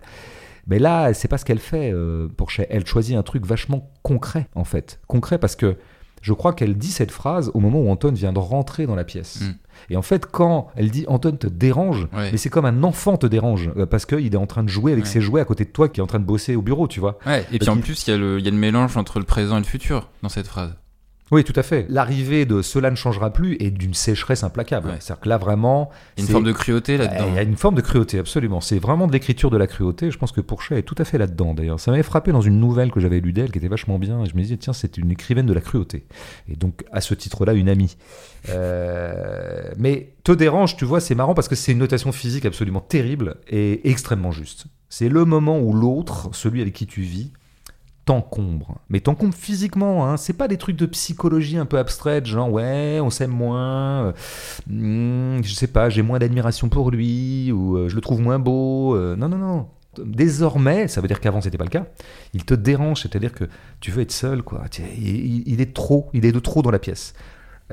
Mais 0.67 0.80
là, 0.80 1.13
c'est 1.13 1.28
pas 1.28 1.38
ce 1.38 1.45
qu'elle 1.45 1.59
fait, 1.59 1.93
Pourchet. 2.36 2.67
Elle 2.69 2.86
choisit 2.86 3.15
un 3.15 3.23
truc 3.23 3.45
vachement 3.45 3.89
concret, 4.03 4.49
en 4.53 4.65
fait. 4.65 4.99
Concret 5.07 5.38
parce 5.38 5.55
que 5.55 5.78
je 6.21 6.34
crois 6.34 6.51
qu'elle 6.51 6.78
dit 6.78 6.91
cette 6.91 7.11
phrase 7.11 7.51
au 7.53 7.61
moment 7.61 7.80
où 7.80 7.89
Anton 7.89 8.11
vient 8.11 8.34
de 8.34 8.39
rentrer 8.39 8.86
dans 8.86 8.95
la 8.95 9.05
pièce. 9.05 9.41
Mm. 9.41 9.53
Et 9.89 9.97
en 9.97 10.01
fait, 10.01 10.25
quand 10.25 10.67
elle 10.75 10.89
dit 10.91 11.05
Anton 11.07 11.32
te 11.38 11.47
dérange, 11.47 12.07
Ouais. 12.15 12.32
mais 12.32 12.38
c'est 12.38 12.49
comme 12.49 12.65
un 12.65 12.84
enfant 12.84 13.17
te 13.17 13.28
dérange, 13.28 13.71
euh, 13.78 13.86
parce 13.86 14.05
qu'il 14.05 14.34
est 14.34 14.38
en 14.38 14.47
train 14.47 14.63
de 14.63 14.69
jouer 14.69 14.91
avec 14.91 15.05
Ouais. 15.05 15.09
ses 15.11 15.21
jouets 15.21 15.41
à 15.41 15.45
côté 15.45 15.65
de 15.65 15.69
toi, 15.69 15.89
qui 15.89 15.99
est 15.99 16.03
en 16.03 16.07
train 16.07 16.19
de 16.19 16.25
bosser 16.25 16.55
au 16.55 16.61
bureau, 16.61 16.88
tu 16.88 16.99
vois. 16.99 17.17
Ouais, 17.25 17.45
et 17.51 17.59
puis 17.59 17.69
en 17.69 17.78
plus, 17.78 18.07
il 18.07 18.11
y, 18.11 18.13
a 18.13 18.17
le- 18.17 18.39
il 18.39 18.45
y 18.45 18.47
a 18.47 18.51
le 18.51 18.57
mélange 18.57 18.97
entre 18.97 19.19
le 19.19 19.25
présent 19.25 19.55
et 19.57 19.59
le 19.59 19.65
futur 19.65 20.09
dans 20.23 20.30
cette 20.30 20.47
phrase. 20.47 20.75
Oui, 21.32 21.43
tout 21.43 21.53
à 21.55 21.63
fait. 21.63 21.86
L'arrivée 21.89 22.45
de 22.45 22.61
cela 22.61 22.89
ne 22.89 22.95
changera 22.95 23.32
plus 23.32 23.57
est 23.59 23.69
d'une 23.69 23.93
sécheresse 23.93 24.43
implacable. 24.43 24.89
Ouais. 24.89 24.95
C'est-à-dire 24.99 25.21
que 25.21 25.30
là, 25.30 25.38
vraiment. 25.38 25.89
Il 26.15 26.23
y 26.23 26.23
a 26.23 26.28
une 26.28 26.32
forme 26.32 26.45
de 26.45 26.51
cruauté 26.53 26.97
là-dedans. 26.97 27.25
Il 27.28 27.36
y 27.36 27.39
a 27.39 27.43
une 27.43 27.57
forme 27.57 27.75
de 27.75 27.82
cruauté, 27.82 28.19
absolument. 28.19 28.61
C'est 28.61 28.80
vraiment 28.80 29.07
de 29.07 29.11
l'écriture 29.11 29.49
de 29.49 29.57
la 29.57 29.67
cruauté. 29.67 30.09
Je 30.09 30.17
pense 30.17 30.32
que 30.32 30.41
Pourchet 30.41 30.80
est 30.80 30.84
tout 30.84 30.95
à 30.97 31.03
fait 31.03 31.17
là-dedans, 31.17 31.53
d'ailleurs. 31.53 31.80
Ça 31.80 31.91
m'avait 31.91 32.03
frappé 32.03 32.32
dans 32.32 32.41
une 32.41 32.59
nouvelle 32.59 32.91
que 32.91 32.99
j'avais 32.99 33.19
lue 33.19 33.34
d'elle, 33.34 33.51
qui 33.51 33.57
était 33.57 33.67
vachement 33.67 33.99
bien. 33.99 34.23
Et 34.23 34.30
je 34.30 34.36
me 34.36 34.41
disais, 34.41 34.57
tiens, 34.57 34.73
c'est 34.73 34.97
une 34.97 35.11
écrivaine 35.11 35.45
de 35.45 35.53
la 35.53 35.61
cruauté. 35.61 36.05
Et 36.47 36.55
donc, 36.55 36.86
à 36.91 37.01
ce 37.01 37.13
titre-là, 37.13 37.53
une 37.53 37.69
amie. 37.69 37.97
Euh, 38.49 39.71
Mais 39.78 40.13
te 40.23 40.32
dérange, 40.32 40.78
tu 40.78 40.86
vois, 40.86 41.01
c'est 41.01 41.15
marrant 41.15 41.34
parce 41.34 41.47
que 41.47 41.55
c'est 41.55 41.73
une 41.73 41.80
notation 41.80 42.11
physique 42.11 42.45
absolument 42.45 42.82
terrible 42.82 43.36
et 43.49 43.89
extrêmement 43.89 44.32
juste. 44.32 44.67
C'est 44.89 45.09
le 45.09 45.25
moment 45.25 45.59
où 45.59 45.73
l'autre, 45.73 46.30
celui 46.32 46.61
avec 46.61 46.73
qui 46.73 46.88
tu 46.88 47.01
vis, 47.01 47.34
t'encombre. 48.07 48.79
Mais 48.89 49.01
t'encombre 49.01 49.35
physiquement, 49.35 50.07
hein. 50.07 50.15
c'est 50.15 50.33
pas 50.33 50.47
des 50.47 50.55
trucs 50.57 50.77
de 50.77 50.85
psychologie 50.85 51.57
un 51.57 51.65
peu 51.65 51.77
abstraite, 51.77 52.25
genre 52.25 52.49
ouais, 52.49 52.99
on 53.01 53.09
s'aime 53.09 53.31
moins, 53.31 54.05
euh, 54.07 54.13
hmm, 54.67 55.43
je 55.43 55.53
sais 55.53 55.67
pas, 55.67 55.89
j'ai 55.89 56.01
moins 56.01 56.17
d'admiration 56.17 56.69
pour 56.69 56.89
lui, 56.89 57.51
ou 57.51 57.75
euh, 57.75 57.89
je 57.89 57.95
le 57.95 58.01
trouve 58.01 58.21
moins 58.21 58.39
beau. 58.39 58.95
euh, 58.95 59.15
non, 59.17 59.27
non, 59.27 59.37
non. 59.37 59.67
Désormais, 60.03 60.87
ça 60.87 61.01
veut 61.01 61.07
dire 61.09 61.19
qu'avant 61.19 61.41
c'était 61.41 61.57
pas 61.57 61.65
le 61.65 61.69
cas, 61.69 61.85
il 62.33 62.45
te 62.45 62.53
dérange, 62.53 63.01
c'est-à-dire 63.01 63.33
que 63.33 63.43
tu 63.81 63.91
veux 63.91 64.01
être 64.01 64.11
seul, 64.13 64.41
quoi. 64.41 64.63
Il 64.97 65.59
est 65.59 65.73
trop, 65.73 66.09
il 66.13 66.25
est 66.25 66.31
de 66.31 66.39
trop 66.39 66.61
dans 66.61 66.71
la 66.71 66.79
pièce. 66.79 67.13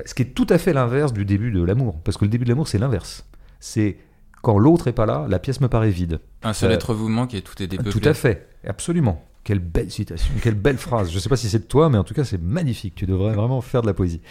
Ce 0.05 0.13
qui 0.13 0.23
est 0.23 0.33
tout 0.35 0.47
à 0.49 0.57
fait 0.57 0.73
l'inverse 0.73 1.13
du 1.13 1.23
début 1.23 1.51
de 1.51 1.63
l'amour, 1.63 2.01
parce 2.03 2.17
que 2.17 2.25
le 2.25 2.29
début 2.29 2.43
de 2.43 2.49
l'amour 2.49 2.67
c'est 2.67 2.77
l'inverse. 2.79 3.25
C'est 3.61 3.97
quand 4.41 4.59
l'autre 4.59 4.89
est 4.89 4.93
pas 4.93 5.05
là, 5.05 5.27
la 5.29 5.39
pièce 5.39 5.61
me 5.61 5.69
paraît 5.69 5.91
vide. 5.91 6.19
Un 6.43 6.51
seul 6.51 6.71
Euh, 6.71 6.75
être 6.75 6.93
vous 6.93 7.07
manque 7.07 7.33
et 7.33 7.41
tout 7.41 7.63
est 7.63 7.67
dépeuplé. 7.67 7.91
Tout 7.93 8.09
à 8.09 8.13
fait, 8.13 8.49
absolument. 8.67 9.23
Quelle 9.45 9.59
belle 9.59 9.91
citation, 9.91 10.33
quelle 10.41 10.55
belle 10.55 10.79
phrase. 10.79 11.11
Je 11.11 11.15
ne 11.15 11.19
sais 11.19 11.29
pas 11.29 11.37
si 11.37 11.49
c'est 11.49 11.59
de 11.59 11.65
toi, 11.65 11.87
mais 11.91 11.99
en 11.99 12.03
tout 12.03 12.15
cas, 12.15 12.23
c'est 12.23 12.41
magnifique. 12.41 12.95
Tu 12.95 13.05
devrais 13.05 13.35
vraiment 13.35 13.61
faire 13.61 13.83
de 13.83 13.87
la 13.87 13.93
poésie. 13.93 14.21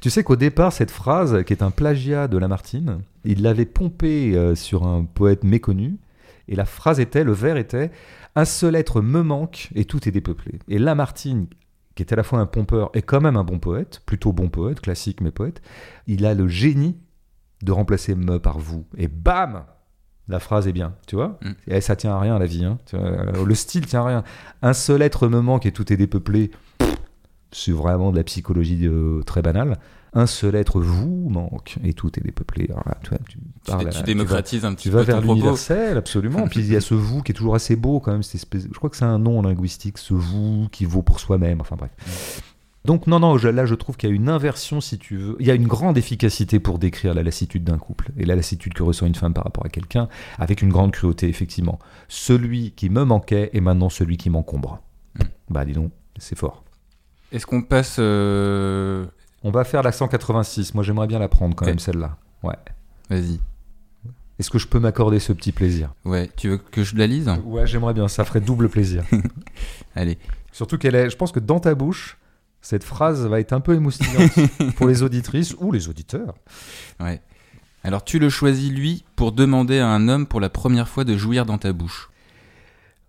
Tu 0.00 0.10
sais 0.10 0.22
qu'au 0.22 0.36
départ, 0.36 0.72
cette 0.72 0.92
phrase, 0.92 1.42
qui 1.42 1.52
est 1.52 1.64
un 1.64 1.72
plagiat 1.72 2.28
de 2.28 2.38
Lamartine, 2.38 3.00
il 3.24 3.42
l'avait 3.42 3.64
pompée 3.64 4.36
euh, 4.36 4.54
sur 4.54 4.86
un 4.86 5.04
poète 5.04 5.42
méconnu. 5.42 5.98
Et 6.46 6.54
la 6.54 6.66
phrase 6.66 7.00
était, 7.00 7.24
le 7.24 7.32
vers 7.32 7.56
était 7.56 7.90
Un 8.36 8.44
seul 8.44 8.76
être 8.76 9.02
me 9.02 9.22
manque 9.22 9.70
et 9.74 9.84
tout 9.86 10.08
est 10.08 10.12
dépeuplé. 10.12 10.60
Et 10.68 10.78
Lamartine, 10.78 11.48
qui 11.96 12.04
est 12.04 12.12
à 12.12 12.16
la 12.16 12.22
fois 12.22 12.38
un 12.38 12.46
pompeur 12.46 12.90
et 12.94 13.02
quand 13.02 13.20
même 13.20 13.36
un 13.36 13.44
bon 13.44 13.58
poète, 13.58 14.02
plutôt 14.06 14.32
bon 14.32 14.50
poète, 14.50 14.80
classique 14.80 15.20
mais 15.20 15.32
poète, 15.32 15.60
il 16.06 16.24
a 16.24 16.32
le 16.34 16.46
génie 16.46 16.96
de 17.64 17.72
remplacer 17.72 18.14
me 18.14 18.38
par 18.38 18.60
vous. 18.60 18.86
Et 18.96 19.08
bam 19.08 19.64
La 20.30 20.38
phrase 20.40 20.66
est 20.68 20.72
bien, 20.72 20.94
tu 21.06 21.16
vois 21.16 21.38
Mm. 21.42 21.50
Et 21.72 21.80
ça 21.82 21.96
tient 21.96 22.14
à 22.14 22.20
rien 22.20 22.38
la 22.38 22.46
vie. 22.46 22.64
hein. 22.64 22.78
Tu 22.86 22.96
vois, 22.96 23.06
euh, 23.06 23.44
Le 23.44 23.54
style 23.54 23.84
tient 23.86 24.00
à 24.02 24.06
rien. 24.06 24.24
Un 24.62 24.72
seul 24.72 25.02
être 25.02 25.28
me 25.28 25.40
manque 25.40 25.66
et 25.66 25.72
tout 25.72 25.92
est 25.92 25.96
dépeuplé. 25.96 26.50
C'est 27.52 27.72
vraiment 27.72 28.12
de 28.12 28.16
la 28.16 28.22
psychologie 28.24 28.86
euh, 28.86 29.22
très 29.24 29.42
banale. 29.42 29.78
Un 30.12 30.26
seul 30.26 30.54
être 30.56 30.80
vous 30.80 31.28
manque 31.30 31.76
et 31.84 31.94
tout 31.94 32.10
est 32.18 32.22
dépeuplé. 32.22 32.66
Alors 32.70 32.82
là, 32.86 32.96
tu, 33.02 33.10
vois, 33.10 33.18
tu 33.28 33.38
Tu, 33.38 33.42
parles 33.66 33.82
tu 33.82 33.86
à- 33.88 33.90
tu 33.90 33.98
vas- 33.98 34.02
démocratises 34.04 34.64
un 34.64 34.74
petit 34.74 34.84
tu 34.84 34.90
vas 34.90 35.00
peu 35.00 35.06
vers 35.06 35.20
l'universel, 35.20 35.96
absolument. 35.96 36.46
Puis 36.48 36.60
il 36.60 36.72
y 36.72 36.76
a 36.76 36.80
ce 36.80 36.94
vous 36.94 37.22
qui 37.22 37.32
est 37.32 37.34
toujours 37.34 37.54
assez 37.56 37.76
beau 37.76 38.00
quand 38.00 38.12
même. 38.12 38.22
Cette 38.22 38.36
espèce... 38.36 38.64
Je 38.70 38.76
crois 38.78 38.90
que 38.90 38.96
c'est 38.96 39.04
un 39.04 39.18
nom 39.18 39.42
linguistique, 39.42 39.98
ce 39.98 40.14
vous 40.14 40.68
qui 40.70 40.84
vaut 40.84 41.02
pour 41.02 41.18
soi-même. 41.20 41.60
Enfin 41.60 41.76
bref. 41.76 41.90
Donc 42.86 43.06
non, 43.06 43.20
non, 43.20 43.36
je- 43.36 43.48
là 43.48 43.66
je 43.66 43.74
trouve 43.74 43.96
qu'il 43.96 44.08
y 44.08 44.12
a 44.12 44.14
une 44.14 44.28
inversion, 44.30 44.80
si 44.80 44.98
tu 44.98 45.16
veux. 45.16 45.36
Il 45.38 45.46
y 45.46 45.50
a 45.50 45.54
une 45.54 45.66
grande 45.66 45.98
efficacité 45.98 46.58
pour 46.60 46.78
décrire 46.78 47.12
la 47.14 47.22
lassitude 47.22 47.62
d'un 47.64 47.76
couple 47.78 48.10
et 48.16 48.24
la 48.24 48.34
lassitude 48.36 48.72
que 48.72 48.82
ressent 48.82 49.06
une 49.06 49.14
femme 49.14 49.34
par 49.34 49.44
rapport 49.44 49.66
à 49.66 49.68
quelqu'un, 49.68 50.08
avec 50.38 50.62
une 50.62 50.70
grande 50.70 50.90
cruauté, 50.92 51.28
effectivement. 51.28 51.78
Celui 52.08 52.70
qui 52.72 52.88
me 52.88 53.04
manquait 53.04 53.50
est 53.52 53.60
maintenant 53.60 53.90
celui 53.90 54.16
qui 54.16 54.30
m'encombre. 54.30 54.80
Mm. 55.18 55.22
Bah 55.50 55.64
dis 55.66 55.72
donc, 55.72 55.90
c'est 56.18 56.38
fort. 56.38 56.64
Est-ce 57.32 57.44
qu'on 57.46 57.62
passe. 57.62 57.96
euh, 57.98 59.04
On 59.44 59.50
va 59.50 59.64
faire 59.64 59.82
la 59.82 59.92
186. 59.92 60.74
Moi 60.74 60.82
j'aimerais 60.82 61.06
bien 61.06 61.18
la 61.18 61.28
prendre 61.28 61.54
quand 61.54 61.66
même 61.66 61.78
celle-là. 61.78 62.16
Ouais. 62.42 62.56
Vas-y. 63.10 63.40
Est-ce 64.38 64.48
que 64.48 64.58
je 64.58 64.66
peux 64.66 64.78
m'accorder 64.80 65.18
ce 65.18 65.34
petit 65.34 65.52
plaisir? 65.52 65.92
Ouais, 66.06 66.30
tu 66.34 66.48
veux 66.48 66.56
que 66.56 66.82
je 66.82 66.96
la 66.96 67.06
lise? 67.06 67.30
Ouais, 67.44 67.66
j'aimerais 67.66 67.92
bien. 67.92 68.08
Ça 68.08 68.24
ferait 68.24 68.40
double 68.40 68.70
plaisir. 68.70 69.04
Allez. 69.94 70.16
Surtout 70.50 70.78
qu'elle 70.78 70.94
est, 70.94 71.10
je 71.10 71.16
pense 71.16 71.30
que 71.30 71.40
dans 71.40 71.60
ta 71.60 71.74
bouche, 71.74 72.16
cette 72.62 72.84
phrase 72.84 73.26
va 73.26 73.40
être 73.40 73.52
un 73.52 73.60
peu 73.60 73.74
émoustillante 73.74 74.32
pour 74.76 74.86
les 74.88 75.02
auditrices 75.02 75.54
ou 75.58 75.72
les 75.72 75.88
auditeurs. 75.88 76.34
Ouais. 77.00 77.20
Alors 77.82 78.04
tu 78.04 78.18
le 78.18 78.28
choisis 78.28 78.70
lui 78.70 79.04
pour 79.16 79.32
demander 79.32 79.78
à 79.78 79.88
un 79.88 80.08
homme 80.08 80.26
pour 80.26 80.40
la 80.40 80.50
première 80.50 80.88
fois 80.88 81.04
de 81.04 81.16
jouir 81.16 81.46
dans 81.46 81.58
ta 81.58 81.72
bouche. 81.72 82.10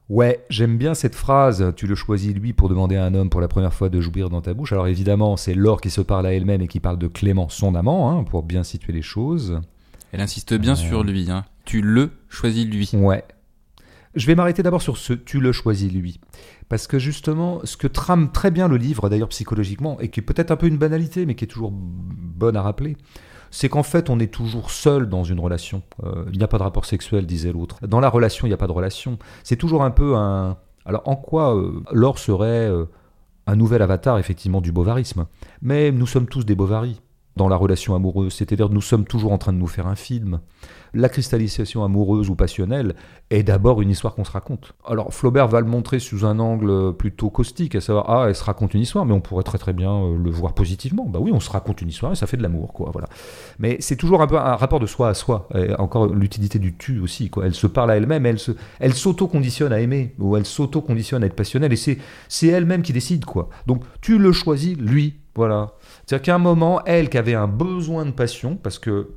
Ouais, 0.09 0.43
j'aime 0.49 0.77
bien 0.77 0.93
cette 0.93 1.15
phrase. 1.15 1.73
Tu 1.77 1.87
le 1.87 1.95
choisis 1.95 2.33
lui 2.33 2.51
pour 2.53 2.67
demander 2.67 2.97
à 2.97 3.05
un 3.05 3.13
homme 3.13 3.29
pour 3.29 3.39
la 3.39 3.47
première 3.47 3.73
fois 3.73 3.87
de 3.89 4.01
jouir 4.01 4.29
dans 4.29 4.41
ta 4.41 4.53
bouche. 4.53 4.73
Alors 4.73 4.87
évidemment, 4.87 5.37
c'est 5.37 5.53
Laure 5.53 5.79
qui 5.79 5.89
se 5.89 6.01
parle 6.01 6.25
à 6.25 6.33
elle-même 6.33 6.61
et 6.61 6.67
qui 6.67 6.81
parle 6.81 6.97
de 6.97 7.07
Clément, 7.07 7.47
son 7.47 7.75
amant, 7.75 8.11
hein, 8.11 8.23
pour 8.25 8.43
bien 8.43 8.63
situer 8.63 8.91
les 8.91 9.01
choses. 9.01 9.61
Elle 10.11 10.19
insiste 10.19 10.53
bien 10.53 10.73
Ouais. 10.73 10.79
sur 10.79 11.03
lui. 11.03 11.31
Hein. 11.31 11.45
Tu 11.63 11.81
le 11.81 12.11
choisis 12.27 12.65
lui. 12.65 12.89
Ouais. 12.93 13.23
Je 14.13 14.27
vais 14.27 14.35
m'arrêter 14.35 14.63
d'abord 14.63 14.81
sur 14.81 14.97
ce 14.97 15.13
tu 15.13 15.39
le 15.39 15.53
choisis 15.53 15.89
lui. 15.91 16.19
Parce 16.71 16.87
que 16.87 16.99
justement, 16.99 17.59
ce 17.65 17.75
que 17.75 17.85
trame 17.85 18.31
très 18.31 18.49
bien 18.49 18.69
le 18.69 18.77
livre, 18.77 19.09
d'ailleurs 19.09 19.27
psychologiquement, 19.27 19.99
et 19.99 20.07
qui 20.07 20.21
est 20.21 20.23
peut-être 20.23 20.51
un 20.51 20.55
peu 20.55 20.67
une 20.67 20.77
banalité, 20.77 21.25
mais 21.25 21.35
qui 21.35 21.43
est 21.43 21.47
toujours 21.47 21.73
bonne 21.73 22.55
à 22.55 22.61
rappeler, 22.61 22.95
c'est 23.49 23.67
qu'en 23.67 23.83
fait, 23.83 24.09
on 24.09 24.21
est 24.21 24.31
toujours 24.33 24.71
seul 24.71 25.09
dans 25.09 25.25
une 25.25 25.41
relation. 25.41 25.83
Euh, 26.05 26.23
il 26.31 26.37
n'y 26.37 26.45
a 26.45 26.47
pas 26.47 26.59
de 26.59 26.63
rapport 26.63 26.85
sexuel, 26.85 27.25
disait 27.25 27.51
l'autre. 27.51 27.85
Dans 27.85 27.99
la 27.99 28.07
relation, 28.07 28.47
il 28.47 28.51
n'y 28.51 28.53
a 28.53 28.57
pas 28.57 28.67
de 28.67 28.71
relation. 28.71 29.19
C'est 29.43 29.57
toujours 29.57 29.83
un 29.83 29.91
peu 29.91 30.15
un. 30.15 30.55
Alors, 30.85 31.01
en 31.09 31.17
quoi 31.17 31.57
euh, 31.57 31.83
l'or 31.91 32.17
serait 32.17 32.69
euh, 32.69 32.85
un 33.47 33.57
nouvel 33.57 33.81
avatar, 33.81 34.17
effectivement, 34.17 34.61
du 34.61 34.71
bovarisme? 34.71 35.25
Mais 35.61 35.91
nous 35.91 36.07
sommes 36.07 36.27
tous 36.27 36.45
des 36.45 36.55
bovaris 36.55 37.01
dans 37.37 37.47
la 37.47 37.55
relation 37.55 37.95
amoureuse, 37.95 38.33
c'est-à-dire 38.33 38.69
nous 38.69 38.81
sommes 38.81 39.05
toujours 39.05 39.31
en 39.31 39.37
train 39.37 39.53
de 39.53 39.57
nous 39.57 39.67
faire 39.67 39.87
un 39.87 39.95
film. 39.95 40.39
La 40.93 41.07
cristallisation 41.07 41.85
amoureuse 41.85 42.29
ou 42.29 42.35
passionnelle 42.35 42.95
est 43.29 43.43
d'abord 43.43 43.81
une 43.81 43.89
histoire 43.89 44.13
qu'on 44.13 44.25
se 44.25 44.31
raconte. 44.31 44.73
Alors 44.85 45.13
Flaubert 45.13 45.47
va 45.47 45.61
le 45.61 45.67
montrer 45.67 45.99
sous 45.99 46.25
un 46.25 46.37
angle 46.39 46.93
plutôt 46.97 47.29
caustique, 47.29 47.75
à 47.75 47.81
savoir 47.81 48.09
ah 48.09 48.25
elle 48.27 48.35
se 48.35 48.43
raconte 48.43 48.73
une 48.73 48.81
histoire, 48.81 49.05
mais 49.05 49.13
on 49.13 49.21
pourrait 49.21 49.43
très 49.43 49.57
très 49.57 49.71
bien 49.71 49.93
euh, 49.93 50.17
le 50.17 50.29
voir 50.29 50.53
positivement. 50.53 51.05
Bah 51.05 51.19
oui, 51.21 51.31
on 51.33 51.39
se 51.39 51.49
raconte 51.49 51.81
une 51.81 51.87
histoire 51.87 52.11
et 52.11 52.15
ça 52.15 52.27
fait 52.27 52.35
de 52.35 52.43
l'amour, 52.43 52.73
quoi. 52.73 52.89
Voilà. 52.91 53.07
Mais 53.57 53.77
c'est 53.79 53.95
toujours 53.95 54.21
un 54.21 54.27
peu 54.27 54.37
un 54.37 54.57
rapport 54.57 54.81
de 54.81 54.85
soi 54.85 55.07
à 55.07 55.13
soi. 55.13 55.47
Et 55.55 55.73
encore 55.75 56.07
l'utilité 56.07 56.59
du 56.59 56.75
tu 56.75 56.99
aussi, 56.99 57.29
quoi. 57.29 57.45
Elle 57.45 57.55
se 57.55 57.67
parle 57.67 57.91
à 57.91 57.95
elle-même, 57.95 58.25
elle 58.25 58.39
se, 58.39 58.51
elle 58.81 58.93
s'auto-conditionne 58.93 59.71
à 59.71 59.79
aimer 59.79 60.13
ou 60.19 60.35
elle 60.35 60.45
s'auto-conditionne 60.45 61.23
à 61.23 61.27
être 61.27 61.35
passionnelle 61.35 61.71
et 61.71 61.77
c'est 61.77 61.99
c'est 62.27 62.47
elle-même 62.47 62.81
qui 62.81 62.91
décide, 62.91 63.23
quoi. 63.23 63.47
Donc 63.65 63.85
tu 64.01 64.17
le 64.17 64.33
choisis 64.33 64.77
lui, 64.77 65.20
voilà. 65.35 65.71
C'est-à-dire 66.05 66.23
qu'à 66.23 66.35
un 66.35 66.39
moment, 66.39 66.81
elle 66.85 67.09
qui 67.09 67.17
avait 67.17 67.35
un 67.35 67.47
besoin 67.47 68.05
de 68.05 68.11
passion, 68.11 68.55
parce 68.55 68.79
que 68.79 69.11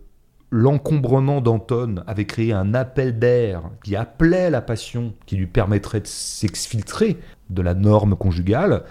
l'encombrement 0.51 1.41
d'Anton 1.41 2.05
avait 2.07 2.27
créé 2.27 2.53
un 2.53 2.75
appel 2.75 3.19
d'air 3.19 3.62
qui 3.83 3.97
appelait 3.97 4.51
la 4.51 4.61
passion, 4.61 5.15
qui 5.27 5.37
lui 5.37 5.47
permettrait 5.47 6.01
de 6.01 6.07
s'exfiltrer 6.07 7.19
de 7.51 7.62
la 7.62 7.75
norme 7.75 8.15
conjugale, 8.15 8.85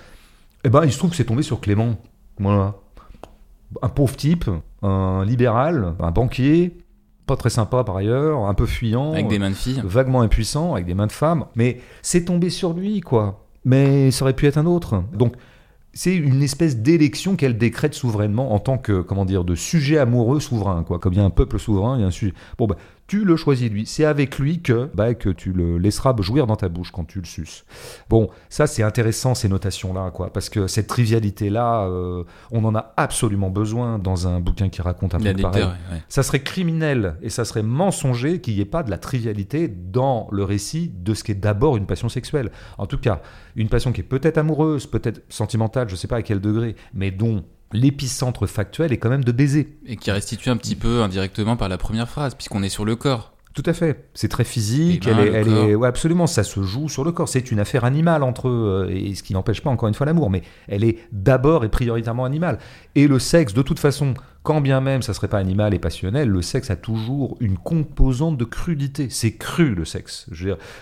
eh 0.66 0.70
ben, 0.70 0.84
il 0.84 0.92
se 0.92 0.98
trouve 0.98 1.12
que 1.12 1.16
c'est 1.16 1.26
tombé 1.26 1.44
sur 1.44 1.62
Clément. 1.62 1.96
Voilà. 2.38 2.76
Un 3.82 3.90
pauvre 3.90 4.16
type, 4.16 4.50
un 4.82 5.26
libéral, 5.26 5.96
un 6.00 6.12
banquier, 6.12 6.78
pas 7.26 7.36
très 7.38 7.50
sympa 7.50 7.84
par 7.84 7.98
ailleurs, 7.98 8.46
un 8.46 8.54
peu 8.54 8.66
fuyant. 8.66 9.14
Avec 9.14 9.28
des 9.28 9.40
mains 9.40 9.50
de 9.50 9.56
filles. 9.56 9.82
Vaguement 9.84 10.22
impuissant, 10.22 10.74
avec 10.74 10.86
des 10.86 10.94
mains 10.94 11.08
de 11.08 11.12
femmes. 11.12 11.46
Mais 11.56 11.80
c'est 12.02 12.26
tombé 12.26 12.50
sur 12.50 12.74
lui, 12.74 13.02
quoi. 13.02 13.46
Mais 13.66 14.12
ça 14.12 14.26
aurait 14.26 14.34
pu 14.34 14.46
être 14.46 14.58
un 14.58 14.66
autre. 14.66 15.04
Donc, 15.14 15.36
c'est 15.94 16.16
une 16.16 16.42
espèce 16.42 16.78
d'élection 16.78 17.36
qu'elle 17.36 17.58
décrète 17.58 17.94
souverainement 17.94 18.54
en 18.54 18.60
tant 18.60 18.78
que, 18.78 19.02
comment 19.02 19.26
dire, 19.26 19.44
de 19.44 19.54
sujet 19.54 20.00
amoureux 20.00 20.40
souverain, 20.40 20.84
quoi. 20.84 20.98
Comme 21.00 21.14
il 21.14 21.18
y 21.18 21.22
a 21.22 21.26
un 21.26 21.30
peuple 21.30 21.60
souverain, 21.60 21.98
il 21.98 22.02
y 22.02 22.04
a 22.04 22.08
un 22.08 22.12
sujet. 22.12 22.34
Bon, 22.58 22.66
bah, 22.66 22.78
tu 23.08 23.26
le 23.26 23.36
choisis 23.36 23.70
lui. 23.70 23.86
C'est 23.86 24.06
avec 24.06 24.40
lui 24.40 24.62
que, 24.62 24.90
bah, 24.94 25.14
que 25.14 25.30
tu 25.30 25.52
le 25.52 25.78
laisseras 25.78 26.16
jouir 26.20 26.48
dans 26.48 26.56
ta 26.56 26.70
bouche 26.70 26.92
quand 26.92 27.06
tu 27.06 27.20
le 27.20 27.26
suces. 27.26 27.66
Bon, 28.10 28.30
ça 28.50 28.68
c'est 28.68 28.84
intéressant 28.84 29.36
ces 29.36 29.50
notations-là, 29.50 30.12
quoi, 30.12 30.32
parce 30.32 30.50
que 30.50 30.68
cette 30.68 30.88
trivialité-là, 30.88 31.86
euh, 31.88 32.24
on 32.52 32.64
en 32.66 32.76
a 32.76 32.94
absolument 32.98 33.50
besoin 33.50 34.00
dans 34.00 34.28
un 34.28 34.40
bouquin 34.40 34.70
qui 34.70 34.82
raconte 34.82 35.16
un 35.16 35.20
peu 35.20 35.34
pareil. 35.34 35.68
Ça 36.08 36.24
serait 36.24 36.42
criminel 36.42 37.16
et 37.22 37.30
ça 37.30 37.46
serait 37.46 37.64
mensonger 37.64 38.40
qu'il 38.42 38.56
n'y 38.56 38.62
ait 38.62 38.66
pas 38.66 38.84
de 38.84 38.90
la 38.90 38.98
trivialité 38.98 39.68
dans 39.68 40.28
le 40.32 40.44
récit 40.44 40.92
de 40.96 41.14
ce 41.14 41.24
qui 41.24 41.32
est 41.32 41.36
d'abord 41.36 41.78
une 41.78 41.86
passion 41.86 42.10
sexuelle. 42.10 42.52
En 42.78 42.88
tout 42.88 42.98
cas, 42.98 43.22
une 43.56 43.70
passion 43.70 43.92
qui 43.92 44.02
est 44.02 44.06
peut-être 44.06 44.38
amoureuse, 44.38 44.86
peut-être 44.88 45.22
sentimentale, 45.30 45.90
je 45.90 45.94
ne 45.94 45.98
sais 45.98 46.08
pas 46.08 46.18
à 46.18 46.22
quel 46.22 46.40
degré, 46.40 46.76
mais 46.94 47.12
dont 47.12 47.44
l'épicentre 47.74 48.48
factuel 48.48 48.94
est 48.94 48.98
quand 48.98 49.10
même 49.10 49.24
de 49.24 49.32
baiser. 49.32 49.78
Et 49.86 49.98
qui 49.98 50.12
restitue 50.12 50.50
un 50.50 50.58
petit 50.58 50.76
peu 50.76 51.02
indirectement 51.02 51.58
par 51.58 51.70
la 51.70 51.78
première 51.78 52.08
phrase, 52.08 52.36
puisqu'on 52.36 52.64
est 52.64 52.70
sur 52.70 52.86
le 52.86 52.96
corps. 52.96 53.34
Tout 53.54 53.64
à 53.68 53.74
fait. 53.74 54.10
C'est 54.16 54.30
très 54.30 54.44
physique. 54.44 55.08
elle, 55.08 55.20
est, 55.20 55.32
elle 55.32 55.48
est, 55.48 55.76
ouais, 55.76 55.88
absolument. 55.88 56.26
Ça 56.26 56.44
se 56.44 56.64
joue 56.64 56.90
sur 56.90 57.04
le 57.04 57.12
corps. 57.12 57.30
C'est 57.30 57.52
une 57.52 57.60
affaire 57.60 57.86
animale 57.86 58.24
entre 58.24 58.48
eux, 58.48 58.88
et 58.90 59.14
ce 59.14 59.22
qui 59.22 59.34
n'empêche 59.34 59.62
pas 59.62 59.70
encore 59.70 59.88
une 59.88 59.94
fois 59.94 60.08
l'amour. 60.08 60.32
Mais 60.32 60.42
elle 60.68 60.84
est 60.84 60.98
d'abord 61.12 61.64
et 61.64 61.70
prioritairement 61.70 62.26
animale. 62.26 62.58
Et 62.96 63.08
le 63.08 63.20
sexe, 63.20 63.54
de 63.54 63.62
toute 63.62 63.80
façon, 63.80 64.16
quand 64.44 64.62
bien 64.62 64.82
même 64.82 65.02
ça 65.02 65.14
serait 65.14 65.30
pas 65.30 65.40
animal 65.40 65.74
et 65.74 65.80
passionnel, 65.80 66.30
le 66.30 66.42
sexe 66.42 66.70
a 66.70 66.76
toujours 66.76 67.38
une 67.40 67.58
composante 67.58 68.38
de 68.38 68.44
crudité. 68.44 69.08
C'est 69.10 69.34
cru 69.34 69.74
le 69.74 69.86
sexe. 69.86 70.30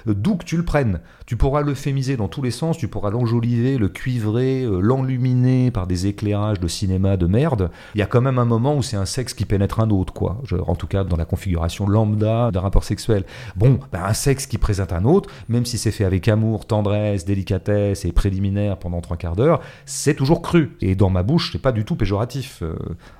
D'où 0.05 0.35
que 0.35 0.45
tu 0.45 0.57
le 0.57 0.65
prennes, 0.65 0.99
tu 1.25 1.37
pourras 1.37 1.61
l'euphémiser 1.61 2.17
dans 2.17 2.27
tous 2.27 2.41
les 2.41 2.51
sens, 2.51 2.77
tu 2.77 2.87
pourras 2.87 3.11
l'enjoliver, 3.11 3.77
le 3.77 3.87
cuivrer, 3.87 4.63
euh, 4.63 4.79
l'enluminer 4.79 5.71
par 5.71 5.87
des 5.87 6.07
éclairages 6.07 6.59
de 6.59 6.67
cinéma 6.67 7.17
de 7.17 7.27
merde. 7.27 7.69
Il 7.95 7.99
y 7.99 8.01
a 8.01 8.05
quand 8.05 8.21
même 8.21 8.39
un 8.39 8.45
moment 8.45 8.75
où 8.75 8.81
c'est 8.81 8.97
un 8.97 9.05
sexe 9.05 9.33
qui 9.33 9.45
pénètre 9.45 9.79
un 9.79 9.89
autre, 9.91 10.13
quoi. 10.13 10.41
en 10.67 10.75
tout 10.75 10.87
cas, 10.87 11.03
dans 11.03 11.17
la 11.17 11.25
configuration 11.25 11.87
lambda 11.87 12.51
d'un 12.51 12.59
rapport 12.61 12.83
sexuel. 12.83 13.25
Bon, 13.55 13.79
ben, 13.91 14.03
un 14.03 14.13
sexe 14.13 14.47
qui 14.47 14.57
présente 14.57 14.91
un 14.91 15.05
autre, 15.05 15.29
même 15.47 15.65
si 15.65 15.77
c'est 15.77 15.91
fait 15.91 16.05
avec 16.05 16.27
amour, 16.27 16.65
tendresse, 16.65 17.25
délicatesse 17.25 18.05
et 18.05 18.11
préliminaire 18.11 18.77
pendant 18.77 19.01
trois 19.01 19.17
quarts 19.17 19.35
d'heure, 19.35 19.61
c'est 19.85 20.15
toujours 20.15 20.41
cru. 20.41 20.75
Et 20.81 20.95
dans 20.95 21.09
ma 21.09 21.23
bouche, 21.23 21.51
c'est 21.51 21.61
pas 21.61 21.71
du 21.71 21.85
tout 21.85 21.95
péjoratif. 21.95 22.63
Euh, 22.63 22.75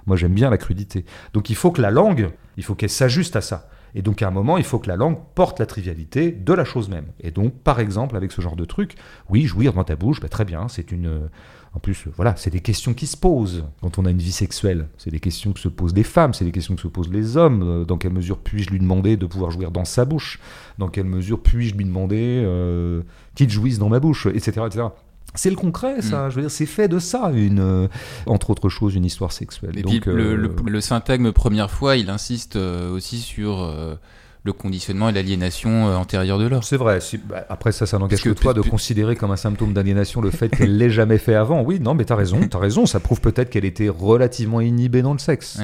moi, 0.05 0.17
j'aime 0.17 0.30
bien 0.33 0.49
la 0.49 0.57
crudité. 0.57 1.05
Donc 1.33 1.49
il 1.49 1.55
faut 1.55 1.71
que 1.71 1.81
la 1.81 1.91
langue, 1.91 2.29
il 2.57 2.63
faut 2.63 2.75
qu'elle 2.75 2.89
s'ajuste 2.89 3.35
à 3.35 3.41
ça. 3.41 3.69
Et 3.93 4.01
donc 4.01 4.21
à 4.21 4.27
un 4.27 4.31
moment, 4.31 4.57
il 4.57 4.63
faut 4.63 4.79
que 4.79 4.87
la 4.87 4.95
langue 4.95 5.17
porte 5.35 5.59
la 5.59 5.65
trivialité 5.65 6.31
de 6.31 6.53
la 6.53 6.63
chose 6.63 6.89
même. 6.89 7.07
Et 7.19 7.31
donc, 7.31 7.53
par 7.53 7.79
exemple, 7.79 8.15
avec 8.15 8.31
ce 8.31 8.41
genre 8.41 8.55
de 8.55 8.65
truc, 8.65 8.95
oui, 9.29 9.43
jouir 9.43 9.73
dans 9.73 9.83
ta 9.83 9.95
bouche, 9.95 10.21
bah, 10.21 10.29
très 10.29 10.45
bien, 10.45 10.67
c'est 10.67 10.91
une... 10.91 11.29
En 11.73 11.79
plus, 11.79 12.07
voilà, 12.17 12.35
c'est 12.35 12.49
des 12.49 12.59
questions 12.59 12.93
qui 12.93 13.07
se 13.07 13.15
posent 13.15 13.63
quand 13.81 13.97
on 13.97 14.05
a 14.05 14.11
une 14.11 14.17
vie 14.17 14.33
sexuelle. 14.33 14.89
C'est 14.97 15.09
des 15.09 15.21
questions 15.21 15.53
que 15.53 15.59
se 15.59 15.69
posent 15.69 15.95
les 15.95 16.03
femmes, 16.03 16.33
c'est 16.33 16.43
des 16.43 16.51
questions 16.51 16.75
que 16.75 16.81
se 16.81 16.89
posent 16.89 17.09
les 17.09 17.37
hommes. 17.37 17.63
Euh, 17.63 17.85
dans 17.85 17.97
quelle 17.97 18.11
mesure 18.11 18.39
puis-je 18.39 18.69
lui 18.71 18.79
demander 18.79 19.15
de 19.15 19.25
pouvoir 19.25 19.51
jouir 19.51 19.71
dans 19.71 19.85
sa 19.85 20.03
bouche? 20.03 20.41
Dans 20.79 20.89
quelle 20.89 21.05
mesure 21.05 21.41
puis-je 21.41 21.75
lui 21.75 21.85
demander 21.85 22.43
euh, 22.43 23.03
qu'il 23.35 23.49
jouisse 23.49 23.79
dans 23.79 23.87
ma 23.87 24.01
bouche 24.01 24.25
Etc. 24.25 24.51
etc. 24.65 24.87
C'est 25.33 25.49
le 25.49 25.55
concret, 25.55 26.01
ça. 26.01 26.27
Mm. 26.27 26.31
Je 26.31 26.35
veux 26.35 26.41
dire, 26.41 26.51
c'est 26.51 26.65
fait 26.65 26.87
de 26.87 26.99
ça, 26.99 27.31
une, 27.33 27.59
euh, 27.59 27.87
entre 28.25 28.49
autres 28.49 28.69
choses, 28.69 28.95
une 28.95 29.05
histoire 29.05 29.31
sexuelle. 29.31 29.77
Et 29.77 29.83
puis, 29.83 30.01
le, 30.05 30.35
le, 30.35 30.53
le, 30.65 30.81
syntagme 30.81 31.31
première 31.31 31.71
fois, 31.71 31.95
il 31.95 32.09
insiste 32.09 32.57
euh, 32.57 32.91
aussi 32.91 33.19
sur 33.19 33.63
euh, 33.63 33.95
le 34.43 34.51
conditionnement 34.51 35.07
et 35.07 35.13
l'aliénation 35.13 35.85
antérieure 35.95 36.37
de 36.37 36.47
l'or. 36.47 36.65
C'est 36.65 36.75
vrai. 36.75 36.99
Bah, 37.29 37.45
après, 37.47 37.71
ça, 37.71 37.85
ça 37.85 37.97
n'engage 37.97 38.21
que, 38.21 38.29
toi 38.31 38.53
de 38.53 38.59
considérer 38.59 39.15
comme 39.15 39.31
un 39.31 39.37
symptôme 39.37 39.71
d'aliénation 39.71 40.19
le 40.19 40.31
fait 40.31 40.49
qu'elle 40.49 40.77
l'ait 40.77 40.89
jamais 40.89 41.17
fait 41.17 41.35
avant. 41.35 41.61
Oui, 41.61 41.79
non, 41.79 41.93
mais 41.93 42.03
t'as 42.03 42.15
raison, 42.15 42.41
t'as 42.49 42.59
raison. 42.59 42.85
Ça 42.85 42.99
prouve 42.99 43.21
peut-être 43.21 43.49
qu'elle 43.49 43.65
était 43.65 43.87
relativement 43.87 44.59
inhibée 44.59 45.01
dans 45.01 45.13
le 45.13 45.19
sexe. 45.19 45.59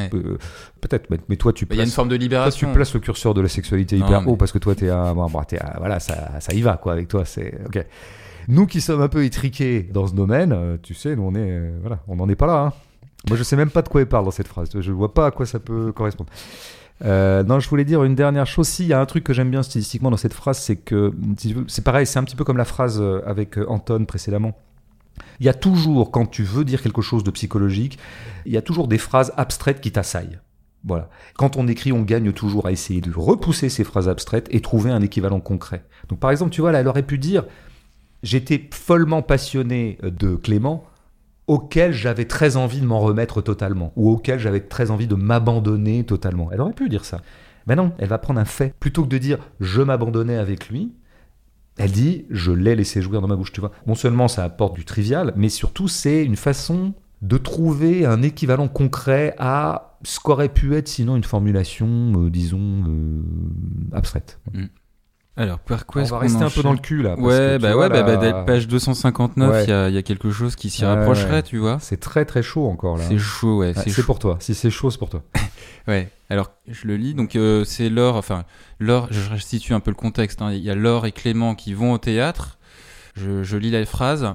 peut-être, 0.80 1.10
mais, 1.28 1.36
toi, 1.36 1.52
tu 1.52 1.66
places. 1.66 1.76
Il 1.76 1.80
y 1.80 1.82
a 1.82 1.86
une 1.86 1.92
forme 1.92 2.10
de 2.10 2.16
libération. 2.16 2.68
Toi, 2.68 2.74
tu 2.74 2.76
places 2.78 2.94
le 2.94 3.02
curseur 3.02 3.34
de 3.34 3.42
la 3.42 3.50
sexualité 3.50 3.98
hyper 3.98 4.26
haut 4.30 4.38
parce 4.38 4.54
que 4.54 4.60
toi, 4.60 4.76
t'es 4.76 4.90
à, 4.90 5.14
bon, 5.14 5.28
t'es 5.46 5.60
voilà, 5.78 6.00
ça, 6.00 6.40
ça 6.40 6.54
y 6.54 6.62
va, 6.62 6.78
quoi, 6.78 6.94
avec 6.94 7.10
toi. 7.10 7.26
C'est 7.26 7.60
ok. 7.66 7.86
Nous 8.48 8.66
qui 8.66 8.80
sommes 8.82 9.02
un 9.02 9.10
peu 9.10 9.26
étriqués 9.26 9.84
dans 9.84 10.08
ce 10.08 10.14
domaine, 10.14 10.54
euh, 10.54 10.78
tu 10.82 10.94
sais, 10.94 11.16
nous 11.16 11.24
on 11.24 11.36
est, 11.36 11.52
euh, 11.52 11.78
voilà, 11.82 12.00
on 12.08 12.16
n'en 12.16 12.30
est 12.30 12.36
pas 12.36 12.48
là. 12.48 12.60
Hein. 12.60 12.74
Moi 13.28 13.38
je 13.38 13.44
sais 13.44 13.56
même 13.56 13.70
pas 13.70 13.82
de 13.82 13.90
quoi 13.90 14.02
il 14.02 14.08
parle 14.08 14.26
dans 14.26 14.32
cette 14.32 14.48
phrase. 14.48 14.70
Je 14.74 14.92
vois 14.92 15.14
pas 15.14 15.28
à 15.28 15.32
quoi 15.32 15.46
ça 15.46 15.60
peut 15.60 15.92
correspondre. 15.92 16.30
Euh, 17.04 17.44
non, 17.44 17.60
je 17.60 17.70
voulais 17.70 17.84
dire 17.84 18.04
une 18.04 18.16
dernière 18.16 18.48
chose. 18.48 18.68
Si, 18.68 18.84
il 18.84 18.88
y 18.88 18.94
a 18.94 19.02
un 19.02 19.06
truc 19.06 19.24
que 19.24 19.34
j'aime 19.34 19.52
bien 19.52 19.64
stylistiquement 19.64 20.10
dans 20.10 20.18
cette 20.18 20.34
phrase, 20.34 20.60
c'est 20.60 20.78
que 20.78 21.14
c'est 21.68 21.84
pareil, 21.84 22.06
c'est 22.06 22.20
un 22.20 22.24
petit 22.24 22.36
peu 22.36 22.44
comme 22.44 22.58
la 22.58 22.66
phrase 22.66 23.04
avec 23.26 23.58
Anton 23.68 24.06
précédemment. 24.06 24.58
Il 25.40 25.46
y 25.46 25.50
a 25.50 25.54
toujours, 25.54 26.12
quand 26.12 26.26
tu 26.26 26.44
veux 26.44 26.64
dire 26.64 26.82
quelque 26.82 27.02
chose 27.02 27.24
de 27.24 27.32
psychologique, 27.32 28.00
il 28.46 28.52
y 28.52 28.58
a 28.58 28.62
toujours 28.62 28.88
des 28.88 28.98
phrases 28.98 29.34
abstraites 29.38 29.82
qui 29.82 29.92
t'assaillent. 29.92 30.40
Voilà. 30.84 31.10
Quand 31.36 31.58
on 31.58 31.68
écrit, 31.68 31.92
on 31.92 32.02
gagne 32.02 32.32
toujours 32.32 32.68
à 32.68 32.72
essayer 32.72 33.02
de 33.02 33.12
repousser 33.14 33.70
ces 33.70 33.84
phrases 33.84 34.08
abstraites 34.08 34.48
et 34.52 34.62
trouver 34.62 34.92
un 34.92 35.02
équivalent 35.02 35.40
concret. 35.40 35.84
Donc 36.08 36.20
par 36.20 36.32
exemple, 36.32 36.52
tu 36.52 36.62
vois, 36.62 36.72
là, 36.72 36.80
elle 36.80 36.88
aurait 36.88 37.04
pu 37.04 37.18
dire 37.18 37.44
j'étais 38.28 38.70
follement 38.74 39.22
passionné 39.22 39.98
de 40.04 40.36
Clément, 40.36 40.84
auquel 41.48 41.94
j'avais 41.94 42.26
très 42.26 42.58
envie 42.58 42.82
de 42.82 42.86
m'en 42.86 43.00
remettre 43.00 43.42
totalement, 43.42 43.94
ou 43.96 44.10
auquel 44.10 44.38
j'avais 44.38 44.60
très 44.60 44.92
envie 44.92 45.08
de 45.08 45.16
m'abandonner 45.16 46.04
totalement. 46.04 46.50
Elle 46.52 46.60
aurait 46.60 46.74
pu 46.74 46.90
dire 46.90 47.06
ça. 47.06 47.22
Mais 47.68 47.76
non, 47.76 47.94
elle 47.98 48.10
va 48.10 48.18
prendre 48.18 48.40
un 48.40 48.46
fait. 48.46 48.74
Plutôt 48.80 49.04
que 49.04 49.10
de 49.10 49.18
dire 49.18 49.38
je 49.62 49.82
m'abandonnais 49.82 50.36
avec 50.36 50.68
lui, 50.68 50.94
elle 51.78 51.92
dit 51.92 52.26
je 52.30 52.52
l'ai 52.52 52.76
laissé 52.76 53.02
jouir 53.02 53.22
dans 53.22 53.28
ma 53.30 53.38
bouche, 53.38 53.54
tu 53.54 53.62
vois. 53.62 53.72
Non 53.86 53.96
seulement 53.96 54.28
ça 54.28 54.44
apporte 54.44 54.76
du 54.76 54.84
trivial, 54.84 55.34
mais 55.38 55.50
surtout 55.50 55.88
c'est 55.88 56.24
une 56.26 56.36
façon 56.36 56.94
de 57.22 57.38
trouver 57.38 58.06
un 58.06 58.22
équivalent 58.22 58.68
concret 58.68 59.36
à 59.40 59.98
ce 60.04 60.20
qu'aurait 60.20 60.50
pu 60.50 60.76
être 60.76 60.88
sinon 60.88 61.16
une 61.16 61.24
formulation, 61.24 62.14
euh, 62.16 62.30
disons, 62.30 62.84
euh, 62.88 63.22
abstraite. 63.94 64.40
Mm. 64.54 64.66
Alors, 65.38 65.60
par 65.60 65.86
quoi 65.86 66.02
On 66.02 66.06
va 66.06 66.20
rester 66.20 66.44
un 66.44 66.50
peu 66.50 66.64
dans 66.64 66.72
le 66.72 66.80
cul 66.80 67.04
là. 67.04 67.18
ouais, 67.18 67.60
bah 67.60 67.78
ouais, 67.78 67.90
bah, 67.90 68.02
bah 68.02 68.44
page 68.46 68.68
259, 68.68 69.64
il 69.64 69.70
y, 69.70 69.72
a, 69.72 69.90
y, 69.90 69.98
a, 69.98 70.02
quelque 70.02 70.32
chose 70.32 70.56
qui 70.56 70.72
s'y 70.72 70.84
rapprocherait, 70.84 71.44
tu 71.44 71.60
vois. 71.60 71.78
C'est 71.80 72.00
très 72.00 72.26
très 72.26 72.42
chaud 72.42 72.68
encore 72.68 72.98
là. 72.98 73.04
C'est 73.08 73.20
chaud, 73.20 73.60
ouais. 73.60 73.74
c'est 73.76 74.04
pour 74.04 74.18
toi. 74.18 74.38
Si 74.40 74.56
c'est 74.56 74.72
chaud, 74.72 74.90
c'est 74.90 74.98
pour 74.98 75.10
toi. 75.10 75.22
ouais. 75.88 76.10
Alors, 76.32 76.52
je 76.68 76.88
le 76.88 76.98
lis. 76.98 77.14
Donc, 77.14 77.36
euh, 77.36 77.64
c'est 77.66 77.90
Laure. 77.90 78.16
Enfin, 78.16 78.46
Laure. 78.80 79.08
Je 79.12 79.30
restitue 79.30 79.74
un 79.74 79.80
peu 79.80 79.92
le 79.92 79.96
contexte. 79.96 80.42
Hein. 80.42 80.52
Il 80.54 80.64
y 80.64 80.72
a 80.72 80.76
Laure 80.76 81.06
et 81.06 81.12
Clément 81.12 81.54
qui 81.54 81.76
vont 81.76 81.94
au 81.94 81.98
théâtre. 82.00 82.58
Je, 83.16 83.44
je 83.44 83.58
lis 83.58 83.72
la 83.72 83.86
phrase. 83.86 84.34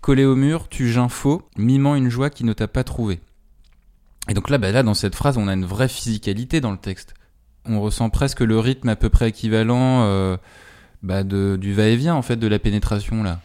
Collé 0.00 0.24
au 0.24 0.34
mur, 0.34 0.68
tu 0.68 0.90
geins 0.90 1.08
faux, 1.08 1.42
mimant 1.56 1.94
une 1.94 2.08
joie 2.08 2.30
qui 2.30 2.42
ne 2.42 2.52
t'a 2.52 2.66
pas 2.66 2.82
trouvé. 2.82 3.20
Et 4.28 4.34
donc 4.34 4.50
là, 4.50 4.58
bah 4.58 4.72
là, 4.72 4.82
dans 4.82 4.94
cette 4.94 5.14
phrase, 5.14 5.38
on 5.38 5.46
a 5.46 5.52
une 5.52 5.64
vraie 5.64 5.88
physicalité 5.88 6.60
dans 6.60 6.72
le 6.72 6.78
texte 6.78 7.14
on 7.66 7.80
ressent 7.80 8.10
presque 8.10 8.40
le 8.40 8.58
rythme 8.58 8.88
à 8.88 8.96
peu 8.96 9.08
près 9.08 9.28
équivalent 9.28 10.02
euh, 10.04 10.36
bah, 11.02 11.22
de, 11.24 11.56
du 11.60 11.72
va-et-vient 11.74 12.14
en 12.14 12.22
fait 12.22 12.36
de 12.36 12.46
la 12.46 12.58
pénétration 12.58 13.22
là. 13.22 13.40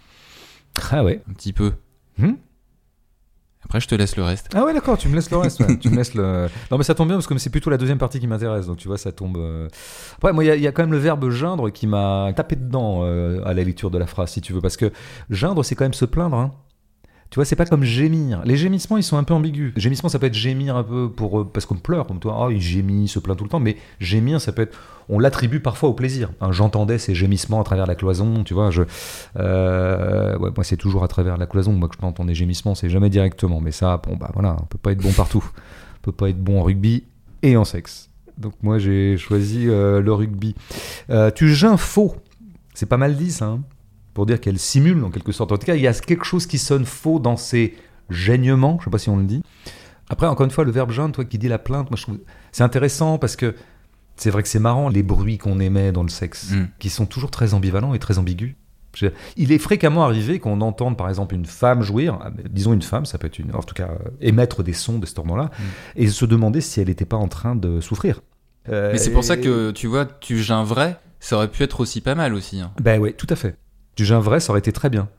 Ah 0.92 1.04
ouais. 1.04 1.22
Un 1.30 1.34
petit 1.34 1.54
peu. 1.54 1.74
Hmm 2.18 2.34
Après, 3.64 3.80
je 3.80 3.88
te 3.88 3.96
laisse 3.96 4.16
le 4.16 4.24
reste. 4.24 4.48
Ah 4.56 4.64
ouais, 4.64 4.74
d'accord, 4.74 4.98
tu 4.98 5.08
me 5.10 5.16
laisses 5.16 5.30
le 5.32 5.38
reste. 5.38 5.60
ouais. 5.60 5.78
tu 5.78 5.90
me 5.90 5.96
laisses 5.98 6.14
le... 6.14 6.48
Non, 6.72 6.78
mais 6.78 6.84
ça 6.84 6.96
tombe 6.96 7.08
bien 7.08 7.18
parce 7.18 7.28
que 7.28 7.38
c'est 7.38 7.50
plutôt 7.50 7.70
la 7.70 7.78
deuxième 7.78 7.98
partie 7.98 8.20
qui 8.20 8.28
m'intéresse. 8.28 8.66
Donc 8.68 8.78
tu 8.78 8.88
vois, 8.88 8.98
ça 8.98 9.12
tombe. 9.12 9.38
euh. 9.38 9.68
Après, 10.18 10.34
moi, 10.34 10.44
il 10.46 10.60
y, 10.60 10.62
y 10.62 10.68
a 10.68 10.72
quand 10.72 10.84
même 10.84 10.92
le 10.92 10.98
verbe 11.00 11.30
geindre 11.30 11.70
qui 11.72 11.86
m'a 11.88 12.32
tapé 12.36 12.56
dedans 12.56 13.00
euh, 13.04 13.42
à 13.46 13.54
la 13.54 13.64
lecture 13.64 13.92
de 13.92 13.98
la 13.98 14.08
phrase, 14.08 14.32
si 14.32 14.42
tu 14.42 14.54
veux. 14.54 14.62
Parce 14.62 14.78
que 14.78 14.92
geindre, 15.30 15.64
c'est 15.66 15.76
quand 15.76 15.86
même 15.86 15.94
se 15.94 16.06
plaindre. 16.06 16.38
hein. 16.38 16.54
Tu 17.30 17.36
vois, 17.36 17.44
c'est 17.46 17.58
pas 17.58 17.66
comme 17.66 17.84
gémir. 17.84 18.42
Les 18.46 18.56
gémissements, 18.56 18.96
ils 18.96 19.04
sont 19.04 19.18
un 19.18 19.24
peu 19.24 19.34
ambigus. 19.34 19.74
Gémissement, 19.76 20.08
ça 20.08 20.18
peut 20.18 20.28
être 20.28 20.34
gémir 20.34 20.78
un 20.78 20.84
peu 20.84 21.10
pour 21.10 21.42
euh, 21.42 21.44
parce 21.52 21.66
qu'on 21.66 21.76
pleure, 21.76 22.08
comme 22.08 22.20
toi. 22.20 22.48
Ah, 22.48 22.52
il 22.52 22.62
gémit, 22.62 23.04
il 23.04 23.08
se 23.10 23.20
plaint 23.20 23.38
tout 23.38 23.44
le 23.44 23.50
temps. 23.50 23.60
Mais 23.60 23.76
gémir, 24.00 24.40
ça 24.40 24.54
peut 24.54 24.62
être. 24.62 24.78
On 25.10 25.20
l'attribue 25.20 25.60
parfois 25.60 25.90
au 25.90 25.94
plaisir. 25.94 26.30
Hein, 26.40 26.52
J'entendais 26.52 26.98
ces 26.98 27.16
gémissements 27.16 27.60
à 27.60 27.64
travers 27.64 27.86
la 27.86 27.96
cloison. 27.96 28.44
Tu 28.46 28.54
vois, 28.54 28.70
euh, 29.38 30.38
moi, 30.40 30.64
c'est 30.64 30.78
toujours 30.78 31.04
à 31.04 31.08
travers 31.10 31.38
la 31.38 31.48
cloison. 31.48 31.74
Moi, 31.74 31.90
que 31.90 31.96
je 31.96 32.00
peux 32.00 32.06
entendre 32.06 32.30
des 32.30 32.36
gémissements, 32.36 32.76
c'est 32.76 32.90
jamais 32.90 33.10
directement. 33.10 33.60
Mais 33.60 33.72
ça, 33.72 33.98
bon, 33.98 34.16
bah 34.16 34.32
voilà, 34.34 34.56
on 34.62 34.66
peut 34.66 34.78
pas 34.78 34.92
être 34.94 35.02
bon 35.02 35.12
partout. 35.12 35.44
On 35.98 36.02
peut 36.04 36.12
pas 36.14 36.30
être 36.30 36.42
bon 36.42 36.62
en 36.62 36.64
rugby 36.64 37.04
et 37.42 37.58
en 37.58 37.66
sexe. 37.66 38.10
Donc 38.38 38.54
moi, 38.62 38.80
j'ai 38.80 39.18
choisi 39.18 39.68
euh, 39.68 40.02
le 40.02 40.14
rugby. 40.14 40.56
Tu 41.36 41.54
geins 41.54 41.78
faux. 41.78 42.16
C'est 42.74 42.86
pas 42.86 42.98
mal 42.98 43.16
dit, 43.18 43.32
ça. 43.32 43.46
hein 43.46 43.62
pour 44.18 44.26
dire 44.26 44.42
qu'elle 44.42 44.58
simule 44.58 45.04
en 45.04 45.12
quelque 45.12 45.32
sorte. 45.32 45.52
En 45.52 45.60
tout 45.60 45.68
cas, 45.68 45.76
il 45.76 45.82
y 45.84 45.86
a 45.88 45.94
quelque 45.94 46.26
chose 46.26 46.48
qui 46.48 46.58
sonne 46.58 46.86
faux 46.86 47.20
dans 47.20 47.38
ces 47.38 47.76
gênements, 48.10 48.78
je 48.80 48.86
sais 48.86 48.90
pas 48.90 48.98
si 48.98 49.10
on 49.10 49.18
le 49.18 49.26
dit. 49.26 49.44
Après, 50.10 50.26
encore 50.26 50.44
une 50.46 50.50
fois, 50.52 50.64
le 50.64 50.72
verbe 50.72 50.90
geindre, 50.90 51.14
toi 51.14 51.24
qui 51.24 51.38
dis 51.38 51.48
la 51.48 51.60
plainte, 51.60 51.92
moi 51.92 51.98
je 51.98 52.02
trouve 52.02 52.18
c'est 52.52 52.64
intéressant 52.64 53.20
parce 53.20 53.36
que 53.36 53.54
c'est 54.16 54.32
vrai 54.32 54.42
que 54.42 54.50
c'est 54.50 54.58
marrant 54.58 54.90
les 54.90 55.04
bruits 55.04 55.38
qu'on 55.38 55.60
émet 55.60 55.92
dans 55.92 56.02
le 56.02 56.10
sexe, 56.10 56.50
Mm. 56.52 56.68
qui 56.80 56.90
sont 56.90 57.06
toujours 57.06 57.30
très 57.30 57.54
ambivalents 57.54 57.94
et 57.94 58.00
très 58.00 58.18
ambigus. 58.18 58.56
Il 59.36 59.52
est 59.52 59.60
fréquemment 59.60 60.04
arrivé 60.04 60.40
qu'on 60.40 60.62
entende 60.62 60.98
par 60.98 61.08
exemple 61.10 61.36
une 61.36 61.46
femme 61.46 61.84
jouir, 61.84 62.18
ah, 62.24 62.32
disons 62.50 62.74
une 62.74 62.82
femme, 62.82 63.06
ça 63.06 63.20
peut 63.20 63.28
être 63.28 63.38
une, 63.38 63.54
en 63.54 63.62
tout 63.62 63.76
cas 63.76 63.90
euh, 63.90 64.10
émettre 64.20 64.64
des 64.64 64.74
sons 64.74 64.98
de 64.98 65.06
cet 65.06 65.20
ordre-là, 65.20 65.52
et 65.96 66.08
se 66.08 66.26
demander 66.26 66.62
si 66.62 66.82
elle 66.82 66.88
n'était 66.88 67.06
pas 67.06 67.18
en 67.18 67.28
train 67.28 67.56
de 67.56 67.80
souffrir. 67.82 68.22
Euh, 68.70 68.94
Mais 68.94 68.98
c'est 68.98 69.12
pour 69.12 69.24
ça 69.24 69.38
que 69.38 69.70
tu 69.70 69.86
vois, 69.86 70.06
tu 70.06 70.40
geins 70.40 70.64
vrai, 70.64 70.98
ça 71.20 71.36
aurait 71.36 71.48
pu 71.52 71.62
être 71.62 71.80
aussi 71.82 72.02
pas 72.02 72.16
mal 72.16 72.34
aussi. 72.34 72.60
hein. 72.60 72.72
Ben 72.82 73.00
oui, 73.00 73.14
tout 73.16 73.28
à 73.30 73.36
fait. 73.36 73.56
Du 73.98 74.06
gin 74.06 74.20
vrai, 74.20 74.40
ça 74.40 74.52
aurait 74.52 74.60
été 74.60 74.72
très 74.72 74.90
bien. 74.90 75.10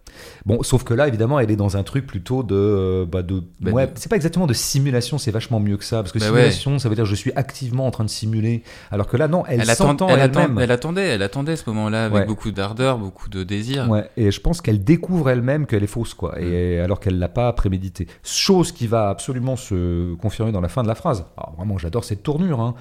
Bon, 0.47 0.63
sauf 0.63 0.83
que 0.85 0.95
là, 0.95 1.07
évidemment, 1.07 1.39
elle 1.39 1.51
est 1.51 1.57
dans 1.57 1.77
un 1.77 1.83
truc 1.83 2.07
plutôt 2.07 2.43
de. 2.43 2.55
euh, 2.55 3.05
bah 3.07 3.23
de 3.23 3.43
Bah, 3.61 3.71
ouais, 3.73 3.87
de- 3.87 3.93
c'est 3.97 4.09
pas 4.09 4.17
exactement 4.17 4.47
de 4.47 4.53
simulation, 4.55 5.19
c'est 5.19 5.31
vachement 5.31 5.61
mieux 5.61 5.77
que 5.77 5.85
ça. 5.85 5.99
Parce 6.03 6.13
que 6.13 6.19
Bah 6.19 6.27
simulation, 6.27 6.79
ça 6.79 6.89
veut 6.89 6.95
dire 6.95 7.05
je 7.05 7.15
suis 7.15 7.33
activement 7.37 7.87
en 7.87 7.91
train 7.91 8.05
de 8.05 8.09
simuler. 8.11 8.63
Alors 8.91 9.07
que 9.07 9.17
là, 9.17 9.29
non, 9.29 9.45
elle, 9.47 9.61
Elle, 9.61 9.67
s'entend 9.67 10.09
elle, 10.09 10.21
attend- 10.21 10.59
elle 10.59 10.71
attendait, 10.71 11.07
elle 11.09 11.23
attendait 11.23 11.57
ce 11.57 11.69
moment-là 11.71 12.07
avec 12.07 12.19
Ouais. 12.19 12.25
beaucoup 12.25 12.51
d'ardeur, 12.51 12.99
beaucoup 12.99 13.29
de 13.29 13.43
désir. 13.45 13.89
Ouais, 13.91 14.09
et 14.17 14.31
je 14.31 14.41
pense 14.41 14.61
qu'elle 14.61 14.83
découvre 14.83 15.29
elle-même 15.31 15.67
qu'elle 15.67 15.83
est 15.85 15.87
fausse, 15.89 16.15
quoi. 16.15 16.41
Et 16.41 16.81
alors 16.81 16.99
qu'elle 17.01 17.19
l'a 17.19 17.29
pas 17.29 17.53
prémédité. 17.53 18.07
Chose 18.23 18.73
qui 18.73 18.87
va 18.87 19.11
absolument 19.11 19.57
se 19.57 20.15
confirmer 20.15 20.53
dans 20.53 20.61
la 20.61 20.69
fin 20.69 20.83
de 20.83 20.89
la 20.89 20.95
phrase. 20.95 21.25
Alors 21.37 21.55
vraiment, 21.57 21.79
j'adore 21.79 22.05
cette 22.05 22.23
tournure. 22.23 22.61
hein. 22.61 22.75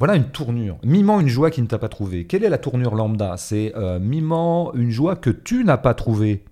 Voilà 0.00 0.16
une 0.16 0.30
tournure. 0.30 0.78
Mimant 0.82 1.20
une 1.20 1.28
joie 1.28 1.50
qui 1.50 1.60
ne 1.60 1.66
t'a 1.66 1.78
pas 1.78 1.90
trouvé. 1.90 2.24
Quelle 2.24 2.42
est 2.42 2.48
la 2.48 2.56
tournure 2.56 2.94
lambda? 2.94 3.36
C'est 3.36 3.74
euh, 3.76 3.98
mimant 3.98 4.72
une 4.72 4.90
joie 4.90 5.14
que 5.14 5.28
tu 5.28 5.62
n'as 5.62 5.76
pas 5.76 5.92
trouvée. 5.92 6.42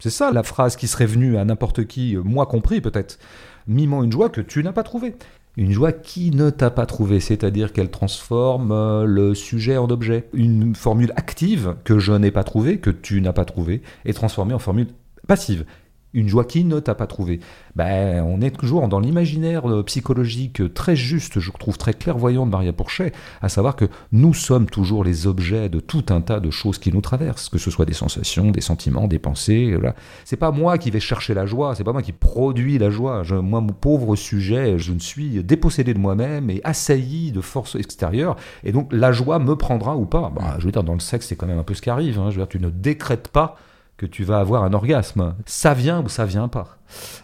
C'est 0.00 0.10
ça 0.10 0.32
la 0.32 0.42
phrase 0.42 0.74
qui 0.74 0.88
serait 0.88 1.06
venue 1.06 1.36
à 1.36 1.44
n'importe 1.44 1.84
qui, 1.84 2.16
euh, 2.16 2.22
moi 2.24 2.46
compris 2.46 2.80
peut-être. 2.80 3.20
Mimant 3.68 4.02
une 4.02 4.10
joie 4.10 4.28
que 4.28 4.40
tu 4.40 4.64
n'as 4.64 4.72
pas 4.72 4.82
trouvée. 4.82 5.14
Une 5.56 5.70
joie 5.70 5.92
qui 5.92 6.32
ne 6.32 6.50
t'a 6.50 6.70
pas 6.70 6.84
trouvé, 6.84 7.20
c'est-à-dire 7.20 7.72
qu'elle 7.72 7.90
transforme 7.92 8.72
euh, 8.72 9.04
le 9.04 9.36
sujet 9.36 9.76
en 9.76 9.88
objet. 9.88 10.28
Une 10.32 10.74
formule 10.74 11.12
active 11.14 11.76
que 11.84 12.00
je 12.00 12.12
n'ai 12.12 12.32
pas 12.32 12.42
trouvée, 12.42 12.78
que 12.78 12.90
tu 12.90 13.20
n'as 13.20 13.32
pas 13.32 13.44
trouvée, 13.44 13.82
est 14.04 14.14
transformée 14.14 14.54
en 14.54 14.58
formule 14.58 14.88
passive. 15.28 15.64
Une 16.12 16.28
joie 16.28 16.44
qui 16.44 16.64
ne 16.64 16.80
t'a 16.80 16.96
pas 16.96 17.06
trouvé. 17.06 17.38
Ben, 17.76 18.24
on 18.24 18.40
est 18.40 18.50
toujours 18.50 18.88
dans 18.88 18.98
l'imaginaire 18.98 19.70
euh, 19.70 19.84
psychologique 19.84 20.60
très 20.74 20.96
juste, 20.96 21.38
je 21.38 21.50
trouve 21.52 21.78
très 21.78 21.94
clairvoyant 21.94 22.46
de 22.46 22.50
Maria 22.50 22.72
Pourchet, 22.72 23.12
à 23.42 23.48
savoir 23.48 23.76
que 23.76 23.84
nous 24.10 24.34
sommes 24.34 24.66
toujours 24.66 25.04
les 25.04 25.28
objets 25.28 25.68
de 25.68 25.78
tout 25.78 26.04
un 26.10 26.20
tas 26.20 26.40
de 26.40 26.50
choses 26.50 26.78
qui 26.78 26.92
nous 26.92 27.00
traversent, 27.00 27.48
que 27.48 27.58
ce 27.58 27.70
soit 27.70 27.84
des 27.84 27.92
sensations, 27.92 28.50
des 28.50 28.60
sentiments, 28.60 29.06
des 29.06 29.20
pensées. 29.20 29.72
Voilà. 29.74 29.94
C'est 30.24 30.36
pas 30.36 30.50
moi 30.50 30.78
qui 30.78 30.90
vais 30.90 30.98
chercher 30.98 31.32
la 31.32 31.46
joie, 31.46 31.74
c'est 31.76 31.84
pas 31.84 31.92
moi 31.92 32.02
qui 32.02 32.12
produis 32.12 32.78
la 32.78 32.90
joie. 32.90 33.22
Je- 33.22 33.36
moi, 33.36 33.60
mon 33.60 33.72
pauvre 33.72 34.16
sujet, 34.16 34.78
je 34.78 34.92
ne 34.92 34.98
suis 34.98 35.44
dépossédé 35.44 35.94
de 35.94 35.98
moi-même 36.00 36.50
et 36.50 36.60
assailli 36.64 37.30
de 37.30 37.40
forces 37.40 37.76
extérieures. 37.76 38.34
Et 38.64 38.72
donc, 38.72 38.88
la 38.92 39.12
joie 39.12 39.38
me 39.38 39.54
prendra 39.54 39.96
ou 39.96 40.06
pas. 40.06 40.32
Bah, 40.34 40.56
je 40.58 40.64
veux 40.66 40.72
dire, 40.72 40.82
dans 40.82 40.94
le 40.94 41.00
sexe, 41.00 41.28
c'est 41.28 41.36
quand 41.36 41.46
même 41.46 41.58
un 41.58 41.62
peu 41.62 41.74
ce 41.74 41.82
qui 41.82 41.90
arrive. 41.90 42.18
hein. 42.18 42.30
Je 42.30 42.36
veux 42.36 42.42
dire, 42.42 42.48
tu 42.48 42.58
ne 42.58 42.70
décrètes 42.70 43.28
pas 43.28 43.56
que 44.00 44.06
tu 44.06 44.24
vas 44.24 44.38
avoir 44.38 44.64
un 44.64 44.72
orgasme. 44.72 45.34
Ça 45.44 45.74
vient 45.74 46.02
ou 46.02 46.08
ça 46.08 46.24
vient 46.24 46.48
pas. 46.48 46.78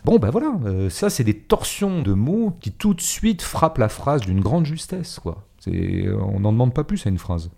Bon, 0.05 0.19
ben 0.19 0.29
voilà, 0.29 0.53
euh, 0.67 0.91
ça 0.91 1.09
c'est 1.09 1.25
des 1.25 1.39
torsions 1.39 2.03
de 2.03 2.13
mots 2.13 2.55
qui 2.61 2.71
tout 2.71 2.93
de 2.93 3.01
suite 3.01 3.41
frappent 3.41 3.79
la 3.79 3.89
phrase 3.89 4.21
d'une 4.21 4.41
grande 4.41 4.67
justesse, 4.67 5.19
quoi. 5.19 5.47
C'est, 5.59 6.07
on 6.11 6.41
n'en 6.41 6.53
demande 6.53 6.75
pas 6.75 6.85
plus 6.85 7.07
à 7.07 7.09
une 7.09 7.17
phrase. 7.17 7.51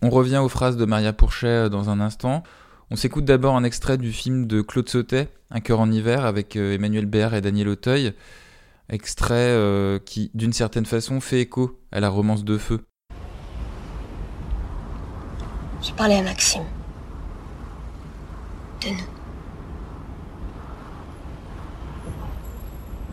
On 0.00 0.08
revient 0.08 0.38
aux 0.38 0.48
phrases 0.48 0.78
de 0.78 0.86
Maria 0.86 1.12
Pourchet 1.12 1.66
euh, 1.66 1.68
dans 1.68 1.90
un 1.90 2.00
instant. 2.00 2.42
On 2.90 2.96
s'écoute 2.96 3.26
d'abord 3.26 3.56
un 3.56 3.64
extrait 3.64 3.98
du 3.98 4.10
film 4.10 4.46
de 4.46 4.62
Claude 4.62 4.88
Sautet, 4.88 5.28
Un 5.50 5.60
cœur 5.60 5.80
en 5.80 5.90
hiver, 5.90 6.24
avec 6.24 6.56
euh, 6.56 6.74
Emmanuel 6.74 7.04
Béard 7.04 7.34
et 7.34 7.42
Daniel 7.42 7.68
Auteuil. 7.68 8.14
Extrait 8.88 9.34
euh, 9.34 9.98
qui, 9.98 10.30
d'une 10.32 10.54
certaine 10.54 10.86
façon, 10.86 11.20
fait 11.20 11.42
écho 11.42 11.78
à 11.92 12.00
la 12.00 12.08
romance 12.08 12.42
de 12.42 12.56
feu. 12.56 12.80
J'ai 15.82 15.92
parlé 15.92 16.14
à 16.14 16.22
Maxime. 16.22 16.62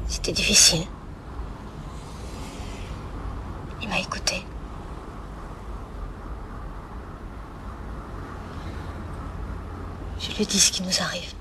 C'était 0.08 0.32
difficile. 0.32 0.86
Il 3.82 3.90
m'a 3.90 4.00
écouté. 4.00 4.46
Je 10.20 10.38
lui 10.38 10.46
dis 10.46 10.60
ce 10.60 10.72
qui 10.72 10.84
nous 10.84 11.02
arrive. 11.02 11.34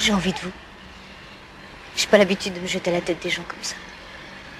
J'ai 0.00 0.12
envie 0.12 0.32
de 0.32 0.38
vous. 0.38 0.63
J'ai 1.96 2.06
pas 2.06 2.18
l'habitude 2.18 2.54
de 2.54 2.60
me 2.60 2.66
jeter 2.66 2.90
à 2.90 2.94
la 2.94 3.00
tête 3.00 3.22
des 3.22 3.30
gens 3.30 3.44
comme 3.44 3.62
ça. 3.62 3.76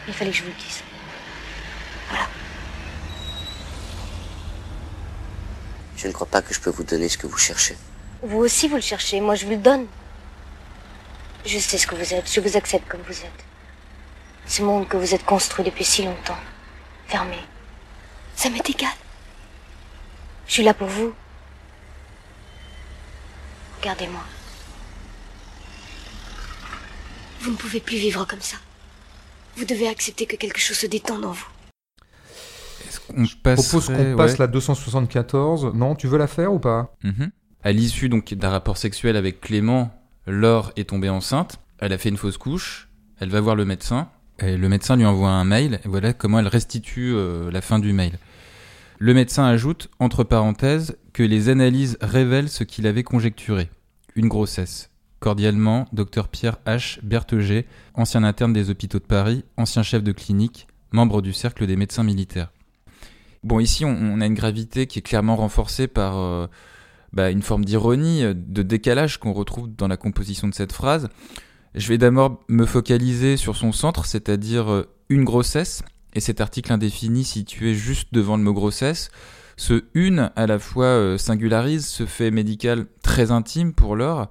Il 0.07 0.15
fallait 0.15 0.31
que 0.31 0.37
je 0.37 0.43
vous 0.43 0.51
le 0.51 0.55
dise. 0.55 0.83
Voilà. 2.09 2.27
Je 5.97 6.07
ne 6.07 6.13
crois 6.13 6.27
pas 6.27 6.43
que 6.43 6.55
je 6.55 6.61
peux 6.61 6.71
vous 6.71 6.85
donner 6.85 7.09
ce 7.09 7.19
que 7.19 7.27
vous 7.27 7.39
cherchez. 7.39 7.77
Vous 8.23 8.39
aussi, 8.39 8.69
vous 8.69 8.77
le 8.77 8.83
cherchez. 8.83 9.21
Moi, 9.21 9.35
je 9.35 9.45
vous 9.45 9.53
le 9.53 9.57
donne. 9.59 9.87
Je 11.45 11.59
sais 11.59 11.79
ce 11.79 11.87
que 11.87 11.95
vous 11.95 12.15
êtes. 12.15 12.33
Je 12.33 12.41
vous 12.41 12.57
accepte 12.57 12.89
comme 12.89 13.03
vous 13.03 13.21
êtes. 13.21 13.45
Ce 14.47 14.63
monde 14.63 14.89
que 14.89 14.97
vous 14.97 15.15
êtes 15.15 15.25
construit 15.25 15.65
depuis 15.65 15.85
si 15.85 16.05
longtemps. 16.05 16.39
Fermé. 17.09 17.39
Ça 18.37 18.51
m'est 18.51 18.69
égal. 18.69 18.91
Je 20.47 20.53
suis 20.53 20.63
là 20.63 20.75
pour 20.75 20.89
vous. 20.89 21.15
Regardez-moi. 23.81 24.23
Vous 27.45 27.51
ne 27.51 27.57
pouvez 27.57 27.81
plus 27.81 27.99
vivre 27.99 28.27
comme 28.27 28.41
ça. 28.41 28.57
Vous 29.57 29.67
devez 29.67 29.87
accepter 29.87 30.25
que 30.25 30.35
quelque 30.35 30.59
chose 30.59 30.79
se 30.79 30.87
détende 30.87 31.27
en 31.27 31.33
vous. 31.33 31.47
Est-ce 32.89 33.01
qu'on 33.01 33.25
Je 33.27 33.37
propose 33.37 33.87
qu'on 33.89 34.17
passe 34.17 34.33
ouais. 34.33 34.39
la 34.39 34.47
274. 34.47 35.73
Non, 35.75 35.95
tu 35.95 36.07
veux 36.07 36.17
la 36.17 36.27
faire 36.27 36.55
ou 36.55 36.59
pas? 36.59 36.97
Mhm. 37.05 37.31
À 37.63 37.73
l'issue 37.73 38.09
donc 38.09 38.33
d'un 38.33 38.49
rapport 38.49 38.79
sexuel 38.79 39.15
avec 39.15 39.43
Clément, 39.43 39.95
Laure 40.27 40.73
est 40.77 40.89
tombée 40.89 41.11
enceinte. 41.11 41.59
Elle 41.81 41.93
a 41.93 41.99
fait 41.99 42.09
une 42.09 42.17
fausse 42.17 42.39
couche. 42.39 42.89
Elle 43.21 43.29
va 43.29 43.43
voir 43.43 43.57
le 43.57 43.67
médecin. 43.67 44.09
Et 44.39 44.57
le 44.57 44.69
médecin 44.71 44.97
lui 44.97 45.05
envoie 45.05 45.29
un 45.29 45.45
mail. 45.45 45.81
Et 45.85 45.89
voilà 45.89 46.15
comment 46.15 46.39
elle 46.39 46.49
restitue 46.49 47.13
euh, 47.15 47.51
la 47.51 47.61
fin 47.61 47.79
du 47.79 47.93
mail. 47.93 48.19
Le 48.99 49.13
médecin 49.13 49.45
ajoute, 49.45 49.91
entre 49.99 50.25
parenthèses, 50.25 50.97
que 51.13 51.23
les 51.23 51.51
analyses 51.51 51.99
révèlent 52.01 52.49
ce 52.49 52.65
qu'il 52.65 52.87
avait 52.87 53.03
conjecturé. 53.03 53.69
Une 54.15 54.29
grossesse. 54.29 54.89
Cordialement, 55.25 55.87
Dr 55.95 56.29
Pierre 56.29 56.59
H. 56.67 56.99
Bertheget, 57.03 57.65
ancien 57.95 58.25
interne 58.25 58.53
des 58.53 58.69
hôpitaux 58.69 58.99
de 58.99 59.05
Paris, 59.05 59.43
ancien 59.57 59.83
chef 59.83 60.03
de 60.03 60.13
clinique, 60.13 60.67
membre 60.93 61.23
du 61.23 61.33
cercle 61.33 61.67
des 61.67 61.77
médecins 61.77 62.03
militaires. 62.03 62.53
Bon, 63.43 63.59
ici, 63.59 63.87
on, 63.87 64.21
a 64.21 64.27
une 64.27 64.35
gravité 64.35 64.87
qui 64.87 64.99
est 64.99 65.03
clairement 65.03 65.37
renforcée 65.37 65.87
par 65.87 66.19
euh, 66.19 66.47
bah, 67.15 67.31
une 67.31 67.41
forme 67.41 67.65
d'ironie, 67.65 68.23
euh, 68.23 68.35
de 68.37 68.63
décalage 68.63 69.19
qu'on 69.19 69.33
retrouve 69.33 69.75
dans 69.75 69.89
la 69.89 69.97
composition 69.97 70.47
de 70.47 70.53
cette 70.53 70.75
phrase. 70.75 71.09
Je 71.75 71.89
vais 71.89 71.97
d'abord 71.97 72.45
me 72.49 72.67
focaliser 72.67 73.39
sur 73.39 73.57
son 73.57 73.73
centre, 73.73 74.05
c'est-à-dire 74.05 74.71
euh, 74.71 74.91
une 75.09 75.25
grossesse, 75.25 75.83
et 76.13 76.21
cet 76.21 76.43
article 76.43 76.71
indéfini 76.71 77.25
situé 77.25 77.73
juste 77.73 78.13
devant 78.13 78.37
le 78.37 78.43
mot 78.43 78.53
grossesse 78.53 79.11
Ce 79.57 79.85
une, 79.95 80.31
à 80.37 80.47
la 80.47 80.59
fois 80.59 81.17
singularise 81.17 81.87
ce 81.87 82.05
fait 82.05 82.31
médical 82.31 82.85
très 83.03 83.31
intime 83.31 83.73
pour 83.73 83.97
l'heure, 83.97 84.29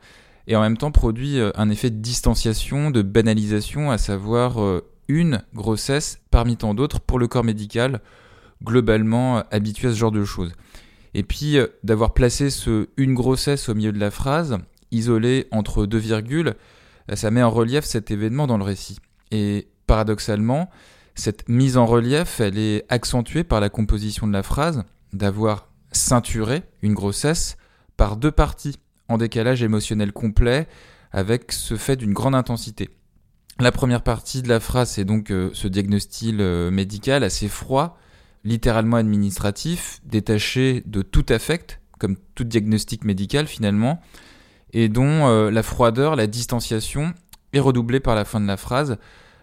et 0.47 0.55
en 0.55 0.61
même 0.61 0.77
temps 0.77 0.91
produit 0.91 1.39
euh, 1.39 1.51
un 1.55 1.69
effet 1.69 1.89
de 1.89 1.97
distanciation, 1.97 2.91
de 2.91 3.01
banalisation, 3.01 3.91
à 3.91 3.97
savoir 3.97 4.61
euh, 4.61 4.81
une 5.07 5.41
grossesse 5.53 6.19
parmi 6.31 6.57
tant 6.57 6.73
d'autres 6.73 6.99
pour 6.99 7.19
le 7.19 7.27
corps 7.27 7.43
médical, 7.43 8.01
globalement 8.63 9.43
habitué 9.51 9.89
à 9.89 9.91
ce 9.91 9.97
genre 9.97 10.11
de 10.11 10.23
choses. 10.23 10.53
Et 11.13 11.23
puis 11.23 11.57
d'avoir 11.83 12.13
placé 12.13 12.49
ce 12.49 12.87
une 12.97 13.13
grossesse 13.13 13.69
au 13.69 13.75
milieu 13.75 13.91
de 13.91 13.99
la 13.99 14.09
phrase, 14.09 14.57
isolé 14.91 15.47
entre 15.51 15.85
deux 15.85 15.97
virgules, 15.97 16.55
ça 17.13 17.29
met 17.29 17.43
en 17.43 17.51
relief 17.51 17.83
cet 17.83 18.09
événement 18.09 18.47
dans 18.47 18.57
le 18.57 18.63
récit. 18.63 18.97
Et 19.29 19.67
paradoxalement, 19.85 20.69
cette 21.15 21.47
mise 21.49 21.77
en 21.77 21.85
relief, 21.85 22.39
elle 22.39 22.57
est 22.57 22.85
accentuée 22.89 23.43
par 23.43 23.59
la 23.59 23.69
composition 23.69 24.27
de 24.27 24.33
la 24.33 24.43
phrase, 24.43 24.83
d'avoir 25.11 25.67
ceinturé 25.91 26.63
une 26.81 26.93
grossesse 26.93 27.57
par 27.97 28.17
deux 28.17 28.31
parties 28.31 28.77
en 29.09 29.17
décalage 29.17 29.63
émotionnel 29.63 30.11
complet 30.11 30.67
avec 31.11 31.51
ce 31.51 31.75
fait 31.75 31.95
d'une 31.95 32.13
grande 32.13 32.35
intensité. 32.35 32.89
La 33.59 33.71
première 33.71 34.01
partie 34.01 34.41
de 34.41 34.49
la 34.49 34.59
phrase, 34.59 34.91
c'est 34.91 35.05
donc 35.05 35.29
euh, 35.29 35.51
ce 35.53 35.67
diagnostic 35.67 36.39
euh, 36.39 36.71
médical 36.71 37.23
assez 37.23 37.47
froid, 37.47 37.99
littéralement 38.43 38.97
administratif, 38.97 40.01
détaché 40.03 40.81
de 40.87 41.03
tout 41.03 41.25
affect, 41.29 41.79
comme 41.99 42.17
tout 42.33 42.43
diagnostic 42.43 43.05
médical 43.05 43.45
finalement, 43.45 44.01
et 44.73 44.89
dont 44.89 45.27
euh, 45.27 45.51
la 45.51 45.61
froideur, 45.61 46.15
la 46.15 46.25
distanciation 46.25 47.13
est 47.53 47.59
redoublée 47.59 47.99
par 47.99 48.15
la 48.15 48.25
fin 48.25 48.41
de 48.41 48.47
la 48.47 48.57
phrase, 48.57 48.97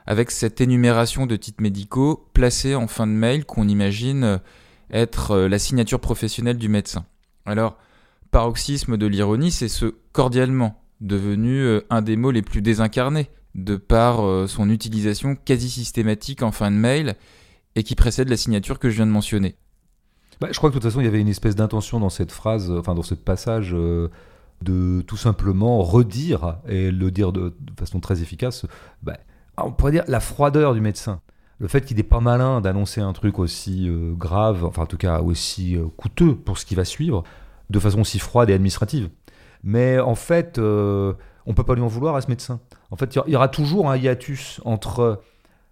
avec 0.06 0.32
cette 0.32 0.60
énumération 0.60 1.26
de 1.26 1.36
titres 1.36 1.62
médicaux 1.62 2.28
placés 2.34 2.74
en 2.74 2.88
fin 2.88 3.06
de 3.06 3.12
mail 3.12 3.44
qu'on 3.44 3.68
imagine 3.68 4.40
être 4.90 5.36
la 5.38 5.58
signature 5.60 6.00
professionnelle 6.00 6.58
du 6.58 6.68
médecin. 6.68 7.04
Alors, 7.46 7.78
paroxysme 8.30 8.96
de 8.96 9.06
l'ironie, 9.06 9.50
c'est 9.50 9.68
ce 9.68 9.94
cordialement, 10.12 10.82
devenu 11.00 11.60
euh, 11.60 11.80
un 11.90 12.02
des 12.02 12.16
mots 12.16 12.30
les 12.30 12.42
plus 12.42 12.62
désincarnés, 12.62 13.30
de 13.54 13.76
par 13.76 14.24
euh, 14.24 14.46
son 14.46 14.70
utilisation 14.70 15.34
quasi 15.34 15.68
systématique 15.68 16.42
en 16.42 16.52
fin 16.52 16.70
de 16.70 16.76
mail, 16.76 17.14
et 17.76 17.82
qui 17.82 17.94
précède 17.94 18.28
la 18.28 18.36
signature 18.36 18.78
que 18.78 18.90
je 18.90 18.96
viens 18.96 19.06
de 19.06 19.12
mentionner. 19.12 19.56
Bah, 20.40 20.48
je 20.50 20.58
crois 20.58 20.70
que 20.70 20.74
de 20.74 20.80
toute 20.80 20.90
façon, 20.90 21.00
il 21.00 21.04
y 21.04 21.08
avait 21.08 21.20
une 21.20 21.28
espèce 21.28 21.56
d'intention 21.56 22.00
dans 22.00 22.08
cette 22.08 22.32
phrase, 22.32 22.70
enfin 22.70 22.94
dans 22.94 23.02
ce 23.02 23.14
passage, 23.14 23.72
de 23.72 25.02
tout 25.02 25.16
simplement 25.16 25.82
redire, 25.82 26.58
et 26.66 26.90
le 26.90 27.10
dire 27.10 27.32
de, 27.32 27.54
façon 27.78 28.00
très 28.00 28.22
efficace, 28.22 28.66
bah, 29.02 29.18
on 29.58 29.72
pourrait 29.72 29.92
dire 29.92 30.04
la 30.08 30.20
froideur 30.20 30.74
du 30.74 30.80
médecin 30.80 31.20
le 31.60 31.68
fait 31.68 31.82
qu'il 31.82 31.98
n'est 31.98 32.02
pas 32.02 32.20
malin 32.20 32.60
d'annoncer 32.60 33.00
un 33.02 33.12
truc 33.12 33.38
aussi 33.38 33.86
euh, 33.88 34.14
grave, 34.14 34.64
enfin 34.64 34.82
en 34.82 34.86
tout 34.86 34.96
cas 34.96 35.20
aussi 35.20 35.76
euh, 35.76 35.86
coûteux 35.96 36.34
pour 36.34 36.58
ce 36.58 36.64
qui 36.64 36.74
va 36.74 36.84
suivre, 36.84 37.22
de 37.70 37.78
façon 37.78 38.00
aussi 38.00 38.18
froide 38.18 38.50
et 38.50 38.54
administrative. 38.54 39.08
Mais 39.62 39.98
en 39.98 40.14
fait, 40.14 40.58
euh, 40.58 41.14
on 41.46 41.54
peut 41.54 41.64
pas 41.64 41.74
lui 41.74 41.82
en 41.82 41.86
vouloir 41.86 42.16
à 42.16 42.20
ce 42.20 42.28
médecin. 42.28 42.60
En 42.90 42.96
fait, 42.96 43.16
il 43.26 43.32
y 43.32 43.36
aura 43.36 43.48
toujours 43.48 43.90
un 43.90 43.96
hiatus 43.96 44.60
entre 44.64 45.22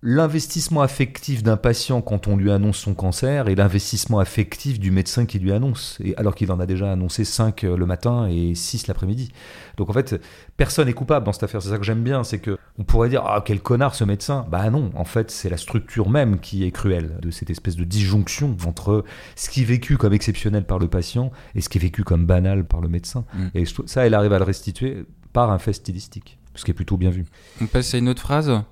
l'investissement 0.00 0.82
affectif 0.82 1.42
d'un 1.42 1.56
patient 1.56 2.02
quand 2.02 2.28
on 2.28 2.36
lui 2.36 2.52
annonce 2.52 2.78
son 2.78 2.94
cancer 2.94 3.48
et 3.48 3.56
l'investissement 3.56 4.20
affectif 4.20 4.78
du 4.78 4.92
médecin 4.92 5.26
qui 5.26 5.40
lui 5.40 5.52
annonce, 5.52 5.98
et 6.04 6.16
alors 6.16 6.36
qu'il 6.36 6.52
en 6.52 6.60
a 6.60 6.66
déjà 6.66 6.92
annoncé 6.92 7.24
5 7.24 7.62
le 7.62 7.84
matin 7.84 8.28
et 8.28 8.54
6 8.54 8.86
l'après-midi. 8.86 9.32
Donc 9.76 9.90
en 9.90 9.92
fait, 9.92 10.20
personne 10.56 10.86
n'est 10.86 10.92
coupable 10.92 11.26
dans 11.26 11.32
cette 11.32 11.42
affaire. 11.42 11.62
C'est 11.62 11.70
ça 11.70 11.78
que 11.78 11.84
j'aime 11.84 12.04
bien, 12.04 12.22
c'est 12.22 12.38
que 12.38 12.56
on 12.78 12.84
pourrait 12.84 13.08
dire 13.08 13.24
ah 13.26 13.42
quel 13.44 13.60
connard 13.60 13.96
ce 13.96 14.04
médecin. 14.04 14.46
Bah 14.48 14.70
non, 14.70 14.90
en 14.94 15.04
fait 15.04 15.32
c'est 15.32 15.48
la 15.48 15.56
structure 15.56 16.08
même 16.08 16.38
qui 16.38 16.64
est 16.64 16.70
cruelle 16.70 17.18
de 17.20 17.32
cette 17.32 17.50
espèce 17.50 17.74
de 17.74 17.84
disjonction 17.84 18.56
entre 18.66 19.04
ce 19.34 19.50
qui 19.50 19.62
est 19.62 19.64
vécu 19.64 19.96
comme 19.96 20.12
exceptionnel 20.12 20.64
par 20.64 20.78
le 20.78 20.86
patient 20.86 21.32
et 21.56 21.60
ce 21.60 21.68
qui 21.68 21.78
est 21.78 21.80
vécu 21.80 22.04
comme 22.04 22.24
banal 22.24 22.64
par 22.64 22.80
le 22.80 22.88
médecin. 22.88 23.24
Mm. 23.34 23.46
Et 23.54 23.64
ça, 23.86 24.06
elle 24.06 24.14
arrive 24.14 24.32
à 24.32 24.38
le 24.38 24.44
restituer 24.44 25.06
par 25.32 25.50
un 25.50 25.58
fait 25.58 25.72
stylistique, 25.72 26.38
ce 26.54 26.64
qui 26.64 26.70
est 26.70 26.74
plutôt 26.74 26.96
bien 26.96 27.10
vu. 27.10 27.24
On 27.60 27.66
passe 27.66 27.94
à 27.94 27.98
une 27.98 28.08
autre 28.08 28.22
phrase? 28.22 28.62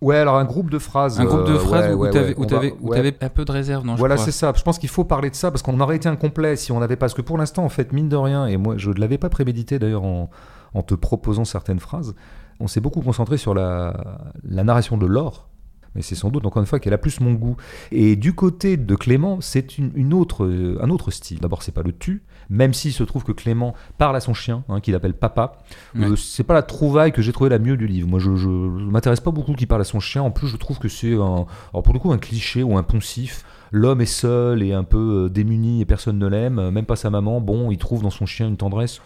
Ouais, 0.00 0.16
alors 0.16 0.36
un 0.36 0.44
groupe 0.44 0.70
de 0.70 0.78
phrases. 0.78 1.20
Un 1.20 1.24
groupe 1.24 1.44
de 1.44 1.54
euh, 1.54 1.58
phrases 1.58 1.94
où 1.94 2.46
tu 2.46 2.54
avais, 2.54 3.16
un 3.20 3.28
peu 3.28 3.44
de 3.44 3.52
réserve, 3.52 3.84
non 3.84 3.96
Voilà, 3.96 4.16
c'est 4.16 4.30
ça. 4.32 4.52
Je 4.54 4.62
pense 4.62 4.78
qu'il 4.78 4.88
faut 4.88 5.04
parler 5.04 5.30
de 5.30 5.34
ça 5.34 5.50
parce 5.50 5.62
qu'on 5.62 5.78
aurait 5.80 5.96
été 5.96 6.08
incomplet 6.08 6.56
si 6.56 6.70
on 6.72 6.80
n'avait 6.80 6.96
pas. 6.96 7.06
Parce 7.06 7.14
que 7.14 7.22
pour 7.22 7.38
l'instant, 7.38 7.64
en 7.64 7.68
fait, 7.68 7.92
mine 7.92 8.08
de 8.08 8.16
rien, 8.16 8.46
et 8.46 8.56
moi 8.56 8.74
je 8.76 8.90
ne 8.90 9.00
l'avais 9.00 9.18
pas 9.18 9.28
prémédité 9.28 9.78
d'ailleurs 9.78 10.04
en, 10.04 10.30
en, 10.74 10.82
te 10.82 10.94
proposant 10.94 11.44
certaines 11.44 11.80
phrases, 11.80 12.14
on 12.60 12.68
s'est 12.68 12.80
beaucoup 12.80 13.00
concentré 13.00 13.38
sur 13.38 13.54
la, 13.54 14.22
la 14.44 14.62
narration 14.62 14.98
de 14.98 15.06
l'or 15.06 15.47
mais 15.94 16.02
c'est 16.02 16.14
sans 16.14 16.30
doute 16.30 16.46
encore 16.46 16.60
une 16.60 16.66
fois 16.66 16.80
qu'elle 16.80 16.92
a 16.92 16.98
plus 16.98 17.20
mon 17.20 17.32
goût. 17.32 17.56
Et 17.92 18.16
du 18.16 18.34
côté 18.34 18.76
de 18.76 18.94
Clément, 18.94 19.40
c'est 19.40 19.78
une, 19.78 20.14
autre, 20.14 20.48
un 20.80 20.90
autre 20.90 21.10
style. 21.10 21.40
D'abord, 21.40 21.62
c'est 21.62 21.72
pas 21.72 21.82
le 21.82 21.92
tu, 21.92 22.22
même 22.50 22.74
s'il 22.74 22.92
se 22.92 23.02
trouve 23.02 23.24
que 23.24 23.32
Clément 23.32 23.74
parle 23.98 24.16
à 24.16 24.20
son 24.20 24.34
chien, 24.34 24.64
hein, 24.68 24.80
qu'il 24.80 24.94
appelle 24.94 25.14
papa. 25.14 25.58
Euh, 25.96 26.16
c'est 26.16 26.44
pas 26.44 26.54
la 26.54 26.62
trouvaille 26.62 27.12
que 27.12 27.22
j'ai 27.22 27.32
trouvé 27.32 27.50
la 27.50 27.58
mieux 27.58 27.76
du 27.76 27.86
livre. 27.86 28.08
Moi, 28.08 28.18
je, 28.18 28.36
je, 28.36 28.48
m'intéresse 28.48 29.20
pas 29.20 29.30
beaucoup 29.30 29.54
qu'il 29.54 29.66
parle 29.66 29.82
à 29.82 29.84
son 29.84 30.00
chien. 30.00 30.22
En 30.22 30.30
plus, 30.30 30.48
je 30.48 30.56
trouve 30.56 30.78
que 30.78 30.88
c'est 30.88 31.14
un, 31.14 31.46
alors 31.72 31.82
pour 31.82 31.92
le 31.92 31.98
coup 31.98 32.12
un 32.12 32.18
cliché 32.18 32.62
ou 32.62 32.76
un 32.76 32.82
poncif. 32.82 33.44
L'homme 33.70 34.00
est 34.00 34.06
seul 34.06 34.62
et 34.62 34.72
un 34.72 34.84
peu 34.84 35.26
euh, 35.26 35.28
démuni 35.28 35.82
et 35.82 35.84
personne 35.84 36.18
ne 36.18 36.26
l'aime, 36.26 36.70
même 36.70 36.86
pas 36.86 36.96
sa 36.96 37.10
maman. 37.10 37.40
Bon, 37.40 37.70
il 37.70 37.78
trouve 37.78 38.02
dans 38.02 38.10
son 38.10 38.24
chien 38.24 38.48
une 38.48 38.56
tendresse 38.56 39.00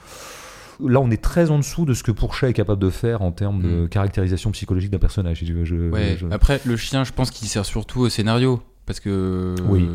là, 0.86 1.00
on 1.00 1.10
est 1.10 1.22
très 1.22 1.50
en 1.50 1.58
dessous 1.58 1.84
de 1.84 1.94
ce 1.94 2.02
que 2.02 2.12
Pourchet 2.12 2.50
est 2.50 2.52
capable 2.52 2.80
de 2.80 2.90
faire 2.90 3.22
en 3.22 3.32
termes 3.32 3.62
de 3.62 3.84
mm. 3.84 3.88
caractérisation 3.88 4.50
psychologique 4.52 4.90
d'un 4.90 4.98
personnage. 4.98 5.44
Après, 6.30 6.60
le 6.64 6.76
chien, 6.76 7.04
je 7.04 7.12
pense 7.12 7.30
qu'il 7.30 7.48
sert 7.48 7.64
surtout 7.64 8.00
au 8.00 8.08
scénario. 8.08 8.60
Parce 8.84 8.98
que. 8.98 9.54
Oui. 9.68 9.88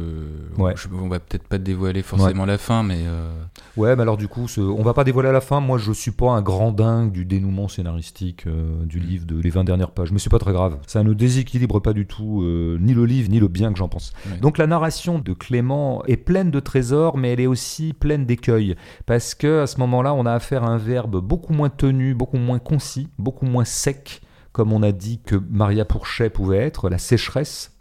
ouais. 0.58 0.74
on 0.94 1.10
va 1.10 1.20
peut-être 1.20 1.44
pas 1.44 1.58
dévoiler 1.58 2.02
forcément 2.02 2.46
la 2.46 2.58
fin, 2.58 2.84
mais. 2.84 3.00
Euh, 3.06 3.30
ouais, 3.76 3.96
mais 3.96 4.04
alors 4.04 4.16
du 4.16 4.30
coup, 4.30 4.48
ce... 4.48 4.62
on 4.62 4.82
va 4.82 4.94
pas 4.94 5.04
dévoiler 5.04 5.32
la 5.32 5.42
fin. 5.42 5.60
Moi, 5.60 5.78
je 5.78 5.92
suis 5.92 6.12
pas 6.12 6.32
un 6.32 6.42
grand 6.42 6.72
dingue 6.72 7.12
du 7.12 7.26
dénouement 7.26 7.68
scénaristique 7.68 8.48
euh, 8.48 8.86
du 8.86 9.00
mm. 9.00 9.04
livre 9.04 9.26
de 9.26 9.42
les 9.42 9.50
20 9.50 9.66
dernières 9.66 9.92
pages. 9.92 10.12
Mais 10.14 10.20
c'est 10.20 10.30
pas 10.30 10.40
très 10.40 10.54
grave. 10.54 10.78
Ça 10.88 11.04
ne 11.04 11.14
déséquilibre 11.14 11.82
pas 11.82 11.92
du 11.92 12.08
tout 12.08 12.44
euh, 12.44 12.78
ni 12.80 12.94
le 12.94 13.06
livre, 13.06 13.30
ni 13.30 13.40
le 13.40 13.50
bien 13.50 13.74
que 13.74 13.78
j'en 13.78 13.90
pense. 13.90 14.14
Donc 14.42 14.58
la 14.58 14.68
narration 14.68 15.20
de 15.20 15.34
Clément 15.34 16.04
est 16.06 16.18
pleine 16.18 16.50
de 16.50 16.60
trésors, 16.62 17.18
mais 17.18 17.34
elle 17.34 17.42
est 17.42 17.48
aussi 17.48 17.92
pleine 17.92 18.26
d'écueils. 18.26 18.76
Parce 19.06 19.36
que 19.36 19.62
à 19.64 19.68
ce 19.68 19.80
moment-là, 19.80 20.14
on 20.14 20.26
a 20.26 20.32
affaire 20.32 20.64
à 20.64 20.68
un 20.68 20.78
verbe 20.78 21.20
beaucoup 21.20 21.54
moins 21.54 21.70
tenu, 21.70 22.14
beaucoup 22.14 22.38
moins 22.38 22.60
concis, 22.60 23.10
beaucoup 23.20 23.46
moins 23.46 23.66
sec, 23.66 24.22
comme 24.54 24.72
on 24.72 24.82
a 24.82 24.94
dit 24.94 25.20
que 25.20 25.36
Maria 25.36 25.84
Pourchet 25.84 26.30
pouvait 26.30 26.58
être, 26.58 26.90
la 26.90 26.98
sécheresse 26.98 27.77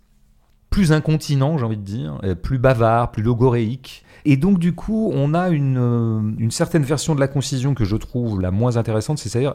plus 0.71 0.93
incontinent, 0.93 1.59
j'ai 1.59 1.65
envie 1.65 1.77
de 1.77 1.83
dire, 1.83 2.19
euh, 2.25 2.35
plus 2.35 2.59
bavard, 2.59 3.11
plus 3.11 3.23
logoréique. 3.23 4.05
Et 4.25 4.37
donc, 4.37 4.59
du 4.59 4.75
coup, 4.75 5.11
on 5.15 5.35
a 5.35 5.49
une, 5.51 5.79
euh, 5.79 6.21
une 6.39 6.51
certaine 6.51 6.83
version 6.83 7.15
de 7.15 7.21
la 7.21 7.29
concision 7.29 7.75
que 7.75 7.85
je 7.85 7.97
trouve 7.97 8.41
la 8.41 8.51
moins 8.51 8.77
intéressante, 8.77 9.19
c'est-à-dire, 9.19 9.55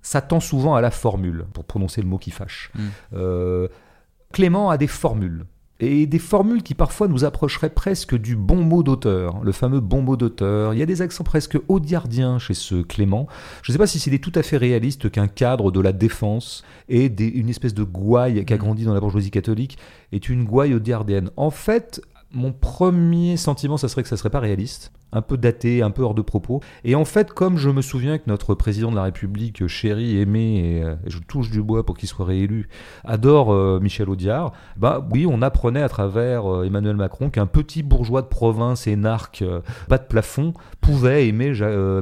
ça 0.00 0.20
tend 0.20 0.40
souvent 0.40 0.74
à 0.74 0.80
la 0.80 0.90
formule, 0.90 1.46
pour 1.52 1.64
prononcer 1.64 2.00
le 2.00 2.08
mot 2.08 2.18
qui 2.18 2.30
fâche. 2.30 2.70
Mm. 2.74 2.80
Euh, 3.14 3.68
Clément 4.32 4.70
a 4.70 4.78
des 4.78 4.86
formules 4.86 5.44
et 5.82 6.06
des 6.06 6.20
formules 6.20 6.62
qui 6.62 6.74
parfois 6.74 7.08
nous 7.08 7.24
approcheraient 7.24 7.68
presque 7.68 8.16
du 8.16 8.36
bon 8.36 8.62
mot 8.62 8.84
d'auteur, 8.84 9.42
le 9.42 9.50
fameux 9.50 9.80
bon 9.80 10.00
mot 10.00 10.16
d'auteur. 10.16 10.74
Il 10.74 10.78
y 10.78 10.82
a 10.82 10.86
des 10.86 11.02
accents 11.02 11.24
presque 11.24 11.58
audiardiens 11.66 12.38
chez 12.38 12.54
ce 12.54 12.82
Clément. 12.82 13.26
Je 13.62 13.70
ne 13.70 13.72
sais 13.72 13.78
pas 13.78 13.88
si 13.88 13.98
c'est 13.98 14.16
tout 14.18 14.30
à 14.36 14.44
fait 14.44 14.56
réaliste 14.56 15.10
qu'un 15.10 15.26
cadre 15.26 15.72
de 15.72 15.80
la 15.80 15.92
défense 15.92 16.62
et 16.88 17.06
une 17.18 17.48
espèce 17.48 17.74
de 17.74 17.82
gouaille 17.82 18.44
qui 18.44 18.52
a 18.52 18.56
mm. 18.56 18.60
grandi 18.60 18.84
dans 18.84 18.94
la 18.94 19.00
bourgeoisie 19.00 19.32
catholique 19.32 19.76
est 20.12 20.28
une 20.28 20.44
gouaille 20.44 20.74
audiardienne. 20.74 21.30
En 21.36 21.50
fait, 21.50 22.00
mon 22.34 22.52
premier 22.52 23.36
sentiment, 23.36 23.76
ça 23.76 23.88
serait 23.88 24.02
que 24.02 24.08
ça 24.08 24.16
serait 24.16 24.30
pas 24.30 24.40
réaliste, 24.40 24.92
un 25.12 25.20
peu 25.20 25.36
daté, 25.36 25.82
un 25.82 25.90
peu 25.90 26.02
hors 26.02 26.14
de 26.14 26.22
propos. 26.22 26.60
Et 26.84 26.94
en 26.94 27.04
fait, 27.04 27.32
comme 27.32 27.58
je 27.58 27.68
me 27.68 27.82
souviens 27.82 28.18
que 28.18 28.24
notre 28.26 28.54
président 28.54 28.90
de 28.90 28.96
la 28.96 29.04
République, 29.04 29.66
chéri, 29.66 30.18
aimé, 30.18 30.78
et, 30.78 30.82
euh, 30.82 30.94
je 31.06 31.18
touche 31.18 31.50
du 31.50 31.62
bois 31.62 31.84
pour 31.84 31.96
qu'il 31.96 32.08
soit 32.08 32.24
réélu, 32.24 32.68
adore 33.04 33.52
euh, 33.52 33.80
Michel 33.80 34.08
Audiard, 34.08 34.52
bah 34.76 35.06
oui, 35.12 35.26
on 35.28 35.42
apprenait 35.42 35.82
à 35.82 35.88
travers 35.88 36.50
euh, 36.50 36.64
Emmanuel 36.64 36.96
Macron 36.96 37.28
qu'un 37.28 37.46
petit 37.46 37.82
bourgeois 37.82 38.22
de 38.22 38.28
province 38.28 38.86
énarque, 38.86 39.44
bas 39.88 39.98
de 39.98 40.06
plafond, 40.06 40.54
pouvait 40.80 41.28
aimer 41.28 41.52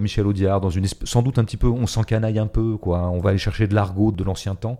Michel 0.00 0.26
Audiard 0.26 0.60
dans 0.60 0.70
une 0.70 0.86
sans 1.04 1.22
doute 1.22 1.38
un 1.38 1.44
petit 1.44 1.56
peu, 1.56 1.68
on 1.68 1.86
s'encanaille 1.86 2.38
un 2.38 2.46
peu, 2.46 2.76
quoi. 2.76 3.10
On 3.10 3.18
va 3.18 3.30
aller 3.30 3.38
chercher 3.38 3.66
de 3.66 3.74
l'argot 3.74 4.12
de 4.12 4.24
l'ancien 4.24 4.54
temps. 4.54 4.78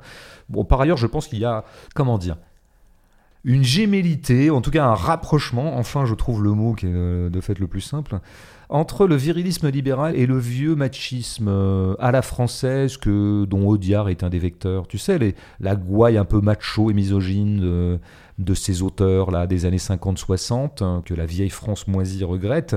Bon, 0.49 0.65
par 0.65 0.81
ailleurs, 0.81 0.97
je 0.97 1.07
pense 1.07 1.29
qu'il 1.29 1.39
y 1.39 1.45
a, 1.45 1.65
comment 1.95 2.19
dire, 2.19 2.37
une 3.45 3.65
gémellité, 3.65 4.51
en 4.51 4.61
tout 4.61 4.71
cas 4.71 4.85
un 4.85 4.95
rapprochement, 4.95 5.77
enfin 5.79 6.05
je 6.05 6.15
trouve 6.15 6.43
le 6.43 6.53
mot 6.53 6.75
qui 6.75 6.87
est 6.87 6.93
euh, 6.95 7.31
de 7.31 7.41
fait 7.41 7.59
le 7.59 7.67
plus 7.67 7.81
simple, 7.81 8.19
entre 8.69 9.07
le 9.07 9.17
virilisme 9.17 9.69
libéral 9.69 10.15
et 10.17 10.27
le 10.27 10.39
vieux 10.39 10.75
machisme 10.75 11.49
euh, 11.49 11.95
à 11.99 12.13
la 12.13 12.23
française 12.23 12.97
que 12.97 13.45
dont 13.47 13.67
Audiard 13.67 14.09
est 14.09 14.23
un 14.23 14.29
des 14.29 14.39
vecteurs. 14.39 14.87
Tu 14.87 14.99
sais, 14.99 15.19
la 15.59 15.75
gouaille 15.75 16.19
un 16.19 16.25
peu 16.25 16.41
macho 16.41 16.91
et 16.91 16.95
misogyne 16.95 17.61
de 17.61 17.99
ces 18.55 18.83
auteurs-là 18.83 19.47
des 19.47 19.67
années 19.67 19.77
50-60, 19.77 20.83
hein, 20.83 21.03
que 21.05 21.15
la 21.15 21.27
vieille 21.27 21.51
France 21.51 21.87
moisie 21.87 22.25
regrette, 22.25 22.77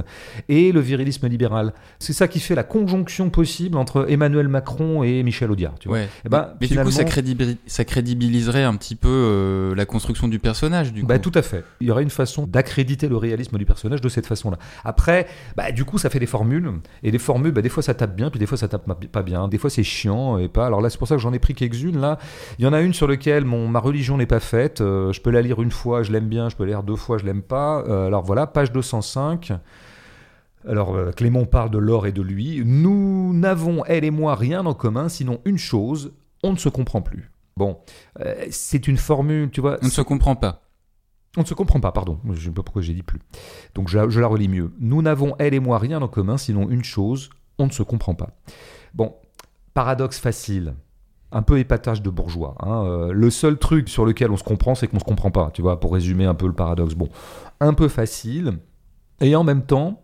et 0.49 0.71
le 0.71 0.79
virilisme 0.79 1.27
libéral. 1.27 1.73
C'est 1.99 2.13
ça 2.13 2.27
qui 2.27 2.39
fait 2.39 2.55
la 2.55 2.63
conjonction 2.63 3.29
possible 3.29 3.77
entre 3.77 4.05
Emmanuel 4.09 4.47
Macron 4.47 5.03
et 5.03 5.23
Michel 5.23 5.51
Audiard. 5.51 5.75
Tu 5.79 5.87
vois. 5.87 5.97
Ouais. 5.97 6.09
Eh 6.25 6.29
ben, 6.29 6.53
mais 6.59 6.67
du 6.67 6.77
coup, 6.77 6.91
ça, 6.91 7.03
ça 7.67 7.85
crédibiliserait 7.85 8.63
un 8.63 8.75
petit 8.75 8.95
peu 8.95 9.09
euh, 9.09 9.75
la 9.75 9.85
construction 9.85 10.27
du 10.27 10.39
personnage, 10.39 10.93
du 10.93 11.03
Bah, 11.03 11.19
tout 11.19 11.31
à 11.35 11.41
fait. 11.41 11.63
Il 11.81 11.87
y 11.87 11.91
aurait 11.91 12.03
une 12.03 12.09
façon 12.09 12.45
d'accréditer 12.47 13.07
le 13.07 13.17
réalisme 13.17 13.57
du 13.57 13.65
personnage 13.65 14.01
de 14.01 14.09
cette 14.09 14.25
façon-là. 14.25 14.57
Après, 14.83 15.27
bah, 15.55 15.71
du 15.71 15.85
coup, 15.85 15.97
ça 15.97 16.09
fait 16.09 16.19
des 16.19 16.25
formules. 16.25 16.71
Et 17.03 17.11
les 17.11 17.19
formules, 17.19 17.51
bah, 17.51 17.61
des 17.61 17.69
fois, 17.69 17.83
ça 17.83 17.93
tape 17.93 18.15
bien, 18.15 18.29
puis 18.29 18.39
des 18.39 18.45
fois, 18.45 18.57
ça 18.57 18.67
tape 18.67 18.87
pas 19.11 19.23
bien. 19.23 19.47
Des 19.47 19.57
fois, 19.57 19.69
c'est 19.69 19.83
chiant 19.83 20.37
et 20.37 20.47
pas. 20.47 20.65
Alors 20.65 20.81
là, 20.81 20.89
c'est 20.89 20.97
pour 20.97 21.07
ça 21.07 21.15
que 21.15 21.21
j'en 21.21 21.33
ai 21.33 21.39
pris 21.39 21.53
quelques-unes. 21.53 21.99
Là, 21.99 22.17
il 22.59 22.65
y 22.65 22.67
en 22.67 22.73
a 22.73 22.81
une 22.81 22.93
sur 22.93 23.07
laquelle 23.07 23.45
mon, 23.45 23.67
ma 23.67 23.79
religion 23.79 24.17
n'est 24.17 24.25
pas 24.25 24.39
faite. 24.39 24.81
Euh, 24.81 25.11
je 25.11 25.21
peux 25.21 25.31
la 25.31 25.41
lire 25.41 25.52
une 25.61 25.71
fois, 25.71 26.03
je 26.03 26.11
l'aime 26.11 26.27
bien. 26.27 26.49
Je 26.49 26.55
peux 26.55 26.63
lire 26.63 26.83
deux 26.83 26.95
fois, 26.95 27.17
je 27.17 27.25
l'aime 27.25 27.41
pas. 27.41 27.83
Euh, 27.87 28.07
alors 28.07 28.23
voilà, 28.23 28.47
page 28.47 28.71
205. 28.71 29.53
Alors, 30.67 30.95
euh, 30.95 31.11
Clément 31.11 31.45
parle 31.45 31.69
de 31.69 31.77
l'or 31.77 32.07
et 32.07 32.11
de 32.11 32.21
lui. 32.21 32.61
Nous 32.65 33.33
n'avons, 33.33 33.83
elle 33.85 34.05
et 34.05 34.11
moi, 34.11 34.35
rien 34.35 34.65
en 34.65 34.73
commun, 34.73 35.09
sinon 35.09 35.41
une 35.45 35.57
chose 35.57 36.13
on 36.43 36.51
ne 36.51 36.57
se 36.57 36.69
comprend 36.69 37.01
plus. 37.01 37.31
Bon, 37.55 37.77
euh, 38.19 38.45
c'est 38.51 38.87
une 38.87 38.97
formule, 38.97 39.49
tu 39.49 39.61
vois. 39.61 39.77
On 39.81 39.85
ne 39.85 39.91
se 39.91 40.01
comprend 40.01 40.35
pas. 40.35 40.61
On 41.37 41.41
ne 41.41 41.45
se 41.45 41.53
comprend 41.53 41.79
pas, 41.79 41.91
pardon. 41.91 42.19
Je 42.25 42.31
ne 42.31 42.35
sais 42.35 42.51
pas 42.51 42.61
pourquoi 42.61 42.81
j'ai 42.81 42.93
dit 42.93 43.03
plus. 43.03 43.19
Donc 43.73 43.87
je, 43.87 44.09
je 44.09 44.19
la 44.19 44.27
relis 44.27 44.49
mieux. 44.49 44.71
Nous 44.79 45.01
n'avons, 45.01 45.35
elle 45.39 45.53
et 45.53 45.59
moi, 45.59 45.79
rien 45.79 46.01
en 46.01 46.07
commun, 46.07 46.37
sinon 46.37 46.69
une 46.69 46.83
chose, 46.83 47.29
on 47.57 47.65
ne 47.65 47.71
se 47.71 47.81
comprend 47.81 48.13
pas. 48.13 48.31
Bon, 48.93 49.15
paradoxe 49.73 50.19
facile. 50.19 50.75
Un 51.35 51.41
peu 51.41 51.57
épatage 51.57 52.01
de 52.03 52.09
bourgeois. 52.09 52.55
hein. 52.59 52.83
Euh, 52.85 53.11
le 53.11 53.29
seul 53.31 53.57
truc 53.57 53.89
sur 53.89 54.05
lequel 54.05 54.29
on 54.31 54.37
se 54.37 54.43
comprend, 54.43 54.75
c'est 54.75 54.87
qu'on 54.87 54.99
se 54.99 55.03
comprend 55.03 55.31
pas, 55.31 55.49
tu 55.51 55.63
vois, 55.63 55.79
pour 55.79 55.93
résumer 55.93 56.25
un 56.25 56.35
peu 56.35 56.45
le 56.45 56.53
paradoxe. 56.53 56.93
Bon, 56.93 57.09
un 57.59 57.73
peu 57.73 57.87
facile. 57.87 58.59
Et 59.19 59.35
en 59.35 59.43
même 59.43 59.63
temps, 59.63 60.03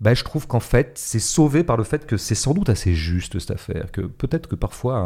bah, 0.00 0.12
je 0.12 0.24
trouve 0.24 0.46
qu'en 0.46 0.60
fait, 0.60 0.92
c'est 0.96 1.18
sauvé 1.18 1.64
par 1.64 1.76
le 1.78 1.82
fait 1.84 2.06
que 2.06 2.16
c'est 2.16 2.34
sans 2.34 2.52
doute 2.52 2.68
assez 2.68 2.94
juste 2.94 3.38
cette 3.38 3.52
affaire. 3.52 3.90
Que 3.90 4.02
peut-être 4.02 4.48
que 4.48 4.54
parfois, 4.54 4.98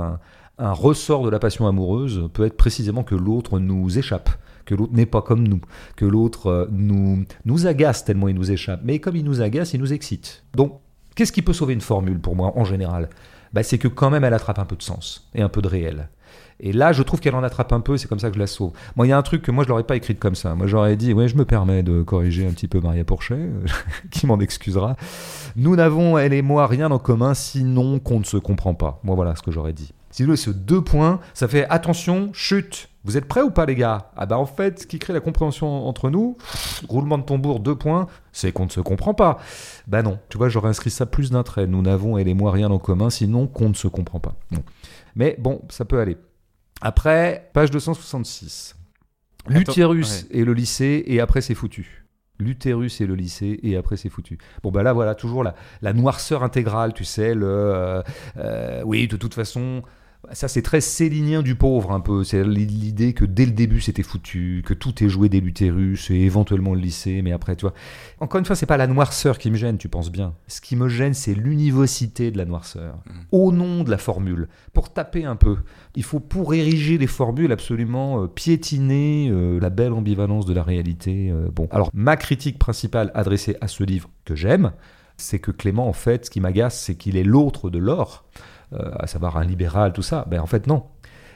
un, 0.58 0.64
un 0.66 0.72
ressort 0.72 1.24
de 1.24 1.30
la 1.30 1.38
passion 1.38 1.66
amoureuse 1.68 2.28
peut 2.32 2.44
être 2.44 2.56
précisément 2.56 3.04
que 3.04 3.14
l'autre 3.14 3.58
nous 3.58 3.96
échappe, 3.98 4.28
que 4.64 4.74
l'autre 4.74 4.92
n'est 4.92 5.06
pas 5.06 5.22
comme 5.22 5.46
nous, 5.46 5.60
que 5.96 6.04
l'autre 6.04 6.46
euh, 6.48 6.66
nous, 6.70 7.24
nous 7.44 7.66
agace 7.66 8.04
tellement 8.04 8.28
il 8.28 8.34
nous 8.34 8.50
échappe. 8.50 8.80
Mais 8.82 8.98
comme 8.98 9.16
il 9.16 9.24
nous 9.24 9.40
agace, 9.40 9.72
il 9.72 9.80
nous 9.80 9.92
excite. 9.92 10.44
Donc, 10.54 10.80
qu'est-ce 11.14 11.32
qui 11.32 11.42
peut 11.42 11.52
sauver 11.52 11.74
une 11.74 11.80
formule 11.80 12.18
pour 12.20 12.34
moi 12.36 12.52
en 12.56 12.64
général? 12.64 13.08
Bah, 13.53 13.62
C'est 13.62 13.78
que 13.78 13.88
quand 13.88 14.11
même 14.11 14.24
elle 14.24 14.34
attrape 14.34 14.59
un 14.59 14.64
peu 14.64 14.76
de 14.76 14.82
sens 14.82 15.28
et 15.34 15.42
un 15.42 15.48
peu 15.48 15.62
de 15.62 15.68
réel. 15.68 16.09
Et 16.64 16.72
là, 16.72 16.92
je 16.92 17.03
trouve 17.03 17.18
qu'elle 17.18 17.34
en 17.34 17.42
attrape 17.42 17.72
un 17.72 17.80
peu, 17.80 17.96
c'est 17.96 18.07
comme 18.07 18.20
ça 18.20 18.28
que 18.28 18.34
je 18.34 18.38
la 18.38 18.46
sauve. 18.46 18.70
Moi, 18.94 19.07
il 19.07 19.11
y 19.11 19.12
a 19.12 19.18
un 19.18 19.22
truc 19.22 19.42
que 19.42 19.50
moi, 19.50 19.64
je 19.64 19.68
l'aurais 19.68 19.82
pas 19.82 19.96
écrite 19.96 20.20
comme 20.20 20.36
ça. 20.36 20.55
Moi, 20.55 20.68
j'aurais 20.68 20.94
dit, 20.94 21.12
ouais, 21.12 21.26
je 21.26 21.36
me 21.36 21.44
permets 21.44 21.82
de 21.82 22.03
corriger 22.03 22.46
un 22.46 22.53
petit 22.53 22.68
peu 22.68 22.80
Maria 22.80 23.03
Porchet, 23.03 23.48
qui 24.12 24.26
m'en 24.26 24.38
excusera. 24.38 24.96
Nous 25.57 25.74
n'avons, 25.74 26.18
elle 26.18 26.32
et 26.32 26.42
moi, 26.42 26.68
rien 26.68 26.90
en 26.92 27.00
commun, 27.00 27.34
sinon 27.34 27.98
qu'on 27.98 28.20
ne 28.20 28.24
se 28.24 28.36
comprend 28.36 28.74
pas. 28.74 29.00
Moi, 29.03 29.16
voilà 29.16 29.34
ce 29.34 29.42
que 29.42 29.50
j'aurais 29.50 29.72
dit. 29.72 29.92
Si 30.12 30.22
vous 30.22 30.26
voulez, 30.26 30.36
ce 30.36 30.50
deux 30.50 30.82
points, 30.82 31.18
ça 31.34 31.48
fait 31.48 31.66
attention, 31.68 32.30
chute. 32.32 32.88
Vous 33.04 33.16
êtes 33.16 33.24
prêts 33.24 33.42
ou 33.42 33.50
pas, 33.50 33.66
les 33.66 33.74
gars? 33.74 34.12
Ah 34.16 34.26
bah 34.26 34.38
en 34.38 34.46
fait, 34.46 34.80
ce 34.82 34.86
qui 34.86 35.00
crée 35.00 35.12
la 35.12 35.18
compréhension 35.20 35.88
entre 35.88 36.08
nous, 36.08 36.36
roulement 36.88 37.18
de 37.18 37.24
tambour, 37.24 37.58
deux 37.58 37.74
points, 37.74 38.06
c'est 38.30 38.52
qu'on 38.52 38.66
ne 38.66 38.70
se 38.70 38.80
comprend 38.80 39.14
pas. 39.14 39.40
Bah 39.88 40.02
non, 40.02 40.20
tu 40.28 40.38
vois, 40.38 40.48
j'aurais 40.48 40.68
inscrit 40.68 40.90
ça 40.90 41.06
plus 41.06 41.30
d'un 41.32 41.42
trait. 41.42 41.66
Nous 41.66 41.82
n'avons, 41.82 42.16
elle 42.18 42.28
et 42.28 42.34
moi, 42.34 42.52
rien 42.52 42.70
en 42.70 42.78
commun, 42.78 43.10
sinon 43.10 43.48
qu'on 43.48 43.70
ne 43.70 43.74
se 43.74 43.88
comprend 43.88 44.20
pas. 44.20 44.36
Bon. 44.52 44.62
Mais 45.16 45.34
bon, 45.40 45.62
ça 45.68 45.84
peut 45.84 45.98
aller. 45.98 46.16
Après, 46.80 47.50
page 47.54 47.70
266. 47.72 48.76
Attends, 49.46 49.58
L'utérus 49.58 50.26
et 50.30 50.44
le 50.44 50.52
lycée, 50.52 51.02
et 51.06 51.20
après 51.20 51.40
c'est 51.40 51.54
foutu. 51.54 52.04
L'utérus 52.38 53.00
et 53.00 53.06
le 53.06 53.14
lycée, 53.16 53.58
et 53.62 53.76
après 53.76 53.96
c'est 53.96 54.08
foutu. 54.10 54.38
Bon, 54.62 54.70
bah 54.70 54.82
là, 54.84 54.92
voilà, 54.92 55.14
toujours 55.16 55.42
la, 55.42 55.54
la 55.80 55.92
noirceur 55.92 56.44
intégrale, 56.44 56.92
tu 56.92 57.04
sais, 57.04 57.34
le. 57.34 57.46
euh, 57.48 58.02
euh, 58.36 58.82
oui, 58.84 59.08
de 59.08 59.16
toute 59.16 59.34
façon. 59.34 59.82
Ça, 60.30 60.46
c'est 60.46 60.62
très 60.62 60.80
célinien 60.80 61.42
du 61.42 61.56
pauvre, 61.56 61.90
un 61.90 61.98
peu. 62.00 62.22
C'est 62.22 62.44
l'idée 62.44 63.12
que 63.12 63.24
dès 63.24 63.44
le 63.44 63.50
début, 63.50 63.80
c'était 63.80 64.04
foutu, 64.04 64.62
que 64.64 64.72
tout 64.72 65.02
est 65.02 65.08
joué 65.08 65.28
dès 65.28 65.40
l'utérus 65.40 66.10
et 66.10 66.20
éventuellement 66.20 66.74
le 66.74 66.80
lycée, 66.80 67.22
mais 67.22 67.32
après, 67.32 67.56
tu 67.56 67.62
vois. 67.62 67.74
Encore 68.20 68.38
une 68.38 68.44
fois, 68.44 68.54
c'est 68.54 68.64
pas 68.66 68.76
la 68.76 68.86
noirceur 68.86 69.36
qui 69.36 69.50
me 69.50 69.56
gêne, 69.56 69.78
tu 69.78 69.88
penses 69.88 70.12
bien. 70.12 70.34
Ce 70.46 70.60
qui 70.60 70.76
me 70.76 70.88
gêne, 70.88 71.12
c'est 71.12 71.34
l'univocité 71.34 72.30
de 72.30 72.38
la 72.38 72.44
noirceur. 72.44 72.98
Au 73.32 73.50
nom 73.50 73.82
de 73.82 73.90
la 73.90 73.98
formule. 73.98 74.48
Pour 74.72 74.92
taper 74.92 75.24
un 75.24 75.36
peu. 75.36 75.56
Il 75.96 76.04
faut, 76.04 76.20
pour 76.20 76.54
ériger 76.54 76.98
les 76.98 77.08
formules, 77.08 77.50
absolument 77.50 78.22
euh, 78.22 78.26
piétiner 78.28 79.28
euh, 79.28 79.58
la 79.60 79.70
belle 79.70 79.92
ambivalence 79.92 80.46
de 80.46 80.54
la 80.54 80.62
réalité. 80.62 81.30
euh, 81.30 81.48
bon. 81.52 81.66
Alors, 81.72 81.90
ma 81.92 82.16
critique 82.16 82.58
principale 82.60 83.10
adressée 83.14 83.56
à 83.60 83.66
ce 83.66 83.82
livre 83.82 84.08
que 84.24 84.36
j'aime, 84.36 84.72
c'est 85.16 85.40
que 85.40 85.50
Clément, 85.50 85.88
en 85.88 85.92
fait, 85.92 86.26
ce 86.26 86.30
qui 86.30 86.40
m'agace, 86.40 86.80
c'est 86.80 86.94
qu'il 86.94 87.16
est 87.16 87.24
l'autre 87.24 87.70
de 87.70 87.78
l'or, 87.78 88.24
à 88.98 89.06
savoir 89.06 89.36
un 89.36 89.44
libéral, 89.44 89.92
tout 89.92 90.02
ça. 90.02 90.24
Ben, 90.28 90.40
en 90.40 90.46
fait, 90.46 90.66
non. 90.66 90.84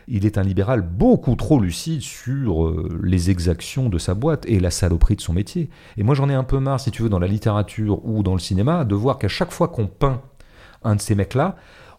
Il 0.08 0.24
est 0.24 0.38
un 0.38 0.42
libéral 0.42 0.82
beaucoup 0.82 1.34
trop 1.34 1.58
lucide 1.58 2.00
sur 2.00 2.64
euh, 2.64 3.00
les 3.02 3.28
exactions 3.30 3.88
de 3.88 3.98
sa 3.98 4.14
boîte 4.14 4.44
et 4.46 4.60
la 4.60 4.70
saloperie 4.70 5.16
de 5.16 5.20
son 5.20 5.32
métier. 5.32 5.68
Et 5.96 6.04
moi, 6.04 6.14
j'en 6.14 6.28
ai 6.28 6.34
un 6.34 6.44
peu 6.44 6.60
marre, 6.60 6.78
si 6.78 6.92
tu 6.92 7.02
veux, 7.02 7.08
dans 7.08 7.18
la 7.18 7.26
littérature 7.26 8.04
ou 8.06 8.22
dans 8.22 8.34
le 8.34 8.38
cinéma, 8.38 8.84
de 8.84 8.94
voir 8.94 9.18
qu'à 9.18 9.26
chaque 9.26 9.50
fois 9.50 9.66
qu'on 9.66 9.88
peint 9.88 10.22
un 10.84 10.94
de 10.94 11.00
ces 11.00 11.16
mecs-là, 11.16 11.56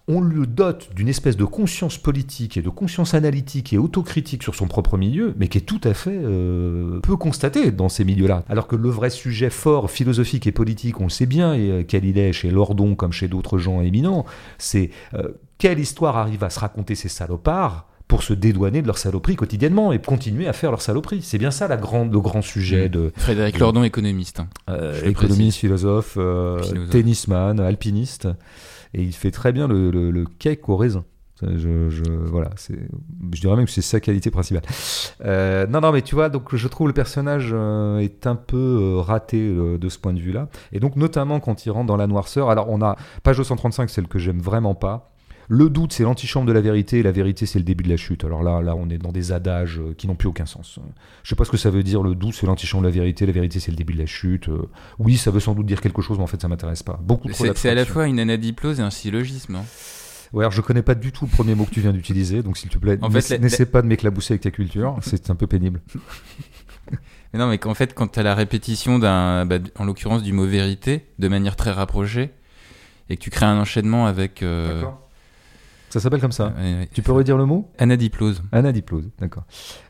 on 0.10 0.22
le 0.22 0.45
dote 0.47 0.89
d'une 0.95 1.10
espèce 1.10 1.36
de 1.36 1.43
conscience 1.43 1.97
politique 1.97 2.55
et 2.55 2.62
de 2.62 2.70
conscience 2.70 3.14
analytique 3.14 3.74
et 3.74 3.78
autocritique 3.78 4.41
sur 4.41 4.55
son 4.55 4.68
propre 4.68 4.97
milieu, 4.97 5.34
mais 5.38 5.49
qui 5.49 5.58
est 5.58 5.62
tout 5.62 5.82
à 5.84 5.93
fait 5.93 6.18
euh, 6.18 6.99
peu 7.01 7.18
constatée 7.18 7.72
dans 7.72 7.89
ces 7.89 8.05
milieux-là. 8.05 8.43
Alors 8.47 8.68
que 8.68 8.78
le 8.78 8.89
vrai 8.89 9.10
sujet 9.10 9.49
fort, 9.49 9.91
philosophique 9.91 10.47
et 10.47 10.51
politique, 10.53 10.99
on 11.01 11.05
le 11.05 11.10
sait 11.10 11.26
bien, 11.26 11.53
et 11.53 11.70
euh, 11.72 11.84
quel 11.86 12.05
il 12.05 12.18
est 12.18 12.32
chez 12.32 12.49
Lordon 12.51 12.95
comme 12.95 13.12
chez 13.12 13.28
d'autres 13.28 13.58
gens 13.58 13.82
éminents, 13.82 14.26
c'est 14.58 14.91
euh, 15.14 15.28
quelle 15.58 15.80
histoire 15.80 16.16
arrive 16.16 16.43
à 16.43 16.49
se 16.49 16.60
raconter 16.60 16.95
ces 16.95 17.10
salopards 17.10 17.88
pour 18.08 18.24
se 18.24 18.32
dédouaner 18.32 18.82
de 18.82 18.88
leur 18.88 18.97
saloperie 18.97 19.36
quotidiennement 19.36 19.91
et 19.91 19.99
continuer 19.99 20.47
à 20.47 20.53
faire 20.53 20.72
leur 20.72 20.82
saloperie. 20.82 21.22
C'est 21.22 21.38
bien 21.38 21.51
ça 21.51 21.68
la 21.68 21.76
grande, 21.76 22.14
le 22.14 22.22
grand 22.22 22.41
sujet 22.41 22.88
Mm. 22.88 22.91
de 22.91 23.12
Frédéric 23.18 23.60
Lordon, 23.60 23.84
économiste. 23.84 24.39
hein. 24.39 24.47
euh, 24.70 25.03
économiste, 25.03 25.58
philosophe, 25.60 26.14
euh, 26.18 26.64
Philosophe. 26.64 26.89
tennisman, 26.91 27.60
alpiniste, 27.60 28.30
et 28.93 29.01
il 29.01 29.13
fait 29.13 29.31
très 29.31 29.51
bien 29.51 29.67
le, 29.67 30.25
cake 30.39 30.67
au 30.69 30.77
raisin. 30.77 31.05
Je, 31.41 31.89
voilà, 32.25 32.49
je 32.57 33.41
dirais 33.41 33.55
même 33.55 33.65
que 33.65 33.71
c'est 33.71 33.83
sa 33.83 33.99
qualité 33.99 34.31
principale. 34.31 34.63
Euh, 35.23 35.67
non, 35.67 35.81
non, 35.81 35.91
mais 35.91 36.01
tu 36.01 36.15
vois, 36.15 36.29
donc 36.29 36.55
je 36.55 36.67
trouve 36.67 36.88
le 36.88 36.93
personnage 36.93 37.51
euh, 37.53 37.99
est 37.99 38.25
un 38.25 38.35
peu 38.35 38.57
euh, 38.57 39.01
raté 39.01 39.47
de 39.47 39.89
ce 39.89 39.99
point 39.99 40.13
de 40.13 40.19
vue-là, 40.19 40.47
et 40.71 40.79
donc 40.79 40.95
notamment 40.95 41.39
quand 41.39 41.65
il 41.65 41.69
rentre 41.69 41.85
dans 41.85 41.97
la 41.97 42.07
noirceur. 42.07 42.49
Alors 42.49 42.69
on 42.69 42.81
a 42.81 42.95
page 43.21 43.38
235, 43.38 43.89
celle 43.89 44.07
que 44.07 44.17
j'aime 44.17 44.39
vraiment 44.39 44.73
pas. 44.73 45.11
Le 45.50 45.70
doute, 45.70 45.93
c'est 45.93 46.04
l'antichambre 46.04 46.45
de 46.45 46.52
la 46.52 46.60
vérité, 46.62 47.00
et 47.00 47.04
la 47.04 47.12
vérité, 47.14 47.45
c'est 47.45 47.58
le 47.60 47.64
début 47.64 47.84
de 47.86 47.89
la 47.89 47.95
chute. 47.98 48.26
Alors 48.26 48.43
là, 48.43 48.62
là, 48.62 48.76
on 48.76 48.89
est 48.89 48.98
dans 48.98 49.12
des 49.14 49.32
adages 49.32 49.80
euh, 49.80 49.93
qui 49.98 50.08
n'ont 50.08 50.16
plus 50.16 50.28
aucun 50.28 50.45
sens. 50.45 50.78
Je 51.24 51.30
sais 51.30 51.36
pas 51.36 51.45
ce 51.45 51.52
que 51.52 51.58
ça 51.58 51.70
veut 51.70 51.84
dire, 51.84 52.04
le 52.04 52.16
doute, 52.16 52.34
c'est 52.36 52.45
l'antichambre 52.45 52.84
de 52.84 52.89
la 52.89 52.93
vérité, 52.93 53.26
la 53.26 53.32
vérité, 53.32 53.60
c'est 53.62 53.72
le 53.72 53.78
début 53.78 53.93
de 53.93 54.00
la 54.00 54.06
chute. 54.06 54.50
Euh, 54.50 54.70
oui, 55.00 55.16
ça 55.16 55.32
veut 55.32 55.39
sans 55.39 55.54
doute 55.56 55.66
dire 55.66 55.80
quelque 55.80 56.02
chose, 56.02 56.18
mais 56.18 56.24
en 56.24 56.28
fait, 56.28 56.41
ça 56.41 56.48
m'intéresse 56.50 56.84
pas. 56.84 57.00
Beaucoup 57.02 57.30
C'est 57.34 57.70
à 57.70 57.76
la 57.76 57.86
fois 57.86 58.08
une 58.08 58.20
anadiplose 58.20 58.80
et 58.80 58.84
un 58.84 58.89
syllogisme. 58.89 59.56
hein. 59.56 59.64
Ouais, 60.34 60.43
alors 60.43 60.52
je 60.52 60.60
connais 60.60 60.82
pas 60.82 60.95
du 60.95 61.14
tout 61.14 61.24
le 61.24 61.32
premier 61.32 61.56
mot 61.56 61.64
que 61.64 61.70
tu 61.72 61.80
viens 61.80 61.93
d'utiliser, 61.93 62.43
donc 62.43 62.58
s'il 62.58 62.70
te 62.70 62.78
plaît, 62.78 62.98
n'essaie 63.39 63.66
pas 63.66 63.82
de 63.82 63.88
m'éclabousser 63.88 64.34
avec 64.34 64.41
ta 64.41 64.52
culture, 64.52 64.98
c'est 65.02 65.30
un 65.30 65.36
peu 65.36 65.48
pénible. 65.48 65.80
Mais 67.34 67.39
non, 67.39 67.48
mais 67.48 67.58
qu'en 67.58 67.74
fait, 67.74 67.93
quand 67.93 68.08
tu 68.08 68.20
as 68.20 68.24
la 68.24 68.36
répétition 68.36 69.00
d'un, 69.00 69.45
bah, 69.45 69.58
en 69.78 69.84
l'occurrence 69.86 70.24
du 70.24 70.32
mot 70.32 70.45
vérité, 70.45 71.06
de 71.20 71.28
manière 71.28 71.56
très 71.58 71.72
rapprochée, 71.72 72.32
et 73.10 73.18
que 73.18 73.22
tu 73.22 73.30
crées 73.30 73.45
un 73.45 73.60
enchaînement 73.60 74.06
avec. 74.06 74.41
euh, 74.43 74.84
Ça 75.89 75.99
s'appelle 75.99 76.19
comme 76.21 76.31
ça. 76.31 76.53
ouais. 76.57 76.89
Tu 76.93 77.01
peux 77.01 77.11
redire 77.13 77.38
le 77.38 77.45
mot? 77.45 77.69
Anadiplose. 77.77 78.41
Anadiplose, 78.51 79.09
d'accord. 79.19 79.43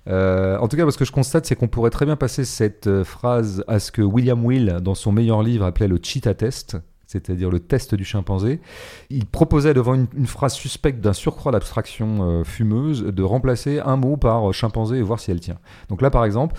Euh, 0.07 0.57
en 0.59 0.67
tout 0.67 0.77
cas, 0.77 0.83
parce 0.83 0.97
que 0.97 1.05
je 1.05 1.11
constate, 1.11 1.45
c'est 1.45 1.55
qu'on 1.55 1.67
pourrait 1.67 1.89
très 1.89 2.05
bien 2.05 2.15
passer 2.15 2.45
cette 2.45 2.87
euh, 2.87 3.03
phrase 3.03 3.63
à 3.67 3.79
ce 3.79 3.91
que 3.91 4.01
William 4.01 4.45
Will, 4.45 4.77
dans 4.81 4.95
son 4.95 5.11
meilleur 5.11 5.41
livre, 5.41 5.65
appelait 5.65 5.87
le 5.87 5.99
cheetah 6.01 6.35
test, 6.35 6.77
c'est-à-dire 7.07 7.49
le 7.49 7.59
test 7.59 7.95
du 7.95 8.05
chimpanzé. 8.05 8.61
Il 9.09 9.25
proposait 9.25 9.73
devant 9.73 9.95
une, 9.95 10.07
une 10.15 10.27
phrase 10.27 10.53
suspecte 10.53 11.01
d'un 11.01 11.13
surcroît 11.13 11.51
d'abstraction 11.51 12.17
euh, 12.21 12.43
fumeuse 12.43 13.03
de 13.03 13.23
remplacer 13.23 13.79
un 13.79 13.95
mot 13.95 14.17
par 14.17 14.49
euh, 14.49 14.51
chimpanzé 14.51 14.97
et 14.97 15.01
voir 15.01 15.19
si 15.19 15.31
elle 15.31 15.39
tient. 15.39 15.57
Donc 15.89 16.01
là, 16.01 16.09
par 16.11 16.25
exemple, 16.25 16.55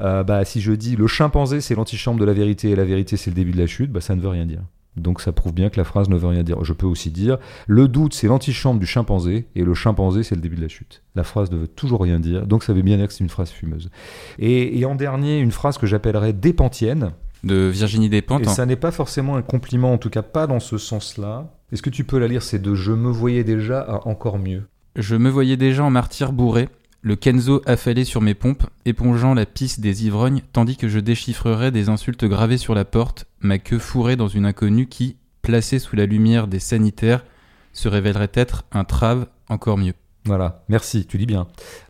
euh, 0.00 0.24
bah, 0.24 0.44
si 0.44 0.60
je 0.60 0.72
dis 0.72 0.96
le 0.96 1.06
chimpanzé, 1.06 1.60
c'est 1.60 1.74
l'antichambre 1.74 2.18
de 2.18 2.24
la 2.24 2.32
vérité 2.32 2.70
et 2.70 2.76
la 2.76 2.84
vérité, 2.84 3.16
c'est 3.16 3.30
le 3.30 3.36
début 3.36 3.52
de 3.52 3.58
la 3.58 3.66
chute, 3.66 3.92
bah, 3.92 4.00
ça 4.00 4.16
ne 4.16 4.20
veut 4.20 4.28
rien 4.30 4.46
dire. 4.46 4.62
Donc 5.00 5.20
ça 5.20 5.32
prouve 5.32 5.52
bien 5.52 5.70
que 5.70 5.76
la 5.76 5.84
phrase 5.84 6.08
ne 6.08 6.16
veut 6.16 6.28
rien 6.28 6.42
dire. 6.42 6.62
Je 6.64 6.72
peux 6.72 6.86
aussi 6.86 7.10
dire 7.10 7.38
le 7.66 7.88
doute, 7.88 8.14
c'est 8.14 8.26
l'antichambre 8.26 8.80
du 8.80 8.86
chimpanzé, 8.86 9.46
et 9.54 9.64
le 9.64 9.74
chimpanzé, 9.74 10.22
c'est 10.22 10.34
le 10.34 10.40
début 10.40 10.56
de 10.56 10.62
la 10.62 10.68
chute. 10.68 11.02
La 11.14 11.24
phrase 11.24 11.50
ne 11.50 11.56
veut 11.56 11.68
toujours 11.68 12.02
rien 12.02 12.20
dire, 12.20 12.46
donc 12.46 12.62
ça 12.64 12.72
veut 12.72 12.82
bien 12.82 12.96
dire 12.96 13.08
que 13.08 13.12
c'est 13.12 13.24
une 13.24 13.30
phrase 13.30 13.50
fumeuse. 13.50 13.90
Et, 14.38 14.78
et 14.78 14.84
en 14.84 14.94
dernier, 14.94 15.38
une 15.38 15.50
phrase 15.52 15.78
que 15.78 15.86
j'appellerais 15.86 16.32
dépentienne, 16.32 17.12
De 17.44 17.68
Virginie 17.68 18.08
Despentes. 18.08 18.42
et 18.42 18.48
ça 18.48 18.66
n'est 18.66 18.76
pas 18.76 18.90
forcément 18.90 19.36
un 19.36 19.42
compliment, 19.42 19.92
en 19.92 19.98
tout 19.98 20.10
cas 20.10 20.22
pas 20.22 20.46
dans 20.46 20.60
ce 20.60 20.78
sens-là. 20.78 21.52
Est-ce 21.72 21.82
que 21.82 21.90
tu 21.90 22.04
peux 22.04 22.18
la 22.18 22.28
lire 22.28 22.42
C'est 22.42 22.60
de 22.60 22.74
Je 22.74 22.92
me 22.92 23.10
voyais 23.10 23.44
déjà 23.44 23.80
à 23.80 24.06
encore 24.08 24.38
mieux. 24.38 24.64
Je 24.96 25.14
me 25.16 25.30
voyais 25.30 25.56
déjà 25.56 25.84
en 25.84 25.90
martyr 25.90 26.32
bourré, 26.32 26.68
le 27.02 27.16
Kenzo 27.16 27.62
affalé 27.66 28.04
sur 28.04 28.20
mes 28.20 28.34
pompes, 28.34 28.64
épongeant 28.84 29.34
la 29.34 29.46
pisse 29.46 29.80
des 29.80 30.04
ivrognes, 30.06 30.42
tandis 30.52 30.76
que 30.76 30.88
je 30.88 30.98
déchiffrerais 30.98 31.70
des 31.70 31.88
insultes 31.88 32.24
gravées 32.24 32.58
sur 32.58 32.74
la 32.74 32.84
porte, 32.84 33.26
ma 33.40 33.58
queue 33.58 33.78
fourrée 33.78 34.16
dans 34.16 34.28
une 34.28 34.44
inconnue 34.44 34.86
qui, 34.86 35.16
placée 35.42 35.78
sous 35.78 35.96
la 35.96 36.06
lumière 36.06 36.46
des 36.46 36.58
sanitaires, 36.58 37.24
se 37.72 37.88
révélerait 37.88 38.32
être 38.34 38.64
un 38.72 38.84
trave 38.84 39.26
encore 39.48 39.78
mieux. 39.78 39.94
Voilà, 40.26 40.64
merci, 40.68 41.06
tu 41.06 41.16
dis 41.16 41.26
bien. 41.26 41.46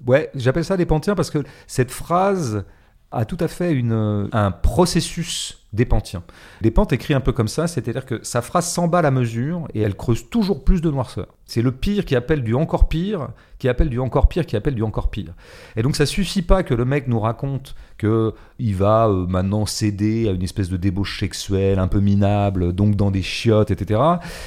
Ouais, 0.07 0.31
j'appelle 0.37 0.65
ça 0.65 0.77
les 0.77 0.87
pantiens 0.87 1.17
parce 1.17 1.31
que 1.31 1.43
cette 1.67 1.91
phrase 1.91 2.65
a 3.13 3.25
tout 3.25 3.39
à 3.41 3.49
fait 3.49 3.73
une, 3.73 4.29
un 4.33 4.51
processus. 4.51 5.57
Les 5.73 5.85
pentes 5.85 6.93
écrit 6.93 7.15
un 7.15 7.21
peu 7.21 7.31
comme 7.31 7.47
ça, 7.47 7.69
c'est-à-dire 7.69 8.05
que 8.05 8.19
sa 8.25 8.43
phrase 8.43 8.69
s'emballe 8.69 9.07
à 9.07 9.13
mesure 9.13 9.69
et 9.73 9.83
elle 9.83 9.95
creuse 9.95 10.29
toujours 10.29 10.65
plus 10.65 10.81
de 10.81 10.91
noirceur. 10.91 11.29
C'est 11.45 11.63
le 11.63 11.71
pire 11.71 12.05
qui 12.05 12.17
appelle 12.17 12.43
du 12.43 12.55
encore 12.55 12.89
pire, 12.89 13.29
qui 13.61 13.69
appelle 13.69 13.89
du 13.89 14.01
encore 14.01 14.29
pire, 14.29 14.47
qui 14.47 14.57
appelle 14.57 14.75
du 14.75 14.83
encore 14.83 15.11
pire. 15.11 15.33
Et 15.77 15.83
donc 15.83 15.95
ça 15.95 16.07
suffit 16.07 16.43
pas 16.43 16.65
que 16.65 16.75
le 16.75 16.85
mec 16.85 17.07
nous 17.07 17.21
raconte 17.21 17.77
que 17.99 18.35
il 18.59 18.75
va 18.75 19.07
euh, 19.07 19.27
maintenant 19.29 19.65
céder 19.65 20.29
à 20.29 20.33
une 20.33 20.43
espèce 20.43 20.71
de 20.71 20.77
débauche 20.77 21.21
sexuelle 21.21 21.79
un 21.79 21.89
peu 21.89 22.01
minable, 22.01 22.73
donc 22.73 22.97
dans 22.97 23.13
des 23.13 23.23
chiottes, 23.23 23.71
etc. 23.71 24.01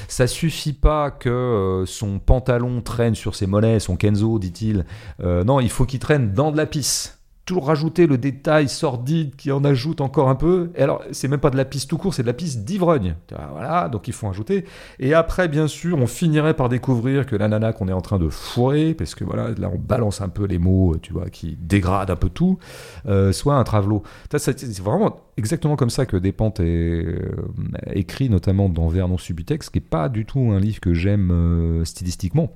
Ça 0.08 0.26
suffit 0.26 0.74
pas 0.74 1.10
que 1.10 1.30
euh, 1.30 1.86
son 1.86 2.18
pantalon 2.18 2.82
traîne 2.82 3.14
sur 3.14 3.34
ses 3.34 3.46
mollets, 3.46 3.80
son 3.80 3.96
Kenzo, 3.96 4.38
dit-il. 4.38 4.84
Euh, 5.20 5.42
non, 5.42 5.60
il 5.60 5.70
faut 5.70 5.86
qu'il 5.86 6.00
traîne 6.00 6.34
dans 6.34 6.52
de 6.52 6.58
la 6.58 6.66
pisse 6.66 7.18
toujours 7.44 7.66
rajouter 7.66 8.06
le 8.06 8.16
détail 8.16 8.68
sordide 8.68 9.36
qui 9.36 9.52
en 9.52 9.64
ajoute 9.64 10.00
encore 10.00 10.28
un 10.28 10.34
peu. 10.34 10.70
Et 10.76 10.82
alors, 10.82 11.02
c'est 11.12 11.28
même 11.28 11.40
pas 11.40 11.50
de 11.50 11.56
la 11.56 11.64
piste 11.64 11.90
tout 11.90 11.98
court, 11.98 12.14
c'est 12.14 12.22
de 12.22 12.26
la 12.26 12.32
piste 12.32 12.64
d'ivrogne. 12.64 13.16
Voilà, 13.52 13.88
donc 13.88 14.08
il 14.08 14.14
faut 14.14 14.28
ajouter. 14.28 14.64
Et 14.98 15.14
après, 15.14 15.48
bien 15.48 15.66
sûr, 15.66 15.98
on 15.98 16.06
finirait 16.06 16.54
par 16.54 16.68
découvrir 16.68 17.26
que 17.26 17.36
la 17.36 17.48
nana 17.48 17.72
qu'on 17.72 17.88
est 17.88 17.92
en 17.92 18.00
train 18.00 18.18
de 18.18 18.28
fourrer, 18.28 18.94
parce 18.94 19.14
que 19.14 19.24
voilà, 19.24 19.50
là 19.58 19.70
on 19.72 19.78
balance 19.78 20.20
un 20.20 20.28
peu 20.28 20.44
les 20.44 20.58
mots, 20.58 20.96
tu 21.02 21.12
vois, 21.12 21.28
qui 21.28 21.56
dégradent 21.60 22.10
un 22.10 22.16
peu 22.16 22.30
tout, 22.30 22.58
euh, 23.06 23.32
soit 23.32 23.56
un 23.56 23.64
travelot. 23.64 24.02
C'est 24.36 24.78
vraiment 24.80 25.20
exactement 25.36 25.76
comme 25.76 25.90
ça 25.90 26.06
que 26.06 26.16
Despentes 26.16 26.60
est 26.60 26.64
euh, 26.64 27.44
écrit, 27.92 28.30
notamment 28.30 28.68
dans 28.68 28.88
Vernon 28.88 29.18
Subutex, 29.18 29.68
qui 29.68 29.78
est 29.78 29.82
pas 29.82 30.08
du 30.08 30.24
tout 30.24 30.50
un 30.52 30.60
livre 30.60 30.80
que 30.80 30.94
j'aime 30.94 31.30
euh, 31.30 31.84
stylistiquement. 31.84 32.52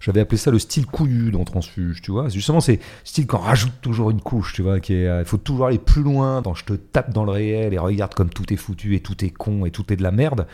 J'avais 0.00 0.20
appelé 0.20 0.38
ça 0.38 0.50
le 0.50 0.58
style 0.58 0.86
couillu 0.86 1.30
dans 1.30 1.44
Transfuge, 1.44 2.00
tu 2.00 2.10
vois. 2.10 2.30
Justement, 2.30 2.60
c'est 2.60 2.80
style 3.04 3.26
qu'on 3.26 3.38
rajoute 3.38 3.74
toujours 3.82 4.10
une 4.10 4.22
couche, 4.22 4.54
tu 4.54 4.62
vois. 4.62 4.80
Qui 4.80 4.94
il 4.94 5.06
euh, 5.06 5.24
faut 5.26 5.36
toujours 5.36 5.66
aller 5.66 5.78
plus 5.78 6.02
loin. 6.02 6.40
Dans 6.40 6.54
je 6.54 6.64
te 6.64 6.72
tape 6.72 7.12
dans 7.12 7.24
le 7.24 7.32
réel 7.32 7.74
et 7.74 7.78
regarde 7.78 8.14
comme 8.14 8.30
tout 8.30 8.50
est 8.50 8.56
foutu 8.56 8.94
et 8.94 9.00
tout 9.00 9.22
est 9.22 9.30
con 9.30 9.66
et 9.66 9.70
tout 9.70 9.92
est 9.92 9.96
de 9.96 10.02
la 10.02 10.10
merde. 10.10 10.46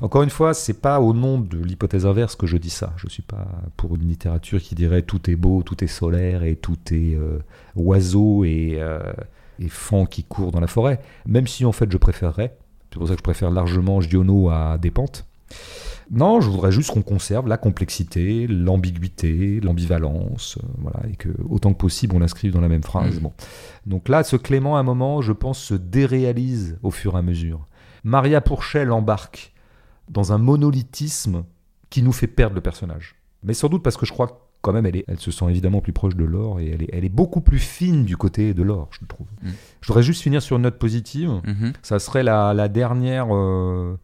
Encore 0.00 0.22
une 0.22 0.30
fois, 0.30 0.54
c'est 0.54 0.80
pas 0.80 1.00
au 1.00 1.12
nom 1.12 1.38
de 1.38 1.58
l'hypothèse 1.58 2.06
inverse 2.06 2.34
que 2.34 2.46
je 2.46 2.56
dis 2.56 2.70
ça. 2.70 2.94
Je 2.96 3.08
suis 3.08 3.22
pas 3.22 3.46
pour 3.76 3.94
une 3.94 4.08
littérature 4.08 4.60
qui 4.60 4.74
dirait 4.74 5.02
tout 5.02 5.30
est 5.30 5.36
beau, 5.36 5.62
tout 5.62 5.84
est 5.84 5.88
solaire 5.88 6.42
et 6.42 6.56
tout 6.56 6.78
est 6.90 7.14
euh, 7.14 7.40
oiseau 7.76 8.44
et, 8.44 8.78
euh, 8.78 9.00
et 9.58 9.68
fan 9.68 10.06
qui 10.06 10.24
court 10.24 10.50
dans 10.50 10.60
la 10.60 10.66
forêt. 10.66 11.00
Même 11.26 11.46
si 11.46 11.66
en 11.66 11.72
fait 11.72 11.92
je 11.92 11.98
préférerais. 11.98 12.56
C'est 12.90 12.98
pour 12.98 13.06
ça 13.06 13.14
que 13.14 13.18
je 13.18 13.22
préfère 13.22 13.50
largement 13.50 14.00
Giono 14.00 14.48
à 14.48 14.78
Despentes. 14.78 15.27
Non, 16.10 16.40
je 16.40 16.48
voudrais 16.48 16.72
juste 16.72 16.90
qu'on 16.90 17.02
conserve 17.02 17.48
la 17.48 17.58
complexité, 17.58 18.46
l'ambiguïté, 18.46 19.60
l'ambivalence, 19.60 20.56
euh, 20.58 20.66
voilà, 20.78 21.00
et 21.10 21.16
que 21.16 21.28
autant 21.48 21.72
que 21.72 21.78
possible 21.78 22.16
on 22.16 22.18
l'inscrive 22.18 22.52
dans 22.52 22.60
la 22.60 22.68
même 22.68 22.82
phrase. 22.82 23.16
Mm. 23.16 23.22
Bon. 23.22 23.32
Donc 23.86 24.08
là, 24.08 24.24
ce 24.24 24.36
Clément, 24.36 24.76
à 24.76 24.80
un 24.80 24.84
moment, 24.84 25.20
je 25.20 25.32
pense, 25.32 25.58
se 25.58 25.74
déréalise 25.74 26.78
au 26.82 26.90
fur 26.90 27.14
et 27.14 27.18
à 27.18 27.22
mesure. 27.22 27.66
Maria 28.04 28.40
Pourchel 28.40 28.90
embarque 28.90 29.52
dans 30.08 30.32
un 30.32 30.38
monolithisme 30.38 31.44
qui 31.90 32.02
nous 32.02 32.12
fait 32.12 32.26
perdre 32.26 32.54
le 32.54 32.62
personnage. 32.62 33.16
Mais 33.42 33.54
sans 33.54 33.68
doute 33.68 33.82
parce 33.82 33.96
que 33.96 34.06
je 34.06 34.12
crois 34.12 34.48
quand 34.60 34.72
même, 34.72 34.86
elle, 34.86 34.96
est, 34.96 35.04
elle 35.06 35.20
se 35.20 35.30
sent 35.30 35.44
évidemment 35.48 35.80
plus 35.80 35.92
proche 35.92 36.16
de 36.16 36.24
l'or 36.24 36.58
et 36.58 36.70
elle 36.70 36.82
est, 36.82 36.90
elle 36.92 37.04
est 37.04 37.10
beaucoup 37.10 37.40
plus 37.40 37.60
fine 37.60 38.04
du 38.04 38.16
côté 38.16 38.54
de 38.54 38.62
l'or, 38.62 38.88
je 38.90 39.06
trouve. 39.06 39.26
Mm. 39.42 39.50
Je 39.80 39.86
voudrais 39.86 40.02
juste 40.02 40.22
finir 40.22 40.42
sur 40.42 40.56
une 40.56 40.62
note 40.62 40.78
positive. 40.78 41.30
Mm-hmm. 41.44 41.74
Ça 41.82 41.98
serait 41.98 42.22
la, 42.22 42.68
dernière. 42.68 43.28
Euh, 43.30 43.96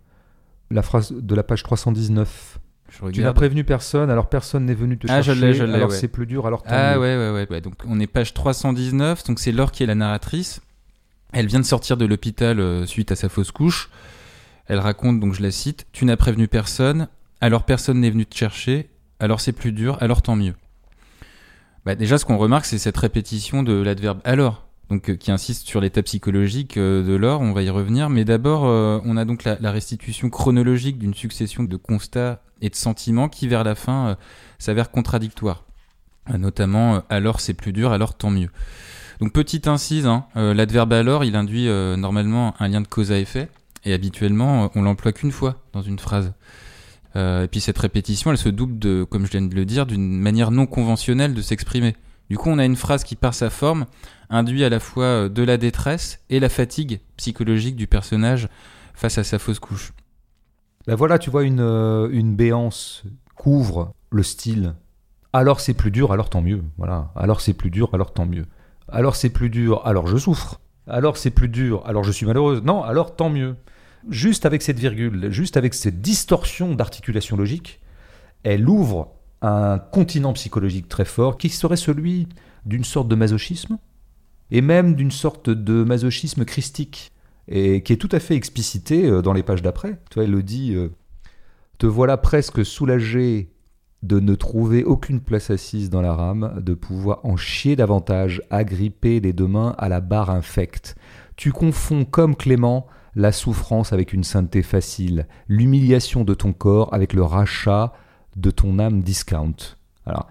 la 0.70 0.82
phrase 0.82 1.12
de 1.12 1.34
la 1.34 1.42
page 1.42 1.62
319. 1.62 2.58
tu 3.12 3.22
n'as 3.22 3.32
prévenu 3.32 3.64
personne, 3.64 4.10
alors 4.10 4.28
personne 4.28 4.66
n'est 4.66 4.74
venu 4.74 4.98
te 4.98 5.06
ah, 5.08 5.22
chercher. 5.22 5.52
Je 5.52 5.66
je 5.66 5.72
alors 5.72 5.92
c'est 5.92 6.08
plus 6.08 6.26
dur, 6.26 6.46
alors 6.46 6.62
Ah 6.66 6.98
ouais, 6.98 7.16
ouais, 7.16 7.46
ouais, 7.48 7.60
Donc 7.60 7.74
on 7.86 8.00
est 8.00 8.06
page 8.06 8.34
319, 8.34 9.24
donc 9.24 9.38
c'est 9.38 9.52
Laure 9.52 9.72
qui 9.72 9.82
est 9.82 9.86
la 9.86 9.94
narratrice. 9.94 10.60
Elle 11.32 11.46
vient 11.46 11.60
de 11.60 11.64
sortir 11.64 11.96
de 11.96 12.04
l'hôpital 12.04 12.60
euh, 12.60 12.86
suite 12.86 13.10
à 13.10 13.16
sa 13.16 13.28
fausse 13.28 13.50
couche. 13.50 13.90
Elle 14.66 14.78
raconte, 14.78 15.20
donc 15.20 15.34
je 15.34 15.42
la 15.42 15.50
cite, 15.50 15.86
Tu 15.92 16.04
n'as 16.04 16.16
prévenu 16.16 16.48
personne, 16.48 17.08
alors 17.40 17.64
personne 17.64 18.00
n'est 18.00 18.10
venu 18.10 18.24
te 18.24 18.36
chercher, 18.36 18.88
alors 19.18 19.40
c'est 19.40 19.52
plus 19.52 19.72
dur, 19.72 19.98
alors 20.00 20.22
tant 20.22 20.36
mieux. 20.36 20.54
Bah, 21.84 21.94
déjà, 21.94 22.16
ce 22.16 22.24
qu'on 22.24 22.38
remarque, 22.38 22.64
c'est 22.64 22.78
cette 22.78 22.96
répétition 22.96 23.62
de 23.62 23.74
l'adverbe 23.74 24.20
alors 24.24 24.63
donc 24.90 25.08
euh, 25.08 25.16
qui 25.16 25.30
insiste 25.30 25.66
sur 25.66 25.80
l'état 25.80 26.02
psychologique 26.02 26.76
euh, 26.76 27.02
de 27.02 27.14
l'or, 27.14 27.40
on 27.40 27.52
va 27.52 27.62
y 27.62 27.70
revenir, 27.70 28.10
mais 28.10 28.24
d'abord 28.24 28.64
euh, 28.66 29.00
on 29.04 29.16
a 29.16 29.24
donc 29.24 29.44
la, 29.44 29.70
restitution 29.70 30.30
chronologique 30.30 30.98
d'une 30.98 31.14
succession 31.14 31.64
de 31.64 31.76
constats 31.76 32.42
et 32.60 32.68
de 32.68 32.74
sentiments 32.74 33.28
qui 33.28 33.48
vers 33.48 33.64
la 33.64 33.74
fin 33.74 34.16
s'avèrent 34.58 34.90
contradictoires, 34.90 35.64
notamment 36.32 37.02
alors 37.10 37.40
c'est 37.40 37.54
plus 37.54 37.72
dur, 37.72 37.92
alors 37.92 38.14
tant 38.14 38.30
mieux. 38.30 38.48
Donc 39.20 39.32
petite 39.32 39.66
incise, 39.66 40.06
hein, 40.06 40.26
l'adverbe 40.34 40.92
alors 40.92 41.24
il 41.24 41.34
induit 41.34 41.66
normalement 41.66 42.54
un 42.60 42.68
lien 42.68 42.80
de 42.80 42.86
cause 42.86 43.10
à 43.10 43.18
effet, 43.18 43.48
et 43.84 43.92
habituellement 43.92 44.70
on 44.74 44.82
l'emploie 44.82 45.12
qu'une 45.12 45.32
fois 45.32 45.60
dans 45.72 45.82
une 45.82 45.98
phrase. 45.98 46.32
et 47.16 47.48
puis 47.50 47.60
cette 47.60 47.78
répétition, 47.78 48.30
elle 48.30 48.38
se 48.38 48.48
double 48.48 48.78
de, 48.78 49.04
comme 49.04 49.26
je 49.26 49.32
viens 49.32 49.42
de 49.42 49.54
le 49.54 49.64
dire, 49.64 49.84
d'une 49.84 50.20
manière 50.20 50.52
non 50.52 50.66
conventionnelle 50.66 51.34
de 51.34 51.42
s'exprimer. 51.42 51.96
Du 52.30 52.38
coup, 52.38 52.50
on 52.50 52.58
a 52.58 52.64
une 52.64 52.76
phrase 52.76 53.04
qui, 53.04 53.16
par 53.16 53.34
sa 53.34 53.50
forme, 53.50 53.86
induit 54.30 54.64
à 54.64 54.68
la 54.68 54.80
fois 54.80 55.04
euh, 55.04 55.28
de 55.28 55.42
la 55.42 55.56
détresse 55.56 56.20
et 56.30 56.40
la 56.40 56.48
fatigue 56.48 57.00
psychologique 57.16 57.76
du 57.76 57.86
personnage 57.86 58.48
face 58.94 59.18
à 59.18 59.24
sa 59.24 59.38
fausse 59.38 59.58
couche. 59.58 59.92
Ben 60.86 60.94
voilà, 60.94 61.18
tu 61.18 61.30
vois, 61.30 61.44
une, 61.44 61.60
euh, 61.60 62.08
une 62.10 62.34
béance 62.36 63.04
couvre 63.34 63.92
le 64.10 64.22
style. 64.22 64.74
Alors 65.32 65.60
c'est 65.60 65.74
plus 65.74 65.90
dur, 65.90 66.12
alors 66.12 66.30
tant 66.30 66.42
mieux. 66.42 66.62
Voilà. 66.78 67.10
Alors 67.16 67.40
c'est 67.40 67.54
plus 67.54 67.70
dur, 67.70 67.90
alors 67.92 68.12
tant 68.12 68.26
mieux. 68.26 68.46
Alors 68.88 69.16
c'est 69.16 69.30
plus 69.30 69.50
dur, 69.50 69.84
alors 69.86 70.06
je 70.06 70.16
souffre. 70.16 70.60
Alors 70.86 71.16
c'est 71.16 71.30
plus 71.30 71.48
dur, 71.48 71.82
alors 71.86 72.04
je 72.04 72.12
suis 72.12 72.26
malheureuse. 72.26 72.62
Non, 72.62 72.82
alors 72.82 73.16
tant 73.16 73.30
mieux. 73.30 73.56
Juste 74.10 74.44
avec 74.44 74.62
cette 74.62 74.78
virgule, 74.78 75.30
juste 75.30 75.56
avec 75.56 75.72
cette 75.74 76.02
distorsion 76.02 76.74
d'articulation 76.74 77.36
logique, 77.36 77.80
elle 78.42 78.68
ouvre 78.68 79.13
un 79.44 79.78
continent 79.78 80.32
psychologique 80.32 80.88
très 80.88 81.04
fort 81.04 81.36
qui 81.36 81.48
serait 81.48 81.76
celui 81.76 82.28
d'une 82.64 82.84
sorte 82.84 83.08
de 83.08 83.14
masochisme, 83.14 83.78
et 84.50 84.60
même 84.60 84.94
d'une 84.94 85.10
sorte 85.10 85.50
de 85.50 85.84
masochisme 85.84 86.44
christique, 86.44 87.12
et 87.48 87.82
qui 87.82 87.92
est 87.92 87.98
tout 87.98 88.08
à 88.12 88.20
fait 88.20 88.36
explicité 88.36 89.06
euh, 89.06 89.20
dans 89.20 89.34
les 89.34 89.42
pages 89.42 89.62
d'après. 89.62 90.00
Tu 90.10 90.14
vois, 90.14 90.24
elle 90.24 90.30
le 90.30 90.42
dit 90.42 90.74
euh, 90.74 90.88
Te 91.78 91.86
voilà 91.86 92.16
presque 92.16 92.64
soulagé 92.64 93.50
de 94.02 94.20
ne 94.20 94.34
trouver 94.34 94.84
aucune 94.84 95.20
place 95.20 95.50
assise 95.50 95.90
dans 95.90 96.02
la 96.02 96.14
rame, 96.14 96.60
de 96.62 96.74
pouvoir 96.74 97.20
en 97.24 97.36
chier 97.36 97.76
davantage, 97.76 98.42
agripper 98.50 99.20
les 99.20 99.32
deux 99.32 99.46
mains 99.46 99.74
à 99.78 99.88
la 99.88 100.00
barre 100.00 100.30
infecte. 100.30 100.94
Tu 101.36 101.52
confonds 101.52 102.04
comme 102.04 102.36
Clément 102.36 102.86
la 103.14 103.32
souffrance 103.32 103.92
avec 103.92 104.12
une 104.12 104.24
sainteté 104.24 104.62
facile, 104.62 105.26
l'humiliation 105.48 106.24
de 106.24 106.34
ton 106.34 106.52
corps 106.52 106.92
avec 106.92 107.12
le 107.12 107.22
rachat 107.22 107.92
de 108.36 108.50
ton 108.50 108.78
âme 108.78 109.02
discount. 109.02 109.56
Alors, 110.06 110.28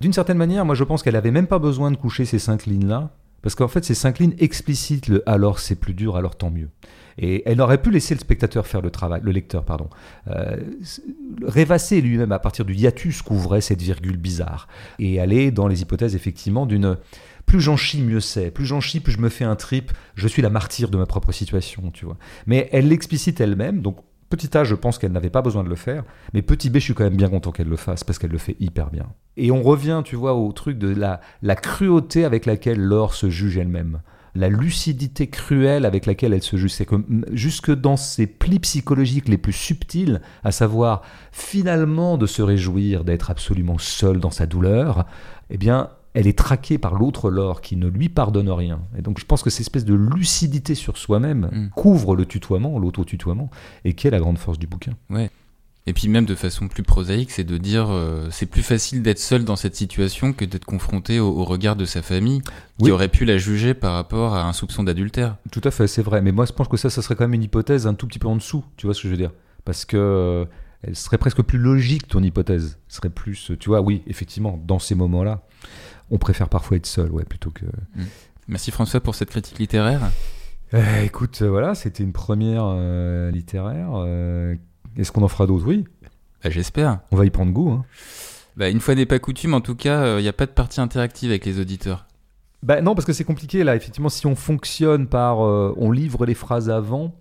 d'une 0.00 0.12
certaine 0.12 0.38
manière, 0.38 0.64
moi 0.64 0.74
je 0.74 0.84
pense 0.84 1.02
qu'elle 1.02 1.16
avait 1.16 1.30
même 1.30 1.46
pas 1.46 1.58
besoin 1.58 1.90
de 1.90 1.96
coucher 1.96 2.24
ces 2.24 2.38
cinq 2.38 2.66
lignes-là, 2.66 3.10
parce 3.42 3.54
qu'en 3.54 3.68
fait 3.68 3.84
ces 3.84 3.94
cinq 3.94 4.18
lignes 4.18 4.34
explicitent 4.38 5.08
le 5.08 5.28
alors 5.28 5.58
c'est 5.58 5.76
plus 5.76 5.94
dur, 5.94 6.16
alors 6.16 6.36
tant 6.36 6.50
mieux. 6.50 6.70
Et 7.18 7.42
elle 7.44 7.60
aurait 7.60 7.82
pu 7.82 7.90
laisser 7.90 8.14
le 8.14 8.20
spectateur 8.20 8.66
faire 8.66 8.80
le 8.80 8.90
travail, 8.90 9.20
le 9.22 9.32
lecteur, 9.32 9.64
pardon, 9.64 9.90
euh, 10.28 10.56
rêvasser 11.42 12.00
lui-même 12.00 12.32
à 12.32 12.38
partir 12.38 12.64
du 12.64 12.74
hiatus 12.74 13.20
qu'ouvrait 13.20 13.60
cette 13.60 13.82
virgule 13.82 14.16
bizarre, 14.16 14.66
et 14.98 15.20
aller 15.20 15.50
dans 15.50 15.68
les 15.68 15.82
hypothèses 15.82 16.14
effectivement 16.14 16.64
d'une 16.64 16.96
plus 17.46 17.60
j'en 17.60 17.76
chie, 17.76 18.02
mieux 18.02 18.20
c'est. 18.20 18.50
Plus 18.50 18.64
j'en 18.64 18.80
chie, 18.80 19.00
plus 19.00 19.12
je 19.12 19.18
me 19.18 19.28
fais 19.28 19.44
un 19.44 19.56
trip. 19.56 19.92
Je 20.14 20.28
suis 20.28 20.42
la 20.42 20.48
martyre 20.48 20.90
de 20.90 20.96
ma 20.96 21.06
propre 21.06 21.32
situation, 21.32 21.90
tu 21.90 22.04
vois. 22.04 22.16
Mais 22.46 22.68
elle 22.72 22.88
l'explicite 22.88 23.40
elle-même, 23.40 23.82
donc 23.82 23.98
Petit 24.32 24.56
A, 24.56 24.64
je 24.64 24.74
pense 24.74 24.96
qu'elle 24.96 25.12
n'avait 25.12 25.28
pas 25.28 25.42
besoin 25.42 25.62
de 25.62 25.68
le 25.68 25.74
faire, 25.74 26.04
mais 26.32 26.40
petit 26.40 26.70
B, 26.70 26.76
je 26.76 26.84
suis 26.84 26.94
quand 26.94 27.04
même 27.04 27.18
bien 27.18 27.28
content 27.28 27.52
qu'elle 27.52 27.68
le 27.68 27.76
fasse 27.76 28.02
parce 28.02 28.18
qu'elle 28.18 28.30
le 28.30 28.38
fait 28.38 28.56
hyper 28.60 28.88
bien. 28.88 29.04
Et 29.36 29.50
on 29.50 29.62
revient, 29.62 30.00
tu 30.02 30.16
vois, 30.16 30.32
au 30.32 30.50
truc 30.52 30.78
de 30.78 30.88
la, 30.88 31.20
la 31.42 31.54
cruauté 31.54 32.24
avec 32.24 32.46
laquelle 32.46 32.80
Laure 32.80 33.12
se 33.12 33.28
juge 33.28 33.58
elle-même. 33.58 34.00
La 34.34 34.48
lucidité 34.48 35.28
cruelle 35.28 35.84
avec 35.84 36.06
laquelle 36.06 36.32
elle 36.32 36.42
se 36.42 36.56
juge. 36.56 36.72
C'est 36.72 36.86
que 36.86 36.94
jusque 37.32 37.70
dans 37.70 37.98
ses 37.98 38.26
plis 38.26 38.58
psychologiques 38.60 39.28
les 39.28 39.36
plus 39.36 39.52
subtils, 39.52 40.22
à 40.44 40.50
savoir 40.50 41.02
finalement 41.30 42.16
de 42.16 42.24
se 42.24 42.40
réjouir 42.40 43.04
d'être 43.04 43.30
absolument 43.30 43.76
seule 43.76 44.18
dans 44.18 44.30
sa 44.30 44.46
douleur, 44.46 45.04
eh 45.50 45.58
bien, 45.58 45.90
elle 46.14 46.26
est 46.26 46.38
traquée 46.38 46.78
par 46.78 46.94
l'autre 46.94 47.30
Laure 47.30 47.60
qui 47.60 47.76
ne 47.76 47.88
lui 47.88 48.08
pardonne 48.08 48.50
rien. 48.50 48.82
Et 48.98 49.02
donc 49.02 49.18
je 49.18 49.24
pense 49.24 49.42
que 49.42 49.50
cette 49.50 49.62
espèce 49.62 49.84
de 49.84 49.94
lucidité 49.94 50.74
sur 50.74 50.96
soi-même 50.98 51.48
mm. 51.52 51.70
couvre 51.70 52.16
le 52.16 52.26
tutoiement, 52.26 52.78
l'auto-tutoiement, 52.78 53.50
et 53.84 53.94
qui 53.94 54.06
est 54.06 54.10
la 54.10 54.20
grande 54.20 54.38
force 54.38 54.58
du 54.58 54.66
bouquin. 54.66 54.92
Ouais. 55.10 55.30
Et 55.86 55.94
puis 55.94 56.06
même 56.08 56.26
de 56.26 56.36
façon 56.36 56.68
plus 56.68 56.84
prosaïque, 56.84 57.32
c'est 57.32 57.44
de 57.44 57.58
dire 57.58 57.88
euh, 57.90 58.28
c'est 58.30 58.46
plus 58.46 58.62
facile 58.62 59.02
d'être 59.02 59.18
seul 59.18 59.44
dans 59.44 59.56
cette 59.56 59.74
situation 59.74 60.32
que 60.32 60.44
d'être 60.44 60.64
confronté 60.64 61.18
au, 61.18 61.28
au 61.28 61.44
regard 61.44 61.74
de 61.74 61.84
sa 61.84 62.02
famille 62.02 62.40
qui 62.78 62.92
aurait 62.92 63.08
pu 63.08 63.24
la 63.24 63.36
juger 63.36 63.74
par 63.74 63.94
rapport 63.94 64.34
à 64.36 64.46
un 64.46 64.52
soupçon 64.52 64.84
d'adultère. 64.84 65.38
Tout 65.50 65.60
à 65.64 65.72
fait, 65.72 65.88
c'est 65.88 66.02
vrai. 66.02 66.22
Mais 66.22 66.30
moi, 66.30 66.44
je 66.46 66.52
pense 66.52 66.68
que 66.68 66.76
ça, 66.76 66.88
ça 66.88 67.02
serait 67.02 67.16
quand 67.16 67.24
même 67.24 67.34
une 67.34 67.42
hypothèse 67.42 67.88
un 67.88 67.94
tout 67.94 68.06
petit 68.06 68.20
peu 68.20 68.28
en 68.28 68.36
dessous. 68.36 68.64
Tu 68.76 68.86
vois 68.86 68.94
ce 68.94 69.02
que 69.02 69.08
je 69.08 69.12
veux 69.12 69.18
dire? 69.18 69.32
Parce 69.64 69.84
que 69.84 69.96
euh, 69.96 70.44
elle 70.82 70.94
serait 70.94 71.18
presque 71.18 71.42
plus 71.42 71.58
logique 71.58 72.06
ton 72.06 72.22
hypothèse. 72.22 72.78
Ce 72.88 72.96
serait 72.96 73.10
plus, 73.10 73.52
tu 73.58 73.68
vois, 73.68 73.80
oui, 73.80 74.02
effectivement, 74.06 74.60
dans 74.64 74.78
ces 74.78 74.94
moments-là, 74.94 75.42
on 76.10 76.18
préfère 76.18 76.48
parfois 76.48 76.76
être 76.76 76.86
seul, 76.86 77.10
ouais, 77.10 77.24
plutôt 77.24 77.50
que. 77.50 77.64
Merci 78.48 78.70
François 78.70 79.00
pour 79.00 79.14
cette 79.14 79.30
critique 79.30 79.58
littéraire. 79.58 80.00
Euh, 80.74 81.02
écoute, 81.02 81.40
euh, 81.42 81.48
voilà, 81.50 81.74
c'était 81.74 82.02
une 82.02 82.12
première 82.12 82.64
euh, 82.66 83.30
littéraire. 83.30 83.90
euh, 83.94 84.54
Est-ce 84.96 85.12
qu'on 85.12 85.22
en 85.22 85.28
fera 85.28 85.46
d'autres? 85.46 85.66
Oui, 85.66 85.84
Bah, 86.42 86.50
J'espère. 86.50 87.00
on 87.10 87.16
va 87.16 87.24
y 87.26 87.30
prendre 87.30 87.52
goût. 87.52 87.70
Hein. 87.70 87.84
Bah, 88.56 88.68
une 88.68 88.80
fois 88.80 88.94
n'est 88.94 89.06
pas 89.06 89.18
coutume, 89.18 89.54
en 89.54 89.60
tout 89.60 89.74
cas, 89.76 90.18
il 90.18 90.22
n'y 90.22 90.28
a 90.28 90.32
pas 90.32 90.46
de 90.46 90.50
partie 90.50 90.80
interactive 90.80 91.30
avec 91.30 91.44
les 91.46 91.60
auditeurs. 91.60 92.06
Bah 92.62 92.80
non, 92.80 92.94
parce 92.94 93.04
que 93.06 93.12
c'est 93.12 93.24
compliqué 93.24 93.64
là. 93.64 93.74
Effectivement, 93.76 94.08
si 94.08 94.26
on 94.26 94.36
fonctionne 94.36 95.08
par, 95.08 95.38
on 95.40 95.90
livre 95.90 96.24
les 96.26 96.34
phrases 96.34 96.70
avant, 96.70 97.14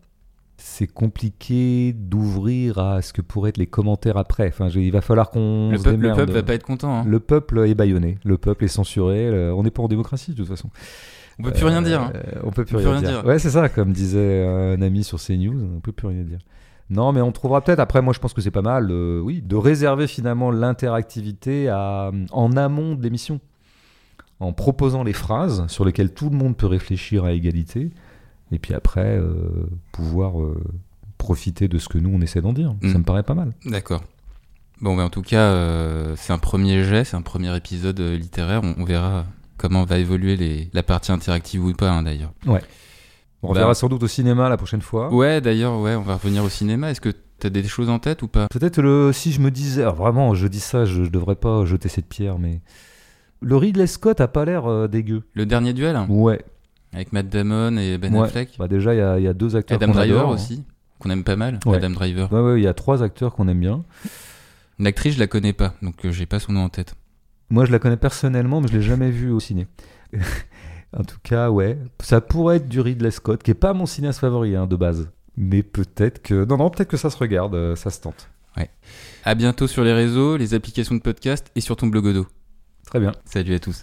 c'est 0.64 0.88
compliqué 0.88 1.94
d'ouvrir 1.94 2.78
à 2.80 3.02
ce 3.02 3.14
que 3.14 3.22
pourraient 3.22 3.50
être 3.50 3.58
les 3.58 3.68
commentaires 3.68 4.18
après. 4.18 4.48
Enfin, 4.48 4.70
je- 4.70 4.80
il 4.80 4.92
va 4.92 5.02
falloir 5.02 5.30
qu'on 5.30 5.70
Le 5.72 5.78
se 5.78 5.84
peuple, 5.84 5.96
le 5.96 6.02
démerde. 6.04 6.20
peuple 6.20 6.32
va 6.34 6.44
pas 6.44 6.54
être 6.54 6.64
content. 6.66 7.00
hein. 7.00 7.04
Le 7.08 7.20
peuple 7.20 7.60
est 7.68 7.74
bâillonné, 7.76 8.18
le 8.24 8.38
peuple 8.38 8.66
est 8.66 8.70
censuré. 8.70 9.30
le- 9.32 9.54
On 9.54 9.64
n'est 9.64 9.72
pas 9.72 9.82
en 9.84 9.88
démocratie 9.88 10.32
de 10.32 10.38
toute 10.38 10.48
façon. 10.48 10.70
On 11.40 11.44
peut 11.44 11.52
plus 11.52 11.66
rien 11.66 11.82
dire. 11.82 12.02
hein. 12.02 12.12
Euh, 12.16 12.40
on 12.44 12.52
peut 12.52 12.66
plus 12.66 12.76
On 12.76 12.80
peut 12.80 12.86
rien, 12.90 13.00
rien 13.00 13.10
dire. 13.10 13.22
dire. 13.22 13.26
Ouais, 13.26 13.40
c'est 13.40 13.50
ça, 13.50 13.68
comme 13.70 13.92
disait 13.92 14.46
un 14.46 14.82
ami 14.82 15.04
sur 15.04 15.18
CNews, 15.20 15.60
on 15.76 15.80
peut 15.80 15.92
plus 15.92 16.08
rien 16.08 16.22
dire. 16.24 16.40
Non, 16.90 17.12
mais 17.14 17.22
on 17.22 17.32
trouvera 17.32 17.62
peut-être. 17.62 17.80
Après, 17.80 18.02
moi, 18.02 18.14
je 18.14 18.20
pense 18.20 18.34
que 18.34 18.42
c'est 18.42 18.52
pas 18.52 18.62
mal, 18.62 18.90
euh, 18.92 19.20
oui, 19.22 19.42
de 19.42 19.56
réserver 19.56 20.08
finalement 20.08 20.52
l'interactivité 20.52 21.70
à- 21.70 22.12
en 22.32 22.56
amont 22.58 22.96
de 22.96 23.02
l'émission, 23.04 23.40
en 24.40 24.52
proposant 24.54 25.04
les 25.04 25.14
phrases 25.14 25.66
sur 25.68 25.86
lesquelles 25.86 26.14
tout 26.14 26.30
le 26.30 26.36
monde 26.36 26.56
peut 26.58 26.68
réfléchir 26.68 27.24
à 27.24 27.32
égalité, 27.32 27.92
et 28.52 28.60
puis 28.60 28.74
après 28.74 29.18
euh, 29.18 29.34
pouvoir 29.92 30.42
euh, 30.42 30.62
profiter 31.18 31.68
de 31.68 31.78
ce 31.78 31.88
que 31.90 31.98
nous 31.98 32.10
on 32.14 32.22
essaie 32.22 32.42
d'en 32.42 32.54
dire. 32.54 32.74
Mm. 32.82 32.92
Ça 32.92 32.98
me 32.98 33.04
paraît 33.04 33.24
pas 33.24 33.34
mal. 33.36 33.52
D'accord. 33.66 34.04
Bon, 34.82 34.96
bah, 34.96 35.04
en 35.04 35.10
tout 35.12 35.22
cas, 35.22 35.42
euh, 35.52 36.16
c'est 36.18 36.34
un 36.34 36.40
premier 36.40 36.84
jet, 36.84 37.04
c'est 37.04 37.16
un 37.16 37.22
premier 37.22 37.56
épisode 37.56 38.00
littéraire. 38.00 38.62
On, 38.64 38.74
on 38.80 38.84
verra 38.84 39.26
comment 39.58 39.84
va 39.86 40.00
évoluer 40.00 40.36
les, 40.36 40.70
la 40.74 40.82
partie 40.82 41.12
interactive 41.12 41.64
ou 41.64 41.72
pas, 41.74 41.92
hein, 41.92 42.02
d'ailleurs. 42.02 42.34
On 43.44 43.54
Bah. 43.54 43.60
verra 43.60 43.76
sans 43.76 43.90
doute 43.90 44.02
au 44.02 44.08
cinéma 44.08 44.50
la 44.50 44.58
prochaine 44.58 44.82
fois. 44.82 45.14
Ouais, 45.14 45.40
d'ailleurs, 45.40 45.80
ouais, 45.80 45.94
on 45.96 46.02
va 46.02 46.16
revenir 46.16 46.44
au 46.44 46.50
cinéma. 46.50 46.90
Est-ce 46.90 47.02
que 47.02 47.14
t'as 47.38 47.50
des 47.52 47.64
choses 47.64 47.90
en 47.90 48.00
tête 48.00 48.24
ou 48.24 48.28
pas? 48.28 48.48
Peut-être 48.50 48.82
le 48.82 49.12
si 49.14 49.32
je 49.32 49.40
me 49.42 49.52
disais, 49.52 49.84
alors 49.84 49.96
vraiment, 49.96 50.34
je 50.34 50.48
dis 50.48 50.60
ça, 50.60 50.86
je, 50.86 51.04
je 51.04 51.10
devrais 51.12 51.36
pas 51.36 51.64
jeter 51.66 51.88
cette 51.90 52.08
pierre, 52.08 52.40
mais 52.40 52.62
le 53.40 53.56
Ridley 53.58 53.86
Scott 53.88 54.20
a 54.20 54.28
pas 54.28 54.46
l'air 54.46 54.66
euh, 54.66 54.88
dégueu. 54.88 55.22
Le 55.34 55.46
dernier 55.46 55.74
duel 55.74 55.96
hein, 55.96 56.08
Ouais. 56.10 56.44
Avec 56.94 57.14
Matt 57.14 57.30
Damon 57.30 57.78
et 57.78 57.98
Ben 57.98 58.14
Ouais. 58.16 58.28
Affleck. 58.28 58.56
Bah 58.60 58.68
déjà, 58.68 58.94
il 58.94 58.98
y, 58.98 59.02
a- 59.02 59.18
il 59.20 59.24
y 59.24 59.28
a 59.28 59.34
deux 59.34 59.56
acteurs 59.56 59.82
Adam 59.82 59.94
Driver 59.94 60.20
adore. 60.22 60.32
aussi, 60.32 60.64
qu'on 61.00 61.10
aime 61.10 61.24
pas 61.24 61.36
mal. 61.36 61.60
Ouais. 61.66 61.78
Adam 61.78 61.90
Driver. 61.92 62.32
Ouais, 62.32 62.42
ouais, 62.42 62.60
il 62.60 62.64
y 62.64 62.68
a 62.68 62.74
trois 62.74 63.02
acteurs 63.04 63.34
qu'on 63.34 63.48
aime 63.48 63.60
bien. 63.60 63.84
L'actrice, 64.80 65.16
je 65.16 65.20
la 65.20 65.28
connais 65.28 65.54
pas, 65.54 65.74
donc 65.82 66.06
euh, 66.06 66.12
j'ai 66.12 66.26
pas 66.26 66.40
son 66.40 66.54
nom 66.54 66.62
en 66.64 66.70
tête. 66.70 66.96
Moi, 67.50 67.66
je 67.66 67.72
la 67.72 67.80
connais 67.80 67.98
personnellement, 67.98 68.62
mais 68.62 68.68
je 68.68 68.74
l'ai 68.74 68.82
jamais 68.82 69.12
vue 69.12 69.32
au 69.32 69.40
ciné. 69.40 69.68
en 70.98 71.04
tout 71.04 71.18
cas, 71.24 71.50
ouais, 71.50 71.78
ça 72.02 72.20
pourrait 72.22 72.58
être 72.58 72.68
du 72.68 72.80
Ridley 72.82 73.12
Scott, 73.12 73.44
qui 73.44 73.52
est 73.52 73.56
pas 73.56 73.74
mon 73.74 73.86
cinéaste 73.86 74.20
favori 74.20 74.56
hein, 74.56 74.68
de 74.68 74.76
base. 74.76 75.10
Mais 75.38 75.64
peut-être 75.64 76.22
que 76.22 76.46
non, 76.46 76.58
non, 76.58 76.70
peut-être 76.70 76.90
que 76.90 76.98
ça 76.98 77.10
se 77.10 77.18
regarde, 77.18 77.56
euh, 77.56 77.76
ça 77.76 77.90
se 77.90 78.02
tente. 78.02 78.30
À 79.24 79.36
bientôt 79.36 79.68
sur 79.68 79.84
les 79.84 79.94
réseaux, 79.94 80.36
les 80.36 80.54
applications 80.56 80.96
de 80.96 81.00
podcast 81.00 81.52
et 81.56 81.62
sur 81.62 81.76
ton 81.76 81.88
blogodo. 81.88 82.26
Très 82.86 83.00
bien. 83.00 83.12
Salut 83.24 83.54
à 83.54 83.60
tous. 83.60 83.80